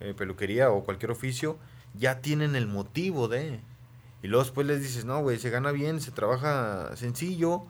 eh, 0.00 0.14
peluquería 0.16 0.70
o 0.70 0.84
cualquier 0.84 1.10
oficio, 1.10 1.58
ya 1.94 2.20
tienen 2.20 2.54
el 2.54 2.66
motivo 2.68 3.26
de... 3.28 3.60
Y 4.22 4.28
luego 4.28 4.44
después 4.44 4.66
les 4.66 4.80
dices, 4.80 5.04
no, 5.04 5.20
güey, 5.20 5.38
se 5.38 5.50
gana 5.50 5.70
bien, 5.72 6.00
se 6.00 6.10
trabaja 6.12 6.94
sencillo, 6.96 7.64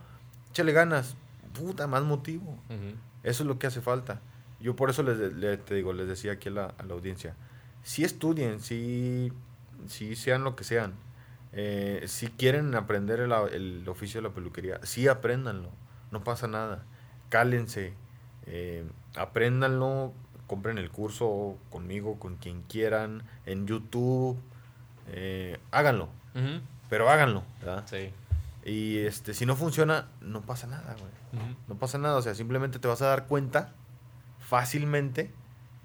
échale 0.51 0.73
ganas, 0.73 1.17
puta, 1.55 1.87
más 1.87 2.03
motivo. 2.05 2.53
Ujú. 2.69 2.97
Eso 3.23 3.43
es 3.43 3.47
lo 3.47 3.59
que 3.59 3.67
hace 3.67 3.81
falta. 3.81 4.21
Yo 4.61 4.75
por 4.77 4.91
eso 4.91 5.03
les, 5.03 5.19
le- 5.35 5.57
te 5.59 5.75
digo, 5.75 5.93
les 5.93 6.09
decía 6.09 6.33
aquí 6.33 6.49
a 6.49 6.53
la, 6.53 6.75
a 6.79 6.83
la 6.85 6.95
audiencia, 6.95 7.35
si 7.83 8.03
estudien, 8.05 8.61
si, 8.61 9.33
si 9.87 10.17
sean 10.17 10.43
lo 10.45 10.57
que 10.57 10.65
sean, 10.65 10.93
eh, 11.53 12.05
si 12.07 12.29
quieren 12.29 12.75
aprender 12.75 13.21
el, 13.21 13.33
el 13.33 13.89
oficio 13.89 14.21
de 14.21 14.29
la 14.29 14.35
peluquería, 14.35 14.81
sí 14.83 15.09
apréndanlo, 15.09 15.71
no 16.11 16.25
pasa 16.25 16.47
nada, 16.49 16.85
cálense, 17.29 17.95
eh, 18.47 18.85
apréndanlo, 19.17 20.13
compren 20.47 20.79
el 20.79 20.91
curso 20.91 21.57
conmigo, 21.71 22.19
con 22.19 22.37
quien 22.37 22.63
quieran, 22.63 23.23
en 23.47 23.67
YouTube, 23.67 24.39
eh, 25.09 25.59
háganlo, 25.71 26.09
pero 26.89 27.11
háganlo, 27.11 27.43
¿verdad? 27.61 27.85
Sí. 27.87 28.13
Y 28.65 28.99
este, 28.99 29.35
si 29.35 29.47
no 29.47 29.57
funciona, 29.57 30.09
no 30.21 30.43
pasa 30.43 30.67
nada, 30.67 30.95
güey. 30.99 31.55
No 31.69 31.77
pasa 31.77 31.99
nada, 31.99 32.17
o 32.17 32.23
sea, 32.23 32.35
simplemente 32.35 32.79
te 32.79 32.89
vas 32.89 33.03
a 33.03 33.07
dar 33.07 33.27
cuenta 33.27 33.73
fácilmente 34.39 35.31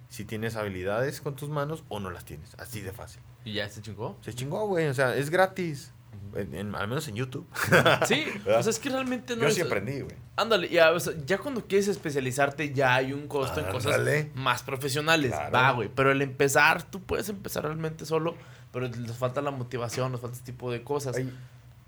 si 0.09 0.25
tienes 0.25 0.55
habilidades 0.55 1.21
con 1.21 1.35
tus 1.35 1.49
manos 1.49 1.83
o 1.89 1.99
no 1.99 2.09
las 2.09 2.23
tienes. 2.25 2.55
Así 2.59 2.81
de 2.81 2.91
fácil. 2.91 3.21
¿Y 3.45 3.53
ya 3.53 3.69
se 3.69 3.81
chingó? 3.81 4.17
Se 4.21 4.33
chingó, 4.33 4.67
güey, 4.67 4.87
o 4.87 4.93
sea, 4.93 5.15
es 5.15 5.29
gratis. 5.29 5.91
En- 6.35 6.55
en- 6.55 6.75
al 6.75 6.87
menos 6.87 7.07
en 7.07 7.15
YouTube. 7.15 7.47
Sí, 8.07 8.25
¿Verdad? 8.45 8.59
o 8.59 8.63
sea, 8.63 8.69
es 8.71 8.79
que 8.79 8.89
realmente 8.89 9.35
no 9.35 9.43
Yo 9.43 9.47
es- 9.49 9.55
sí 9.55 9.61
aprendí, 9.61 10.01
güey. 10.01 10.15
Ándale, 10.35 10.67
ya, 10.69 10.91
o 10.91 10.99
sea, 10.99 11.13
ya 11.25 11.37
cuando 11.37 11.65
quieres 11.67 11.87
especializarte 11.87 12.73
ya 12.73 12.95
hay 12.95 13.13
un 13.13 13.27
costo 13.27 13.59
en 13.59 13.67
cosas 13.71 14.01
más 14.33 14.63
profesionales. 14.63 15.31
Claro. 15.31 15.51
Va, 15.51 15.71
güey. 15.73 15.89
Pero 15.93 16.11
el 16.11 16.21
empezar, 16.23 16.81
tú 16.83 17.01
puedes 17.03 17.29
empezar 17.29 17.63
realmente 17.65 18.05
solo, 18.05 18.35
pero 18.71 18.89
nos 18.89 19.15
falta 19.17 19.41
la 19.41 19.51
motivación, 19.51 20.11
nos 20.11 20.21
falta 20.21 20.37
este 20.37 20.51
tipo 20.51 20.71
de 20.71 20.81
cosas. 20.83 21.15
Hay, 21.17 21.31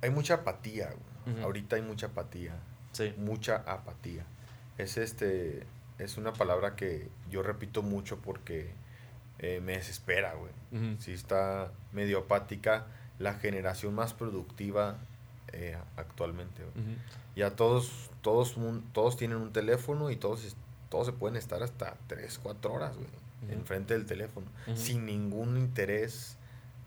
hay 0.03 0.09
mucha 0.11 0.35
apatía, 0.35 0.93
güey. 1.25 1.41
Ahorita 1.43 1.75
hay 1.77 1.81
mucha 1.81 2.07
apatía. 2.07 2.53
Sí. 2.91 3.13
Mucha 3.17 3.55
apatía. 3.65 4.25
Es 4.77 4.97
este. 4.97 5.65
es 5.97 6.17
una 6.17 6.33
palabra 6.33 6.75
que 6.75 7.09
yo 7.31 7.41
repito 7.41 7.81
mucho 7.81 8.17
porque 8.19 8.71
eh, 9.39 9.61
me 9.63 9.73
desespera, 9.73 10.33
güey. 10.35 10.51
Ujú. 10.71 11.01
Sí 11.01 11.13
está 11.13 11.71
medio 11.91 12.19
apática 12.19 12.87
la 13.19 13.33
generación 13.35 13.93
más 13.93 14.13
productiva 14.13 14.97
eh, 15.53 15.77
actualmente. 15.97 16.63
güey. 16.63 16.97
Ya 17.35 17.51
todos, 17.55 18.09
todos, 18.21 18.55
todos 18.93 19.17
tienen 19.17 19.37
un 19.37 19.51
teléfono 19.51 20.09
y 20.09 20.15
todos, 20.15 20.55
todos 20.89 21.07
se 21.07 21.13
pueden 21.13 21.35
estar 21.37 21.61
hasta 21.63 21.95
3, 22.07 22.39
4 22.41 22.73
horas, 22.73 22.95
güey, 22.95 23.07
enfrente 23.49 23.93
del 23.93 24.05
teléfono, 24.05 24.47
sin 24.75 25.05
ningún 25.05 25.57
interés 25.57 26.37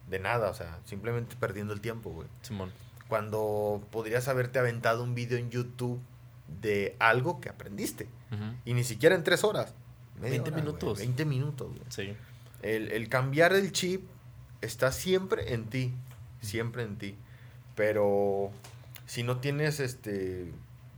de 0.08 0.18
nada, 0.18 0.50
o 0.50 0.54
sea, 0.54 0.78
simplemente 0.86 1.36
perdiendo 1.38 1.74
el 1.74 1.80
tiempo, 1.82 2.10
güey. 2.10 2.28
Simón. 2.42 2.72
Cuando 3.08 3.82
podrías 3.90 4.26
haberte 4.28 4.58
aventado 4.58 5.02
un 5.02 5.14
video 5.14 5.38
en 5.38 5.50
YouTube 5.50 6.00
de 6.60 6.96
algo 6.98 7.40
que 7.40 7.50
aprendiste, 7.50 8.08
y 8.64 8.72
ni 8.74 8.84
siquiera 8.84 9.14
en 9.14 9.24
3 9.24 9.44
horas. 9.44 9.74
media 10.16 10.30
20 10.30 10.40
hora, 10.40 10.50
güey, 10.50 10.64
minutos. 10.64 10.98
20 10.98 11.24
minutos, 11.26 11.68
güey. 11.68 11.82
Sí. 11.90 12.16
El, 12.62 12.90
el 12.92 13.08
cambiar 13.08 13.52
el 13.52 13.72
chip 13.72 14.02
está 14.60 14.92
siempre 14.92 15.54
en 15.54 15.66
ti, 15.66 15.92
siempre 16.40 16.82
en 16.82 16.96
ti. 16.96 17.14
Pero 17.74 18.50
si 19.06 19.22
no 19.22 19.38
tienes 19.38 19.80
este 19.80 20.52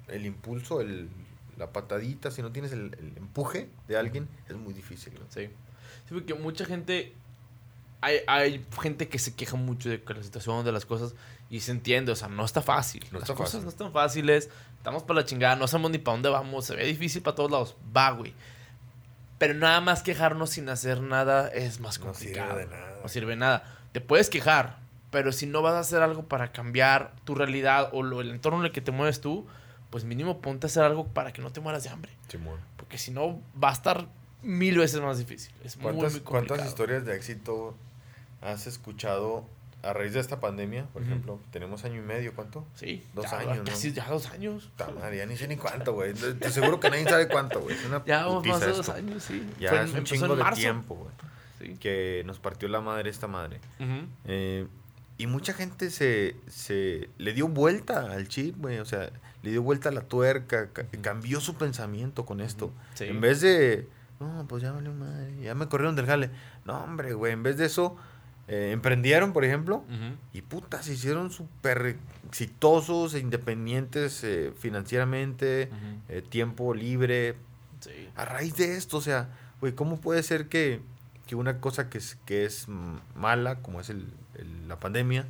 el 0.09 0.27
impulso, 0.27 0.81
el, 0.81 1.09
la 1.57 1.73
patadita, 1.73 2.31
si 2.31 2.43
no 2.43 2.51
tienes 2.51 2.73
el, 2.73 2.97
el 2.99 3.17
empuje 3.17 3.69
de 3.87 3.97
alguien, 3.97 4.29
es 4.49 4.57
muy 4.57 4.73
difícil. 4.73 5.15
¿no? 5.15 5.21
Sí. 5.29 5.51
Sí, 6.09 6.15
porque 6.15 6.35
mucha 6.35 6.65
gente. 6.65 7.15
Hay, 8.03 8.21
hay 8.27 8.65
gente 8.81 9.09
que 9.09 9.19
se 9.19 9.35
queja 9.35 9.57
mucho 9.57 9.91
de 9.91 10.03
la 10.07 10.23
situación, 10.23 10.65
de 10.65 10.73
las 10.73 10.87
cosas, 10.87 11.15
y 11.51 11.61
se 11.61 11.71
entiende, 11.71 12.11
o 12.13 12.17
sea, 12.17 12.29
no 12.29 12.47
está 12.47 12.63
fácil. 12.63 13.05
No 13.13 13.19
las 13.19 13.29
está 13.29 13.35
cosas 13.35 13.53
fácil. 13.53 13.65
no 13.65 13.69
están 13.69 13.93
fáciles, 13.93 14.49
estamos 14.79 15.03
para 15.03 15.21
la 15.21 15.27
chingada, 15.27 15.55
no 15.57 15.69
sabemos 15.69 15.91
ni 15.91 15.99
para 15.99 16.15
dónde 16.15 16.31
vamos, 16.31 16.65
se 16.65 16.75
ve 16.75 16.87
difícil 16.87 17.21
para 17.21 17.35
todos 17.35 17.51
lados. 17.51 17.77
Va, 17.95 18.11
güey. 18.13 18.33
Pero 19.41 19.55
nada 19.55 19.81
más 19.81 20.03
quejarnos 20.05 20.51
sin 20.51 20.69
hacer 20.69 21.01
nada 21.01 21.49
es 21.49 21.81
más 21.81 21.99
No 21.99 22.15
sirve 22.15 22.35
complicado. 22.37 22.59
de 22.59 22.67
nada. 22.67 22.99
No 23.03 23.09
sirve 23.09 23.31
de 23.31 23.37
nada. 23.37 23.65
Te 23.93 24.01
puedes 24.01 24.31
quejar, 24.31 24.77
pero 25.11 25.33
si 25.33 25.47
no 25.47 25.63
vas 25.63 25.75
a 25.75 25.81
hacer 25.81 26.03
algo 26.03 26.25
para 26.27 26.53
cambiar 26.53 27.13
tu 27.25 27.35
realidad 27.35 27.89
o 27.93 28.03
lo- 28.05 28.21
el 28.21 28.31
entorno 28.31 28.61
en 28.61 28.67
el 28.67 28.73
que 28.73 28.81
te 28.83 28.93
mueves 28.93 29.21
tú, 29.21 29.47
pues 29.91 30.05
mínimo 30.05 30.41
ponte 30.41 30.67
a 30.67 30.69
hacer 30.69 30.85
algo 30.85 31.09
para 31.09 31.33
que 31.33 31.43
no 31.43 31.51
te 31.51 31.61
mueras 31.61 31.83
de 31.83 31.89
hambre. 31.91 32.13
Porque 32.77 32.97
si 32.99 33.11
no, 33.11 33.41
va 33.61 33.71
a 33.71 33.73
estar 33.73 34.07
mil 34.43 34.79
veces 34.79 35.01
más 35.01 35.19
difícil. 35.19 35.53
Es 35.65 35.77
muy, 35.79 35.85
¿Cuántas, 35.85 36.13
muy 36.13 36.21
cuántas 36.21 36.49
complicado. 36.59 36.69
historias 36.69 37.05
de 37.07 37.17
éxito 37.17 37.75
has 38.43 38.67
escuchado 38.67 39.45
a 39.83 39.93
raíz 39.93 40.13
de 40.13 40.21
esta 40.21 40.41
pandemia? 40.41 40.87
Por 40.93 41.03
ejemplo, 41.03 41.41
tenemos 41.51 41.85
año 41.85 41.97
y 41.97 42.05
medio, 42.05 42.35
¿cuánto? 42.35 42.67
Sí. 42.75 43.05
Dos 43.15 43.25
ya, 43.31 43.39
años, 43.39 43.59
¿no? 43.59 43.65
Casi 43.65 43.93
ya 43.93 44.07
dos 44.09 44.29
años. 44.31 44.71
Puta 44.77 44.91
madre, 44.93 45.17
ya 45.19 45.27
ni 45.27 45.37
sé 45.37 45.49
ni 45.49 45.57
cuánto, 45.57 45.93
güey. 45.95 46.13
Te 46.15 46.51
seguro 46.51 46.81
que 46.81 46.91
nadie 46.91 47.05
sabe 47.05 47.29
cuánto, 47.29 47.61
güey. 47.61 47.77
Ya 48.07 48.27
vamos 48.27 48.47
más 48.47 48.61
de 48.61 48.69
dos 48.73 48.89
años, 48.89 49.23
sí. 49.23 49.47
Ya 49.59 49.71
Fue- 49.71 49.85
es 49.85 49.93
un 49.93 50.05
chingo 50.05 50.37
de 50.37 50.45
tiempo, 50.53 50.95
güey. 50.97 51.11
Sí. 51.59 51.77
Que 51.79 52.23
nos 52.27 52.39
partió 52.39 52.69
la 52.69 52.81
madre 52.81 53.11
esta 53.11 53.27
madre. 53.27 53.61
Eh, 54.25 54.67
y 55.19 55.27
mucha 55.27 55.53
gente 55.53 55.91
se, 55.91 56.37
se 56.49 57.11
le 57.19 57.33
dio 57.35 57.49
vuelta 57.49 58.11
al 58.13 58.29
chip, 58.29 58.57
güey. 58.59 58.79
O 58.79 58.87
sea, 58.87 59.11
le 59.43 59.51
dio 59.51 59.63
vuelta 59.63 59.91
a 59.91 59.93
la 59.93 60.01
tuerca. 60.03 60.69
ca-. 60.73 60.87
Cambió 61.03 61.41
su 61.41 61.57
pensamiento 61.57 62.25
con 62.25 62.41
esto. 62.41 62.73
Sí. 62.95 63.05
En 63.05 63.21
vez 63.21 63.43
de, 63.43 63.87
no, 64.19 64.47
pues 64.49 64.63
ya 64.63 64.73
valió 64.73 64.93
madre. 64.95 65.35
Ya 65.43 65.55
me 65.55 65.69
corrieron 65.69 65.95
del 65.97 66.07
jale. 66.07 66.31
No, 66.65 66.83
hombre, 66.83 67.13
güey. 67.13 67.35
En 67.35 67.43
vez 67.43 67.59
de 67.59 67.67
eso, 67.67 67.99
eh, 68.53 68.73
emprendieron, 68.73 69.33
por 69.33 69.45
ejemplo. 69.45 69.85
Y 70.33 70.43
puta, 70.43 70.83
se 70.83 70.93
hicieron 70.95 71.31
súper 71.31 71.97
exitosos, 72.29 73.15
e 73.15 73.21
independientes 73.21 74.23
eh, 74.25 74.53
financieramente, 74.59 75.71
eh, 76.09 76.23
tiempo 76.29 76.75
libre, 76.75 77.37
Sí. 77.81 77.91
a 78.15 78.25
raíz 78.27 78.57
de 78.57 78.77
esto, 78.77 78.99
o 78.99 79.01
sea, 79.01 79.31
güey, 79.61 79.73
¿cómo 79.75 80.01
puede 80.01 80.23
ser 80.23 80.49
que, 80.49 80.81
que 81.27 81.35
una 81.35 81.61
cosa 81.61 81.89
que 81.89 81.97
es, 81.99 82.19
que 82.27 82.45
es 82.45 82.67
mala, 83.15 83.61
como 83.63 83.81
es 83.81 83.89
el, 83.89 84.07
el- 84.35 84.69
la 84.69 84.79
pandemia, 84.79 85.27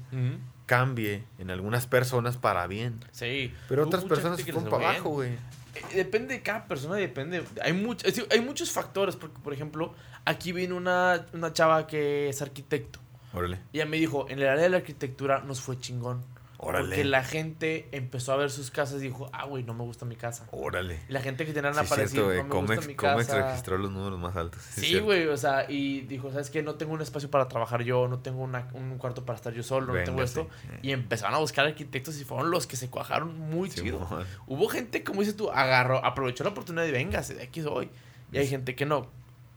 cambie 0.66 1.24
en 1.38 1.50
algunas 1.50 1.86
personas 1.86 2.36
para 2.36 2.66
bien? 2.66 2.98
Sí. 3.12 3.52
Pero 3.68 3.84
otras 3.84 4.04
personas 4.04 4.42
fueron 4.42 4.64
para 4.64 4.76
fue 4.78 4.84
abajo, 4.86 5.20
bien. 5.20 5.36
güey. 5.36 5.94
Depende 5.94 6.34
de 6.34 6.42
cada 6.42 6.66
persona, 6.66 6.96
depende. 6.96 7.44
Hay, 7.62 7.72
much- 7.72 7.98
es 8.04 8.14
decir, 8.16 8.26
hay 8.32 8.40
muchos 8.40 8.70
factores, 8.72 9.14
porque, 9.14 9.38
por 9.40 9.52
ejemplo, 9.52 9.94
aquí 10.24 10.50
vino 10.52 10.76
una, 10.76 11.26
una 11.32 11.52
chava 11.52 11.86
que 11.86 12.28
es 12.28 12.42
arquitecto. 12.42 12.98
Órale. 13.32 13.58
Y 13.72 13.78
ella 13.78 13.86
me 13.86 13.96
dijo, 13.96 14.26
en 14.28 14.38
el 14.40 14.48
área 14.48 14.62
de 14.64 14.70
la 14.70 14.78
arquitectura 14.78 15.40
nos 15.40 15.60
fue 15.60 15.78
chingón. 15.78 16.22
Órale. 16.62 16.88
Porque 16.88 17.04
la 17.04 17.24
gente 17.24 17.88
empezó 17.90 18.32
a 18.34 18.36
ver 18.36 18.50
sus 18.50 18.70
casas 18.70 18.98
y 19.00 19.04
dijo, 19.04 19.30
ah, 19.32 19.46
güey, 19.46 19.62
no 19.64 19.72
me 19.72 19.82
gusta 19.82 20.04
mi 20.04 20.14
casa. 20.16 20.46
Órale. 20.50 21.00
Y 21.08 21.12
la 21.14 21.22
gente 21.22 21.46
que 21.46 21.54
tenían 21.54 21.72
Sí, 21.72 21.80
a 21.80 21.82
es 21.84 21.88
aparecer, 21.90 22.10
cierto, 22.20 22.34
no 22.36 22.42
me 22.44 22.50
Comex, 22.50 22.76
gusta 22.76 22.86
mi 22.86 22.94
Comex 22.96 23.26
casa. 23.28 23.46
registró 23.48 23.78
los 23.78 23.90
números 23.90 24.18
más 24.20 24.36
altos. 24.36 24.60
Sí, 24.62 24.98
güey, 24.98 25.26
o 25.28 25.38
sea, 25.38 25.64
y 25.70 26.02
dijo, 26.02 26.30
¿sabes 26.30 26.50
qué? 26.50 26.62
No 26.62 26.74
tengo 26.74 26.92
un 26.92 27.00
espacio 27.00 27.30
para 27.30 27.48
trabajar 27.48 27.82
yo, 27.82 28.08
no 28.08 28.18
tengo 28.18 28.42
una- 28.42 28.68
un 28.74 28.98
cuarto 28.98 29.24
para 29.24 29.36
estar 29.36 29.54
yo 29.54 29.62
solo, 29.62 29.94
no 29.94 30.04
tengo 30.04 30.22
esto. 30.22 30.50
Y 30.82 30.90
empezaron 30.92 31.34
a 31.34 31.38
buscar 31.38 31.64
arquitectos 31.64 32.20
y 32.20 32.24
fueron 32.24 32.50
los 32.50 32.66
que 32.66 32.76
se 32.76 32.90
cuajaron 32.90 33.38
muy 33.38 33.70
Sí, 33.70 33.80
chido. 33.80 34.06
Hubo 34.46 34.68
gente, 34.68 35.02
como 35.02 35.20
dices 35.20 35.36
tú, 35.36 35.50
agarró, 35.50 36.04
aprovechó 36.04 36.44
la 36.44 36.50
oportunidad 36.50 36.84
y 36.84 36.90
véngase, 36.92 37.36
de 37.36 37.42
aquí 37.44 37.62
soy. 37.62 37.88
Y 38.32 38.38
hay 38.38 38.46
gente 38.46 38.74
que 38.74 38.84
no. 38.84 39.08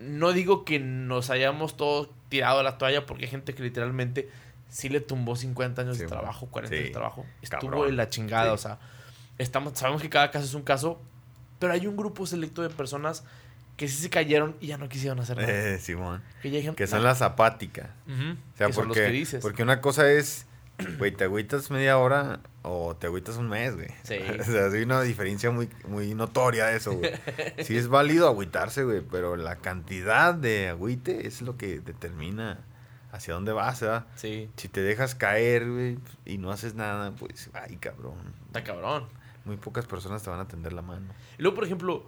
No 0.03 0.31
digo 0.33 0.65
que 0.65 0.79
nos 0.79 1.29
hayamos 1.29 1.77
todos 1.77 2.09
tirado 2.29 2.61
la 2.63 2.77
toalla, 2.77 3.05
porque 3.05 3.25
hay 3.25 3.31
gente 3.31 3.53
que 3.53 3.63
literalmente 3.63 4.29
sí 4.69 4.89
le 4.89 4.99
tumbó 5.01 5.35
50 5.35 5.81
años 5.83 5.97
Sí, 5.97 6.03
de 6.03 6.09
trabajo, 6.09 6.47
40 6.47 6.75
años 6.75 6.85
de 6.87 6.91
trabajo. 6.91 7.25
Estuvo 7.41 7.59
cabrón. 7.71 7.89
en 7.89 7.97
la 7.97 8.09
chingada, 8.09 8.45
Sí. 8.49 8.53
o 8.53 8.57
sea, 8.57 8.79
estamos, 9.37 9.77
sabemos 9.77 10.01
que 10.01 10.09
cada 10.09 10.31
caso 10.31 10.45
es 10.45 10.53
un 10.53 10.63
caso, 10.63 10.99
pero 11.59 11.73
hay 11.73 11.85
un 11.87 11.95
grupo 11.95 12.25
selecto 12.25 12.61
de 12.61 12.69
personas 12.69 13.23
que 13.77 13.87
sí 13.87 13.95
se 14.01 14.09
cayeron 14.09 14.55
y 14.61 14.67
ya 14.67 14.77
no 14.77 14.87
quisieron 14.89 15.19
hacer 15.19 15.37
nada. 15.37 15.49
Eh, 15.51 15.79
Simón. 15.79 16.21
que 16.41 16.73
Que 16.75 16.87
son 16.87 17.03
las 17.03 17.21
apáticas. 17.21 17.89
Ujú, 18.07 18.31
O 18.53 18.57
sea, 18.57 18.69
porque, 18.69 18.93
que 19.05 19.07
dices. 19.09 19.41
porque 19.41 19.63
una 19.63 19.81
cosa 19.81 20.11
es, 20.11 20.45
güey, 20.97 21.11
te 21.11 21.23
agüitas 21.25 21.69
media 21.71 21.97
hora 21.97 22.39
o 22.61 22.95
te 22.95 23.07
agüitas 23.07 23.37
un 23.37 23.49
mes, 23.49 23.75
güey. 23.75 23.87
Sí. 24.03 24.15
O 24.39 24.43
sea, 24.43 24.65
hay 24.67 24.83
una 24.83 25.01
diferencia 25.01 25.51
muy, 25.51 25.69
muy 25.87 26.13
notoria 26.15 26.65
de 26.67 26.77
eso, 26.77 26.93
güey. 26.93 27.11
Sí 27.63 27.77
es 27.77 27.87
válido 27.87 28.27
agüitarse, 28.27 28.83
güey, 28.83 29.01
pero 29.01 29.35
la 29.35 29.57
cantidad 29.57 30.33
de 30.33 30.69
agüite 30.69 31.27
es 31.27 31.41
lo 31.41 31.57
que 31.57 31.79
determina 31.79 32.59
hacia 33.11 33.33
dónde 33.35 33.51
vas, 33.53 33.79
¿verdad? 33.81 34.07
Sí, 34.15 34.49
Si 34.57 34.67
te 34.69 34.81
dejas 34.81 35.13
caer, 35.15 35.69
güey, 35.69 35.99
y 36.25 36.37
no 36.39 36.51
haces 36.51 36.73
nada, 36.73 37.11
pues, 37.11 37.49
ay, 37.53 37.75
cabrón. 37.77 38.33
está 38.47 38.63
cabrón. 38.63 39.05
Muy 39.45 39.57
pocas 39.57 39.85
personas 39.85 40.23
te 40.23 40.29
van 40.29 40.39
a 40.39 40.47
tender 40.47 40.73
la 40.73 40.81
mano. 40.81 41.05
Y 41.37 41.41
luego, 41.43 41.55
por 41.55 41.65
ejemplo, 41.65 42.05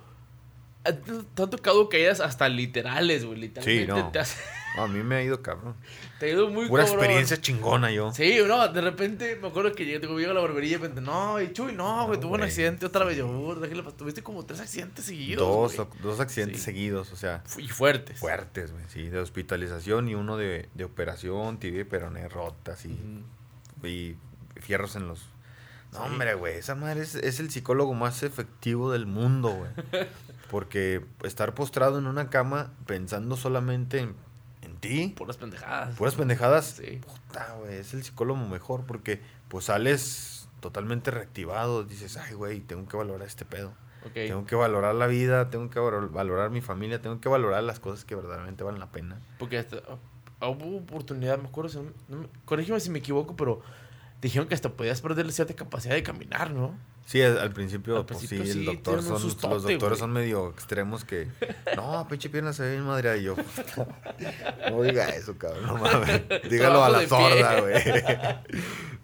¿a 0.84 0.94
ti 0.94 1.12
te 1.36 1.44
han 1.44 1.50
tocado 1.50 1.90
caídas 1.90 2.22
hasta 2.22 2.48
literales, 2.50 3.24
güey. 3.26 3.38
Literalmente 3.40 3.88
no. 3.92 4.12
te, 4.12 4.20
has- 4.20 4.38
No, 4.76 4.84
a 4.84 4.88
mí 4.88 5.02
me 5.04 5.16
ha 5.16 5.24
ido 5.24 5.42
cabrón. 5.42 5.76
te 6.20 6.26
ha 6.26 6.30
ido 6.30 6.50
muy 6.50 6.66
cabrón. 6.68 6.82
experiencia 6.88 7.40
chingona 7.42 7.92
yo. 7.92 8.12
Sí, 8.14 8.38
no, 8.48 8.68
de 8.68 8.82
repente 8.82 9.38
me 9.42 9.48
acuerdo 9.48 9.72
que 9.74 9.86
llegué, 9.86 10.00
te 10.00 10.06
a 10.08 10.34
la 10.34 10.42
barbería 10.42 10.70
y 10.70 10.72
de 10.74 10.78
repente, 10.80 11.02
no, 11.02 11.40
y 11.42 11.54
Chuy, 11.54 11.74
no, 11.74 12.06
güey, 12.08 12.18
No, 12.18 12.22
tuvo 12.22 12.36
un 12.36 12.44
accidente 12.44 12.86
otra 12.86 13.06
vez. 13.06 13.18
Yo, 13.18 13.28
"Ur, 13.28 13.60
déjale 13.60 13.84
pas- 13.84 13.96
tuviste 13.96 14.22
como 14.24 14.46
tres 14.46 14.60
accidentes 14.60 15.06
seguidos. 15.06 15.46
Dos, 15.48 15.76
güey". 15.88 16.02
dos 16.02 16.20
accidentes 16.20 16.60
Sí. 16.60 16.66
seguidos, 16.66 17.12
o 17.12 17.16
sea, 17.16 17.44
Y 17.58 17.68
fuertes. 17.68 18.20
fuertes, 18.20 18.72
güey, 18.72 18.84
sí, 18.90 19.10
de 19.10 19.20
hospitalización 19.20 20.10
y 20.10 20.16
uno 20.16 20.38
de, 20.38 20.70
de 20.74 20.84
operación, 20.84 21.60
tibia 21.60 21.82
y 21.82 21.86
peroné 21.86 22.28
rotas 22.30 22.86
y, 22.86 22.98
y 23.88 24.18
fierros 24.60 24.96
en 24.96 25.08
los... 25.08 25.30
No, 25.94 26.00
hombre, 26.02 26.34
güey, 26.34 26.58
esa 26.58 26.76
madre 26.76 27.02
es, 27.04 27.16
es 27.16 27.40
el 27.40 27.50
psicólogo 27.50 27.94
más 27.94 28.22
efectivo 28.24 28.92
del 28.92 29.06
mundo, 29.06 29.50
güey. 29.52 29.72
Porque 30.52 31.02
estar 31.24 31.54
postrado 31.54 31.98
en 32.00 32.06
una 32.08 32.30
cama 32.30 32.74
pensando 32.86 33.36
solamente 33.38 34.00
en, 34.00 34.10
en 34.10 34.16
ti, 34.88 35.14
Puras 35.18 35.38
pendejadas. 35.38 35.96
puras 35.96 36.16
pendejadas, 36.16 36.66
Sí. 36.84 37.00
puta, 37.06 37.56
güey, 37.60 37.76
es 37.76 37.94
el 37.94 38.04
psicólogo 38.04 38.40
mejor 38.48 38.86
porque 38.86 39.22
pues 39.48 39.66
sales 39.66 40.48
totalmente 40.60 41.12
reactivado, 41.12 41.84
dices, 41.84 42.18
ay, 42.18 42.34
güey, 42.34 42.60
tengo 42.62 42.88
que 42.88 42.98
valorar 42.98 43.28
este 43.28 43.46
pedo. 43.46 43.74
Ok. 44.06 44.14
Tengo 44.14 44.46
que 44.46 44.56
valorar 44.56 44.94
la 44.96 45.08
vida, 45.08 45.50
tengo 45.50 45.70
que 45.70 45.80
valor- 45.80 46.12
valorar 46.12 46.50
mi 46.52 46.62
familia, 46.62 47.02
tengo 47.02 47.20
que 47.20 47.30
valorar 47.30 47.64
las 47.64 47.80
cosas 47.80 48.06
que 48.06 48.16
verdaderamente 48.16 48.64
valen 48.64 48.80
la 48.80 48.92
pena. 48.92 49.20
Porque 49.40 49.58
hasta, 49.58 49.78
ah, 50.40 50.48
hubo 50.50 50.78
oportunidad, 50.78 51.40
me 51.40 51.48
acuerdo, 51.48 51.70
si 51.70 51.78
no- 51.80 51.92
no 52.08 52.18
me- 52.24 52.28
corrígeme 52.46 52.80
si 52.80 52.90
me 52.92 53.00
equivoco, 53.00 53.36
pero 53.36 53.62
dijeron 54.22 54.48
que 54.48 54.54
hasta 54.56 54.70
podías 54.70 55.02
perder 55.02 55.32
cierta 55.32 55.56
capacidad 55.56 55.96
de 55.96 56.04
caminar, 56.04 56.52
¿no? 56.52 56.78
Sí, 57.06 57.22
al, 57.22 57.52
principio, 57.52 57.98
Al 57.98 58.06
pues 58.08 58.18
principio 58.18 58.46
sí, 58.48 58.52
sí, 58.54 58.60
el 58.62 58.66
doctor 58.66 59.04
son, 59.04 59.20
sustote, 59.20 59.54
los 59.54 59.64
doctores 59.64 60.00
son 60.00 60.12
medio 60.12 60.50
extremos 60.50 61.06
que, 61.06 61.28
no, 61.76 62.08
pinche 62.10 62.30
pierna 62.30 62.52
se 62.52 62.64
ve 62.64 62.72
bien 62.72 62.84
madre 62.84 63.20
y 63.20 63.24
yo, 63.24 63.36
no 64.72 64.82
diga 64.82 65.10
eso, 65.10 65.38
cabrón, 65.38 65.68
no 65.68 65.78
mames, 65.78 66.24
dígalo 66.50 66.84
a 66.84 66.90
la 66.90 67.08
sorda, 67.08 67.62
güey. 67.62 67.76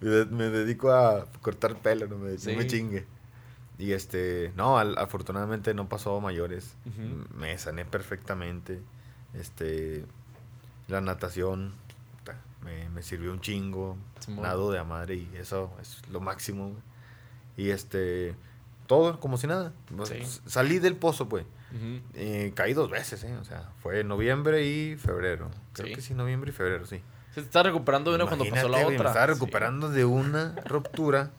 me 0.32 0.49
dedico 0.49 0.91
a 0.91 1.26
cortar 1.41 1.76
pelo, 1.78 2.08
no 2.08 2.18
me, 2.18 2.32
no 2.32 2.38
Sí. 2.39 2.56
me 2.56 2.66
chingue. 2.66 3.06
Y 3.78 3.93
este, 3.93 4.52
no, 4.56 4.78
al- 4.80 4.97
afortunadamente 4.97 5.74
no 5.76 5.88
pasó 5.89 6.18
a 6.18 6.22
mayores, 6.22 6.76
me 7.36 7.56
sané 7.60 7.86
perfectamente, 7.86 8.80
este, 9.36 10.06
la 10.88 11.02
natación 11.02 11.74
me, 12.64 12.89
me 12.89 13.02
sirvió 13.04 13.32
un 13.32 13.41
chingo, 13.41 13.95
nado 14.28 14.72
de 14.72 14.80
a 14.80 14.84
madre 14.84 15.16
y 15.16 15.30
eso 15.36 15.72
es 15.82 16.02
lo 16.10 16.20
máximo, 16.20 16.70
güey. 16.70 16.91
Y 17.58 17.70
este, 17.70 18.36
todo 18.88 19.20
como 19.20 19.38
si 19.38 19.47
nada. 19.47 19.74
Sí. 20.06 20.16
S- 20.16 20.41
Salí 20.45 20.80
del 20.80 20.95
pozo, 20.95 21.28
pues. 21.30 21.45
Eh, 22.16 22.52
caí 22.54 22.74
dos 22.74 22.89
veces, 22.89 23.24
¿eh? 23.24 23.36
O 23.38 23.45
sea, 23.45 23.70
fue 23.82 24.04
noviembre 24.04 24.66
y 24.66 24.97
febrero. 24.97 25.49
Creo 25.74 25.88
Sí. 25.88 25.93
que 25.95 26.02
sí, 26.02 26.14
noviembre 26.14 26.49
y 26.52 26.54
febrero, 26.54 26.86
sí. 26.86 27.02
Se 27.34 27.36
te 27.41 27.47
está 27.47 27.64
recuperando 27.64 28.12
de 28.12 28.18
una 28.18 28.26
cuando 28.26 28.43
pasó 28.49 28.68
la 28.68 28.80
otra. 28.80 28.89
Me 28.89 28.95
estaba 28.95 29.26
Sí. 29.28 29.34
recuperando 29.34 29.89
de 29.89 30.04
una 30.04 30.54
ruptura 30.66 31.32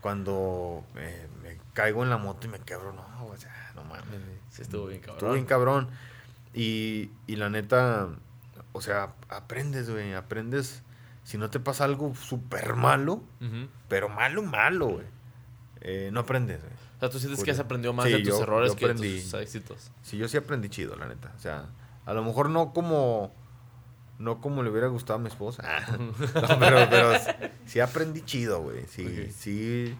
cuando 0.00 0.84
eh, 0.96 1.28
me 1.42 1.58
caigo 1.74 2.02
en 2.02 2.10
la 2.10 2.16
moto 2.18 2.46
y 2.46 2.50
me 2.50 2.58
quebro. 2.58 2.92
No, 2.92 3.04
o 3.26 3.36
sea, 3.36 3.70
no 3.76 3.84
mames. 3.84 4.04
Sí, 4.50 4.62
estuvo 4.62 4.86
bien 4.86 5.00
cabrón. 5.00 5.16
Estuvo 5.18 5.32
bien 5.34 5.46
cabrón. 5.46 5.88
Y, 6.54 7.10
y 7.26 7.36
la 7.36 7.48
neta, 7.50 8.08
o 8.72 8.80
sea, 8.80 9.14
aprendes, 9.28 9.88
güey. 9.90 10.12
Aprendes. 10.14 10.82
Si 11.24 11.38
no 11.38 11.50
te 11.50 11.60
pasa 11.60 11.84
algo 11.84 12.14
súper 12.16 12.74
malo, 12.74 13.22
pero 13.88 14.08
malo, 14.08 14.42
malo, 14.42 14.88
güey. 14.88 15.06
Eh, 15.82 16.10
no 16.12 16.20
aprendes, 16.20 16.60
güey. 16.60 16.72
O 16.72 17.00
sea, 17.00 17.10
tú 17.10 17.18
sientes 17.18 17.42
que 17.44 17.50
has 17.50 17.58
aprendido 17.58 17.92
más 17.92 18.06
Sí, 18.06 18.12
de 18.12 18.18
tus 18.20 18.28
yo- 18.28 18.42
errores 18.42 18.72
yo 18.72 18.76
que 18.76 18.88
de 18.88 18.94
tus 18.94 19.34
éxitos. 19.34 19.90
Sí, 20.02 20.16
yo 20.16 20.28
sí 20.28 20.36
aprendí 20.36 20.68
chido, 20.68 20.96
la 20.96 21.06
neta. 21.08 21.32
O 21.36 21.40
sea, 21.40 21.66
a 22.06 22.12
lo 22.14 22.22
mejor 22.24 22.48
no 22.50 22.72
como. 22.72 23.32
No 24.18 24.40
como 24.40 24.62
le 24.62 24.70
hubiera 24.70 24.86
gustado 24.86 25.18
a 25.18 25.22
mi 25.22 25.28
esposa. 25.28 25.64
No, 25.98 26.58
pero, 26.60 26.86
pero 26.88 27.12
sí 27.66 27.80
aprendí 27.80 28.22
chido, 28.22 28.62
güey. 28.62 28.86
Sí, 28.86 29.32
sí, 29.32 29.98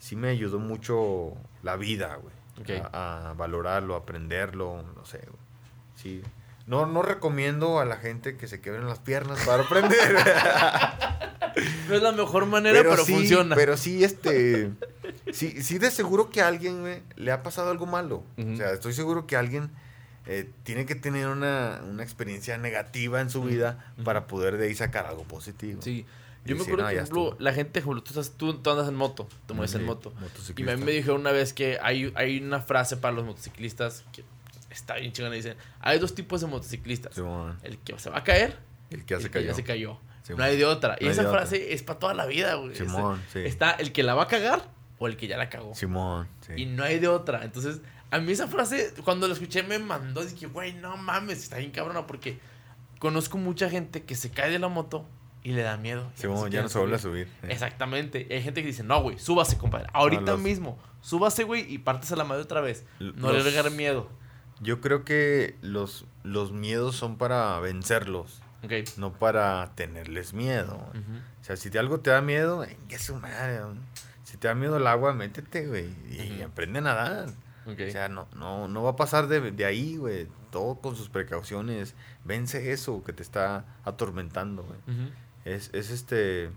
sí 0.00 0.16
me 0.16 0.28
ayudó 0.28 0.58
mucho 0.58 1.34
la 1.62 1.76
vida, 1.76 2.16
güey. 2.16 2.34
Ok. 2.60 2.84
A, 2.92 3.30
a 3.30 3.34
valorarlo, 3.34 3.94
aprenderlo, 3.94 4.82
no 4.96 5.04
sé, 5.04 5.18
güey. 5.18 5.40
Sí. 5.94 6.22
No, 6.66 6.86
no 6.86 7.02
recomiendo 7.02 7.80
a 7.80 7.84
la 7.84 7.96
gente 7.96 8.36
que 8.36 8.46
se 8.46 8.60
quebren 8.60 8.86
las 8.86 8.98
piernas 9.00 9.40
para 9.44 9.62
aprender. 9.64 9.98
No 11.88 11.96
es 11.96 12.02
la 12.02 12.12
mejor 12.12 12.46
manera, 12.46 12.78
pero, 12.82 13.04
sí, 13.04 13.12
funciona. 13.12 13.56
Pero 13.56 13.76
sí, 13.76 14.04
este. 14.04 14.70
Sí, 15.32 15.62
sí, 15.62 15.78
de 15.78 15.90
seguro 15.90 16.30
que 16.30 16.40
a 16.42 16.46
alguien 16.48 16.80
güey, 16.82 17.02
le 17.16 17.32
ha 17.32 17.42
pasado 17.42 17.70
algo 17.70 17.86
malo. 17.86 18.22
O 18.38 18.56
sea, 18.56 18.70
estoy 18.72 18.92
seguro 18.92 19.26
que 19.26 19.36
alguien 19.36 19.70
eh, 20.26 20.48
tiene 20.62 20.86
que 20.86 20.94
tener 20.94 21.26
una, 21.26 21.80
una 21.88 22.02
experiencia 22.04 22.56
negativa 22.56 23.20
en 23.20 23.30
su 23.30 23.42
vida 23.42 23.92
para 24.04 24.26
poder 24.28 24.58
de 24.58 24.68
ahí 24.68 24.74
sacar 24.74 25.06
algo 25.06 25.24
positivo. 25.24 25.82
Sí. 25.82 26.06
Y 26.46 26.48
Yo 26.50 26.56
me 26.56 26.62
acuerdo, 26.62 26.84
"No, 26.84 26.88
por 26.88 26.92
ejemplo, 26.94 27.22
estuvo". 27.28 27.36
la 27.42 27.52
gente, 27.52 27.82
tú, 27.82 27.98
estás- 28.06 28.30
tú, 28.36 28.54
tú 28.54 28.70
andas 28.70 28.88
en 28.88 28.94
moto, 28.94 29.28
te 29.46 29.52
mueves 29.52 29.74
en 29.74 29.80
Sí, 29.80 29.86
moto. 29.86 30.12
Y 30.56 30.68
a 30.68 30.76
mí 30.76 30.84
me 30.84 30.92
dijeron 30.92 31.20
una 31.20 31.32
vez 31.32 31.52
que 31.52 31.78
hay, 31.82 32.12
hay 32.14 32.38
una 32.40 32.60
frase 32.60 32.96
para 32.96 33.12
los 33.12 33.24
motociclistas 33.26 34.04
que 34.12 34.22
está 34.70 34.94
bien 34.96 35.12
chingona. 35.12 35.34
Dicen, 35.34 35.56
hay 35.80 35.98
dos 35.98 36.14
tipos 36.14 36.40
de 36.40 36.46
motociclistas. 36.46 37.14
Simón, 37.14 37.58
El 37.62 37.78
que 37.78 37.98
se 37.98 38.08
va 38.10 38.18
a 38.18 38.24
caer 38.24 38.58
el 38.90 39.04
que 39.04 39.14
ya 39.14 39.16
el 39.18 39.22
que 39.24 39.30
cayó. 39.30 39.46
ya 39.48 39.54
se 39.54 39.64
cayó. 39.64 39.98
No 40.36 40.44
hay 40.44 40.56
de 40.56 40.64
otra. 40.64 40.96
y 41.00 41.04
No 41.06 41.10
esa 41.10 41.22
otra. 41.22 41.32
frase 41.40 41.72
es 41.74 41.82
para 41.82 41.98
toda 41.98 42.14
la 42.14 42.26
vida, 42.26 42.54
güey. 42.54 42.74
Simón, 42.76 43.20
Es- 43.26 43.32
sí. 43.32 43.38
Está 43.40 43.72
el 43.72 43.90
que 43.92 44.02
la 44.04 44.14
va 44.14 44.24
a 44.24 44.26
cagar 44.28 44.62
o 44.98 45.08
el 45.08 45.16
que 45.16 45.26
ya 45.26 45.36
la 45.36 45.48
cagó. 45.48 45.74
Simón, 45.74 46.28
sí. 46.46 46.52
Y 46.56 46.66
no 46.66 46.84
hay 46.84 46.98
de 47.00 47.08
otra. 47.08 47.42
Entonces, 47.44 47.80
a 48.12 48.18
mí 48.20 48.30
esa 48.32 48.46
frase, 48.46 48.92
cuando 49.04 49.26
la 49.26 49.34
escuché, 49.34 49.62
me 49.64 49.78
mandó. 49.80 50.24
Dije, 50.24 50.46
güey, 50.46 50.72
no 50.74 50.96
mames, 50.96 51.38
está 51.42 51.56
bien 51.58 51.70
cabrona. 51.72 52.06
Porque 52.06 52.38
conozco 52.98 53.38
mucha 53.38 53.68
gente 53.70 54.04
que 54.04 54.14
se 54.14 54.30
cae 54.30 54.50
de 54.50 54.58
la 54.58 54.68
moto 54.68 55.04
y 55.42 55.52
le 55.52 55.62
da 55.62 55.76
miedo. 55.76 56.10
Simón, 56.14 56.44
ya 56.44 56.48
quiere 56.50 56.62
no 56.64 56.68
se 56.68 56.78
vuelve 56.78 56.96
a 56.96 56.98
subir. 57.00 57.26
eh. 57.42 57.48
Exactamente. 57.50 58.26
Y 58.28 58.32
hay 58.34 58.42
gente 58.42 58.60
que 58.60 58.68
dice, 58.68 58.82
no, 58.84 59.02
güey, 59.02 59.18
súbase, 59.18 59.56
compadre. 59.58 59.86
Ahorita 59.92 60.22
los- 60.32 60.40
mismo, 60.40 60.78
súbase, 61.00 61.44
güey, 61.44 61.72
y 61.72 61.78
partes 61.78 62.12
a 62.12 62.16
la 62.16 62.24
madre 62.24 62.42
otra 62.42 62.60
vez. 62.60 62.84
No 63.00 63.28
le 63.32 63.38
los- 63.38 63.44
regar 63.44 63.70
miedo. 63.70 64.08
Yo 64.60 64.80
creo 64.80 65.04
que 65.04 65.56
los, 65.62 66.04
los 66.22 66.52
miedos 66.52 66.94
son 66.96 67.16
para 67.16 67.58
vencerlos, 67.60 68.42
Ok. 68.62 68.72
no 68.98 69.12
para 69.12 69.72
tenerles 69.74 70.34
miedo. 70.34 70.76
O 71.40 71.44
sea, 71.44 71.56
si 71.56 71.70
te, 71.70 71.78
algo 71.78 72.00
te 72.00 72.10
da 72.10 72.20
miedo, 72.20 72.64
que 72.88 72.98
su 72.98 73.16
madre. 73.16 73.60
Si 74.24 74.36
te 74.36 74.48
da 74.48 74.54
miedo 74.54 74.76
el 74.76 74.86
agua, 74.86 75.12
métete, 75.14 75.66
güey. 75.66 75.88
Y 76.10 76.42
aprende 76.42 76.78
a 76.80 76.82
nadar. 76.82 77.28
Ok. 77.66 77.80
O 77.88 77.90
sea, 77.90 78.08
no, 78.08 78.28
no, 78.36 78.68
no 78.68 78.82
va 78.82 78.90
a 78.90 78.96
pasar 78.96 79.26
de, 79.28 79.50
de 79.50 79.64
ahí, 79.64 79.96
güey. 79.96 80.28
Todo 80.50 80.76
con 80.80 80.94
sus 80.94 81.08
precauciones. 81.08 81.94
Vence 82.24 82.72
eso 82.72 83.02
que 83.02 83.12
te 83.12 83.22
está 83.22 83.64
atormentando, 83.84 84.62
güey. 84.64 84.78
Es, 85.44 85.70
es 85.72 85.90
este. 85.90 86.50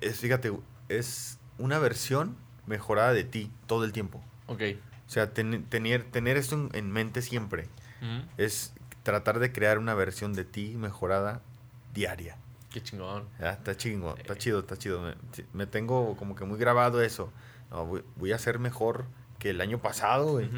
Es, 0.00 0.18
fíjate, 0.20 0.52
es 0.88 1.38
una 1.58 1.78
versión 1.78 2.36
mejorada 2.66 3.12
de 3.12 3.24
ti 3.24 3.50
todo 3.66 3.84
el 3.84 3.92
tiempo. 3.92 4.22
Ok. 4.46 4.62
O 5.10 5.12
sea, 5.12 5.34
ten- 5.34 5.64
tener, 5.64 6.04
tener 6.04 6.36
esto 6.36 6.54
en, 6.54 6.68
en 6.72 6.92
mente 6.92 7.20
siempre. 7.20 7.66
Es 8.38 8.72
tratar 9.02 9.40
de 9.40 9.50
crear 9.50 9.78
una 9.78 9.92
versión 9.94 10.34
de 10.34 10.44
ti 10.44 10.76
mejorada 10.76 11.42
diaria. 11.92 12.36
Qué 12.72 12.80
chingón. 12.80 13.24
Ya, 13.40 13.50
está 13.50 13.76
chingo, 13.76 14.16
está 14.16 14.34
Sí. 14.34 14.38
chido, 14.42 14.60
está 14.60 14.76
chido. 14.76 15.02
Me, 15.02 15.14
me 15.52 15.66
tengo 15.66 16.16
como 16.16 16.36
que 16.36 16.44
muy 16.44 16.60
grabado 16.60 17.02
eso. 17.02 17.32
No, 17.72 17.86
voy, 17.86 18.04
voy 18.14 18.30
a 18.30 18.38
ser 18.38 18.60
mejor 18.60 19.04
que 19.40 19.50
el 19.50 19.60
año 19.60 19.78
pasado, 19.82 20.30
güey. 20.34 20.48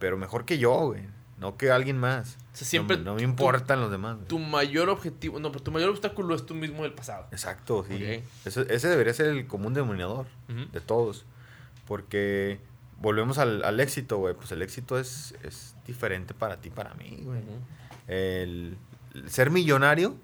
Pero 0.00 0.16
mejor 0.18 0.44
que 0.44 0.58
yo, 0.58 0.72
güey. 0.88 1.02
No 1.38 1.56
que 1.56 1.70
alguien 1.70 1.96
más. 1.96 2.36
O 2.52 2.56
sea, 2.56 2.66
siempre 2.66 2.96
No, 2.96 3.04
no 3.04 3.14
me 3.14 3.22
importan 3.22 3.80
los 3.80 3.92
demás. 3.92 4.16
güey. 4.16 4.26
Tu 4.26 4.40
mayor 4.40 4.88
objetivo, 4.88 5.38
no, 5.38 5.52
pero 5.52 5.62
tu 5.62 5.70
mayor 5.70 5.90
obstáculo 5.90 6.34
es 6.34 6.44
tú 6.44 6.54
mismo 6.56 6.82
del 6.82 6.94
pasado. 6.94 7.28
Exacto, 7.30 7.84
sí. 7.88 7.94
Ok. 7.94 8.24
Eso- 8.44 8.62
ese 8.62 8.88
debería 8.88 9.14
ser 9.14 9.26
el 9.26 9.46
común 9.46 9.72
denominador 9.72 10.26
Ujú. 10.48 10.68
de 10.72 10.80
todos. 10.80 11.24
Porque 11.86 12.58
volvemos 13.00 13.38
al, 13.38 13.64
al 13.64 13.80
éxito, 13.80 14.18
güey. 14.18 14.34
Pues 14.34 14.50
el 14.52 14.62
éxito 14.62 14.98
es, 14.98 15.34
es 15.42 15.74
diferente 15.86 16.34
para 16.34 16.56
ti, 16.60 16.70
para 16.70 16.94
mí, 16.94 17.20
güey. 17.22 17.40
El, 18.06 18.76
el 19.14 19.30
ser 19.30 19.50
millonario 19.50 20.16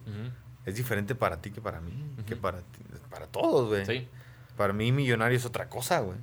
es 0.66 0.74
diferente 0.76 1.14
para 1.14 1.40
ti 1.40 1.50
que 1.50 1.60
para 1.60 1.80
mí. 1.80 1.92
Que 2.26 2.36
para, 2.36 2.58
ti- 2.58 2.82
para 3.10 3.26
todos, 3.26 3.68
güey. 3.68 3.86
Sí. 3.86 4.08
Para 4.56 4.74
mí 4.74 4.92
millonario 4.92 5.38
es 5.38 5.46
otra 5.46 5.70
cosa, 5.70 6.00
güey. 6.00 6.18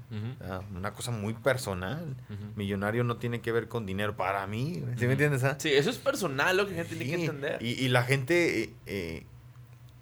Una 0.76 0.92
cosa 0.94 1.10
muy 1.12 1.34
personal. 1.34 2.16
Millonario 2.56 3.04
no 3.04 3.18
tiene 3.18 3.42
que 3.42 3.52
ver 3.52 3.68
con 3.68 3.86
dinero 3.88 4.16
para 4.16 4.46
mí. 4.46 4.80
güey. 4.82 4.98
¿Sí 4.98 5.06
me 5.08 5.14
entiendes? 5.14 5.44
ah? 5.44 5.56
Sí, 5.60 5.70
eso 5.74 5.90
es 5.90 5.98
personal 5.98 6.56
lo 6.58 6.66
que 6.68 6.72
la 6.76 6.84
gente 6.84 6.96
tiene 6.98 7.18
que 7.18 7.26
entender. 7.26 7.64
Y, 7.64 7.72
y 7.84 7.88
la 7.90 8.04
gente 8.04 8.76
eh, 8.86 9.26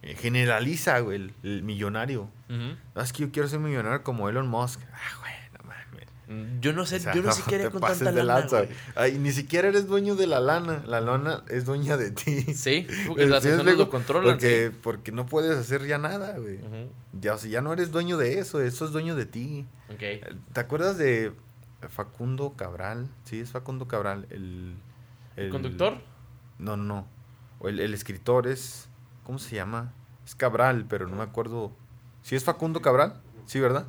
eh, 0.02 0.16
generaliza, 0.16 1.00
güey, 1.00 1.16
el, 1.18 1.34
el 1.44 1.64
millonario. 1.64 2.30
No, 2.50 3.02
es 3.02 3.14
que 3.14 3.22
yo 3.24 3.32
quiero 3.32 3.48
ser 3.48 3.60
millonario 3.60 4.04
como 4.04 4.28
Elon 4.28 4.48
Musk. 4.50 4.82
Ah, 4.94 5.18
güey, 5.22 5.34
Yo 6.60 6.74
no 6.74 6.86
sé, 6.86 6.96
O 6.96 7.00
sea, 7.00 7.14
yo 7.14 7.22
no 7.22 7.30
haría 7.46 7.46
te 7.46 7.70
con 7.70 7.82
tanta 7.82 8.12
de 8.12 8.24
lana, 8.24 8.40
lanza. 8.40 8.66
Ay, 8.96 9.20
ni 9.20 9.32
siquiera 9.32 9.68
eres 9.68 9.88
dueño 9.88 10.16
de 10.16 10.26
la 10.28 10.40
lana. 10.40 10.84
La 10.88 11.00
lana 11.00 11.44
es 11.50 11.66
dueña 11.66 11.98
de 11.98 12.12
ti. 12.12 12.42
Sí, 12.54 12.88
porque 13.08 13.28
las 13.28 13.44
¿Sí 13.44 13.50
me 13.50 13.56
personas 13.56 13.78
lo 13.78 13.90
controlan. 13.90 14.34
Porque, 14.34 14.72
porque 14.82 15.12
no 15.12 15.26
puedes 15.28 15.56
hacer 15.58 15.86
ya 15.86 15.98
nada, 15.98 16.38
güey. 16.40 16.60
Ya, 17.20 17.36
o 17.36 17.38
sea, 17.38 17.50
ya 17.50 17.62
no 17.62 17.74
eres 17.74 17.92
dueño 17.92 18.18
de 18.18 18.40
eso. 18.40 18.62
Eso 18.62 18.86
es 18.86 18.92
dueño 18.92 19.16
de 19.16 19.26
ti. 19.26 19.68
Ok. 19.90 20.36
¿Te 20.54 20.60
acuerdas 20.60 20.98
de 20.98 21.32
Facundo 21.90 22.54
Cabral? 22.58 23.08
Sí, 23.26 23.40
es 23.40 23.52
Facundo 23.52 23.88
Cabral. 23.88 24.26
El, 24.32 24.76
¿El 25.36 25.50
conductor? 25.50 26.00
No, 26.58 26.76
no, 26.76 26.84
no. 26.84 27.08
O 27.60 27.70
el, 27.70 27.80
el 27.80 27.94
escritor 27.94 28.48
es. 28.48 28.90
¿Cómo 29.24 29.38
se 29.40 29.56
llama? 29.56 29.94
Es 30.26 30.34
Cabral, 30.36 30.86
pero 30.90 31.08
no 31.08 31.18
me 31.18 31.24
acuerdo. 31.24 31.72
¿Sí 32.24 32.36
es 32.36 32.44
Facundo 32.44 32.82
Cabral? 32.82 33.22
Sí, 33.46 33.60
¿verdad? 33.60 33.86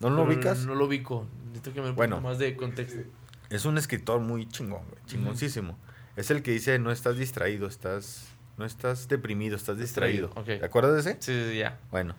¿No 0.00 0.10
lo 0.10 0.24
Pero 0.24 0.28
ubicas? 0.28 0.66
No 0.66 0.74
lo 0.74 0.86
ubico. 0.86 1.26
Necesito 1.52 1.72
que 1.74 1.82
me 1.82 1.90
Bueno. 1.92 2.20
más 2.20 2.38
de 2.38 2.56
contexto. 2.56 3.00
Es 3.50 3.64
un 3.66 3.76
escritor 3.78 4.20
muy 4.20 4.48
chingón, 4.48 4.82
güey. 4.88 5.00
Chingoncísimo. 5.06 5.78
Es 6.16 6.30
el 6.30 6.42
que 6.42 6.50
dice: 6.52 6.78
No 6.78 6.90
estás 6.90 7.16
distraído, 7.18 7.66
estás. 7.66 8.28
No 8.58 8.64
estás 8.64 9.08
deprimido, 9.08 9.56
estás 9.56 9.78
distraído. 9.78 10.28
¿Te 10.44 10.64
acuerdas 10.64 10.92
de 10.94 11.00
ese? 11.12 11.22
Sí, 11.22 11.32
sí, 11.32 11.50
sí, 11.52 11.58
ya. 11.58 11.78
Bueno, 11.90 12.14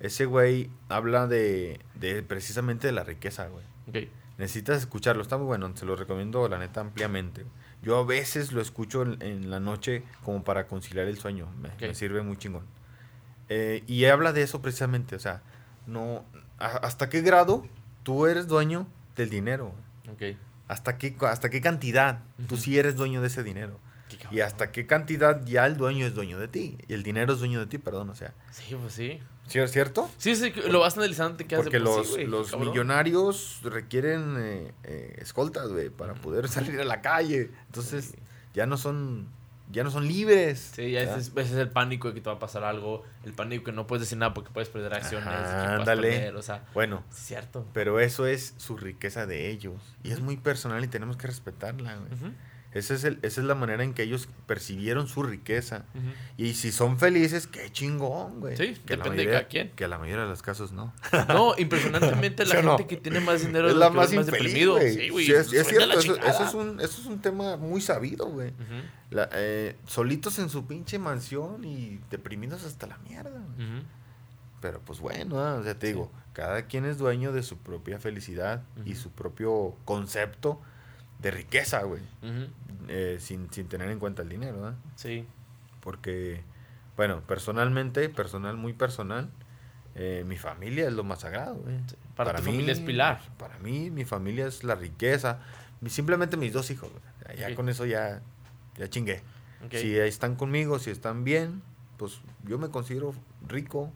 ese 0.00 0.24
güey 0.24 0.70
habla 0.88 1.26
de, 1.26 1.78
de 1.94 2.22
precisamente 2.22 2.86
de 2.86 2.92
la 2.92 3.04
riqueza, 3.04 3.48
güey. 3.48 4.08
Necesitas 4.38 4.78
escucharlo, 4.78 5.22
está 5.22 5.36
muy 5.36 5.46
bueno, 5.46 5.70
se 5.76 5.84
lo 5.86 5.94
recomiendo 5.94 6.48
la 6.48 6.58
neta 6.58 6.80
ampliamente. 6.80 7.44
Yo 7.82 7.98
a 7.98 8.04
veces 8.04 8.50
lo 8.52 8.60
escucho 8.62 9.02
en, 9.02 9.22
en 9.22 9.50
la 9.50 9.60
noche 9.60 10.02
como 10.24 10.42
para 10.42 10.66
conciliar 10.66 11.06
el 11.06 11.18
sueño, 11.18 11.48
me, 11.60 11.94
sirve 11.94 12.22
muy 12.22 12.36
chingón. 12.38 12.64
Eh, 13.48 13.84
y 13.86 14.06
habla 14.06 14.32
de 14.32 14.42
eso 14.42 14.60
precisamente, 14.62 15.14
o 15.14 15.20
sea, 15.20 15.42
no, 15.86 16.24
a- 16.58 16.78
¿hasta 16.78 17.08
qué 17.10 17.20
grado 17.20 17.64
tú 18.04 18.26
eres 18.26 18.46
dueño 18.46 18.86
del 19.16 19.30
dinero? 19.30 19.74
Ok. 20.12 20.36
¿Hasta 20.68 20.96
qué, 20.96 21.14
hasta 21.22 21.50
qué 21.50 21.60
cantidad 21.60 22.20
tú 22.48 22.54
Ujú. 22.54 22.64
sí 22.64 22.78
eres 22.78 22.94
dueño 22.96 23.20
de 23.20 23.26
ese 23.26 23.42
dinero? 23.42 23.80
Y 24.30 24.40
hasta 24.40 24.70
qué 24.70 24.86
cantidad 24.86 25.44
ya 25.44 25.66
el 25.66 25.76
dueño 25.76 26.06
es 26.06 26.14
dueño 26.14 26.38
de 26.38 26.46
ti, 26.46 26.78
y 26.86 26.92
el 26.94 27.02
dinero 27.02 27.32
es 27.32 27.40
dueño 27.40 27.58
de 27.58 27.66
ti, 27.66 27.78
perdón, 27.78 28.10
o 28.10 28.14
sea, 28.14 28.32
Sí, 28.52 28.74
pues 28.80 28.92
sí. 28.94 29.18
¿sí 29.48 29.58
es 29.58 29.72
cierto? 29.72 30.08
Sí, 30.18 30.36
sí, 30.36 30.52
lo 30.70 30.80
vas 30.80 30.96
analizando 30.96 31.36
te 31.36 31.46
quedas 31.46 31.64
Porque 31.64 31.78
de 31.78 31.84
pues, 31.84 31.96
los, 31.96 32.14
sí, 32.14 32.24
los 32.24 32.56
millonarios 32.58 33.60
requieren 33.64 34.36
eh, 34.38 34.72
eh, 34.84 35.16
escoltas, 35.18 35.68
güey, 35.68 35.90
para 35.90 36.14
poder 36.14 36.48
salir 36.48 36.80
a 36.80 36.84
la 36.84 37.00
calle. 37.02 37.50
Entonces, 37.66 38.06
Sí. 38.06 38.18
ya 38.54 38.66
no 38.66 38.76
son, 38.76 39.26
ya 39.74 39.84
no 39.84 39.90
son 39.90 40.08
libres. 40.08 40.70
Sí, 40.74 40.92
ya 40.92 41.02
ese 41.02 41.18
es, 41.18 41.28
ese 41.28 41.40
es 41.40 41.52
el 41.52 41.68
pánico 41.68 42.08
de 42.08 42.14
que 42.14 42.20
te 42.20 42.30
va 42.30 42.36
a 42.36 42.38
pasar 42.38 42.64
algo, 42.64 43.02
el 43.24 43.32
pánico 43.34 43.64
que 43.64 43.72
no 43.72 43.86
puedes 43.86 44.00
decir 44.02 44.16
nada 44.16 44.32
porque 44.32 44.50
puedes 44.50 44.68
perder 44.70 44.94
acciones, 44.94 45.28
Ajá, 45.28 45.76
ándale. 45.76 46.10
perder, 46.10 46.36
o 46.36 46.42
sea, 46.42 46.64
Bueno, 46.72 47.04
es 47.10 47.16
cierto. 47.18 47.66
pero 47.74 48.00
eso 48.00 48.26
es 48.26 48.54
su 48.56 48.76
riqueza 48.78 49.26
de 49.26 49.50
ellos. 49.50 49.74
Y 50.02 50.12
es 50.12 50.20
muy 50.20 50.36
personal 50.38 50.82
y 50.84 50.88
tenemos 50.88 51.16
que 51.16 51.26
respetarla, 51.26 51.96
güey. 51.96 52.12
Ujú. 52.14 52.32
Esa 52.74 52.94
es, 52.94 53.04
el, 53.04 53.20
esa 53.22 53.40
es 53.40 53.46
la 53.46 53.54
manera 53.54 53.84
en 53.84 53.94
que 53.94 54.02
ellos 54.02 54.28
percibieron 54.46 55.06
su 55.06 55.22
riqueza. 55.22 55.84
Y 56.36 56.54
si 56.54 56.72
son 56.72 56.98
felices, 56.98 57.46
qué 57.46 57.70
chingón, 57.70 58.40
güey. 58.40 58.56
Sí, 58.56 58.74
que 58.84 58.96
depende 58.96 59.24
de 59.24 59.30
cada 59.30 59.44
quien. 59.48 59.70
Que 59.70 59.86
la 59.88 59.96
mayoría 59.96 60.24
de 60.24 60.28
los 60.30 60.42
casos 60.42 60.72
no. 60.72 60.92
No, 61.28 61.54
impresionantemente 61.56 62.44
¿Sí 62.46 62.52
la 62.52 62.62
no? 62.62 62.76
gente 62.76 62.88
que 62.88 63.00
tiene 63.00 63.20
más 63.20 63.42
dinero 63.46 63.68
es 63.68 63.76
la 63.76 63.90
más 63.90 64.12
más 64.12 64.26
infeliz, 64.26 64.42
deprimido. 64.52 64.72
güey. 64.74 64.92
Sí, 64.94 65.08
güey. 65.08 65.24
Sí, 65.26 65.32
es, 65.32 65.48
cierto, 65.68 65.98
eso, 66.00 66.14
es 66.44 66.54
un, 66.54 66.80
eso 66.80 67.00
es 67.00 67.06
un 67.06 67.20
tema 67.20 67.56
muy 67.56 67.80
sabido, 67.80 68.26
güey. 68.26 68.52
La- 69.10 69.28
eh, 69.32 69.76
solitos 69.86 70.38
en 70.40 70.48
su 70.50 70.66
pinche 70.66 70.98
mansión 70.98 71.64
y 71.64 72.00
deprimidos 72.10 72.64
hasta 72.64 72.88
la 72.88 72.98
mierda. 72.98 73.30
ujú. 73.56 73.84
Pero 74.60 74.80
pues 74.80 74.98
bueno, 74.98 75.38
ah, 75.40 75.58
o 75.60 75.62
sea, 75.62 75.78
te 75.78 75.88
digo, 75.88 76.10
cada 76.32 76.62
quien 76.66 76.86
es 76.86 76.96
dueño 76.98 77.32
de 77.32 77.42
su 77.42 77.58
propia 77.58 77.98
felicidad 78.00 78.62
y 78.86 78.94
su 78.94 79.10
propio 79.10 79.76
concepto 79.84 80.60
de 81.24 81.30
riqueza, 81.30 81.82
güey. 81.82 82.02
Eh, 82.88 83.16
sin, 83.18 83.50
sin 83.50 83.66
tener 83.66 83.90
en 83.90 83.98
cuenta 83.98 84.22
el 84.22 84.28
dinero, 84.28 84.60
¿verdad? 84.60 84.76
Sí. 84.94 85.26
Porque, 85.80 86.42
bueno, 86.98 87.22
personalmente, 87.22 88.10
personal, 88.10 88.58
muy 88.58 88.74
personal, 88.74 89.30
eh, 89.94 90.22
mi 90.26 90.36
familia 90.36 90.86
es 90.86 90.92
lo 90.92 91.02
más 91.02 91.20
sagrado, 91.20 91.54
güey. 91.54 91.76
Para, 92.14 92.34
tu 92.34 92.42
familia 92.42 92.72
es 92.72 92.80
pilar. 92.80 93.22
Para 93.38 93.58
mí, 93.58 93.90
mi 93.90 94.04
familia 94.04 94.46
es 94.46 94.64
la 94.64 94.74
riqueza. 94.74 95.40
Simplemente 95.86 96.36
mis 96.36 96.52
dos 96.52 96.70
hijos, 96.70 96.90
güey. 96.90 97.38
Ya 97.38 97.54
con 97.54 97.70
eso 97.70 97.86
ya, 97.86 98.20
ya 98.76 98.88
chingué. 98.88 99.22
Si 99.70 99.96
están 99.96 100.36
conmigo, 100.36 100.78
si 100.78 100.90
están 100.90 101.24
bien, 101.24 101.62
pues 101.96 102.20
yo 102.44 102.58
me 102.58 102.68
considero 102.68 103.14
rico. 103.48 103.90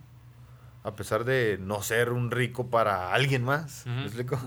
A 0.82 0.94
pesar 0.94 1.24
de 1.24 1.58
no 1.60 1.82
ser 1.82 2.10
un 2.10 2.30
rico 2.30 2.68
para 2.68 3.12
alguien 3.12 3.44
más. 3.44 3.84
¿Me 3.84 4.04
explico? 4.04 4.40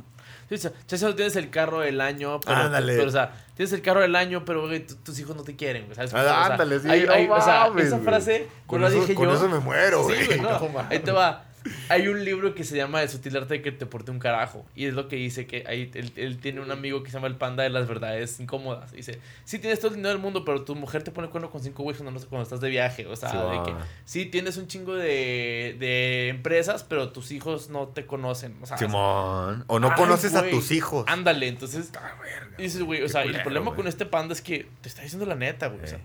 Solo 0.58 1.16
tienes 1.16 1.36
el 1.36 1.50
carro 1.50 1.80
del 1.80 2.02
año, 2.02 2.40
pero, 2.40 2.58
Ándale. 2.58 2.96
pero, 2.98 3.08
o 3.08 3.12
sea, 3.12 3.32
tienes 3.56 3.72
el 3.74 3.82
carro 3.82 4.02
del 4.02 4.16
año, 4.16 4.44
pero 4.46 4.68
güey, 4.68 4.86
tus 4.86 5.18
hijos 5.20 5.36
no 5.36 5.44
te 5.44 5.56
quieren, 5.56 5.86
güey, 5.86 5.96
¿sabes? 5.96 6.14
Ah, 6.14 6.20
O 6.20 6.24
sea, 6.24 6.46
ándale, 6.46 6.80
sí, 6.80 6.90
hay- 6.90 7.04
no 7.06 7.14
hay- 7.14 7.28
o 7.30 7.42
sea, 7.42 7.68
mames, 7.70 7.86
esa 7.88 8.00
frase, 8.00 8.48
Con 8.68 8.82
la 8.82 8.88
eso- 8.90 9.00
dije 9.02 9.16
con 9.16 9.28
yo. 9.30 9.36
eso 9.36 9.48
me 9.50 9.60
muero, 9.60 10.08
Sí, 10.10 10.26
güey. 10.26 10.40
no, 10.42 10.50
No 10.60 10.86
ahí 10.90 11.00
te 11.00 11.12
va. 11.12 11.46
Hay 11.90 12.08
un 12.08 12.24
libro 12.26 12.56
que 12.56 12.64
se 12.64 12.76
llama 12.76 13.02
El 13.04 13.10
sutil 13.10 13.38
arte 13.38 13.56
de 13.56 13.62
que 13.62 13.72
te 13.72 13.86
porte 13.86 14.12
un 14.12 14.20
carajo. 14.20 14.66
Y 14.76 14.86
es 14.86 14.94
lo 14.94 15.08
que 15.08 15.16
dice 15.16 15.46
que 15.46 15.64
ahí 15.68 15.92
él, 15.94 16.12
él 16.16 16.38
tiene 16.40 16.62
un 16.62 16.72
amigo 16.72 17.04
que 17.04 17.10
se 17.12 17.18
llama 17.18 17.28
el 17.28 17.36
panda 17.36 17.64
de 17.64 17.70
las 17.70 17.88
verdades 17.88 18.40
incómodas. 18.40 18.92
Dice, 18.92 19.20
sí 19.46 19.60
tienes 19.60 19.80
todo 19.80 19.90
el 19.90 19.96
dinero 19.98 20.10
del 20.14 20.20
mundo, 20.22 20.44
pero 20.46 20.64
tu 20.64 20.76
mujer 20.76 21.04
te 21.04 21.12
pone 21.12 21.30
cuerno 21.30 21.50
con 21.52 21.62
cinco 21.62 21.84
güeyes 21.84 22.02
cuando, 22.02 22.20
cuando 22.28 22.44
estás 22.44 22.62
de 22.62 22.70
viaje. 22.70 23.06
O 23.08 23.16
sea, 23.16 23.30
Sí, 23.30 23.38
de 23.38 23.64
que 23.66 23.74
sí 24.06 24.26
tienes 24.26 24.58
un 24.58 24.68
chingo 24.68 24.96
de, 24.96 25.76
de 25.80 26.30
empresas, 26.30 26.84
pero 26.84 27.12
tus 27.12 27.32
hijos 27.32 27.70
no 27.70 27.88
te 27.90 28.06
conocen. 28.06 28.58
O 28.62 28.66
sea, 28.66 28.78
Simón. 28.78 29.64
O 29.68 29.80
no 29.80 29.90
Ay, 29.90 29.96
conoces 29.98 30.36
a 30.36 30.50
tus 30.50 30.72
hijos. 30.72 31.06
Ándale, 31.08 31.48
entonces 31.48 31.92
verga, 31.92 32.58
dices, 32.58 32.82
güey, 32.84 33.04
o 33.04 33.10
sea, 33.10 33.26
y 33.26 33.30
el 33.30 33.42
problema 33.44 33.68
güey. 33.68 33.78
con 33.78 33.88
este 33.88 34.06
panda 34.06 34.34
es 34.34 34.42
que 34.42 34.68
te 34.82 34.90
está 34.90 35.02
diciendo 35.04 35.26
la 35.26 35.36
neta, 35.36 35.68
güey. 35.68 35.84
O 35.84 35.88
sea, 35.88 35.98
Eh. 35.98 36.02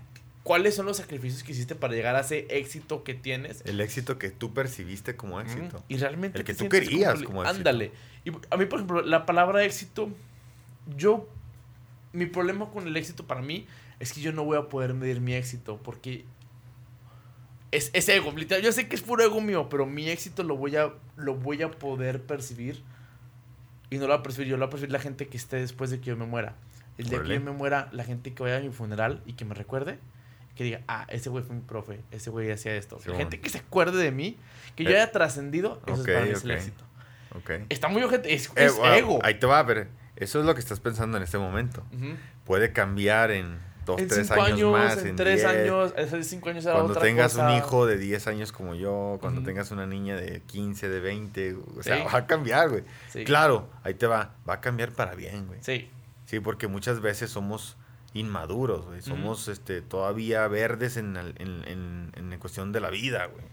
¿Cuáles 0.47 0.75
son 0.75 0.85
los 0.85 0.95
sacrificios 0.95 1.43
que 1.43 1.51
hiciste 1.51 1.75
para 1.75 1.93
llegar 1.93 2.15
a 2.15 2.21
ese 2.21 2.47
éxito 2.49 3.03
que 3.03 3.13
tienes? 3.13 3.61
El 3.65 3.81
éxito 3.81 4.17
que 4.17 4.29
tú 4.31 4.53
percibiste 4.53 5.17
como 5.17 5.41
éxito. 5.41 5.83
Y 5.89 5.97
realmente 5.97 6.39
El 6.39 6.45
que 6.45 6.53
tú 6.53 6.69
querías 6.69 7.19
compli- 7.19 7.25
como 7.25 7.43
éxito. 7.43 7.57
Ándale. 7.57 7.91
Y 8.23 8.29
a 8.49 8.55
mí, 8.55 8.65
por 8.65 8.79
ejemplo, 8.79 9.01
la 9.01 9.25
palabra 9.25 9.65
éxito, 9.65 10.09
yo, 10.95 11.27
mi 12.13 12.27
problema 12.27 12.69
con 12.71 12.87
el 12.87 12.95
éxito 12.95 13.27
para 13.27 13.41
mí 13.41 13.67
es 13.99 14.13
que 14.13 14.21
yo 14.21 14.31
no 14.31 14.45
voy 14.45 14.57
a 14.57 14.69
poder 14.69 14.93
medir 14.93 15.19
mi 15.19 15.33
éxito 15.33 15.81
porque 15.83 16.23
es, 17.71 17.89
es 17.93 18.07
ego, 18.07 18.31
literal. 18.31 18.63
Yo 18.63 18.71
sé 18.71 18.87
que 18.87 18.95
es 18.95 19.01
puro 19.01 19.23
ego 19.25 19.41
mío, 19.41 19.67
pero 19.69 19.85
mi 19.85 20.07
éxito 20.07 20.43
lo 20.43 20.55
voy 20.55 20.77
a, 20.77 20.93
lo 21.17 21.35
voy 21.35 21.61
a 21.61 21.71
poder 21.71 22.21
percibir 22.23 22.81
y 23.89 23.97
no 23.97 24.03
lo 24.03 24.09
va 24.09 24.15
a 24.19 24.23
percibir 24.23 24.47
yo, 24.47 24.55
lo 24.57 24.61
va 24.61 24.67
a 24.67 24.69
percibir 24.69 24.91
la 24.93 24.99
gente 24.99 25.27
que 25.27 25.35
esté 25.35 25.57
después 25.57 25.89
de 25.89 25.99
que 25.99 26.05
yo 26.05 26.15
me 26.15 26.25
muera. 26.25 26.55
El 26.97 27.09
día 27.09 27.21
que 27.21 27.33
yo 27.35 27.41
me 27.41 27.51
muera, 27.51 27.89
la 27.91 28.03
gente 28.05 28.33
que 28.33 28.41
vaya 28.43 28.57
a 28.57 28.61
mi 28.61 28.69
funeral 28.69 29.21
y 29.25 29.33
que 29.33 29.45
me 29.45 29.53
recuerde, 29.53 29.99
que 30.57 30.63
diga, 30.63 30.81
ah, 30.87 31.05
ese 31.09 31.29
güey 31.29 31.43
fue 31.43 31.55
mi 31.55 31.61
profe, 31.61 32.01
ese 32.11 32.29
güey 32.29 32.51
hacía 32.51 32.75
esto. 32.75 32.97
Sí, 32.97 33.09
la 33.09 33.13
bueno. 33.15 33.29
gente 33.29 33.39
que 33.39 33.49
se 33.49 33.59
acuerde 33.59 34.01
de 34.03 34.11
mí, 34.11 34.37
que 34.75 34.83
yo 34.83 34.89
Eh, 34.89 34.95
haya 34.95 35.11
trascendido, 35.11 35.81
eso 35.85 36.01
es 36.01 36.07
para 36.07 36.25
mí 36.25 36.31
es 36.31 36.43
el 36.43 36.51
éxito. 36.51 36.83
Está 37.69 37.87
muy 37.87 38.01
ojete, 38.03 38.33
es, 38.33 38.47
Eh, 38.55 38.65
es 38.65 38.73
ego. 38.95 39.19
Ahí 39.23 39.35
te 39.35 39.45
va, 39.45 39.65
pero 39.65 39.85
eso 40.15 40.39
es 40.39 40.45
lo 40.45 40.53
que 40.55 40.59
estás 40.59 40.79
pensando 40.79 41.17
en 41.17 41.23
este 41.23 41.37
momento. 41.37 41.83
Puede 42.45 42.71
cambiar 42.73 43.29
en 43.31 43.59
dos, 43.85 44.01
En 44.01 44.07
tres 44.07 44.27
cinco 44.27 44.41
años, 44.41 44.57
años, 44.57 44.71
más, 44.71 44.97
en, 44.97 45.07
en 45.09 45.15
tres 45.15 45.35
diez. 45.41 45.45
años, 45.45 45.93
hace 45.97 46.23
cinco 46.23 46.49
años 46.49 46.63
Cuando 46.65 46.85
otra 46.93 47.01
tengas 47.03 47.33
cosa. 47.33 47.49
un 47.51 47.57
hijo 47.57 47.85
de 47.85 47.97
10 47.97 48.27
años 48.27 48.51
como 48.51 48.75
yo, 48.75 49.17
cuando 49.21 49.43
tengas 49.43 49.71
una 49.71 49.85
niña 49.85 50.15
de 50.17 50.41
15, 50.41 50.89
de 50.89 50.99
20, 50.99 51.55
o 51.77 51.83
sea, 51.83 51.97
Sí. 51.97 52.03
va 52.11 52.17
a 52.17 52.25
cambiar, 52.27 52.69
güey. 52.69 52.83
Sí. 53.09 53.23
Claro, 53.23 53.69
ahí 53.83 53.93
te 53.93 54.07
va, 54.07 54.33
va 54.49 54.55
a 54.55 54.61
cambiar 54.61 54.91
para 54.91 55.13
bien, 55.15 55.45
güey. 55.47 55.59
Sí. 55.61 55.89
Sí, 56.25 56.39
porque 56.41 56.67
muchas 56.67 56.99
veces 56.99 57.29
somos 57.29 57.77
inmaduros, 58.17 58.85
güey. 58.85 59.01
Somos 59.01 59.47
este, 59.47 59.81
todavía 59.81 60.47
verdes 60.47 60.97
en, 60.97 61.15
el- 61.17 61.33
en, 61.37 61.63
en, 62.15 62.31
en 62.33 62.39
cuestión 62.39 62.71
de 62.71 62.79
la 62.79 62.89
vida, 62.89 63.25
güey. 63.25 63.45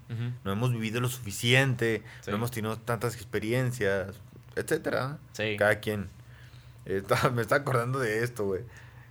No 0.45 0.53
hemos 0.53 0.73
vivido 0.73 1.01
lo 1.01 1.09
suficiente, 1.09 2.03
Sí. 2.23 2.31
no 2.31 2.37
hemos 2.37 2.51
tenido 2.51 2.77
tantas 2.79 3.15
experiencias, 3.15 4.21
etcétera. 4.57 5.19
Sí. 5.33 5.57
Cada 5.59 5.81
quien. 5.81 6.09
Eh, 6.87 6.99
estaba- 7.03 7.31
me 7.31 7.43
está 7.43 7.57
acordando 7.57 7.99
de 7.99 8.23
esto, 8.25 8.45
güey. 8.47 8.62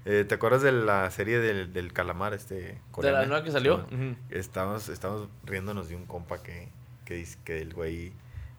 Eh, 0.05 0.25
¿Te 0.27 0.35
acuerdas 0.35 0.61
de 0.61 0.71
la 0.73 1.09
serie 1.11 1.39
del, 1.39 1.71
del 1.71 1.93
calamar 1.93 2.33
este 2.33 2.79
De 2.97 3.11
la 3.11 3.25
nueva 3.25 3.41
que 3.43 3.51
salió. 3.51 3.87
Estamos, 4.29 4.89
estamos 4.89 5.29
riéndonos 5.45 5.87
de 5.87 5.95
un 5.95 6.05
compa 6.05 6.43
que, 6.43 6.67
que 7.05 7.13
dice 7.15 7.37
que 7.45 7.61
el 7.61 7.73
güey 7.73 8.11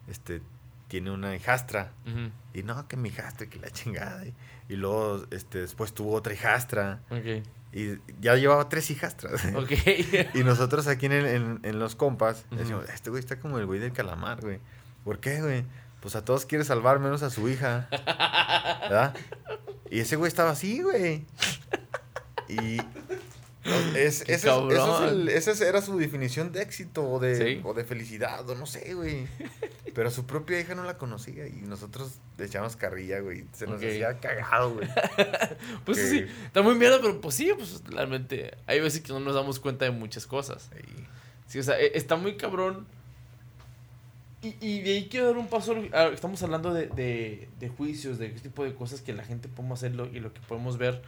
este, 0.07 0.41
tiene 0.87 1.11
una 1.11 1.35
hijastra. 1.35 1.91
Y 2.53 2.63
no, 2.63 2.87
que 2.87 2.97
mi 2.97 3.09
hijastra, 3.09 3.47
que 3.47 3.59
la 3.59 3.69
chingada. 3.69 4.25
Y, 4.25 4.33
y 4.69 4.75
luego 4.75 5.25
este, 5.31 5.59
después 5.61 5.93
tuvo 5.93 6.13
otra 6.13 6.33
hijastra. 6.33 7.01
Ok. 7.09 7.43
Y 7.73 7.97
ya 8.21 8.35
llevaba 8.35 8.69
tres 8.69 8.89
hijastras. 8.89 9.43
Ok. 9.55 9.71
y 10.33 10.43
nosotros 10.43 10.87
aquí 10.87 11.07
en, 11.07 11.11
el- 11.11 11.25
en, 11.25 11.59
en 11.63 11.79
los 11.79 11.95
compas 11.95 12.45
decimos, 12.51 12.87
este 12.89 13.09
güey 13.09 13.19
está 13.19 13.39
como 13.39 13.59
el 13.59 13.65
güey 13.65 13.79
del 13.79 13.91
calamar, 13.91 14.41
güey. 14.41 14.59
¿Por 15.03 15.19
qué, 15.19 15.41
güey? 15.41 15.65
Pues 16.01 16.15
a 16.15 16.23
todos 16.23 16.45
quiere 16.45 16.63
salvar 16.63 16.99
menos 16.99 17.21
a 17.23 17.29
su 17.29 17.49
hija. 17.49 17.87
¿Verdad? 17.91 19.15
Y 19.89 19.99
ese 19.99 20.15
güey 20.15 20.27
estaba 20.29 20.51
así, 20.51 20.81
güey. 20.81 21.25
Y 22.47 22.77
es, 23.95 24.21
ese, 24.21 24.33
es- 24.33 24.45
eso 24.45 25.05
es 25.05 25.11
el- 25.11 25.29
esa 25.29 25.65
era 25.67 25.81
su 25.81 25.97
definición 25.97 26.51
de 26.51 26.61
éxito 26.61 27.03
o 27.09 27.19
de, 27.19 27.35
Sí. 27.35 27.61
o 27.63 27.73
de 27.73 27.83
felicidad, 27.83 28.47
o 28.47 28.55
no 28.55 28.65
sé, 28.67 28.93
güey. 28.93 29.27
Pero 29.95 30.09
a 30.09 30.11
su 30.11 30.25
propia 30.27 30.59
hija 30.59 30.75
no 30.75 30.83
la 30.83 30.97
conocía 30.97 31.47
y 31.47 31.53
nosotros 31.61 32.19
le 32.37 32.45
echamos 32.45 32.75
carrilla, 32.75 33.21
güey. 33.21 33.45
Se 33.53 33.65
nos 33.65 33.77
Ok. 33.77 33.85
hacía 33.87 34.19
cagado, 34.19 34.73
güey. 34.75 34.87
Pues 35.85 35.97
Que- 35.97 36.09
sí, 36.09 36.25
está 36.45 36.61
muy 36.61 36.75
mierda, 36.75 36.99
pero 37.01 37.19
pues 37.21 37.33
sí, 37.35 37.49
pues 37.57 37.81
realmente 37.87 38.53
hay 38.67 38.81
veces 38.81 39.01
que 39.01 39.13
no 39.13 39.19
nos 39.21 39.33
damos 39.33 39.59
cuenta 39.59 39.85
de 39.85 39.91
muchas 39.91 40.27
cosas. 40.27 40.69
Sí, 41.47 41.59
o 41.59 41.63
sea, 41.63 41.79
e- 41.79 41.91
está 41.97 42.17
muy 42.17 42.35
cabrón. 42.35 42.85
Y, 44.41 44.55
y 44.59 44.81
de 44.81 44.91
ahí 44.91 45.07
quiero 45.09 45.27
dar 45.27 45.37
un 45.37 45.47
paso. 45.47 45.73
Estamos 46.13 46.43
hablando 46.43 46.73
de, 46.73 46.87
de, 46.87 47.47
de 47.59 47.69
juicios, 47.69 48.19
de 48.19 48.31
qué 48.33 48.39
tipo 48.41 48.63
de 48.65 48.75
cosas 48.75 49.01
que 49.01 49.13
la 49.13 49.23
gente 49.23 49.47
podemos 49.47 49.79
hacerlo 49.79 50.07
y 50.13 50.19
lo 50.19 50.33
que 50.33 50.41
podemos 50.41 50.77
ver. 50.77 51.01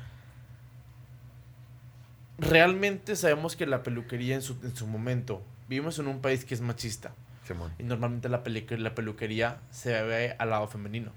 Realmente 2.39 3.15
sabemos 3.15 3.55
que 3.55 3.65
la 3.65 3.83
peluquería 3.83 4.35
en 4.35 4.41
su, 4.41 4.53
en 4.63 4.75
su 4.75 4.87
momento. 4.87 5.41
Vivimos 5.67 5.99
en 5.99 6.07
un 6.07 6.21
país 6.21 6.45
que 6.45 6.53
es 6.53 6.61
machista. 6.61 7.13
Simón, 7.47 7.71
Y 7.79 7.83
normalmente 7.83 8.27
la, 8.29 8.41
la 8.77 8.95
peluquería 8.95 9.59
se 9.71 10.01
ve 10.03 10.35
al 10.37 10.49
lado 10.49 10.67
femenino. 10.67 11.11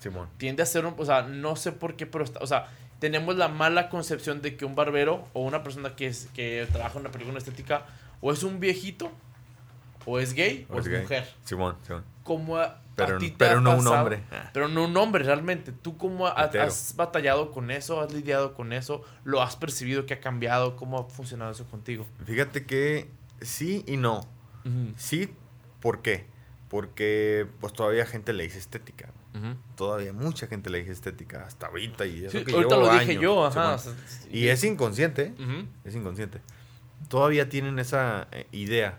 Simón. 0.00 0.28
tiende 0.38 0.62
a 0.62 0.66
ser 0.66 0.86
un, 0.86 0.94
o 0.96 1.04
sea, 1.04 1.22
no 1.22 1.56
sé 1.56 1.72
por 1.72 1.96
qué, 1.96 2.06
pero 2.06 2.22
está, 2.24 2.38
o 2.40 2.46
sea, 2.46 2.68
tenemos 3.00 3.36
la 3.36 3.48
mala 3.48 3.88
concepción 3.88 4.40
de 4.42 4.56
que 4.56 4.64
un 4.64 4.74
barbero 4.76 5.26
o 5.32 5.42
una 5.42 5.62
persona 5.64 5.96
que 5.96 6.06
es 6.06 6.28
que 6.34 6.66
trabaja 6.72 6.94
en 6.94 7.00
una 7.00 7.10
película 7.10 7.36
estética 7.38 7.84
o 8.20 8.32
es 8.32 8.42
un 8.44 8.60
viejito 8.60 9.10
o 10.06 10.18
es 10.20 10.34
gay 10.34 10.66
o, 10.70 10.78
es, 10.78 10.86
gay. 10.88 11.02
mujer. 11.02 11.28
Simón, 11.44 11.76
Simón. 11.84 12.04
Como 12.22 12.56
a, 12.58 12.64
a 12.64 12.80
Pero, 12.94 13.18
ti 13.18 13.30
te 13.30 13.36
pero 13.38 13.58
ha 13.58 13.60
no 13.60 13.76
un 13.76 13.86
hombre. 13.88 14.22
Pero 14.52 14.68
no 14.68 14.84
un 14.84 14.96
hombre 14.96 15.24
realmente. 15.24 15.72
¿Tú 15.72 15.96
cómo 15.98 16.26
ha- 16.26 16.32
has 16.32 16.94
batallado 16.96 17.50
con 17.52 17.70
eso? 17.70 18.00
¿Has 18.00 18.12
lidiado 18.12 18.54
con 18.54 18.72
eso? 18.72 19.02
¿Lo 19.24 19.42
has 19.42 19.56
percibido 19.56 20.06
que 20.06 20.14
ha 20.14 20.20
cambiado? 20.20 20.76
¿Cómo 20.76 20.98
ha 21.00 21.04
funcionado 21.10 21.50
eso 21.52 21.64
contigo? 21.66 22.06
Fíjate 22.24 22.66
que 22.66 23.10
sí 23.40 23.82
y 23.86 23.96
no. 23.96 24.20
Sí, 24.96 25.34
¿por 25.80 26.02
qué? 26.02 26.26
Porque 26.68 27.46
pues 27.60 27.72
todavía 27.72 28.04
gente 28.06 28.32
le 28.32 28.44
dice 28.44 28.58
estética. 28.58 29.10
Todavía 29.76 30.12
mucha 30.12 30.48
gente 30.48 30.68
le 30.68 30.78
dice 30.80 30.90
estética 30.92 31.44
hasta 31.46 31.68
ahorita 31.68 32.04
y 32.06 32.24
eso 32.24 32.38
Sí, 32.38 32.44
que 32.44 32.52
ahorita 32.54 32.76
lo 32.76 32.90
dije 32.90 33.12
años, 33.12 33.22
yo, 33.22 33.46
ajá. 33.46 33.76
Y 34.32 34.48
es 34.48 34.64
inconsciente. 34.64 35.32
Ujú, 35.38 35.66
es 35.84 35.94
inconsciente. 35.94 36.40
Todavía 37.08 37.48
tienen 37.48 37.78
esa 37.78 38.26
eh, 38.32 38.48
idea, 38.50 38.98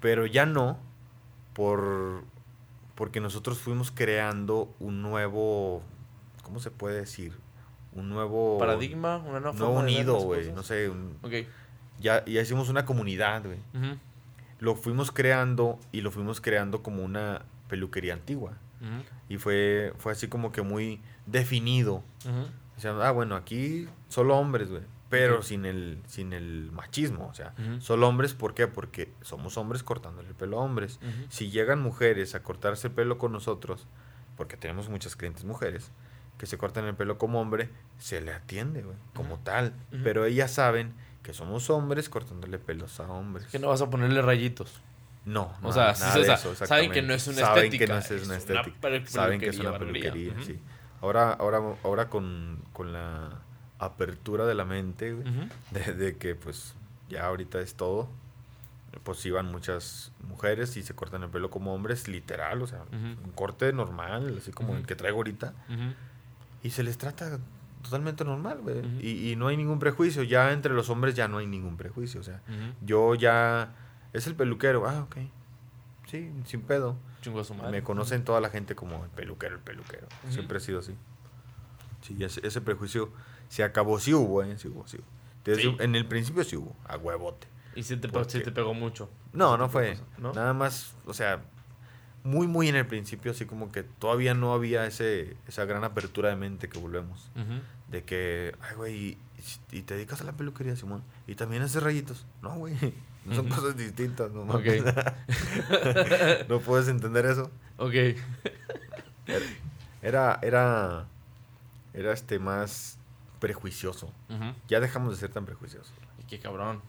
pero 0.00 0.24
ya 0.26 0.46
no 0.46 0.78
por 1.52 2.24
porque 2.94 3.20
nosotros 3.20 3.58
fuimos 3.58 3.90
creando 3.90 4.74
un 4.80 5.02
nuevo 5.02 5.82
¿cómo 6.42 6.58
se 6.60 6.70
puede 6.70 6.96
decir? 7.00 7.36
Un 7.92 8.08
nuevo 8.08 8.58
Paradigma, 8.58 9.18
una 9.18 9.40
nueva 9.40 9.52
forma 9.52 9.80
unido, 9.80 10.18
güey, 10.20 10.50
no 10.52 10.62
sé, 10.62 10.88
un- 10.88 11.16
Ok. 11.22 11.32
ya 12.00 12.24
ya 12.24 12.40
hicimos 12.40 12.68
una 12.70 12.84
comunidad, 12.86 13.42
güey. 13.44 13.58
Lo 14.58 14.74
fuimos 14.74 15.10
creando 15.12 15.78
y 15.92 16.00
lo 16.00 16.10
fuimos 16.10 16.40
creando 16.40 16.82
como 16.82 17.02
una 17.04 17.42
peluquería 17.68 18.14
antigua. 18.14 18.58
Y 19.28 19.38
fue, 19.38 19.92
fue 19.98 20.12
así 20.12 20.28
como 20.28 20.52
que 20.52 20.62
muy 20.62 21.00
definido. 21.26 22.04
ujú. 22.24 22.46
Decían, 22.76 23.00
ah, 23.02 23.10
bueno, 23.10 23.34
aquí 23.34 23.88
solo 24.08 24.36
hombres, 24.36 24.70
güey. 24.70 24.82
Pero 25.10 25.42
sin, 25.42 25.64
el, 25.64 26.00
sin 26.06 26.32
el 26.34 26.70
machismo, 26.70 27.26
o 27.28 27.34
sea, 27.34 27.54
solo 27.80 28.06
hombres, 28.08 28.34
¿por 28.34 28.52
qué? 28.54 28.66
Porque 28.68 29.10
somos 29.22 29.56
hombres 29.56 29.82
cortándole 29.82 30.28
el 30.28 30.34
pelo 30.34 30.60
a 30.60 30.62
hombres. 30.62 31.00
Si 31.30 31.50
llegan 31.50 31.80
mujeres 31.80 32.34
a 32.34 32.42
cortarse 32.42 32.88
el 32.88 32.92
pelo 32.92 33.16
con 33.18 33.32
nosotros, 33.32 33.86
porque 34.36 34.56
tenemos 34.58 34.88
muchas 34.90 35.16
clientes 35.16 35.44
mujeres 35.44 35.90
que 36.36 36.46
se 36.46 36.56
cortan 36.58 36.84
el 36.84 36.94
pelo 36.94 37.16
como 37.18 37.40
hombre, 37.40 37.70
se 37.98 38.20
le 38.20 38.32
atiende, 38.32 38.82
güey, 38.82 38.96
como 39.14 39.38
tal. 39.40 39.72
Pero 40.04 40.24
ellas 40.26 40.52
saben 40.52 40.92
que 41.28 41.34
somos 41.34 41.68
hombres 41.68 42.08
cortándole 42.08 42.58
pelos 42.58 43.00
a 43.00 43.02
hombres. 43.02 43.48
Que 43.48 43.58
no 43.58 43.68
vas 43.68 43.82
a 43.82 43.90
ponerle 43.90 44.22
rayitos. 44.22 44.80
No, 45.26 45.52
O 45.60 45.66
no, 45.66 45.72
sea, 45.74 45.94
sí, 45.94 46.04
o 46.16 46.20
de 46.20 46.24
sea, 46.24 46.34
eso, 46.36 46.54
saben 46.54 46.90
que 46.90 47.02
no 47.02 47.12
es 47.12 47.26
una 47.26 47.36
Saben 47.40 47.64
estética, 47.64 47.84
que 47.84 47.92
no 47.92 47.98
es, 47.98 48.10
es 48.10 48.24
una 48.24 48.36
estética. 48.38 49.06
Saben 49.10 49.38
que 49.38 49.48
es 49.50 49.58
una 49.58 49.78
peluquería, 49.78 50.32
sí. 50.42 50.58
Ahora, 51.02 51.34
ahora, 51.34 51.60
ahora 51.84 52.08
con, 52.08 52.62
con 52.72 52.94
la 52.94 53.28
apertura 53.78 54.46
de 54.46 54.54
la 54.54 54.64
mente, 54.64 55.12
güey, 55.12 55.50
de, 55.70 55.92
de 55.92 56.16
que 56.16 56.34
pues 56.34 56.72
ya 57.10 57.26
ahorita 57.26 57.60
es 57.60 57.74
todo, 57.74 58.08
pues 59.02 59.22
iban 59.26 59.52
muchas 59.52 60.12
mujeres 60.26 60.78
y 60.78 60.82
se 60.82 60.94
cortan 60.94 61.24
el 61.24 61.28
pelo 61.28 61.50
como 61.50 61.74
hombres, 61.74 62.08
literal, 62.08 62.62
o 62.62 62.66
sea, 62.66 62.84
un 62.90 63.32
corte 63.34 63.70
normal, 63.74 64.38
así 64.40 64.50
como 64.50 64.74
el 64.74 64.86
que 64.86 64.96
traigo 64.96 65.18
ahorita, 65.18 65.52
y 66.62 66.70
se 66.70 66.82
les 66.82 66.96
trata 66.96 67.38
totalmente 67.82 68.24
normal, 68.24 68.58
güey, 68.62 68.82
y, 69.00 69.32
y 69.32 69.36
no 69.36 69.48
hay 69.48 69.56
ningún 69.56 69.78
prejuicio, 69.78 70.22
ya 70.22 70.52
entre 70.52 70.74
los 70.74 70.90
hombres 70.90 71.14
ya 71.14 71.28
no 71.28 71.38
hay 71.38 71.46
ningún 71.46 71.76
prejuicio, 71.76 72.20
o 72.20 72.24
sea, 72.24 72.42
yo 72.82 73.14
ya, 73.14 73.74
es 74.12 74.26
el 74.26 74.34
peluquero, 74.34 74.86
ah, 74.88 75.02
ok, 75.04 75.16
sí, 76.06 76.30
sin 76.44 76.62
pedo. 76.62 76.96
Chingo 77.20 77.40
a 77.40 77.44
su 77.44 77.54
madre. 77.54 77.72
Me 77.72 77.82
conocen 77.82 78.24
toda 78.24 78.40
la 78.40 78.48
gente 78.50 78.74
como 78.76 79.02
el 79.04 79.10
peluquero, 79.10 79.56
el 79.56 79.60
peluquero. 79.60 80.06
Siempre 80.30 80.58
ha 80.58 80.60
sido 80.60 80.78
así. 80.78 80.94
Sí, 82.02 82.16
ese, 82.22 82.46
ese 82.46 82.60
prejuicio 82.60 83.10
se 83.48 83.64
acabó. 83.64 83.98
Sí 83.98 84.14
hubo, 84.14 84.42
¿eh? 84.44 84.56
Sí 84.56 84.68
hubo, 84.68 84.86
sí 84.86 84.98
hubo. 84.98 85.56
Sí. 85.56 85.76
En 85.80 85.96
el 85.96 86.06
principio 86.06 86.44
sí 86.44 86.54
hubo, 86.56 86.76
a 86.86 86.96
huevote. 86.96 87.48
Y 87.74 87.82
sí 87.82 87.96
te, 87.96 88.06
pe- 88.06 88.12
¿Por 88.14 88.30
sí 88.30 88.38
qué? 88.38 88.44
te 88.44 88.52
pegó 88.52 88.72
mucho. 88.72 89.10
No, 89.32 89.56
no 89.56 89.68
fue. 89.68 89.98
¿no? 90.18 90.32
Nada 90.32 90.52
más, 90.54 90.94
o 91.06 91.12
sea, 91.12 91.42
muy, 92.28 92.46
muy 92.46 92.68
en 92.68 92.76
el 92.76 92.86
principio, 92.86 93.32
así 93.32 93.46
como 93.46 93.72
que 93.72 93.82
todavía 93.82 94.34
no 94.34 94.52
había 94.54 94.86
ese, 94.86 95.36
esa 95.46 95.64
gran 95.64 95.82
apertura 95.84 96.28
de 96.28 96.36
mente 96.36 96.68
que 96.68 96.78
volvemos. 96.78 97.30
De 97.88 98.04
que, 98.04 98.54
ay, 98.60 98.76
güey, 98.76 98.94
y, 98.96 99.18
y 99.72 99.82
te 99.82 99.94
dedicas 99.94 100.20
a 100.20 100.24
la 100.24 100.32
peluquería, 100.32 100.76
Simón. 100.76 101.02
Y 101.26 101.34
también 101.36 101.62
haces 101.62 101.82
rayitos. 101.82 102.26
No, 102.42 102.54
güey. 102.56 102.74
No 103.24 103.34
son 103.34 103.48
cosas 103.50 103.76
distintas, 103.76 104.30
no 104.30 104.40
Ok. 104.42 104.64
mames. 104.64 104.84
no 106.48 106.60
puedes 106.60 106.88
entender 106.88 107.26
eso. 107.26 107.50
Ok. 107.76 107.92
Era, 110.02 110.38
era, 110.42 111.06
era 111.92 112.12
este 112.12 112.38
más 112.38 112.98
prejuicioso. 113.40 114.12
Ya 114.68 114.80
dejamos 114.80 115.10
de 115.12 115.16
ser 115.18 115.30
tan 115.30 115.44
prejuiciosos, 115.44 115.92
Y 116.20 116.24
qué 116.24 116.38
cabrón. 116.38 116.80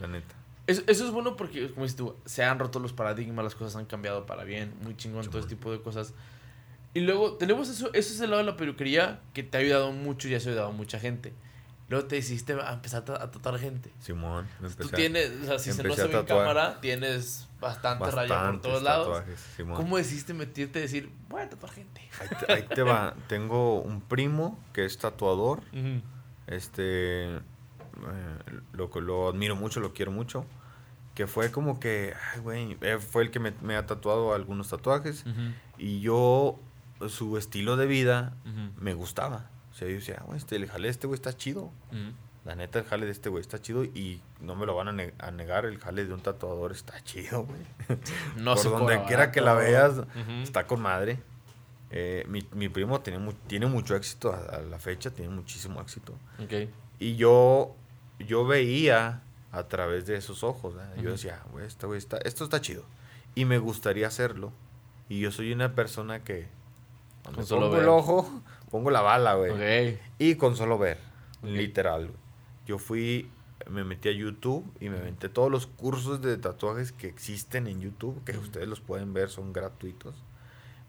la 0.00 0.06
neta. 0.06 0.34
Eso, 0.66 0.82
eso 0.86 1.04
es 1.04 1.10
bueno 1.10 1.36
porque, 1.36 1.70
como 1.70 1.82
dices 1.82 1.96
tú, 1.96 2.14
se 2.24 2.44
han 2.44 2.58
roto 2.58 2.78
los 2.78 2.92
paradigmas, 2.92 3.44
las 3.44 3.54
cosas 3.54 3.76
han 3.76 3.86
cambiado 3.86 4.26
para 4.26 4.44
bien, 4.44 4.74
muy 4.82 4.96
chingón, 4.96 5.26
todo 5.26 5.40
ese 5.40 5.48
tipo 5.48 5.72
de 5.72 5.80
cosas. 5.80 6.14
Y 6.94 7.00
luego 7.00 7.34
tenemos 7.34 7.68
eso, 7.68 7.92
eso 7.94 8.14
es 8.14 8.20
el 8.20 8.30
lado 8.30 8.42
de 8.44 8.50
la 8.50 8.56
peluquería 8.56 9.20
que 9.32 9.42
te 9.42 9.56
ha 9.56 9.60
ayudado 9.60 9.92
mucho 9.92 10.28
y 10.28 10.34
has 10.34 10.46
ayudado 10.46 10.68
a 10.68 10.72
mucha 10.72 10.98
gente. 10.98 11.32
Luego 11.88 12.06
te 12.06 12.16
hiciste 12.16 12.54
a 12.54 12.72
empezar 12.72 13.00
a, 13.00 13.30
tratar 13.30 13.58
gente. 13.58 13.92
Simón, 14.00 14.46
Tú 14.78 14.88
tienes, 14.88 15.30
o 15.42 15.44
sea, 15.44 15.58
si 15.58 15.72
se 15.72 15.82
no 15.82 15.94
se 15.94 16.06
ve 16.06 16.20
en 16.20 16.24
cámara, 16.24 16.80
tienes 16.80 17.48
bastante 17.60 18.10
raya 18.10 18.50
por 18.50 18.60
todos 18.62 18.82
lados. 18.82 19.22
Simón. 19.56 19.76
¿Cómo 19.76 19.98
decidiste 19.98 20.32
meterte 20.32 20.78
y 20.78 20.82
decir, 20.82 21.12
voy 21.28 21.42
a 21.42 21.50
tatuar 21.50 21.72
gente? 21.72 22.00
Ahí 22.18 22.28
te, 22.28 22.52
ahí 22.52 22.62
te 22.62 22.82
va. 22.82 23.14
Tengo 23.28 23.80
un 23.82 24.00
primo 24.00 24.58
que 24.72 24.86
es 24.86 24.96
tatuador. 24.96 25.62
Este. 26.46 27.40
Eh, 27.96 28.60
lo, 28.72 28.88
lo 29.00 29.28
admiro 29.28 29.56
mucho, 29.56 29.80
lo 29.80 29.92
quiero 29.92 30.12
mucho. 30.12 30.44
Que 31.14 31.26
fue 31.26 31.50
como 31.50 31.78
que. 31.78 32.14
Ay, 32.34 32.40
güey. 32.40 32.78
eh, 32.80 32.98
Fue 32.98 33.22
el 33.22 33.30
que 33.30 33.38
me, 33.38 33.52
me 33.62 33.76
ha 33.76 33.84
tatuado 33.86 34.34
algunos 34.34 34.68
tatuajes. 34.68 35.24
Y 35.78 36.00
yo. 36.00 36.58
Su 37.08 37.36
estilo 37.36 37.76
de 37.76 37.86
vida 37.86 38.36
me 38.78 38.94
gustaba. 38.94 39.50
O 39.72 39.74
sea, 39.74 39.88
yo 39.88 39.94
decía, 39.94 40.18
"Ah, 40.20 40.24
güey, 40.24 40.38
este, 40.38 40.54
el 40.54 40.68
jale 40.68 40.84
de 40.86 40.90
este 40.92 41.08
güey 41.08 41.16
está 41.16 41.36
chido. 41.36 41.72
La 42.44 42.54
neta, 42.54 42.78
el 42.78 42.84
jale 42.84 43.06
de 43.06 43.12
este 43.12 43.28
güey 43.28 43.40
está 43.40 43.60
chido. 43.60 43.82
Y 43.84 44.20
no 44.40 44.54
me 44.54 44.66
lo 44.66 44.74
van 44.76 44.86
a, 44.88 44.92
ne- 44.92 45.12
a 45.18 45.30
negar. 45.32 45.64
El 45.64 45.78
jale 45.78 46.04
de 46.04 46.14
un 46.14 46.20
tatuador 46.20 46.70
está 46.70 47.02
chido, 47.02 47.44
güey. 47.44 47.60
No 48.36 48.54
Por 48.54 48.62
se 48.62 48.68
donde 48.68 48.94
cobra 48.94 49.06
quiera 49.06 49.32
que 49.32 49.40
la 49.40 49.54
veas, 49.54 49.98
Ujú. 49.98 50.30
está 50.44 50.66
con 50.68 50.80
madre. 50.80 51.18
Eh, 51.90 52.24
mi, 52.28 52.46
mi 52.52 52.68
primo 52.68 53.00
tiene, 53.00 53.18
mu- 53.18 53.32
tiene 53.48 53.66
mucho 53.66 53.96
éxito 53.96 54.32
a, 54.32 54.56
a 54.56 54.60
la 54.62 54.78
fecha, 54.78 55.10
tiene 55.10 55.34
muchísimo 55.34 55.80
éxito. 55.80 56.14
Ok. 56.42 56.68
Y 57.00 57.16
yo, 57.16 57.74
yo 58.26 58.46
veía 58.46 59.22
a 59.50 59.68
través 59.68 60.06
de 60.06 60.16
esos 60.16 60.42
ojos, 60.44 60.74
yo 61.00 61.10
decía, 61.12 61.42
güey, 61.52 61.66
este 61.66 61.86
güey 61.86 61.98
está, 61.98 62.18
esto 62.18 62.44
está 62.44 62.60
chido. 62.60 62.84
Y 63.34 63.44
me 63.44 63.58
gustaría 63.58 64.06
hacerlo. 64.06 64.52
Y 65.08 65.20
yo 65.20 65.30
soy 65.30 65.52
una 65.52 65.74
persona 65.74 66.22
que 66.24 66.48
Con 67.34 67.46
solo 67.46 67.62
pongo 67.62 67.72
ver. 67.74 67.82
el 67.82 67.88
ojo, 67.88 68.42
pongo 68.70 68.90
la 68.90 69.00
bala, 69.02 69.34
güey. 69.34 69.98
Y 70.18 70.36
con 70.36 70.56
solo 70.56 70.78
ver, 70.78 70.98
literal. 71.42 72.06
güey. 72.08 72.18
Yo 72.66 72.78
fui, 72.78 73.28
me 73.68 73.84
metí 73.84 74.08
a 74.08 74.12
YouTube 74.12 74.64
y 74.80 74.88
me 74.88 74.98
aventé 74.98 75.28
todos 75.28 75.50
los 75.50 75.66
cursos 75.66 76.22
de 76.22 76.36
tatuajes 76.38 76.92
que 76.92 77.08
existen 77.08 77.66
en 77.66 77.80
YouTube, 77.80 78.22
que 78.24 78.38
ustedes 78.38 78.68
los 78.68 78.80
pueden 78.80 79.12
ver, 79.12 79.28
son 79.28 79.52
gratuitos. 79.52 80.14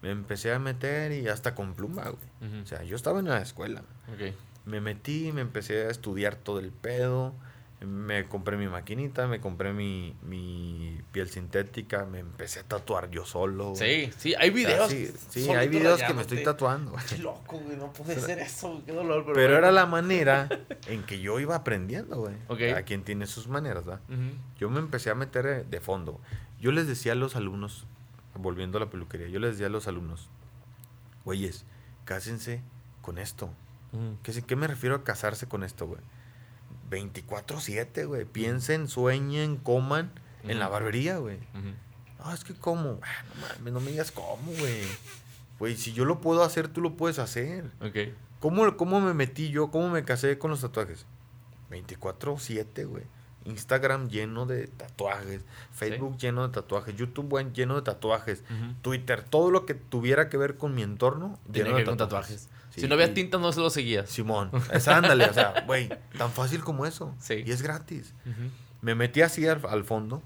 Me 0.00 0.10
empecé 0.10 0.52
a 0.52 0.58
meter 0.58 1.12
y 1.12 1.28
hasta 1.28 1.54
con 1.54 1.74
pluma, 1.74 2.04
güey. 2.10 2.62
O 2.62 2.66
sea, 2.66 2.82
yo 2.82 2.94
estaba 2.96 3.20
en 3.20 3.26
la 3.28 3.40
escuela. 3.40 3.82
Ok. 4.12 4.34
Me 4.66 4.80
metí, 4.80 5.30
me 5.32 5.40
empecé 5.42 5.86
a 5.86 5.90
estudiar 5.90 6.36
todo 6.36 6.58
el 6.58 6.70
pedo. 6.72 7.34
Me 7.80 8.24
compré 8.24 8.56
mi 8.56 8.66
maquinita, 8.66 9.26
me 9.26 9.40
compré 9.40 9.74
mi, 9.74 10.16
mi 10.22 10.98
piel 11.12 11.28
sintética, 11.28 12.06
me 12.06 12.20
empecé 12.20 12.60
a 12.60 12.62
tatuar 12.62 13.10
yo 13.10 13.26
solo. 13.26 13.72
güey. 13.74 14.06
Sí, 14.06 14.12
sí, 14.16 14.34
hay 14.38 14.48
O 14.48 14.54
sea, 14.56 14.86
videos. 14.86 14.90
sí, 15.28 15.50
hay 15.50 15.68
videos 15.68 16.02
que 16.02 16.14
me 16.14 16.22
estoy 16.22 16.42
tatuando. 16.42 16.92
güey. 16.92 17.04
Qué 17.10 17.18
loco, 17.18 17.58
güey, 17.58 17.76
no 17.76 17.92
puede 17.92 18.18
ser 18.18 18.38
eso, 18.38 18.80
qué 18.86 18.92
dolor. 18.92 19.24
Pero, 19.24 19.34
Pero 19.34 19.58
era 19.58 19.70
la 19.70 19.84
manera 19.84 20.48
en 20.86 21.02
que 21.02 21.20
yo 21.20 21.38
iba 21.40 21.56
aprendiendo, 21.56 22.16
güey. 22.20 22.34
Ok. 22.48 22.58
Cada 22.60 22.82
quien 22.84 23.02
tiene 23.04 23.26
sus 23.26 23.48
maneras, 23.48 23.84
¿verdad? 23.84 24.00
Yo 24.58 24.70
me 24.70 24.78
empecé 24.78 25.10
a 25.10 25.14
meter 25.14 25.44
eh, 25.46 25.64
de 25.68 25.80
fondo. 25.80 26.20
Yo 26.60 26.72
les 26.72 26.86
decía 26.86 27.12
a 27.12 27.16
los 27.16 27.36
alumnos, 27.36 27.86
volviendo 28.34 28.78
a 28.78 28.80
la 28.80 28.88
peluquería, 28.88 29.28
yo 29.28 29.40
les 29.40 29.52
decía 29.52 29.66
a 29.66 29.70
los 29.70 29.88
alumnos, 29.88 30.30
güeyes, 31.26 31.66
cásense 32.06 32.62
con 33.02 33.18
esto. 33.18 33.50
¿Qué, 34.22 34.42
¿Qué 34.42 34.56
me 34.56 34.66
refiero 34.66 34.96
a 34.96 35.04
casarse 35.04 35.46
con 35.46 35.64
esto, 35.64 35.86
güey? 35.86 36.00
24-7, 36.90 38.06
güey. 38.06 38.24
Piensen, 38.24 38.88
sueñen, 38.88 39.56
coman 39.56 40.10
en 40.42 40.58
la 40.58 40.68
barbería, 40.68 41.18
güey. 41.18 41.36
Ujú. 41.36 41.74
No, 42.18 42.32
es 42.32 42.44
que 42.44 42.54
cómo. 42.54 43.00
Ah, 43.02 43.24
no 43.28 43.40
mames, 43.40 43.72
no 43.72 43.80
me 43.80 43.90
digas 43.90 44.10
cómo, 44.10 44.52
güey. 44.58 44.82
Güey, 45.58 45.76
si 45.76 45.92
yo 45.92 46.04
lo 46.04 46.20
puedo 46.20 46.42
hacer, 46.42 46.68
tú 46.68 46.80
lo 46.80 46.96
puedes 46.96 47.18
hacer. 47.18 47.70
Ok. 47.80 48.14
¿Cómo, 48.40 48.76
¿Cómo 48.76 49.00
me 49.00 49.14
metí 49.14 49.50
yo? 49.50 49.70
¿Cómo 49.70 49.88
me 49.88 50.04
casé 50.04 50.38
con 50.38 50.50
los 50.50 50.60
tatuajes? 50.60 51.06
24-7, 51.70 52.86
güey. 52.86 53.04
Instagram 53.44 54.08
lleno 54.08 54.46
de 54.46 54.66
tatuajes. 54.66 55.42
Facebook 55.72 56.16
lleno 56.18 56.46
de 56.46 56.52
tatuajes. 56.52 56.96
YouTube 56.96 57.28
buen, 57.28 57.54
lleno 57.54 57.76
de 57.76 57.82
tatuajes. 57.82 58.42
Twitter, 58.82 59.22
todo 59.22 59.50
lo 59.50 59.66
que 59.66 59.74
tuviera 59.74 60.28
que 60.28 60.36
ver 60.36 60.56
con 60.56 60.74
mi 60.74 60.82
entorno. 60.82 61.38
Lleno 61.52 61.76
de 61.76 61.84
con 61.84 61.96
tatuajes. 61.96 62.48
Sí, 62.74 62.80
si 62.80 62.88
no 62.88 62.94
había 62.94 63.14
tinta, 63.14 63.38
no 63.38 63.52
se 63.52 63.60
lo 63.60 63.70
seguías. 63.70 64.10
Simón. 64.10 64.50
Es, 64.72 64.88
ándale, 64.88 65.26
o 65.26 65.32
sea, 65.32 65.62
güey, 65.66 65.88
tan 66.18 66.30
fácil 66.32 66.64
como 66.64 66.86
eso. 66.86 67.14
Sí. 67.20 67.44
Y 67.46 67.52
es 67.52 67.62
gratis. 67.62 68.14
Me 68.82 68.94
metí 68.96 69.22
así 69.22 69.46
al, 69.46 69.60
al 69.68 69.84
fondo. 69.84 70.22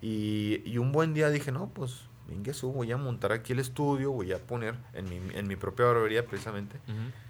Y, 0.00 0.62
y 0.64 0.78
un 0.78 0.90
buen 0.90 1.14
día 1.14 1.30
dije, 1.30 1.52
no, 1.52 1.68
pues, 1.68 2.00
venga, 2.28 2.52
su, 2.52 2.72
voy 2.72 2.90
a 2.90 2.96
montar 2.96 3.30
aquí 3.30 3.52
el 3.52 3.60
estudio. 3.60 4.10
Voy 4.10 4.32
a 4.32 4.38
poner 4.38 4.74
en 4.94 5.08
mi, 5.08 5.16
en 5.34 5.46
mi 5.46 5.54
propia 5.54 5.86
barbería, 5.86 6.26
precisamente. 6.26 6.78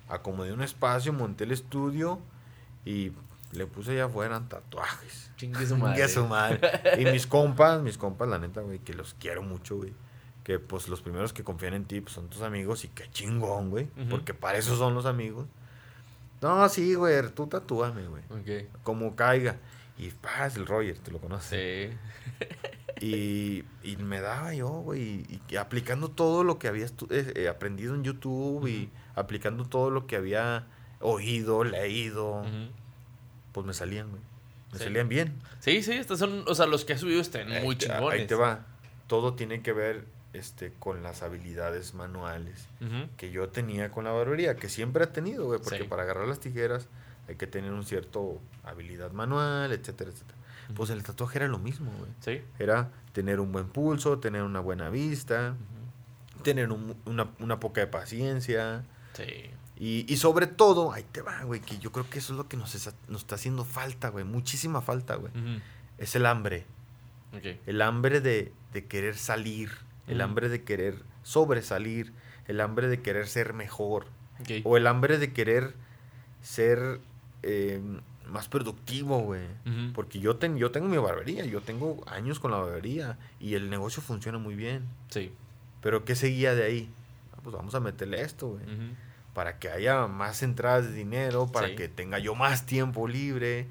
Acomodé 0.08 0.52
un 0.52 0.62
espacio, 0.62 1.12
monté 1.12 1.44
el 1.44 1.52
estudio 1.52 2.18
y 2.84 3.12
le 3.52 3.66
puse 3.66 3.92
allá 3.92 4.06
afuera 4.06 4.42
tatuajes. 4.48 5.30
Chingue 5.36 5.66
su 5.66 5.76
madre. 5.76 5.96
Chingue 5.96 6.08
su 6.08 6.26
madre. 6.26 6.60
Y 6.98 7.04
mis 7.04 7.26
compas, 7.26 7.82
mis 7.82 7.98
compas, 7.98 8.26
la 8.28 8.38
neta, 8.38 8.62
güey, 8.62 8.78
que 8.78 8.94
los 8.94 9.14
quiero 9.14 9.42
mucho, 9.42 9.76
güey. 9.76 9.92
Que 10.46 10.60
pues 10.60 10.86
los 10.86 11.00
primeros 11.00 11.32
que 11.32 11.42
confían 11.42 11.74
en 11.74 11.86
ti 11.86 12.00
pues, 12.00 12.14
son 12.14 12.28
tus 12.28 12.42
amigos 12.42 12.84
y 12.84 12.88
qué 12.88 13.10
chingón, 13.10 13.68
güey. 13.68 13.86
Porque 14.08 14.32
para 14.32 14.56
eso 14.58 14.76
son 14.76 14.94
los 14.94 15.04
amigos. 15.04 15.46
No, 16.40 16.68
sí, 16.68 16.94
güey, 16.94 17.20
tú 17.34 17.48
tatúame, 17.48 18.06
güey. 18.06 18.68
Como 18.84 19.16
caiga. 19.16 19.56
Y 19.98 20.10
paz, 20.10 20.54
el 20.54 20.66
Roger, 20.66 20.96
te 20.98 21.10
lo 21.10 21.18
conoces. 21.18 21.90
Sí. 21.90 21.96
Y, 23.00 23.64
y 23.82 23.96
me 23.96 24.20
daba 24.20 24.54
yo, 24.54 24.68
güey, 24.68 25.02
y, 25.02 25.40
y 25.48 25.56
aplicando 25.56 26.08
todo 26.08 26.44
lo 26.44 26.58
que 26.58 26.68
había 26.68 26.86
eh, 26.86 27.32
eh, 27.34 27.48
aprendido 27.48 27.94
en 27.94 28.04
YouTube 28.04 28.66
y 28.68 28.88
aplicando 29.16 29.64
todo 29.66 29.90
lo 29.90 30.06
que 30.06 30.16
había 30.16 30.66
oído, 31.00 31.64
leído, 31.64 32.44
pues 33.52 33.66
me 33.66 33.74
salían, 33.74 34.08
güey. 34.10 34.22
Me 34.72 34.78
Sí. 34.78 34.84
salían 34.84 35.08
bien. 35.08 35.34
Sí, 35.60 35.82
sí, 35.82 35.92
estos 35.92 36.18
son, 36.18 36.44
o 36.46 36.54
sea, 36.54 36.66
los 36.66 36.84
que 36.84 36.92
has 36.92 37.00
subido 37.00 37.20
están 37.20 37.48
muy 37.64 37.76
chingones. 37.76 38.20
Ahí 38.20 38.26
te 38.26 38.34
va. 38.34 38.64
Todo 39.08 39.34
tiene 39.34 39.60
que 39.62 39.72
ver 39.72 40.04
este, 40.36 40.72
con 40.78 41.02
las 41.02 41.22
habilidades 41.22 41.94
manuales 41.94 42.66
que 43.16 43.30
yo 43.30 43.48
tenía 43.48 43.90
con 43.90 44.04
la 44.04 44.12
barbería, 44.12 44.56
que 44.56 44.68
siempre 44.68 45.04
he 45.04 45.06
tenido, 45.08 45.46
güey, 45.46 45.60
porque 45.60 45.78
Sí. 45.82 45.84
para 45.88 46.02
agarrar 46.04 46.28
las 46.28 46.40
tijeras 46.40 46.88
hay 47.28 47.34
que 47.36 47.46
tener 47.46 47.72
un 47.72 47.84
cierto 47.84 48.40
habilidad 48.64 49.10
manual, 49.12 49.72
etcétera, 49.72 50.10
etcétera. 50.10 50.38
Pues 50.74 50.90
el 50.90 51.02
tatuaje 51.02 51.38
era 51.38 51.48
lo 51.48 51.58
mismo, 51.58 51.90
güey. 51.98 52.10
Sí. 52.20 52.42
Era 52.58 52.90
tener 53.12 53.40
un 53.40 53.52
buen 53.52 53.68
pulso, 53.68 54.18
tener 54.18 54.42
una 54.42 54.60
buena 54.60 54.90
vista, 54.90 55.54
tener 56.42 56.70
un- 56.70 56.96
una, 57.04 57.28
una 57.40 57.58
poca 57.60 57.80
de 57.80 57.86
paciencia. 57.86 58.84
Sí. 59.14 59.50
Y, 59.78 60.10
y 60.12 60.16
sobre 60.16 60.46
todo, 60.46 60.92
ahí 60.92 61.04
te 61.12 61.20
va, 61.22 61.42
güey, 61.44 61.60
que 61.60 61.78
yo 61.78 61.92
creo 61.92 62.08
que 62.08 62.18
eso 62.18 62.32
es 62.32 62.36
lo 62.38 62.48
que 62.48 62.56
nos, 62.56 62.74
está- 62.74 62.94
nos 63.08 63.22
está 63.22 63.34
haciendo 63.34 63.64
falta, 63.64 64.08
güey, 64.08 64.24
muchísima 64.24 64.80
falta, 64.80 65.16
güey. 65.16 65.32
Es 65.98 66.14
el 66.16 66.26
hambre. 66.26 66.64
Ok. 67.36 67.58
El 67.66 67.82
hambre 67.82 68.20
de, 68.20 68.52
de 68.72 68.84
querer 68.86 69.16
salir, 69.16 69.70
el 70.06 70.20
hambre 70.20 70.48
de 70.48 70.62
querer 70.62 70.96
sobresalir, 71.22 72.12
el 72.46 72.60
hambre 72.60 72.88
de 72.88 73.00
querer 73.00 73.26
ser 73.26 73.52
mejor, 73.54 74.06
o 74.64 74.76
el 74.76 74.86
hambre 74.86 75.18
de 75.18 75.32
querer 75.32 75.74
ser 76.42 77.00
eh, 77.42 77.80
más 78.28 78.48
productivo, 78.48 79.18
güey. 79.20 79.42
Porque 79.94 80.18
yo, 80.20 80.36
ten- 80.36 80.56
yo 80.58 80.70
tengo 80.70 80.88
mi 80.88 80.96
barbería, 80.96 81.44
yo 81.44 81.60
tengo 81.60 82.02
años 82.08 82.38
con 82.40 82.50
la 82.50 82.58
barbería 82.58 83.18
y 83.40 83.54
el 83.54 83.70
negocio 83.70 84.02
funciona 84.02 84.38
muy 84.38 84.54
bien. 84.54 84.84
Sí. 85.10 85.32
Pero 85.80 86.04
¿qué 86.04 86.14
seguía 86.16 86.54
de 86.54 86.64
ahí? 86.64 86.90
Ah, 87.32 87.38
pues 87.42 87.54
vamos 87.54 87.74
a 87.74 87.80
meterle 87.80 88.20
esto, 88.22 88.48
güey. 88.48 88.64
Para 89.34 89.58
que 89.58 89.68
haya 89.70 90.06
más 90.06 90.42
entradas 90.42 90.86
de 90.88 90.92
dinero, 90.94 91.46
para 91.52 91.68
Sí. 91.68 91.76
que 91.76 91.88
tenga 91.88 92.18
yo 92.18 92.34
más 92.34 92.64
tiempo 92.66 93.06
libre, 93.06 93.66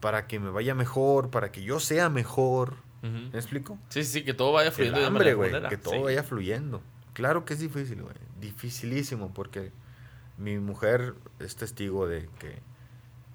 para 0.00 0.26
que 0.26 0.40
me 0.40 0.50
vaya 0.50 0.74
mejor, 0.74 1.30
para 1.30 1.52
que 1.52 1.62
yo 1.62 1.78
sea 1.80 2.08
mejor. 2.08 2.74
¿Me 3.02 3.38
explico? 3.38 3.78
Sí, 3.88 4.04
sí, 4.04 4.22
que 4.24 4.32
todo 4.34 4.52
vaya 4.52 4.68
El 4.68 4.74
fluyendo 4.74 5.00
de 5.00 5.06
hambre, 5.06 5.34
güey, 5.34 5.50
que 5.68 5.76
todo 5.76 5.94
Sí. 5.94 6.00
vaya 6.00 6.22
fluyendo. 6.22 6.82
Claro 7.14 7.44
que 7.44 7.54
es 7.54 7.60
difícil, 7.60 8.02
güey. 8.02 8.14
Dificilísimo, 8.40 9.34
porque 9.34 9.72
mi 10.38 10.58
mujer 10.58 11.14
es 11.40 11.56
testigo 11.56 12.06
de 12.06 12.28
que 12.38 12.60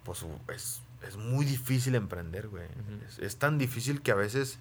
pues, 0.04 0.26
es, 0.56 0.82
es 1.08 1.18
muy 1.18 1.46
difícil 1.46 1.96
emprender, 1.96 2.48
güey. 2.48 2.66
Es, 3.08 3.20
es 3.20 3.38
tan 3.38 3.58
difícil 3.58 4.02
que 4.02 4.12
a 4.12 4.16
veces 4.16 4.58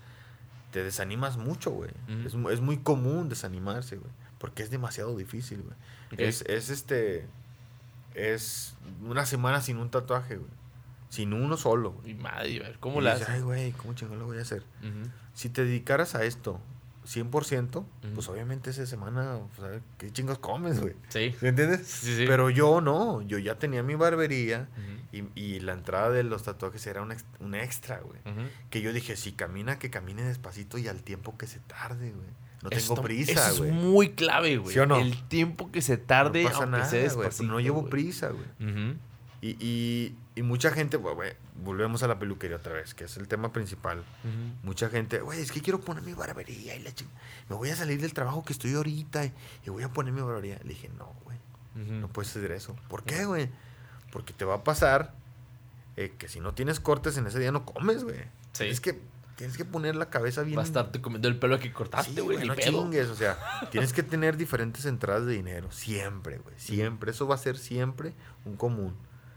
te 0.73 0.83
desanimas 0.83 1.37
mucho, 1.37 1.71
güey. 1.71 1.91
Es, 2.27 2.35
es 2.35 2.61
muy 2.61 2.79
común 2.79 3.29
desanimarse, 3.29 3.97
güey. 3.97 4.11
Porque 4.39 4.63
es 4.65 4.71
demasiado 4.71 5.17
difícil, 5.17 5.63
güey. 5.63 6.29
Es, 6.29 6.43
es 6.43 6.69
este. 6.71 7.27
Es 8.15 8.75
una 9.03 9.25
semana 9.25 9.61
sin 9.63 9.77
un 9.79 9.91
tatuaje, 9.91 10.37
güey. 10.37 10.51
Sin 11.09 11.33
uno 11.33 11.57
solo. 11.57 11.95
Y 12.05 12.15
madre, 12.15 12.59
a 12.59 12.63
ver, 12.65 12.79
¿cómo 12.81 13.01
Y 13.01 13.05
la 13.05 13.15
dices? 13.15 13.29
Ay, 13.29 13.41
güey, 13.43 13.73
¿cómo 13.73 13.95
chingón 13.95 14.19
lo 14.19 14.27
voy 14.27 14.39
a 14.39 14.43
hacer? 14.43 14.63
Si 15.35 15.49
te 15.49 15.65
dedicaras 15.65 16.15
a 16.15 16.25
esto 16.25 16.61
100%, 17.07 17.85
pues 18.15 18.27
Ujú. 18.27 18.33
obviamente 18.33 18.71
esa 18.71 18.85
semana, 18.87 19.39
pues, 19.57 19.81
¿qué 19.99 20.11
chingos 20.13 20.39
comes, 20.39 20.81
güey? 20.81 20.95
Sí. 21.09 21.35
¿Me 21.41 21.51
entiendes? 21.51 21.87
Sí, 21.87 22.17
sí. 22.17 22.25
Pero 22.27 22.51
yo 22.51 22.81
no, 22.81 23.23
yo 23.23 23.39
ya 23.39 23.57
tenía 23.59 23.83
mi 23.85 23.95
barbería 23.95 24.69
y, 25.13 25.23
y 25.41 25.61
la 25.61 25.73
entrada 25.75 26.11
de 26.11 26.25
los 26.25 26.43
tatuajes 26.43 26.85
era 26.89 27.03
un, 27.03 27.13
ex- 27.13 27.25
un 27.41 27.55
extra, 27.55 28.01
güey. 28.01 28.19
Que 28.71 28.81
yo 28.83 28.93
dije, 28.93 29.17
si 29.17 29.33
camina, 29.33 29.79
que 29.79 29.89
camine 29.91 30.23
despacito 30.25 30.79
y 30.79 30.89
al 30.89 31.03
tiempo 31.03 31.39
que 31.39 31.47
se 31.47 31.61
tarde, 31.61 32.11
güey. 32.11 32.27
No 32.63 32.71
tengo 32.71 33.01
prisa, 33.01 33.53
güey. 33.53 33.71
es 33.71 33.77
muy 33.77 34.11
clave, 34.11 34.57
güey. 34.57 34.73
¿Sí 34.75 34.81
o 34.81 34.87
no? 34.87 34.97
El 34.99 35.23
tiempo 35.29 35.71
que 35.71 35.83
se 35.83 35.99
tarde, 35.99 36.43
no 36.43 36.49
pasa 36.49 36.63
aunque 36.65 36.79
nada, 36.79 36.91
sea 36.91 37.01
pues 37.03 37.15
despacito, 37.17 37.53
No 37.53 37.61
llevo 37.61 37.87
prisa, 37.89 38.31
güey. 38.31 38.97
Y, 39.47 39.57
y, 39.65 40.17
y 40.35 40.43
mucha 40.43 40.71
gente, 40.73 40.97
güey, 40.97 41.35
volvemos 41.63 42.03
a 42.03 42.09
la 42.09 42.19
peluquería 42.19 42.57
otra 42.57 42.73
vez, 42.73 42.95
que 42.95 43.05
es 43.05 43.17
el 43.17 43.29
tema 43.29 43.53
principal. 43.53 44.03
Mucha 44.63 44.89
gente, 44.89 45.21
güey, 45.21 45.41
es 45.41 45.53
que 45.53 45.61
quiero 45.61 45.81
poner 45.81 46.03
mi 46.03 46.15
barbería 46.15 46.75
y 46.75 46.83
la 46.83 46.91
ching- 46.91 47.07
Me 47.49 47.55
voy 47.57 47.71
a 47.71 47.77
salir 47.77 48.01
del 48.01 48.13
trabajo 48.13 48.45
que 48.45 48.53
estoy 48.53 48.75
ahorita 48.75 49.25
y, 49.25 49.33
y 49.67 49.71
voy 49.71 49.83
a 49.85 49.89
poner 49.93 50.13
mi 50.13 50.21
barbería. 50.21 50.59
Le 50.65 50.71
dije, 50.71 50.91
no, 50.99 51.15
güey, 51.25 51.39
no 51.77 52.09
puedes 52.09 52.31
hacer 52.37 52.51
eso. 52.53 52.75
¿Por 52.89 53.05
qué, 53.05 53.25
güey? 53.25 53.49
Porque 54.11 54.33
te 54.33 54.45
va 54.45 54.55
a 54.57 54.65
pasar 54.65 55.15
eh, 55.97 56.13
que 56.19 56.29
si 56.29 56.41
no 56.41 56.55
tienes 56.55 56.81
cortes 56.81 57.17
en 57.19 57.27
ese 57.27 57.39
día 57.39 57.53
no 57.53 57.65
comes, 57.65 58.03
güey. 58.05 58.17
Sí. 58.53 58.59
Tienes 58.65 58.81
que, 58.81 58.99
tienes 59.37 59.57
que 59.57 59.65
poner 59.65 59.95
la 59.97 60.09
cabeza 60.11 60.43
bien. 60.43 60.59
Va 60.59 60.63
a 60.63 60.67
estarte 60.67 61.01
comiendo 61.01 61.29
el 61.29 61.39
pelo 61.39 61.61
que 61.61 61.73
cortaste, 61.73 62.15
Sí, 62.15 62.21
güey. 62.21 62.39
ni 62.39 62.47
no 62.49 62.55
pedo. 62.55 62.83
chingues, 62.83 63.09
o 63.11 63.15
sea, 63.15 63.39
tienes 63.71 63.93
que 63.93 64.03
tener 64.03 64.37
diferentes 64.37 64.87
entradas 64.87 65.27
de 65.27 65.35
dinero, 65.35 65.71
siempre, 65.71 66.39
güey, 66.39 66.55
siempre, 66.59 67.11
eso 67.13 67.27
va 67.29 67.35
a 67.35 67.39
ser 67.39 67.59
siempre 67.59 68.15
un 68.45 68.57
común. 68.57 68.97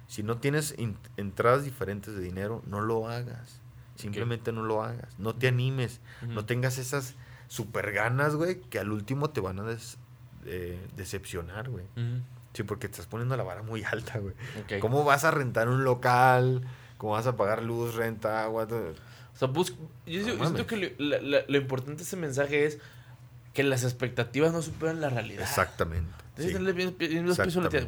Si 0.09 0.23
no 0.23 0.37
tienes 0.39 0.75
entradas 1.15 1.63
diferentes 1.63 2.13
de 2.15 2.21
dinero, 2.21 2.61
no 2.67 2.81
lo 2.81 3.07
hagas, 3.07 3.61
simplemente 3.95 4.51
no 4.51 4.63
lo 4.63 4.83
hagas, 4.83 5.17
no 5.19 5.33
te 5.35 5.47
animes, 5.47 6.01
no 6.27 6.45
tengas 6.45 6.77
esas 6.79 7.15
super 7.47 7.91
ganas, 7.93 8.35
güey, 8.35 8.59
que 8.59 8.79
al 8.79 8.91
último 8.91 9.29
te 9.29 9.39
van 9.39 9.59
a 9.59 9.63
des- 9.63 9.97
eh, 10.45 10.79
decepcionar, 10.97 11.69
güey. 11.69 11.85
Sí, 12.53 12.63
porque 12.63 12.87
te 12.87 12.93
estás 12.93 13.05
poniendo 13.05 13.37
la 13.37 13.43
vara 13.43 13.61
muy 13.61 13.83
alta, 13.83 14.17
güey. 14.19 14.33
¿Cómo 14.79 15.03
vas 15.03 15.23
a 15.23 15.31
rentar 15.31 15.69
un 15.69 15.83
local? 15.83 16.67
¿Cómo 16.97 17.13
vas 17.13 17.27
a 17.27 17.35
pagar 17.37 17.61
luz, 17.63 17.93
renta, 17.95 18.43
agua? 18.43 18.67
todo? 18.67 18.89
O 18.89 19.37
sea, 19.37 19.47
bus- 19.47 19.75
yo, 20.05 20.23
siento 20.23 20.65
que 20.67 20.75
lo, 20.75 20.87
la- 20.97 21.21
la- 21.21 21.43
lo 21.47 21.57
importante 21.57 21.97
de 21.97 22.03
ese 22.03 22.17
mensaje 22.17 22.65
es 22.65 22.79
que 23.53 23.63
las 23.63 23.83
expectativas 23.83 24.51
no 24.51 24.61
superan 24.61 24.99
la 25.01 25.09
realidad. 25.09 25.43
Exactamente. 25.43 26.11
Sí. 26.47 26.53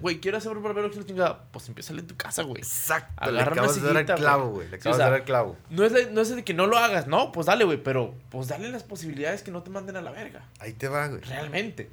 Güey, 0.01 0.19
¿quieres 0.19 0.43
ser 0.43 0.55
barbero? 0.57 0.89
¿Quieres 0.89 1.05
chingada? 1.07 1.43
Pues 1.51 1.67
empieza 1.67 1.93
en 1.93 2.05
tu 2.07 2.15
casa, 2.17 2.43
güey. 2.43 2.57
Exacto, 2.61 3.31
le 3.31 3.39
Agarra 3.39 3.51
una 3.53 3.61
acabas 3.61 3.75
de 3.81 3.87
dar 3.93 3.97
el 3.97 4.05
clavo, 4.15 4.49
güey. 4.49 4.69
Le 4.69 4.77
Sí, 4.81 4.87
o 4.87 4.91
acabas 4.91 4.97
sea, 4.97 5.05
de 5.05 5.11
dar 5.11 5.19
el 5.21 5.25
clavo. 5.25 5.57
No 5.69 5.83
es, 5.85 5.91
la- 5.91 6.09
no 6.11 6.21
es 6.21 6.35
de 6.35 6.43
que 6.43 6.53
no 6.53 6.67
lo 6.67 6.77
hagas, 6.77 7.07
no, 7.07 7.31
pues 7.31 7.47
dale, 7.47 7.63
güey, 7.63 7.81
pero 7.81 8.13
pues 8.29 8.47
dale 8.47 8.69
las 8.69 8.83
posibilidades 8.83 9.43
que 9.43 9.51
no 9.51 9.63
te 9.63 9.69
manden 9.69 9.95
a 9.97 10.01
la 10.01 10.11
verga. 10.11 10.43
Ahí 10.59 10.73
te 10.73 10.87
va, 10.87 11.07
güey. 11.07 11.21
Realmente. 11.21 11.89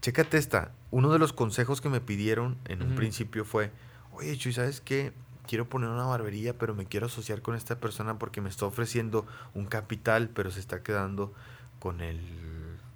Chécate 0.00 0.38
esta. 0.38 0.72
Uno 0.90 1.12
de 1.12 1.18
los 1.18 1.32
consejos 1.32 1.80
que 1.80 1.88
me 1.88 2.00
pidieron 2.00 2.56
en 2.66 2.82
un 2.82 2.94
principio 2.96 3.44
fue, 3.44 3.70
oye, 4.12 4.36
Chuy, 4.36 4.52
¿sabes 4.52 4.80
qué? 4.80 5.12
Quiero 5.46 5.68
poner 5.68 5.90
una 5.90 6.04
barbería, 6.04 6.56
pero 6.56 6.74
me 6.74 6.86
quiero 6.86 7.06
asociar 7.06 7.42
con 7.42 7.54
esta 7.56 7.78
persona 7.80 8.18
porque 8.18 8.40
me 8.40 8.48
está 8.48 8.66
ofreciendo 8.66 9.26
un 9.54 9.66
capital, 9.66 10.28
pero 10.30 10.50
se 10.50 10.60
está 10.60 10.82
quedando 10.82 11.32
con 11.80 12.00
el 12.00 12.18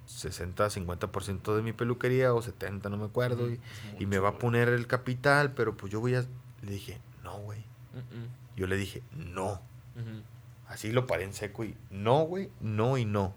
60-50% 0.07 1.55
de 1.55 1.61
mi 1.61 1.73
peluquería 1.73 2.33
o 2.33 2.41
70, 2.41 2.89
no 2.89 2.97
me 2.97 3.05
acuerdo. 3.05 3.49
y, 3.49 3.59
y 3.99 4.05
me 4.05 4.19
va 4.19 4.29
a 4.29 4.37
poner 4.37 4.69
el 4.69 4.87
capital, 4.87 5.53
pero 5.53 5.75
pues 5.75 5.91
yo 5.91 5.99
voy 5.99 6.15
a... 6.15 6.25
Le 6.61 6.71
dije, 6.71 6.99
no, 7.23 7.37
güey. 7.39 7.63
Yo 8.55 8.67
le 8.67 8.75
dije, 8.77 9.01
no. 9.15 9.61
Así 10.67 10.91
lo 10.91 11.05
paré 11.07 11.23
en 11.23 11.33
seco 11.33 11.63
y 11.63 11.75
no, 11.91 12.21
güey, 12.23 12.49
no 12.59 12.97
y 12.97 13.05
no. 13.05 13.33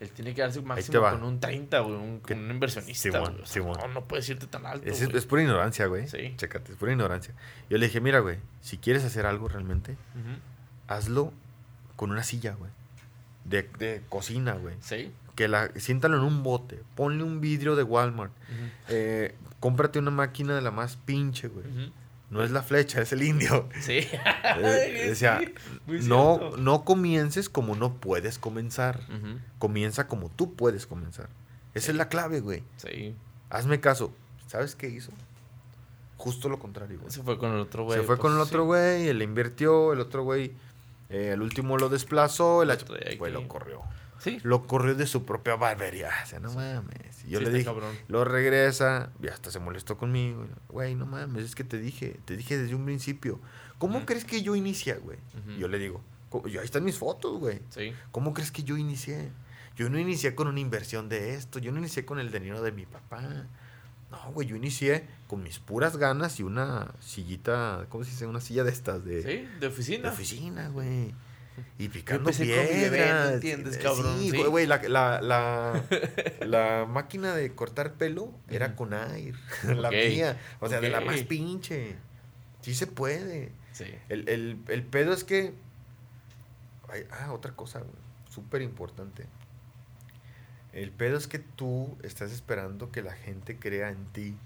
Él 0.00 0.10
tiene 0.12 0.34
que 0.34 0.40
darse 0.40 0.62
máximo 0.62 1.02
con 1.02 1.22
un 1.24 1.40
30, 1.40 1.78
güey, 1.80 1.94
un, 1.94 2.20
con 2.20 2.38
un 2.38 2.50
inversionista. 2.50 3.20
No, 3.20 3.88
no 3.88 4.04
puedes 4.04 4.26
irte 4.30 4.46
tan 4.46 4.64
alto. 4.64 4.86
Es, 4.88 5.02
es 5.02 5.26
pura 5.26 5.42
ignorancia, 5.42 5.86
güey. 5.86 6.08
Sí. 6.08 6.32
Chécate, 6.38 6.72
es 6.72 6.78
pura 6.78 6.92
ignorancia. 6.92 7.34
Yo 7.68 7.76
le 7.76 7.84
dije, 7.86 8.00
mira, 8.00 8.20
güey, 8.20 8.38
si 8.62 8.78
quieres 8.78 9.04
hacer 9.04 9.26
algo 9.26 9.48
realmente, 9.48 9.92
Ujú. 9.92 10.38
hazlo 10.88 11.34
con 11.96 12.10
una 12.10 12.22
silla, 12.24 12.54
güey. 12.54 12.70
De, 13.44 13.62
de 13.78 14.02
cocina, 14.08 14.54
güey. 14.54 14.76
Sí. 14.80 15.12
Que 15.34 15.48
la, 15.48 15.70
siéntalo 15.76 16.16
en 16.18 16.24
un 16.24 16.42
bote. 16.42 16.82
Ponle 16.94 17.22
un 17.22 17.40
vidrio 17.40 17.76
de 17.76 17.82
Walmart. 17.82 18.32
Eh, 18.88 19.34
cómprate 19.60 19.98
una 19.98 20.10
máquina 20.10 20.54
de 20.54 20.62
la 20.62 20.70
más 20.70 20.96
pinche, 20.96 21.48
güey. 21.48 21.92
No 22.30 22.44
es 22.44 22.52
la 22.52 22.62
flecha, 22.62 23.00
es 23.00 23.12
el 23.12 23.22
indio. 23.22 23.68
Sí. 23.80 24.06
Eh, 24.58 25.14
Sí, 25.14 25.26
muy 25.86 26.00
no, 26.02 26.56
no 26.56 26.84
comiences 26.84 27.48
como 27.48 27.74
no 27.74 27.94
puedes 27.94 28.38
comenzar. 28.38 29.00
Comienza 29.58 30.06
como 30.06 30.28
tú 30.30 30.54
puedes 30.54 30.86
comenzar. 30.86 31.28
Esa 31.74 31.90
es 31.90 31.96
la 31.96 32.08
clave, 32.08 32.40
güey. 32.40 32.62
Sí. 32.76 33.14
Hazme 33.48 33.80
caso. 33.80 34.12
¿Sabes 34.46 34.74
qué 34.74 34.88
hizo? 34.88 35.12
Justo 36.16 36.48
lo 36.48 36.58
contrario, 36.58 36.98
güey. 36.98 37.10
Se 37.10 37.22
fue 37.22 37.38
con 37.38 37.52
el 37.52 37.60
otro 37.60 37.84
güey. 37.84 37.98
Se 37.98 38.04
fue 38.04 38.16
pues, 38.16 38.20
con 38.20 38.32
el 38.32 38.44
sí. 38.44 38.48
otro 38.48 38.64
güey, 38.64 39.08
él 39.08 39.18
le 39.18 39.24
invirtió, 39.24 39.92
el 39.92 40.00
otro 40.00 40.22
güey, 40.22 40.52
eh, 41.08 41.30
el 41.32 41.40
último 41.40 41.78
lo 41.78 41.88
desplazó, 41.88 42.62
el 42.62 43.18
güey 43.18 43.32
lo 43.32 43.48
corrió. 43.48 43.82
Sí. 44.20 44.38
Lo 44.44 44.66
corrió 44.66 44.94
de 44.94 45.06
su 45.06 45.24
propia 45.24 45.56
barbería. 45.56 46.10
O 46.22 46.26
sea, 46.26 46.38
no 46.40 46.52
mames. 46.52 47.24
Y 47.26 47.30
yo 47.30 47.38
Sí, 47.40 47.44
le 47.46 47.50
dije, 47.50 47.64
cabrón. 47.64 47.94
lo 48.08 48.24
regresa, 48.24 49.10
y 49.22 49.26
hasta 49.28 49.50
se 49.50 49.58
molestó 49.58 49.96
conmigo. 49.98 50.46
Güey, 50.68 50.94
no 50.94 51.06
mames, 51.06 51.42
es 51.44 51.54
que 51.54 51.64
te 51.64 51.78
dije, 51.78 52.20
te 52.26 52.36
dije 52.36 52.56
desde 52.58 52.74
un 52.74 52.84
principio. 52.84 53.40
¿Cómo 53.78 54.04
crees 54.06 54.24
que 54.24 54.42
yo 54.42 54.54
inicié, 54.54 54.94
güey? 54.94 55.18
Y 55.48 55.58
Yo 55.58 55.66
le 55.68 55.78
digo, 55.78 56.02
"Co- 56.28 56.46
y 56.46 56.56
ahí 56.58 56.64
están 56.64 56.84
mis 56.84 56.96
fotos, 56.98 57.38
güey. 57.40 57.60
Sí. 57.70 57.92
¿Cómo 58.12 58.34
crees 58.34 58.52
que 58.52 58.62
yo 58.62 58.76
inicié? 58.76 59.30
Yo 59.76 59.88
no 59.88 59.98
inicié 59.98 60.34
con 60.34 60.48
una 60.48 60.60
inversión 60.60 61.08
de 61.08 61.34
esto, 61.34 61.58
yo 61.58 61.72
no 61.72 61.78
inicié 61.78 62.04
con 62.04 62.18
el 62.18 62.30
dinero 62.30 62.60
de 62.62 62.72
mi 62.72 62.84
papá. 62.84 63.22
No, 64.10 64.32
güey, 64.32 64.46
yo 64.48 64.56
inicié 64.56 65.06
con 65.28 65.42
mis 65.42 65.60
puras 65.60 65.96
ganas 65.96 66.38
y 66.40 66.42
una 66.42 66.92
sillita, 67.00 67.86
¿cómo 67.88 68.04
se 68.04 68.10
dice? 68.10 68.26
Una 68.26 68.40
silla 68.40 68.64
de 68.64 68.70
estas 68.72 69.04
de, 69.04 69.22
Sí, 69.22 69.28
de 69.28 69.58
de 69.60 69.66
oficina. 69.68 70.08
oficina, 70.10 70.68
güey. 70.68 71.14
Y 71.78 71.88
picando 71.88 72.30
empecé 72.30 72.44
con 72.44 72.64
mi 72.64 72.80
bebé, 72.82 72.96
piedras. 72.98 73.28
¿me 73.28 73.34
entiendes, 73.34 73.76
Eh, 73.76 73.80
cabrón? 73.80 74.18
Sí, 74.18 74.30
güey, 74.30 74.46
güey, 74.46 74.66
la, 74.66 74.82
la, 74.82 75.20
la, 75.20 75.84
la 76.46 76.86
máquina 76.86 77.34
de 77.34 77.54
cortar 77.54 77.94
pelo 77.94 78.32
era 78.48 78.76
con 78.76 78.92
air, 78.92 79.34
la 79.64 79.90
mía. 79.90 80.38
O 80.60 80.68
sea, 80.68 80.80
de 80.80 80.90
la 80.90 81.00
más 81.00 81.22
pinche. 81.22 81.96
Sí 82.62 82.74
se 82.74 82.86
puede. 82.86 83.52
Sí. 83.72 83.86
El, 84.08 84.28
el, 84.28 84.58
el 84.68 84.82
pedo 84.82 85.12
es 85.12 85.24
que. 85.24 85.54
ay, 86.88 87.04
ah, 87.10 87.32
otra 87.32 87.52
cosa, 87.52 87.78
güey. 87.78 87.92
Súper 88.28 88.62
importante. 88.62 89.26
El 90.72 90.92
pedo 90.92 91.16
es 91.16 91.26
que 91.26 91.38
tú 91.40 91.96
estás 92.02 92.30
esperando 92.32 92.92
que 92.92 93.02
la 93.02 93.12
gente 93.14 93.58
crea 93.58 93.90
en 93.90 94.04
ti. 94.12 94.36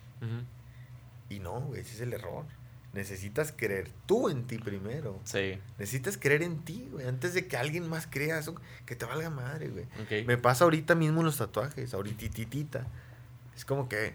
Y 1.29 1.39
no, 1.41 1.61
güey, 1.61 1.81
ese 1.83 1.95
es 1.97 2.01
el 2.01 2.13
error. 2.15 2.47
Necesitas 2.95 3.53
creer 3.57 3.91
tú 4.07 4.29
en 4.29 4.47
ti 4.47 4.59
primero. 4.59 5.21
Sí. 5.25 5.59
Necesitas 5.79 6.17
creer 6.17 6.43
en 6.43 6.65
ti, 6.65 6.89
güey. 6.93 7.07
Antes 7.09 7.35
de 7.35 7.47
que 7.49 7.57
alguien 7.57 7.89
más 7.89 8.07
crea 8.07 8.39
eso, 8.39 8.55
que 8.87 8.95
te 8.97 9.05
valga 9.05 9.31
madre, 9.31 9.69
güey. 9.69 9.87
Me 10.27 10.39
pasa 10.39 10.65
ahorita 10.65 10.95
mismo 10.95 11.21
en 11.21 11.27
los 11.27 11.39
tatuajes, 11.39 11.93
ahorititita. 11.93 12.87
Es 13.57 13.65
como 13.65 13.89
que 13.89 14.15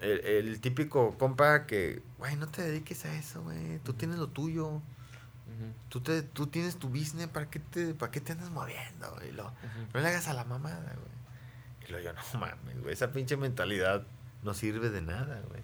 el, 0.00 0.20
el 0.24 0.60
típico 0.60 1.18
compa 1.18 1.66
que, 1.66 2.02
güey, 2.18 2.36
no 2.36 2.46
te 2.48 2.62
dediques 2.62 3.04
a 3.04 3.14
eso, 3.18 3.42
güey. 3.42 3.78
Tú 3.80 3.92
tienes 3.94 4.18
lo 4.18 4.28
tuyo. 4.28 4.80
Tú, 5.88 6.00
te, 6.00 6.22
tú 6.22 6.46
tienes 6.48 6.76
tu 6.76 6.88
business. 6.88 7.28
¿Para 7.28 7.48
qué 7.48 7.58
te, 7.60 7.94
para 7.94 8.12
qué 8.12 8.20
te 8.20 8.32
andas 8.32 8.50
moviendo, 8.50 9.10
güey? 9.14 9.32
Lo- 9.32 9.52
no 9.94 10.00
le 10.00 10.06
hagas 10.08 10.28
a 10.28 10.34
la 10.34 10.44
mamada, 10.44 10.94
güey. 10.94 11.86
Y 11.88 11.90
luego 11.92 12.04
yo, 12.04 12.12
no 12.12 12.40
mames, 12.40 12.80
güey. 12.82 12.92
Esa 12.92 13.10
pinche 13.12 13.36
mentalidad 13.36 14.04
no 14.42 14.54
sirve 14.54 14.90
de 14.90 15.02
nada, 15.02 15.40
güey. 15.48 15.62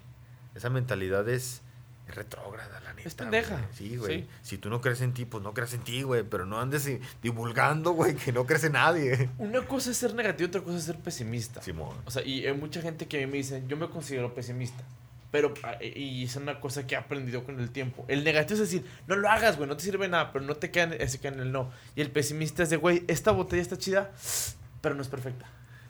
Esa 0.55 0.69
mentalidad 0.69 1.27
es 1.29 1.61
retrógrada, 2.13 2.79
la 2.81 2.93
neta. 2.93 3.07
Es 3.07 3.15
pendeja, 3.15 3.55
güey. 3.57 3.67
Sí, 3.73 3.95
güey. 3.97 4.21
sí. 4.21 4.27
Si 4.41 4.57
tú 4.57 4.69
no 4.69 4.81
crees 4.81 5.01
en 5.01 5.13
ti, 5.13 5.25
pues 5.25 5.43
no 5.43 5.53
creas 5.53 5.73
en 5.73 5.81
ti, 5.81 6.03
güey. 6.03 6.23
Pero 6.23 6.45
no 6.45 6.59
andes 6.59 6.89
divulgando, 7.21 7.91
güey, 7.91 8.15
que 8.15 8.31
no 8.31 8.45
crees 8.45 8.63
en 8.65 8.73
nadie. 8.73 9.29
Una 9.37 9.61
cosa 9.65 9.91
es 9.91 9.97
ser 9.97 10.13
negativo, 10.13 10.47
otra 10.47 10.61
cosa 10.61 10.77
es 10.77 10.83
ser 10.83 10.97
pesimista. 10.97 11.61
Simón. 11.61 11.95
O 12.05 12.11
sea, 12.11 12.23
y 12.23 12.45
hay 12.45 12.53
mucha 12.53 12.81
gente 12.81 13.07
que 13.07 13.17
a 13.23 13.25
mí 13.25 13.31
me 13.31 13.37
dice, 13.37 13.63
yo 13.67 13.77
me 13.77 13.89
considero 13.89 14.33
pesimista. 14.33 14.83
Pero, 15.31 15.51
ah, 15.63 15.77
y 15.83 16.23
es 16.25 16.35
una 16.35 16.59
cosa 16.59 16.85
que 16.85 16.93
he 16.93 16.97
aprendido 16.97 17.43
con 17.43 17.59
el 17.59 17.71
tiempo. 17.71 18.05
El 18.07 18.23
negativo 18.23 18.53
es 18.61 18.69
decir, 18.69 18.85
no 19.07 19.15
lo 19.15 19.27
hagas, 19.29 19.57
güey, 19.57 19.67
no 19.67 19.75
te 19.75 19.83
sirve 19.83 20.07
nada, 20.07 20.31
pero 20.31 20.45
no 20.45 20.53
te 20.55 20.69
queda, 20.69 20.93
en- 20.95 21.09
se 21.09 21.19
queda 21.19 21.33
en 21.33 21.39
el 21.39 21.51
no. 21.51 21.71
Y 21.95 22.01
el 22.01 22.11
pesimista 22.11 22.61
es 22.61 22.69
de, 22.69 22.77
güey, 22.77 23.03
esta 23.07 23.31
botella 23.31 23.61
está 23.63 23.75
chida, 23.75 24.11
pero 24.81 24.93
no 24.93 25.01
es 25.01 25.07
perfecta. 25.07 25.47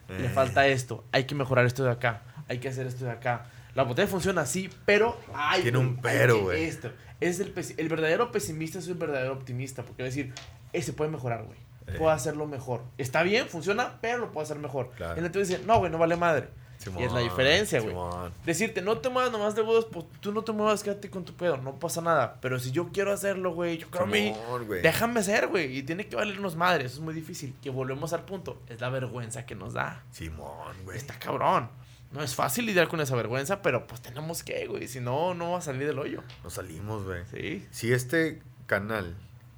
Le 0.08 0.26
Eh, 0.26 0.28
falta 0.30 0.66
esto, 0.66 1.04
hay 1.12 1.24
que 1.24 1.34
mejorar 1.34 1.66
esto 1.66 1.84
de 1.84 1.90
acá, 1.90 2.22
hay 2.48 2.58
que 2.58 2.68
hacer 2.68 2.86
esto 2.86 3.04
de 3.04 3.10
acá. 3.10 3.46
La 3.74 3.82
botella 3.82 4.08
funciona 4.08 4.42
así, 4.42 4.70
pero... 4.84 5.18
Ay, 5.34 5.62
Tiene 5.62 5.78
un 5.78 5.96
pero, 5.96 6.42
güey. 6.42 6.64
Esto. 6.64 6.92
Es 7.20 7.40
el, 7.40 7.52
el 7.76 7.88
verdadero 7.88 8.30
pesimista 8.30 8.78
es 8.78 8.88
el 8.88 8.94
verdadero 8.94 9.32
optimista, 9.32 9.82
porque 9.82 10.02
va 10.02 10.06
a 10.06 10.10
decir, 10.10 10.32
eh, 10.72 10.82
se 10.82 10.92
puede 10.92 11.10
mejorar, 11.10 11.44
güey. 11.44 11.58
Eh. 11.86 11.94
Puedo 11.98 12.10
hacerlo 12.10 12.46
mejor. 12.46 12.82
Está 12.98 13.22
bien, 13.22 13.48
funciona, 13.48 13.98
pero 14.00 14.18
lo 14.18 14.32
puedo 14.32 14.44
hacer 14.44 14.58
mejor. 14.58 14.90
Claro. 14.96 15.20
Y 15.20 15.24
el 15.24 15.32
dice, 15.32 15.60
no, 15.66 15.78
güey, 15.78 15.90
no 15.90 15.98
vale 15.98 16.16
madre. 16.16 16.48
y 16.80 16.88
es 16.88 17.12
la 17.12 17.20
Simón, 17.20 17.22
diferencia, 17.22 17.80
güey. 17.80 17.92
Simón. 17.92 18.32
Decirte, 18.44 18.80
no 18.80 18.98
te 18.98 19.08
muevas 19.08 19.30
nomás 19.30 19.54
de 19.54 19.62
huevos, 19.62 19.86
pues 19.90 20.06
tú 20.20 20.32
no 20.32 20.42
te 20.42 20.52
muevas, 20.52 20.82
quédate 20.82 21.10
con 21.10 21.24
tu 21.24 21.34
pedo, 21.34 21.56
no 21.58 21.78
pasa 21.78 22.00
nada. 22.00 22.38
Pero 22.40 22.58
si 22.58 22.70
yo 22.70 22.88
quiero 22.92 23.12
hacerlo, 23.12 23.52
güey, 23.54 23.78
yo 23.78 23.90
creo 23.90 24.04
a 24.04 24.06
mí, 24.06 24.34
Simón, 24.34 24.68
déjame 24.82 25.22
ser, 25.22 25.48
güey. 25.48 25.78
Y 25.78 25.82
tiene 25.82 26.06
que 26.06 26.16
valernos 26.16 26.56
madre, 26.56 26.86
eso 26.86 26.96
es 26.96 27.00
muy 27.00 27.14
difícil. 27.14 27.54
Que 27.62 27.70
volvemos 27.70 28.12
al 28.12 28.24
punto, 28.24 28.62
es 28.68 28.80
la 28.80 28.88
vergüenza 28.88 29.44
que 29.44 29.54
nos 29.54 29.74
da. 29.74 30.04
Simón, 30.10 30.74
güey. 30.84 30.96
Está 30.96 31.18
cabrón. 31.18 31.68
No 32.14 32.22
es 32.22 32.34
fácil 32.34 32.64
lidiar 32.66 32.88
con 32.88 33.00
esa 33.00 33.14
vergüenza, 33.16 33.60
pero 33.60 33.86
pues 33.86 34.00
tenemos 34.00 34.42
que, 34.42 34.66
güey. 34.66 34.88
Si 34.88 35.00
no, 35.00 35.34
no 35.34 35.50
va 35.52 35.58
a 35.58 35.60
salir 35.60 35.86
del 35.86 35.98
hoyo. 35.98 36.22
Nos 36.44 36.54
salimos, 36.54 37.04
güey. 37.04 37.24
Sí. 37.30 37.66
Si 37.70 37.92
este 37.92 38.40
canal 38.66 39.16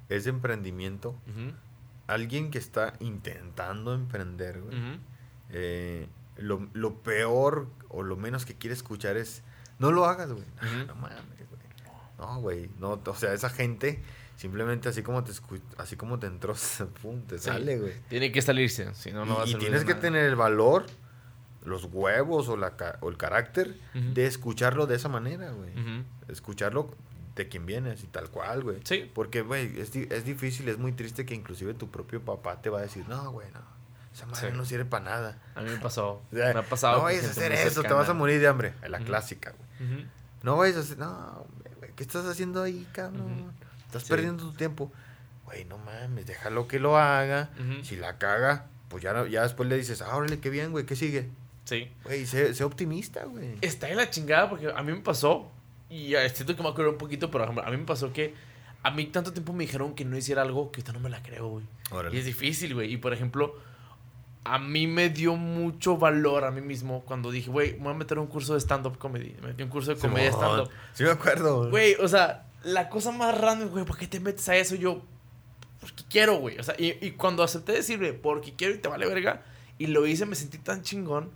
es 0.09 0.23
de 0.25 0.31
emprendimiento, 0.31 1.15
alguien 2.07 2.51
que 2.51 2.57
está 2.57 2.93
intentando 2.99 3.93
emprender, 3.93 4.61
güey, 4.61 4.75
eh, 5.51 6.07
lo, 6.37 6.67
lo 6.73 6.95
peor 7.01 7.67
o 7.89 8.03
lo 8.03 8.15
menos 8.17 8.45
que 8.45 8.55
quiere 8.55 8.73
escuchar 8.73 9.17
es, 9.17 9.43
no 9.79 9.91
lo 9.91 10.05
hagas, 10.05 10.31
güey. 10.31 10.45
No 10.87 10.95
mames, 10.95 11.17
güey. 11.49 11.61
No, 12.17 12.41
güey. 12.41 12.69
No, 12.79 12.99
o 13.05 13.15
sea, 13.15 13.33
esa 13.33 13.49
gente 13.49 14.01
simplemente 14.35 14.87
así 14.89 15.01
como 15.03 15.23
te 15.23 15.31
así 15.77 15.95
como 15.95 16.19
te 16.19 16.27
entró, 16.27 16.55
pum, 17.01 17.21
te 17.21 17.37
Sí. 17.37 17.45
sale, 17.45 17.77
güey. 17.79 17.93
Tiene 18.09 18.31
que 18.31 18.41
salirse, 18.41 18.93
si 18.95 19.11
no, 19.11 19.25
no 19.25 19.37
va 19.37 19.43
a 19.43 19.47
y, 19.47 19.55
tienes 19.55 19.81
que 19.83 19.89
nada. 19.91 20.01
tener 20.01 20.25
el 20.25 20.35
valor, 20.35 20.85
los 21.67 21.85
huevos 21.85 22.47
o, 22.49 22.57
la, 22.57 22.73
o 23.01 23.09
el 23.09 23.17
carácter 23.17 23.75
de 23.93 24.25
escucharlo 24.25 24.87
de 24.87 24.95
esa 24.95 25.09
manera, 25.09 25.51
güey. 25.51 25.71
Escucharlo 26.27 26.93
de 27.35 27.47
quien 27.47 27.65
viene, 27.65 27.91
así 27.91 28.07
tal 28.07 28.29
cual, 28.29 28.63
güey. 28.63 28.79
Sí. 28.83 29.11
Porque, 29.13 29.41
güey, 29.41 29.79
es, 29.79 29.91
di- 29.91 30.07
es 30.09 30.25
difícil, 30.25 30.67
es 30.69 30.77
muy 30.79 30.91
triste 30.93 31.25
que 31.25 31.35
inclusive 31.35 31.73
tu 31.75 31.89
propio 31.91 32.21
papá 32.21 32.61
te 32.61 32.69
va 32.69 32.79
a 32.79 32.81
decir, 32.81 33.05
no, 33.07 33.31
güey, 33.31 33.47
no, 33.53 33.59
esa 34.13 34.25
madre 34.25 34.49
Sí. 34.51 34.57
no 34.57 34.65
sirve 34.65 34.85
para 34.85 35.05
nada. 35.05 35.37
A 35.55 35.61
mí 35.61 35.69
me 35.69 35.77
pasó. 35.77 36.23
O 36.31 36.35
sea, 36.35 36.51
me 36.53 36.59
ha 36.61 36.63
pasado. 36.63 36.97
no 36.97 37.03
vayas 37.03 37.25
a 37.25 37.31
hacer 37.31 37.51
eso, 37.51 37.83
te 37.83 37.93
vas 37.93 38.09
a 38.09 38.13
morir 38.13 38.39
de 38.39 38.47
hambre. 38.47 38.73
La 38.87 38.99
clásica, 38.99 39.51
güey. 39.79 40.07
No 40.43 40.57
vayas 40.57 40.77
a 40.77 40.79
hacer, 40.79 40.97
no, 40.97 41.45
güey, 41.79 41.91
¿qué 41.95 42.03
estás 42.03 42.25
haciendo 42.25 42.63
ahí, 42.63 42.87
cabrón? 42.91 43.51
Estás 43.85 44.03
Sí. 44.03 44.09
perdiendo 44.09 44.43
tu 44.43 44.53
tiempo. 44.53 44.91
Güey, 45.45 45.63
no 45.65 45.77
mames, 45.77 46.25
déjalo 46.25 46.67
que 46.67 46.79
lo 46.79 46.97
haga. 46.97 47.49
Si 47.83 47.95
la 47.95 48.17
caga, 48.17 48.65
pues 48.89 49.03
ya, 49.03 49.13
no- 49.13 49.27
ya 49.27 49.43
después 49.43 49.69
le 49.69 49.77
dices, 49.77 50.01
ah, 50.01 50.15
órale, 50.15 50.39
qué 50.39 50.49
bien, 50.49 50.71
güey, 50.71 50.85
¿qué 50.85 50.95
sigue? 50.95 51.29
Sí. 51.67 51.89
Güey, 52.05 52.25
sé, 52.25 52.53
sé 52.53 52.63
optimista, 52.63 53.25
güey. 53.25 53.57
Está 53.59 53.89
en 53.89 53.97
la 53.97 54.09
chingada 54.09 54.49
porque 54.49 54.71
a 54.73 54.81
mí 54.83 54.93
me 54.93 55.01
pasó, 55.01 55.51
y 55.89 56.15
eh, 56.15 56.29
siento 56.29 56.55
que 56.55 56.63
me 56.63 56.69
acuerdo 56.69 56.91
un 56.91 56.97
poquito, 56.97 57.29
pero 57.29 57.43
por 57.43 57.51
ejemplo, 57.51 57.67
a 57.67 57.71
mí 57.71 57.75
me 57.75 57.83
pasó 57.83 58.13
que 58.13 58.33
a 58.83 58.91
mí 58.91 59.05
tanto 59.07 59.33
tiempo 59.33 59.51
me 59.51 59.65
dijeron 59.65 59.93
que 59.93 60.05
no 60.05 60.15
hiciera 60.15 60.43
algo 60.43 60.71
que 60.71 60.79
ahorita 60.79 60.93
no 60.93 61.01
me 61.01 61.09
la 61.09 61.21
creo, 61.21 61.49
güey. 61.49 61.65
Órale. 61.91 62.15
Y 62.15 62.19
es 62.19 62.25
difícil, 62.25 62.73
güey. 62.73 62.93
Y 62.93 62.95
por 62.95 63.11
ejemplo, 63.11 63.57
a 64.45 64.59
mí 64.59 64.87
me 64.87 65.09
dio 65.09 65.35
mucho 65.35 65.97
valor 65.97 66.45
a 66.45 66.51
mí 66.51 66.61
mismo 66.61 67.03
cuando 67.03 67.31
dije, 67.31 67.49
güey, 67.49 67.73
me 67.73 67.83
voy 67.83 67.91
a 67.91 67.95
meter 67.95 68.17
a 68.17 68.21
un 68.21 68.27
curso 68.27 68.53
de 68.53 68.61
stand-up 68.61 68.97
comedy. 68.97 69.35
Me 69.41 69.47
metí 69.49 69.63
a 69.63 69.65
un 69.65 69.71
curso 69.71 69.93
de 69.93 69.99
comedia 69.99 70.31
stand-up. 70.31 70.69
Sí 70.93 71.03
me 71.03 71.09
acuerdo. 71.09 71.69
Güey, 71.69 71.95
o 71.95 72.07
sea, 72.07 72.45
la 72.63 72.87
cosa 72.87 73.11
más 73.11 73.37
random, 73.37 73.71
güey, 73.71 73.83
¿por 73.83 73.97
qué 73.97 74.07
te 74.07 74.21
metes 74.21 74.47
a 74.47 74.55
eso? 74.55 74.75
Yo, 74.75 75.01
porque 75.81 76.03
quiero, 76.09 76.37
güey. 76.37 76.57
O 76.59 76.63
sea, 76.63 76.75
y, 76.77 77.05
y 77.05 77.11
cuando 77.11 77.43
acepté 77.43 77.73
decirle, 77.73 78.13
porque 78.13 78.53
quiero 78.53 78.73
y 78.73 78.77
te 78.77 78.87
vale 78.87 79.05
verga, 79.05 79.43
y 79.77 79.87
lo 79.87 80.07
hice, 80.07 80.25
me 80.25 80.35
sentí 80.35 80.59
tan 80.59 80.81
chingón. 80.81 81.29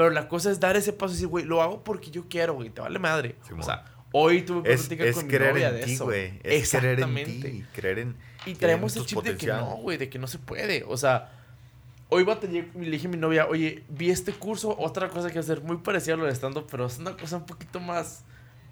Pero 0.00 0.08
la 0.08 0.28
cosa 0.28 0.50
es 0.50 0.58
dar 0.58 0.78
ese 0.78 0.94
paso 0.94 1.12
y 1.12 1.16
decir, 1.16 1.28
güey, 1.28 1.44
lo 1.44 1.60
hago 1.60 1.84
porque 1.84 2.10
yo 2.10 2.24
quiero, 2.26 2.54
güey, 2.54 2.70
te 2.70 2.80
vale 2.80 2.98
madre. 2.98 3.36
O 3.58 3.62
sea, 3.62 3.84
hoy 4.12 4.40
tuve 4.40 4.62
plática 4.62 5.04
es 5.04 5.14
con 5.14 5.26
mi 5.26 5.30
creer 5.30 5.52
novia 5.52 5.68
en 5.68 5.74
de 5.74 5.82
ti, 5.84 5.92
eso. 5.92 6.04
güey. 6.06 6.40
Es 6.42 6.70
creer 6.70 6.84
en 6.84 6.90
Exactamente. 7.18 7.50
ti. 7.50 7.64
Creer 7.74 7.98
en. 7.98 8.16
Y 8.46 8.54
traemos 8.54 8.96
el 8.96 9.04
chip 9.04 9.22
de 9.22 9.36
que 9.36 9.46
no, 9.48 9.76
güey, 9.76 9.98
de 9.98 10.08
que 10.08 10.18
no 10.18 10.26
se 10.26 10.38
puede. 10.38 10.84
O 10.88 10.96
sea, 10.96 11.30
hoy 12.08 12.24
batallé, 12.24 12.66
le 12.74 12.90
dije 12.90 13.08
a 13.08 13.10
mi 13.10 13.18
novia, 13.18 13.46
oye, 13.46 13.84
vi 13.90 14.08
este 14.08 14.32
curso, 14.32 14.74
otra 14.78 15.10
cosa 15.10 15.30
que 15.30 15.38
hacer 15.38 15.60
muy 15.60 15.76
parecida 15.76 16.14
a 16.14 16.16
lo 16.16 16.24
de 16.24 16.34
stand-up, 16.34 16.66
pero 16.70 16.86
es 16.86 16.98
una 16.98 17.14
cosa 17.14 17.36
un 17.36 17.44
poquito 17.44 17.78
más, 17.78 18.24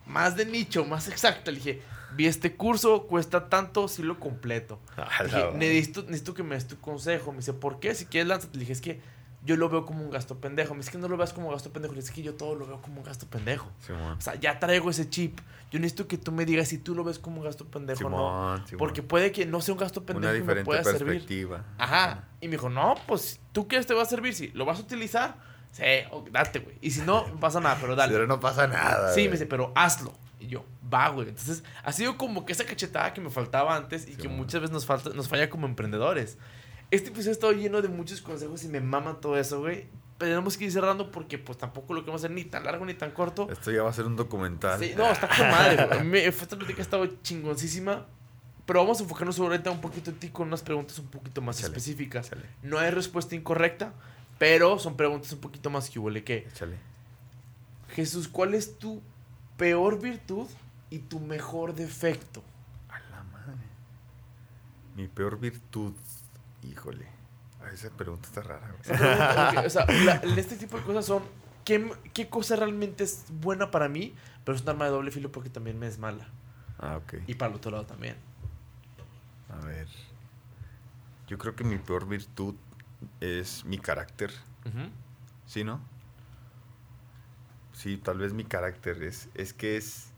más 0.07 0.35
de 0.35 0.47
nicho, 0.47 0.87
más 0.87 1.09
exacta. 1.09 1.51
Le 1.51 1.59
dije, 1.59 1.83
vi 2.17 2.27
este 2.27 2.55
curso, 2.55 3.03
cuesta 3.07 3.51
tanto, 3.51 3.87
sí 3.89 4.03
lo 4.03 4.19
completo. 4.19 4.81
A 4.97 5.25
Le 5.25 5.31
la 5.31 5.37
dije, 5.47 5.59
necesito, 5.59 6.03
necesito 6.05 6.33
que 6.33 6.43
me 6.43 6.55
des 6.55 6.67
tu 6.67 6.81
consejo. 6.81 7.33
Me 7.33 7.41
dice, 7.41 7.53
¿por 7.53 7.81
qué? 7.81 7.95
Si 7.95 8.07
quieres, 8.07 8.29
lánzate. 8.29 8.55
Le 8.55 8.61
dije, 8.61 8.73
es 8.73 8.81
que 8.81 9.18
yo 9.49 9.57
lo 9.57 9.71
veo 9.71 9.87
como 9.87 10.05
un 10.05 10.11
gasto 10.11 10.39
pendejo. 10.39 10.75
Me 10.75 10.81
dice, 10.81 10.93
que 10.93 10.99
no 10.99 11.09
lo 11.09 11.17
veas 11.17 11.33
como 11.33 11.51
gasto 11.51 11.73
pendejo. 11.73 11.95
Le 11.95 12.01
dije, 12.01 12.11
es 12.11 12.15
que 12.15 12.23
yo 12.23 12.35
todo 12.35 12.55
lo 12.55 12.67
veo 12.67 12.83
como 12.83 12.99
un 12.99 13.03
gasto 13.03 13.27
pendejo. 13.27 13.71
Simón. 13.81 14.19
O 14.19 14.21
sea, 14.21 14.35
ya 14.35 14.59
traigo 14.59 14.91
ese 14.91 15.09
chip. 15.09 15.41
Yo 15.71 15.79
necesito 15.81 16.07
que 16.07 16.19
tú 16.19 16.33
me 16.33 16.45
digas 16.45 16.69
si 16.69 16.77
tú 16.77 16.95
lo 16.95 17.03
ves 17.03 17.19
como 17.19 17.39
un 17.39 17.45
gasto 17.45 17.65
pendejo 17.65 18.09
o 18.09 18.11
no. 18.11 18.17
Simón, 18.17 18.67
Simón. 18.67 18.79
Porque 18.79 19.03
puede 19.03 19.33
que 19.33 19.47
no 19.47 19.63
sea 19.63 19.73
un 19.73 19.81
gasto 19.81 20.05
pendejo 20.05 20.35
Una 20.35 20.39
y 20.39 20.43
me 20.43 20.65
pueda 20.65 20.85
servir. 20.85 20.99
perspectiva. 21.07 21.65
Ajá. 21.79 22.25
Y 22.43 22.49
me 22.49 22.53
dijo, 22.53 22.69
no, 22.69 22.95
pues 23.07 23.41
tú 23.53 23.67
quieres 23.67 23.87
te 23.87 23.95
va 23.95 24.03
a 24.03 24.05
servir. 24.05 24.35
Si 24.35 24.49
lo 24.49 24.67
vas 24.67 24.81
a 24.81 24.83
utilizar, 24.83 25.39
sí, 25.71 25.83
date, 26.31 26.59
güey. 26.59 26.77
Y 26.83 26.91
si 26.91 27.01
no, 27.01 27.27
no 27.27 27.41
pasa 27.41 27.59
nada, 27.59 27.79
pero 27.81 27.97
dale. 27.97 28.13
Pero 28.19 28.27
no 28.27 28.41
pasa 28.41 28.67
nada. 28.67 29.15
Sí, 29.15 29.25
me 29.25 29.33
dice, 29.33 29.47
pero 29.47 29.73
hazlo. 29.75 30.13
Y 30.41 30.49
yo, 30.49 30.63
va, 30.93 31.09
güey. 31.09 31.31
Entonces, 31.31 31.65
ha 31.83 31.93
sido 31.93 32.19
como 32.19 32.45
que 32.45 32.53
esa 32.53 32.67
cachetada 32.67 33.15
que 33.15 33.23
me 33.23 33.31
faltaba 33.31 33.75
antes 33.75 34.07
y 34.07 34.13
Sí, 34.13 34.19
que 34.19 34.29
muchas 34.29 34.61
veces 34.61 34.75
nos, 34.75 34.85
falta, 34.85 35.09
nos 35.11 35.27
falla 35.27 35.49
como 35.49 35.67
emprendedores. 35.67 36.37
Este 36.91 37.11
episodio 37.11 37.33
está 37.33 37.53
lleno 37.53 37.83
de 37.83 37.89
muchos 37.89 38.23
consejos 38.23 38.65
y 38.65 38.69
me 38.69 38.81
mama 38.81 39.21
todo 39.21 39.39
eso, 39.39 39.61
güey. 39.61 39.87
Pero 40.17 40.33
tenemos 40.33 40.57
que 40.57 40.65
ir 40.65 40.73
cerrando 40.73 41.11
porque, 41.13 41.39
pues, 41.39 41.59
tampoco 41.59 41.95
lo 41.95 42.01
queremos 42.01 42.23
hacer 42.23 42.33
ni 42.33 42.45
tan 42.45 42.65
largo 42.65 42.85
ni 42.85 42.95
tan 42.95 43.11
corto. 43.13 43.49
Esto 43.51 43.71
ya 43.71 43.83
va 43.85 43.91
a 43.91 43.93
ser 43.93 44.05
un 44.07 44.17
documental. 44.17 44.81
Sí, 44.81 44.93
no, 44.97 45.09
está 45.11 45.29
con 45.29 45.39
madre, 45.51 45.87
güey. 45.87 46.05
Me- 46.05 46.27
Esta 46.27 46.57
plática 46.57 46.81
ha 46.81 46.83
estado 46.83 47.07
chingoncísima. 47.23 48.07
Pero 48.67 48.81
vamos 48.81 48.99
a 49.01 49.03
enfocarnos 49.05 49.39
ahorita 49.39 49.71
un 49.71 49.81
poquito 49.81 50.11
en 50.11 50.17
ti 50.19 50.29
con 50.29 50.49
unas 50.49 50.63
preguntas 50.63 50.99
un 50.99 51.07
poquito 51.07 51.41
más 51.41 51.59
Échale, 51.59 51.73
específicas. 51.73 52.27
Échale, 52.27 52.47
No 52.63 52.79
hay 52.79 52.91
respuesta 52.91 53.35
incorrecta, 53.35 53.95
pero 54.39 54.79
son 54.79 54.97
preguntas 54.97 55.33
un 55.33 55.39
poquito 55.41 55.71
más 55.71 55.89
que 55.89 55.99
huele 55.99 56.23
que. 56.25 56.39
échale. 56.49 56.77
Jesús, 57.95 58.29
¿cuál 58.29 58.55
es 58.55 58.77
tu 58.79 59.01
peor 59.57 60.01
virtud 60.01 60.47
y 60.91 60.99
tu 60.99 61.19
mejor 61.21 61.75
defecto? 61.75 62.43
A 62.91 62.99
la 63.11 63.23
madre. 63.23 63.55
Mi 64.97 65.07
peor 65.09 65.39
virtud. 65.41 65.95
Híjole. 66.63 67.07
A 67.63 67.71
esa 67.71 67.91
pregunta 67.91 68.29
está 68.29 68.41
rara, 68.43 68.73
o 69.67 69.71
sea, 69.71 69.85
la- 69.87 70.23
este 70.37 70.57
tipo 70.57 70.79
de 70.79 70.85
cosas 70.85 71.05
son. 71.07 71.23
¿qué, 71.65 71.93
¿Qué 72.15 72.29
cosa 72.29 72.57
realmente 72.57 73.05
es 73.05 73.25
buena 73.41 73.71
para 73.71 73.89
mí? 73.89 74.15
Pero 74.45 74.57
es 74.57 74.63
un 74.63 74.69
arma 74.71 74.87
de 74.87 74.91
doble 74.93 75.11
filo 75.11 75.31
porque 75.31 75.51
también 75.51 75.79
me 75.79 75.87
es 75.87 75.99
mala. 75.99 76.27
Ah, 76.79 76.97
ok. 76.97 77.15
Y 77.27 77.35
para 77.35 77.51
el 77.51 77.57
otro 77.57 77.71
lado 77.73 77.85
también. 77.85 78.17
A 79.51 79.65
ver. 79.67 79.87
Yo 81.27 81.37
creo 81.37 81.55
que 81.57 81.65
mi 81.65 81.77
peor 81.77 82.07
virtud 82.09 82.55
es 83.21 83.65
mi 83.67 83.77
carácter. 83.79 84.33
¿Sí, 85.47 85.65
no? 85.65 85.81
Sí, 87.73 87.97
tal 87.97 88.19
vez 88.19 88.33
mi 88.33 88.45
carácter 88.45 89.03
es, 89.03 89.29
es 89.35 89.53
que 89.53 89.77
es, 89.77 90.11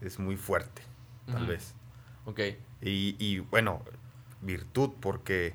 es 0.00 0.18
muy 0.18 0.36
fuerte, 0.36 0.82
tal 1.26 1.46
vez. 1.46 1.74
Ok. 2.26 2.40
Y, 2.80 3.16
y, 3.18 3.40
bueno, 3.40 3.82
virtud, 4.44 4.90
porque 5.00 5.54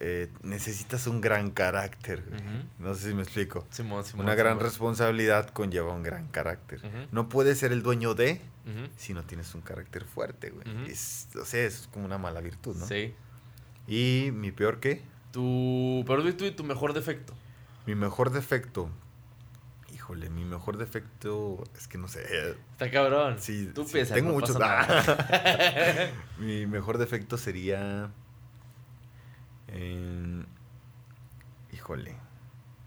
eh, 0.00 0.28
necesitas 0.42 1.06
un 1.06 1.20
gran 1.20 1.50
carácter. 1.50 2.24
No 2.78 2.94
sé 2.94 3.08
si 3.10 3.14
me 3.14 3.22
explico. 3.22 3.66
Simón, 3.70 4.04
Simón, 4.04 4.26
Una 4.26 4.34
gran 4.34 4.54
Simón. 4.54 4.64
responsabilidad 4.64 5.50
conlleva 5.50 5.92
un 5.94 6.02
gran 6.02 6.28
carácter. 6.28 6.80
No 7.12 7.28
puedes 7.28 7.58
ser 7.58 7.72
el 7.72 7.82
dueño 7.82 8.14
de 8.14 8.40
si 8.96 9.14
no 9.14 9.22
tienes 9.24 9.54
un 9.54 9.60
carácter 9.60 10.04
fuerte, 10.04 10.50
güey. 10.50 10.90
Es, 10.90 11.28
o 11.40 11.44
sea, 11.44 11.64
es 11.64 11.88
como 11.92 12.04
una 12.04 12.18
mala 12.18 12.40
virtud, 12.40 12.76
¿no? 12.76 12.86
Sí. 12.86 13.14
Y 13.86 14.30
mi 14.32 14.52
peor 14.52 14.80
qué? 14.80 15.02
Tu 15.32 16.04
peor 16.06 16.22
virtud 16.22 16.46
y 16.46 16.50
tu 16.52 16.62
mejor 16.64 16.92
defecto. 16.92 17.34
Mi 17.86 17.94
mejor 17.94 18.30
defecto. 18.30 18.88
Híjole, 20.12 20.28
mi 20.28 20.44
mejor 20.44 20.76
defecto 20.76 21.64
es 21.74 21.88
que 21.88 21.96
no 21.96 22.06
sé. 22.06 22.22
Está 22.72 22.90
cabrón. 22.90 23.36
Sí, 23.38 23.70
Tú 23.74 23.84
sí, 23.84 23.94
piensas, 23.94 24.14
tengo 24.14 24.28
no 24.28 24.34
muchos. 24.34 24.58
mi 26.38 26.66
mejor 26.66 26.98
defecto 26.98 27.38
sería. 27.38 28.10
en- 29.68 30.46
híjole. 31.72 32.14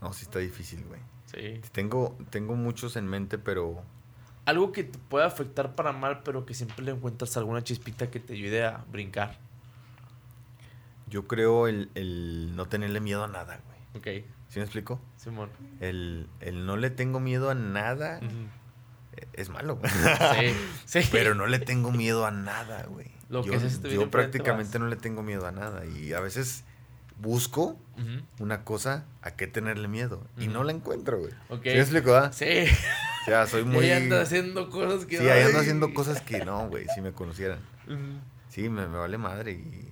No, 0.01 0.13
sí 0.13 0.25
está 0.25 0.37
difícil, 0.37 0.83
güey. 0.85 1.01
sí. 1.25 1.61
Tengo, 1.71 2.15
tengo 2.29 2.55
muchos 2.55 2.95
en 2.95 3.07
mente, 3.07 3.39
pero. 3.39 3.81
Algo 4.45 4.71
que 4.71 4.83
te 4.83 4.99
puede 4.99 5.25
afectar 5.25 5.73
para 5.73 5.91
mal, 5.93 6.21
pero 6.23 6.45
que 6.45 6.53
siempre 6.53 6.85
le 6.85 6.91
encuentras 6.91 7.35
alguna 7.37 7.63
chispita 7.63 8.11
que 8.11 8.19
te 8.19 8.33
ayude 8.33 8.63
a 8.65 8.85
brincar. 8.91 9.39
Yo 11.07 11.25
creo 11.27 11.67
el, 11.67 11.89
el 11.95 12.55
no 12.55 12.67
tenerle 12.67 12.99
miedo 12.99 13.23
a 13.23 13.27
nada, 13.27 13.59
güey. 13.65 14.21
Ok, 14.21 14.25
¿Sí 14.49 14.59
me 14.59 14.63
explico? 14.63 15.01
Simón. 15.17 15.49
El, 15.79 16.27
el 16.39 16.65
no 16.65 16.77
le 16.77 16.89
tengo 16.89 17.19
miedo 17.19 17.49
a 17.49 17.55
nada 17.55 18.19
eh, 19.17 19.27
es 19.33 19.49
malo, 19.49 19.77
güey. 19.77 19.91
Sí, 19.91 20.55
sí. 21.01 21.09
Pero 21.11 21.35
no 21.35 21.47
le 21.47 21.59
tengo 21.59 21.91
miedo 21.91 22.25
a 22.25 22.31
nada, 22.31 22.83
güey. 22.83 23.07
Lo 23.29 23.43
que 23.43 23.51
yo, 23.51 23.59
sea, 23.59 23.69
se 23.69 23.79
te 23.79 23.87
viene 23.89 24.03
yo 24.03 24.11
prácticamente 24.11 24.77
vas. 24.77 24.83
no 24.83 24.87
le 24.87 24.95
tengo 24.95 25.23
miedo 25.23 25.47
a 25.47 25.51
nada. 25.51 25.85
Y 25.85 26.13
a 26.13 26.19
veces 26.19 26.63
busco 27.19 27.77
una 28.39 28.63
cosa 28.63 29.05
a 29.21 29.31
qué 29.31 29.47
tenerle 29.47 29.87
miedo. 29.87 30.27
Y 30.37 30.47
no 30.47 30.63
la 30.63 30.71
encuentro, 30.71 31.19
güey. 31.19 31.31
¿Sí 31.31 31.69
me 31.69 31.79
explico, 31.79 32.15
ah? 32.15 32.31
Sí. 32.31 32.65
O 33.21 33.25
sea, 33.25 33.47
soy 33.47 33.63
muy... 33.65 33.85
Y 33.85 33.91
anda 33.91 34.21
haciendo 34.21 34.69
cosas 34.69 35.05
que. 35.05 35.17
Sí, 35.17 35.27
ahí 35.29 35.43
ando 35.43 35.57
ay. 35.57 35.61
haciendo 35.63 35.93
cosas 35.93 36.21
que 36.21 36.43
no, 36.45 36.67
güey, 36.69 36.85
si 36.93 37.01
me 37.01 37.11
conocieran. 37.13 37.59
Sí, 38.49 38.69
me, 38.69 38.87
me 38.87 38.97
vale 38.97 39.17
madre 39.17 39.51
y... 39.51 39.91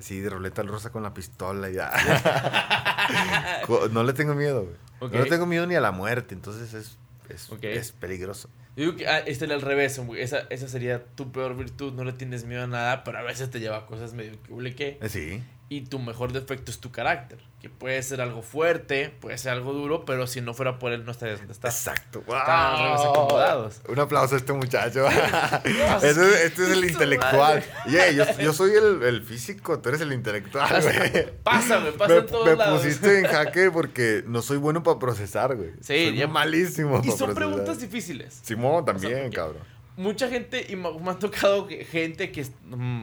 Sí, 0.00 0.20
de 0.20 0.30
roleta 0.30 0.62
al 0.62 0.68
rosa 0.68 0.90
con 0.90 1.02
la 1.02 1.14
pistola 1.14 1.70
y 1.70 1.74
ya. 1.74 1.90
No 3.90 4.02
le 4.02 4.12
tengo 4.12 4.34
miedo, 4.34 4.64
güey. 4.64 5.12
No 5.12 5.24
le 5.24 5.30
tengo 5.30 5.46
miedo 5.46 5.66
ni 5.66 5.74
a 5.74 5.80
la 5.80 5.92
muerte, 5.92 6.34
entonces 6.34 6.74
es, 6.74 6.98
es, 7.28 7.50
es 7.62 7.92
peligroso. 7.92 8.48
Yo 8.76 8.84
digo 8.84 8.96
que 8.96 9.08
ah, 9.08 9.18
este 9.18 9.46
era 9.46 9.54
al 9.54 9.62
revés, 9.62 9.98
güey. 9.98 10.22
esa, 10.22 10.40
esa 10.50 10.68
sería 10.68 11.04
tu 11.04 11.32
peor 11.32 11.56
virtud, 11.56 11.94
no 11.94 12.04
le 12.04 12.12
tienes 12.12 12.44
miedo 12.44 12.64
a 12.64 12.66
nada, 12.66 13.02
pero 13.02 13.18
a 13.18 13.22
veces 13.22 13.50
te 13.50 13.60
lleva 13.60 13.78
a 13.78 13.86
cosas 13.86 14.14
medio 14.14 14.38
que. 14.76 14.98
Eh, 15.00 15.08
sí. 15.08 15.42
Y 15.70 15.82
tu 15.82 15.98
mejor 15.98 16.32
defecto 16.32 16.70
es 16.70 16.78
tu 16.78 16.90
carácter, 16.90 17.38
que 17.60 17.68
puede 17.68 18.02
ser 18.02 18.22
algo 18.22 18.40
fuerte, 18.40 19.10
puede 19.20 19.36
ser 19.36 19.52
algo 19.52 19.74
duro, 19.74 20.06
pero 20.06 20.26
si 20.26 20.40
no 20.40 20.54
fuera 20.54 20.78
por 20.78 20.92
él 20.92 21.04
no 21.04 21.10
estarías 21.12 21.40
donde 21.40 21.52
estás. 21.52 21.76
Exacto. 21.86 22.22
¡Wow! 22.26 22.36
acomodados. 22.36 23.80
Un 23.86 23.98
aplauso 23.98 24.34
a 24.34 24.38
este 24.38 24.52
muchacho. 24.54 25.06
Este, 26.02 26.08
es- 26.10 26.18
este 26.44 26.62
es 26.64 26.70
el 26.70 26.84
intelectual. 26.84 27.62
Yeah, 27.86 28.10
yo, 28.12 28.24
yo 28.38 28.52
soy 28.52 28.72
el, 28.72 29.02
el 29.02 29.22
físico, 29.22 29.78
tú 29.80 29.90
eres 29.90 30.00
el 30.00 30.12
intelectual, 30.12 30.80
güey. 30.82 31.26
Pásame, 31.42 31.92
pasa 31.92 32.14
Me, 32.14 32.20
en 32.20 32.26
todos 32.26 32.46
me 32.46 32.56
lados. 32.56 32.80
pusiste 32.80 33.18
en 33.18 33.26
jaque 33.26 33.70
porque 33.70 34.24
no 34.26 34.40
soy 34.42 34.56
bueno 34.56 34.82
para 34.82 34.98
procesar, 34.98 35.54
güey. 35.56 35.72
Sí, 35.80 36.06
soy 36.08 36.16
ya- 36.16 36.28
malísimo 36.28 36.96
Y 36.98 37.00
para 37.00 37.10
son 37.10 37.18
procesar. 37.18 37.34
preguntas 37.34 37.80
difíciles. 37.80 38.40
Simón 38.42 38.84
también, 38.86 39.30
cabrón. 39.32 39.62
Mucha 39.98 40.28
gente, 40.28 40.64
y 40.68 40.76
me, 40.76 40.92
me 40.98 41.10
han 41.10 41.18
tocado 41.18 41.68
gente 41.90 42.30
que... 42.30 42.46
mm, 42.64 43.02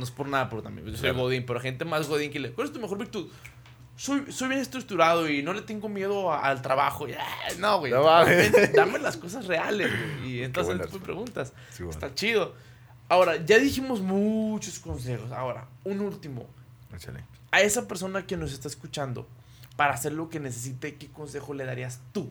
no 0.00 0.04
es 0.04 0.10
por 0.10 0.26
nada, 0.26 0.48
pero 0.48 0.62
también 0.62 0.86
yo 0.86 0.92
soy 0.94 1.00
Claro. 1.10 1.18
Godín, 1.18 1.44
pero 1.46 1.60
gente 1.60 1.84
más 1.84 2.08
Godín 2.08 2.32
que 2.32 2.40
le... 2.40 2.50
¿Cuál 2.52 2.66
es 2.66 2.72
tu 2.72 2.80
mejor 2.80 2.98
virtud? 2.98 3.28
Soy, 3.96 4.32
soy 4.32 4.48
bien 4.48 4.60
estructurado 4.60 5.28
y 5.28 5.42
no 5.42 5.52
le 5.52 5.60
tengo 5.62 5.88
miedo 5.90 6.32
a- 6.32 6.40
al 6.48 6.62
trabajo. 6.62 7.06
Y, 7.06 7.12
ah, 7.12 7.26
no, 7.58 7.78
güey. 7.80 7.92
No 7.92 8.02
Dame 8.74 8.98
las 8.98 9.16
cosas 9.18 9.46
reales, 9.46 9.90
güey. 9.90 10.30
Y 10.38 10.42
entonces 10.42 10.80
tú 10.90 10.98
me 10.98 11.04
preguntas. 11.04 11.52
Sí, 11.70 11.82
bueno. 11.82 11.90
Está 11.90 12.14
chido. 12.14 12.54
Ahora, 13.10 13.36
ya 13.44 13.58
dijimos 13.58 14.00
muchos 14.00 14.78
consejos. 14.78 15.30
Ahora, 15.32 15.66
un 15.84 16.00
último. 16.00 16.46
Échale. 16.96 17.24
A 17.50 17.60
esa 17.60 17.86
persona 17.86 18.26
que 18.26 18.36
nos 18.38 18.52
está 18.52 18.68
escuchando, 18.68 19.28
para 19.76 19.92
hacer 19.94 20.12
lo 20.12 20.30
que 20.30 20.40
necesite, 20.40 20.94
¿qué 20.94 21.08
consejo 21.08 21.52
le 21.52 21.64
darías 21.66 22.00
tú? 22.12 22.30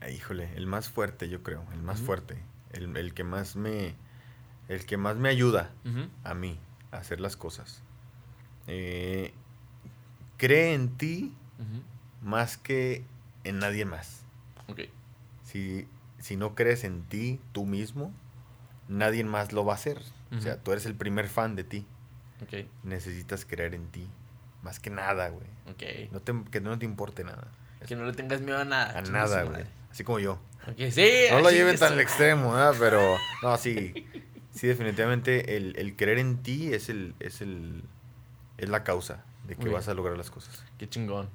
Ah, 0.00 0.10
Híjole, 0.10 0.50
el 0.56 0.66
más 0.66 0.88
fuerte, 0.88 1.28
yo 1.28 1.42
creo. 1.42 1.62
El 1.72 1.82
más 1.82 2.00
fuerte. 2.00 2.36
El, 2.72 2.96
el 2.96 3.14
que 3.14 3.22
más 3.22 3.54
me. 3.54 3.94
El 4.68 4.86
que 4.86 4.96
más 4.96 5.16
me 5.16 5.28
ayuda 5.28 5.70
a 6.22 6.34
mí 6.34 6.58
a 6.90 6.98
hacer 6.98 7.20
las 7.20 7.36
cosas. 7.36 7.82
Eh, 8.66 9.32
cree 10.36 10.74
en 10.74 10.96
ti 10.96 11.34
más 12.22 12.56
que 12.56 13.04
en 13.44 13.58
nadie 13.58 13.84
más. 13.84 14.22
Ok. 14.68 14.80
Si, 15.42 15.86
si 16.18 16.36
no 16.36 16.54
crees 16.54 16.84
en 16.84 17.02
ti, 17.02 17.40
tú 17.52 17.66
mismo, 17.66 18.12
nadie 18.88 19.24
más 19.24 19.52
lo 19.52 19.64
va 19.64 19.74
a 19.74 19.76
hacer. 19.76 20.00
O 20.36 20.40
sea, 20.40 20.56
tú 20.56 20.72
eres 20.72 20.86
el 20.86 20.94
primer 20.96 21.28
fan 21.28 21.54
de 21.54 21.64
ti. 21.64 21.86
Ok. 22.42 22.66
Necesitas 22.82 23.44
creer 23.44 23.74
en 23.74 23.86
ti. 23.88 24.08
Más 24.62 24.80
que 24.80 24.90
nada, 24.90 25.28
güey. 25.28 25.46
Ok. 25.70 26.10
No 26.10 26.20
te, 26.20 26.34
que 26.50 26.60
no 26.60 26.76
te 26.78 26.84
importe 26.84 27.22
nada. 27.22 27.48
Que 27.86 27.94
no 27.94 28.04
le 28.06 28.14
tengas 28.14 28.40
miedo 28.40 28.58
a 28.58 28.64
nada. 28.64 28.98
A 28.98 29.02
nada, 29.02 29.42
güey. 29.44 29.64
Así 29.90 30.02
como 30.02 30.18
yo. 30.18 30.40
Ok, 30.66 30.90
sí. 30.90 31.26
No 31.30 31.40
lo 31.40 31.50
lleven 31.50 31.78
tan 31.78 31.92
al 31.92 32.00
extremo, 32.00 32.52
¿verdad? 32.54 32.74
Pero, 32.80 33.16
no, 33.42 33.56
sí. 33.58 34.08
Sí, 34.54 34.66
definitivamente 34.66 35.56
el, 35.56 35.76
el 35.76 35.96
creer 35.96 36.18
en 36.18 36.38
ti 36.42 36.72
es 36.72 36.88
el, 36.88 37.14
es 37.20 37.40
el, 37.40 37.82
es 38.56 38.68
la 38.68 38.84
causa 38.84 39.24
de 39.48 39.56
que 39.56 39.62
Muy 39.62 39.72
vas 39.72 39.86
bien. 39.86 39.92
a 39.92 39.94
lograr 39.96 40.16
las 40.16 40.30
cosas. 40.30 40.64
Qué 40.78 40.88
chingón. 40.88 41.28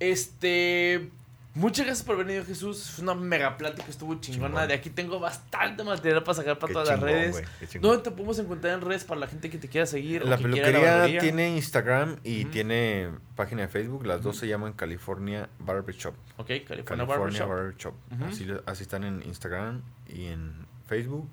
Este. 0.00 1.10
Muchas 1.56 1.86
gracias 1.86 2.04
por 2.04 2.16
haber 2.16 2.26
venido, 2.26 2.44
Jesús. 2.44 2.90
Fue 2.90 3.04
una 3.04 3.14
mega 3.14 3.56
plática, 3.56 3.88
estuvo 3.88 4.16
chingona. 4.16 4.48
Chingón. 4.54 4.68
De 4.68 4.74
aquí 4.74 4.90
tengo 4.90 5.20
bastante 5.20 5.84
material 5.84 6.24
para 6.24 6.34
sacar 6.34 6.58
para 6.58 6.66
Qué 6.68 6.72
todas 6.72 6.88
las 6.88 6.98
redes. 7.00 7.44
¿Dónde 7.80 8.02
te 8.02 8.10
podemos 8.10 8.40
encontrar 8.40 8.74
en 8.74 8.80
redes 8.80 9.04
para 9.04 9.20
la 9.20 9.28
gente 9.28 9.50
que 9.50 9.58
te 9.58 9.68
quiera 9.68 9.86
seguir? 9.86 10.24
o 10.24 10.26
La 10.26 10.36
que 10.36 10.50
quiera 10.50 10.66
peluquería 10.66 11.20
tiene 11.20 11.54
Instagram 11.56 12.16
y 12.24 12.46
tiene 12.46 13.10
página 13.36 13.62
de 13.62 13.68
Facebook. 13.68 14.04
Las 14.04 14.20
dos 14.22 14.36
se 14.36 14.48
llaman 14.48 14.72
California 14.72 15.48
Barber 15.60 15.94
Shop. 15.94 16.14
Ok, 16.38 16.50
California. 16.66 17.04
Barber 17.04 17.76
Shop. 17.76 17.94
Así, 18.28 18.48
así 18.66 18.82
están 18.82 19.04
en 19.04 19.22
Instagram 19.22 19.82
y 20.08 20.26
en 20.26 20.66
Facebook. 20.88 21.28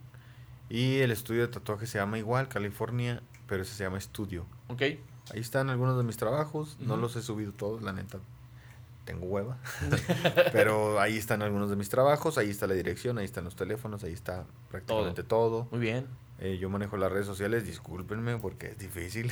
Y 0.73 0.99
el 0.99 1.11
estudio 1.11 1.41
de 1.41 1.49
tatuaje 1.49 1.85
se 1.85 1.97
llama 1.97 2.17
igual, 2.17 2.47
California, 2.47 3.21
pero 3.45 3.63
ese 3.63 3.75
se 3.75 3.83
llama 3.83 3.97
Estudio. 3.97 4.45
Ok. 4.69 4.81
Ahí 4.81 4.99
están 5.41 5.69
algunos 5.69 5.97
de 5.97 6.03
mis 6.03 6.15
trabajos. 6.15 6.77
No 6.79 6.95
los 6.95 7.13
he 7.17 7.21
subido 7.21 7.51
todos, 7.51 7.81
la 7.81 7.91
neta. 7.91 8.19
Tengo 9.03 9.25
hueva. 9.25 9.57
pero 10.53 11.01
ahí 11.01 11.17
están 11.17 11.41
algunos 11.41 11.69
de 11.69 11.75
mis 11.75 11.89
trabajos. 11.89 12.37
Ahí 12.37 12.49
está 12.49 12.67
la 12.67 12.73
dirección, 12.73 13.17
ahí 13.17 13.25
están 13.25 13.43
los 13.43 13.57
teléfonos, 13.57 14.05
ahí 14.05 14.13
está 14.13 14.45
prácticamente 14.69 15.23
todo. 15.23 15.67
Muy 15.71 15.81
bien. 15.81 16.07
Eh, 16.39 16.57
yo 16.57 16.69
manejo 16.69 16.95
las 16.95 17.11
redes 17.11 17.25
sociales, 17.25 17.65
discúlpenme 17.65 18.37
porque 18.37 18.67
es 18.67 18.77
difícil. 18.77 19.29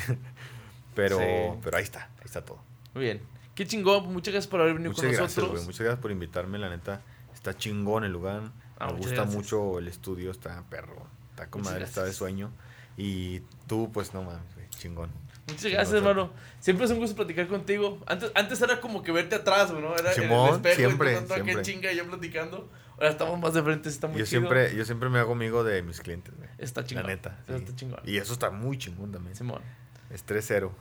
pero, 0.93 1.19
Sí. 1.19 1.23
pero 1.63 1.77
ahí 1.77 1.83
está, 1.83 2.09
ahí 2.17 2.25
está 2.25 2.43
todo. 2.43 2.59
Muy 2.93 3.05
bien. 3.05 3.21
Qué 3.55 3.65
chingón. 3.65 4.11
Muchas 4.11 4.33
gracias 4.33 4.51
por 4.51 4.59
haber 4.59 4.73
venido 4.73 4.91
Muchas 4.91 5.05
con 5.05 5.11
gracias, 5.13 5.37
nosotros. 5.37 5.51
güey. 5.51 5.65
Muchas 5.67 5.81
gracias 5.81 6.01
por 6.01 6.11
invitarme, 6.11 6.57
la 6.59 6.69
neta. 6.69 7.01
Está 7.33 7.55
chingón 7.55 8.03
el 8.03 8.11
lugar. 8.11 8.51
Ah, 8.77 8.87
Me 8.87 8.93
gusta 8.97 9.15
gracias. 9.15 9.35
mucho 9.35 9.79
el 9.79 9.87
estudio, 9.87 10.31
está 10.31 10.63
perro. 10.69 11.07
Está 11.39 11.49
con 11.49 11.61
madre, 11.61 11.85
está 11.85 12.03
de 12.03 12.11
sueño. 12.11 12.51
Y 12.97 13.39
tú, 13.67 13.89
pues 13.93 14.13
no 14.13 14.23
mames, 14.23 14.53
güey, 14.55 14.67
chingón. 14.71 15.09
Muchas 15.47 15.61
Chingón, 15.61 15.73
gracias, 15.77 15.95
hermano. 15.95 16.31
Siempre 16.59 16.85
es 16.85 16.91
un 16.91 16.99
gusto 16.99 17.15
platicar 17.15 17.47
contigo. 17.47 17.97
Antes, 18.07 18.29
antes 18.35 18.61
era 18.61 18.81
como 18.81 19.01
que 19.01 19.13
verte 19.13 19.35
atrás, 19.35 19.71
¿no? 19.71 19.95
Era 19.95 20.11
en 20.11 20.17
el 20.17 20.27
Simón, 20.27 20.55
espejo 20.55 20.75
siempre, 20.75 21.11
y 21.11 21.15
tanto 21.15 21.33
siempre. 21.35 21.61
chinga 21.61 21.93
y 21.93 21.95
yo 21.95 22.05
platicando. 22.07 22.69
Ahora 22.95 23.09
estamos 23.11 23.39
más 23.39 23.53
de 23.53 23.63
frente, 23.63 23.87
está 23.87 24.07
muy 24.07 24.19
Yo 24.19 24.25
chido. 24.25 24.41
siempre, 24.41 24.75
yo 24.75 24.83
siempre 24.83 25.07
me 25.07 25.19
hago 25.19 25.31
amigo 25.31 25.63
de 25.63 25.81
mis 25.81 26.01
clientes, 26.01 26.35
güey. 26.35 26.49
Está 26.57 26.83
chingón. 26.83 27.03
La 27.03 27.09
neta. 27.09 27.37
Sí. 27.47 27.53
está 27.53 27.73
chingón. 27.73 28.01
Y 28.03 28.17
eso 28.17 28.33
está 28.33 28.51
muy 28.51 28.77
chingón 28.77 29.13
también. 29.13 29.33
Simón. 29.37 29.61
Estrés 30.09 30.43
cero. 30.45 30.75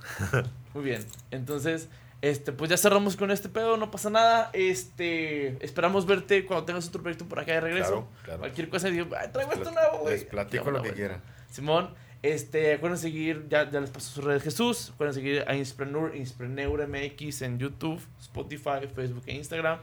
Muy 0.75 0.83
bien. 0.83 1.07
Entonces, 1.31 1.89
este, 2.21 2.53
pues 2.53 2.69
ya 2.71 2.77
cerramos 2.77 3.17
con 3.17 3.31
este 3.31 3.49
pedo, 3.49 3.77
no 3.77 3.91
pasa 3.91 4.11
nada. 4.11 4.51
Este, 4.53 5.65
esperamos 5.65 6.07
verte 6.07 6.45
cuando 6.47 6.65
tengas 6.67 6.89
otro 6.89 7.03
proyecto 7.03 7.27
por 7.27 7.39
acá 7.41 7.53
de 7.53 7.61
regreso. 7.61 7.89
Claro, 7.91 8.09
claro. 8.25 8.39
Cualquier 8.41 8.69
cosa, 8.69 8.89
digo, 8.89 9.07
"Ay, 9.19 9.29
traigo 9.33 9.51
Les 9.53 9.61
esto 9.61 9.71
nuevo, 9.73 9.99
güey. 9.99 10.15
Les 10.15 10.25
platico 10.25 10.65
lo 10.71 10.79
que 10.83 10.89
vuelta. 10.91 10.97
quiera. 10.97 11.21
Simón, 11.51 11.95
este, 12.23 12.73
recuerden 12.75 12.99
seguir, 12.99 13.47
ya, 13.49 13.71
ya 13.71 13.81
les 13.81 13.91
paso 13.91 14.11
sus 14.11 14.25
redes 14.25 14.43
Jesús. 14.43 14.89
Recuerden 14.91 15.15
seguir 15.15 15.45
a 15.47 15.55
Inspreneur, 15.55 16.17
Inspreneur 16.17 16.87
MX 16.89 17.43
en 17.43 17.59
YouTube, 17.59 18.01
Spotify, 18.21 18.89
Facebook 18.95 19.23
e 19.27 19.35
Instagram. 19.35 19.79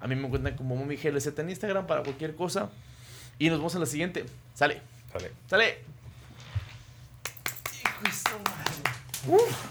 A 0.00 0.06
mí 0.08 0.14
me 0.16 0.26
encuentran 0.26 0.56
como 0.56 0.74
Mumi 0.76 0.96
GLZ 0.96 1.38
en 1.38 1.50
Instagram 1.50 1.86
para 1.86 2.02
cualquier 2.02 2.34
cosa. 2.34 2.70
Y 3.38 3.48
nos 3.48 3.58
vemos 3.58 3.74
en 3.74 3.80
la 3.80 3.86
siguiente. 3.86 4.26
Sale, 4.54 4.82
Sale. 5.12 5.30
sale. 5.48 5.78
Hijo 7.72 8.02
de 8.02 8.10
su 8.10 8.38
madre. 8.44 9.42
Uf. 9.42 9.66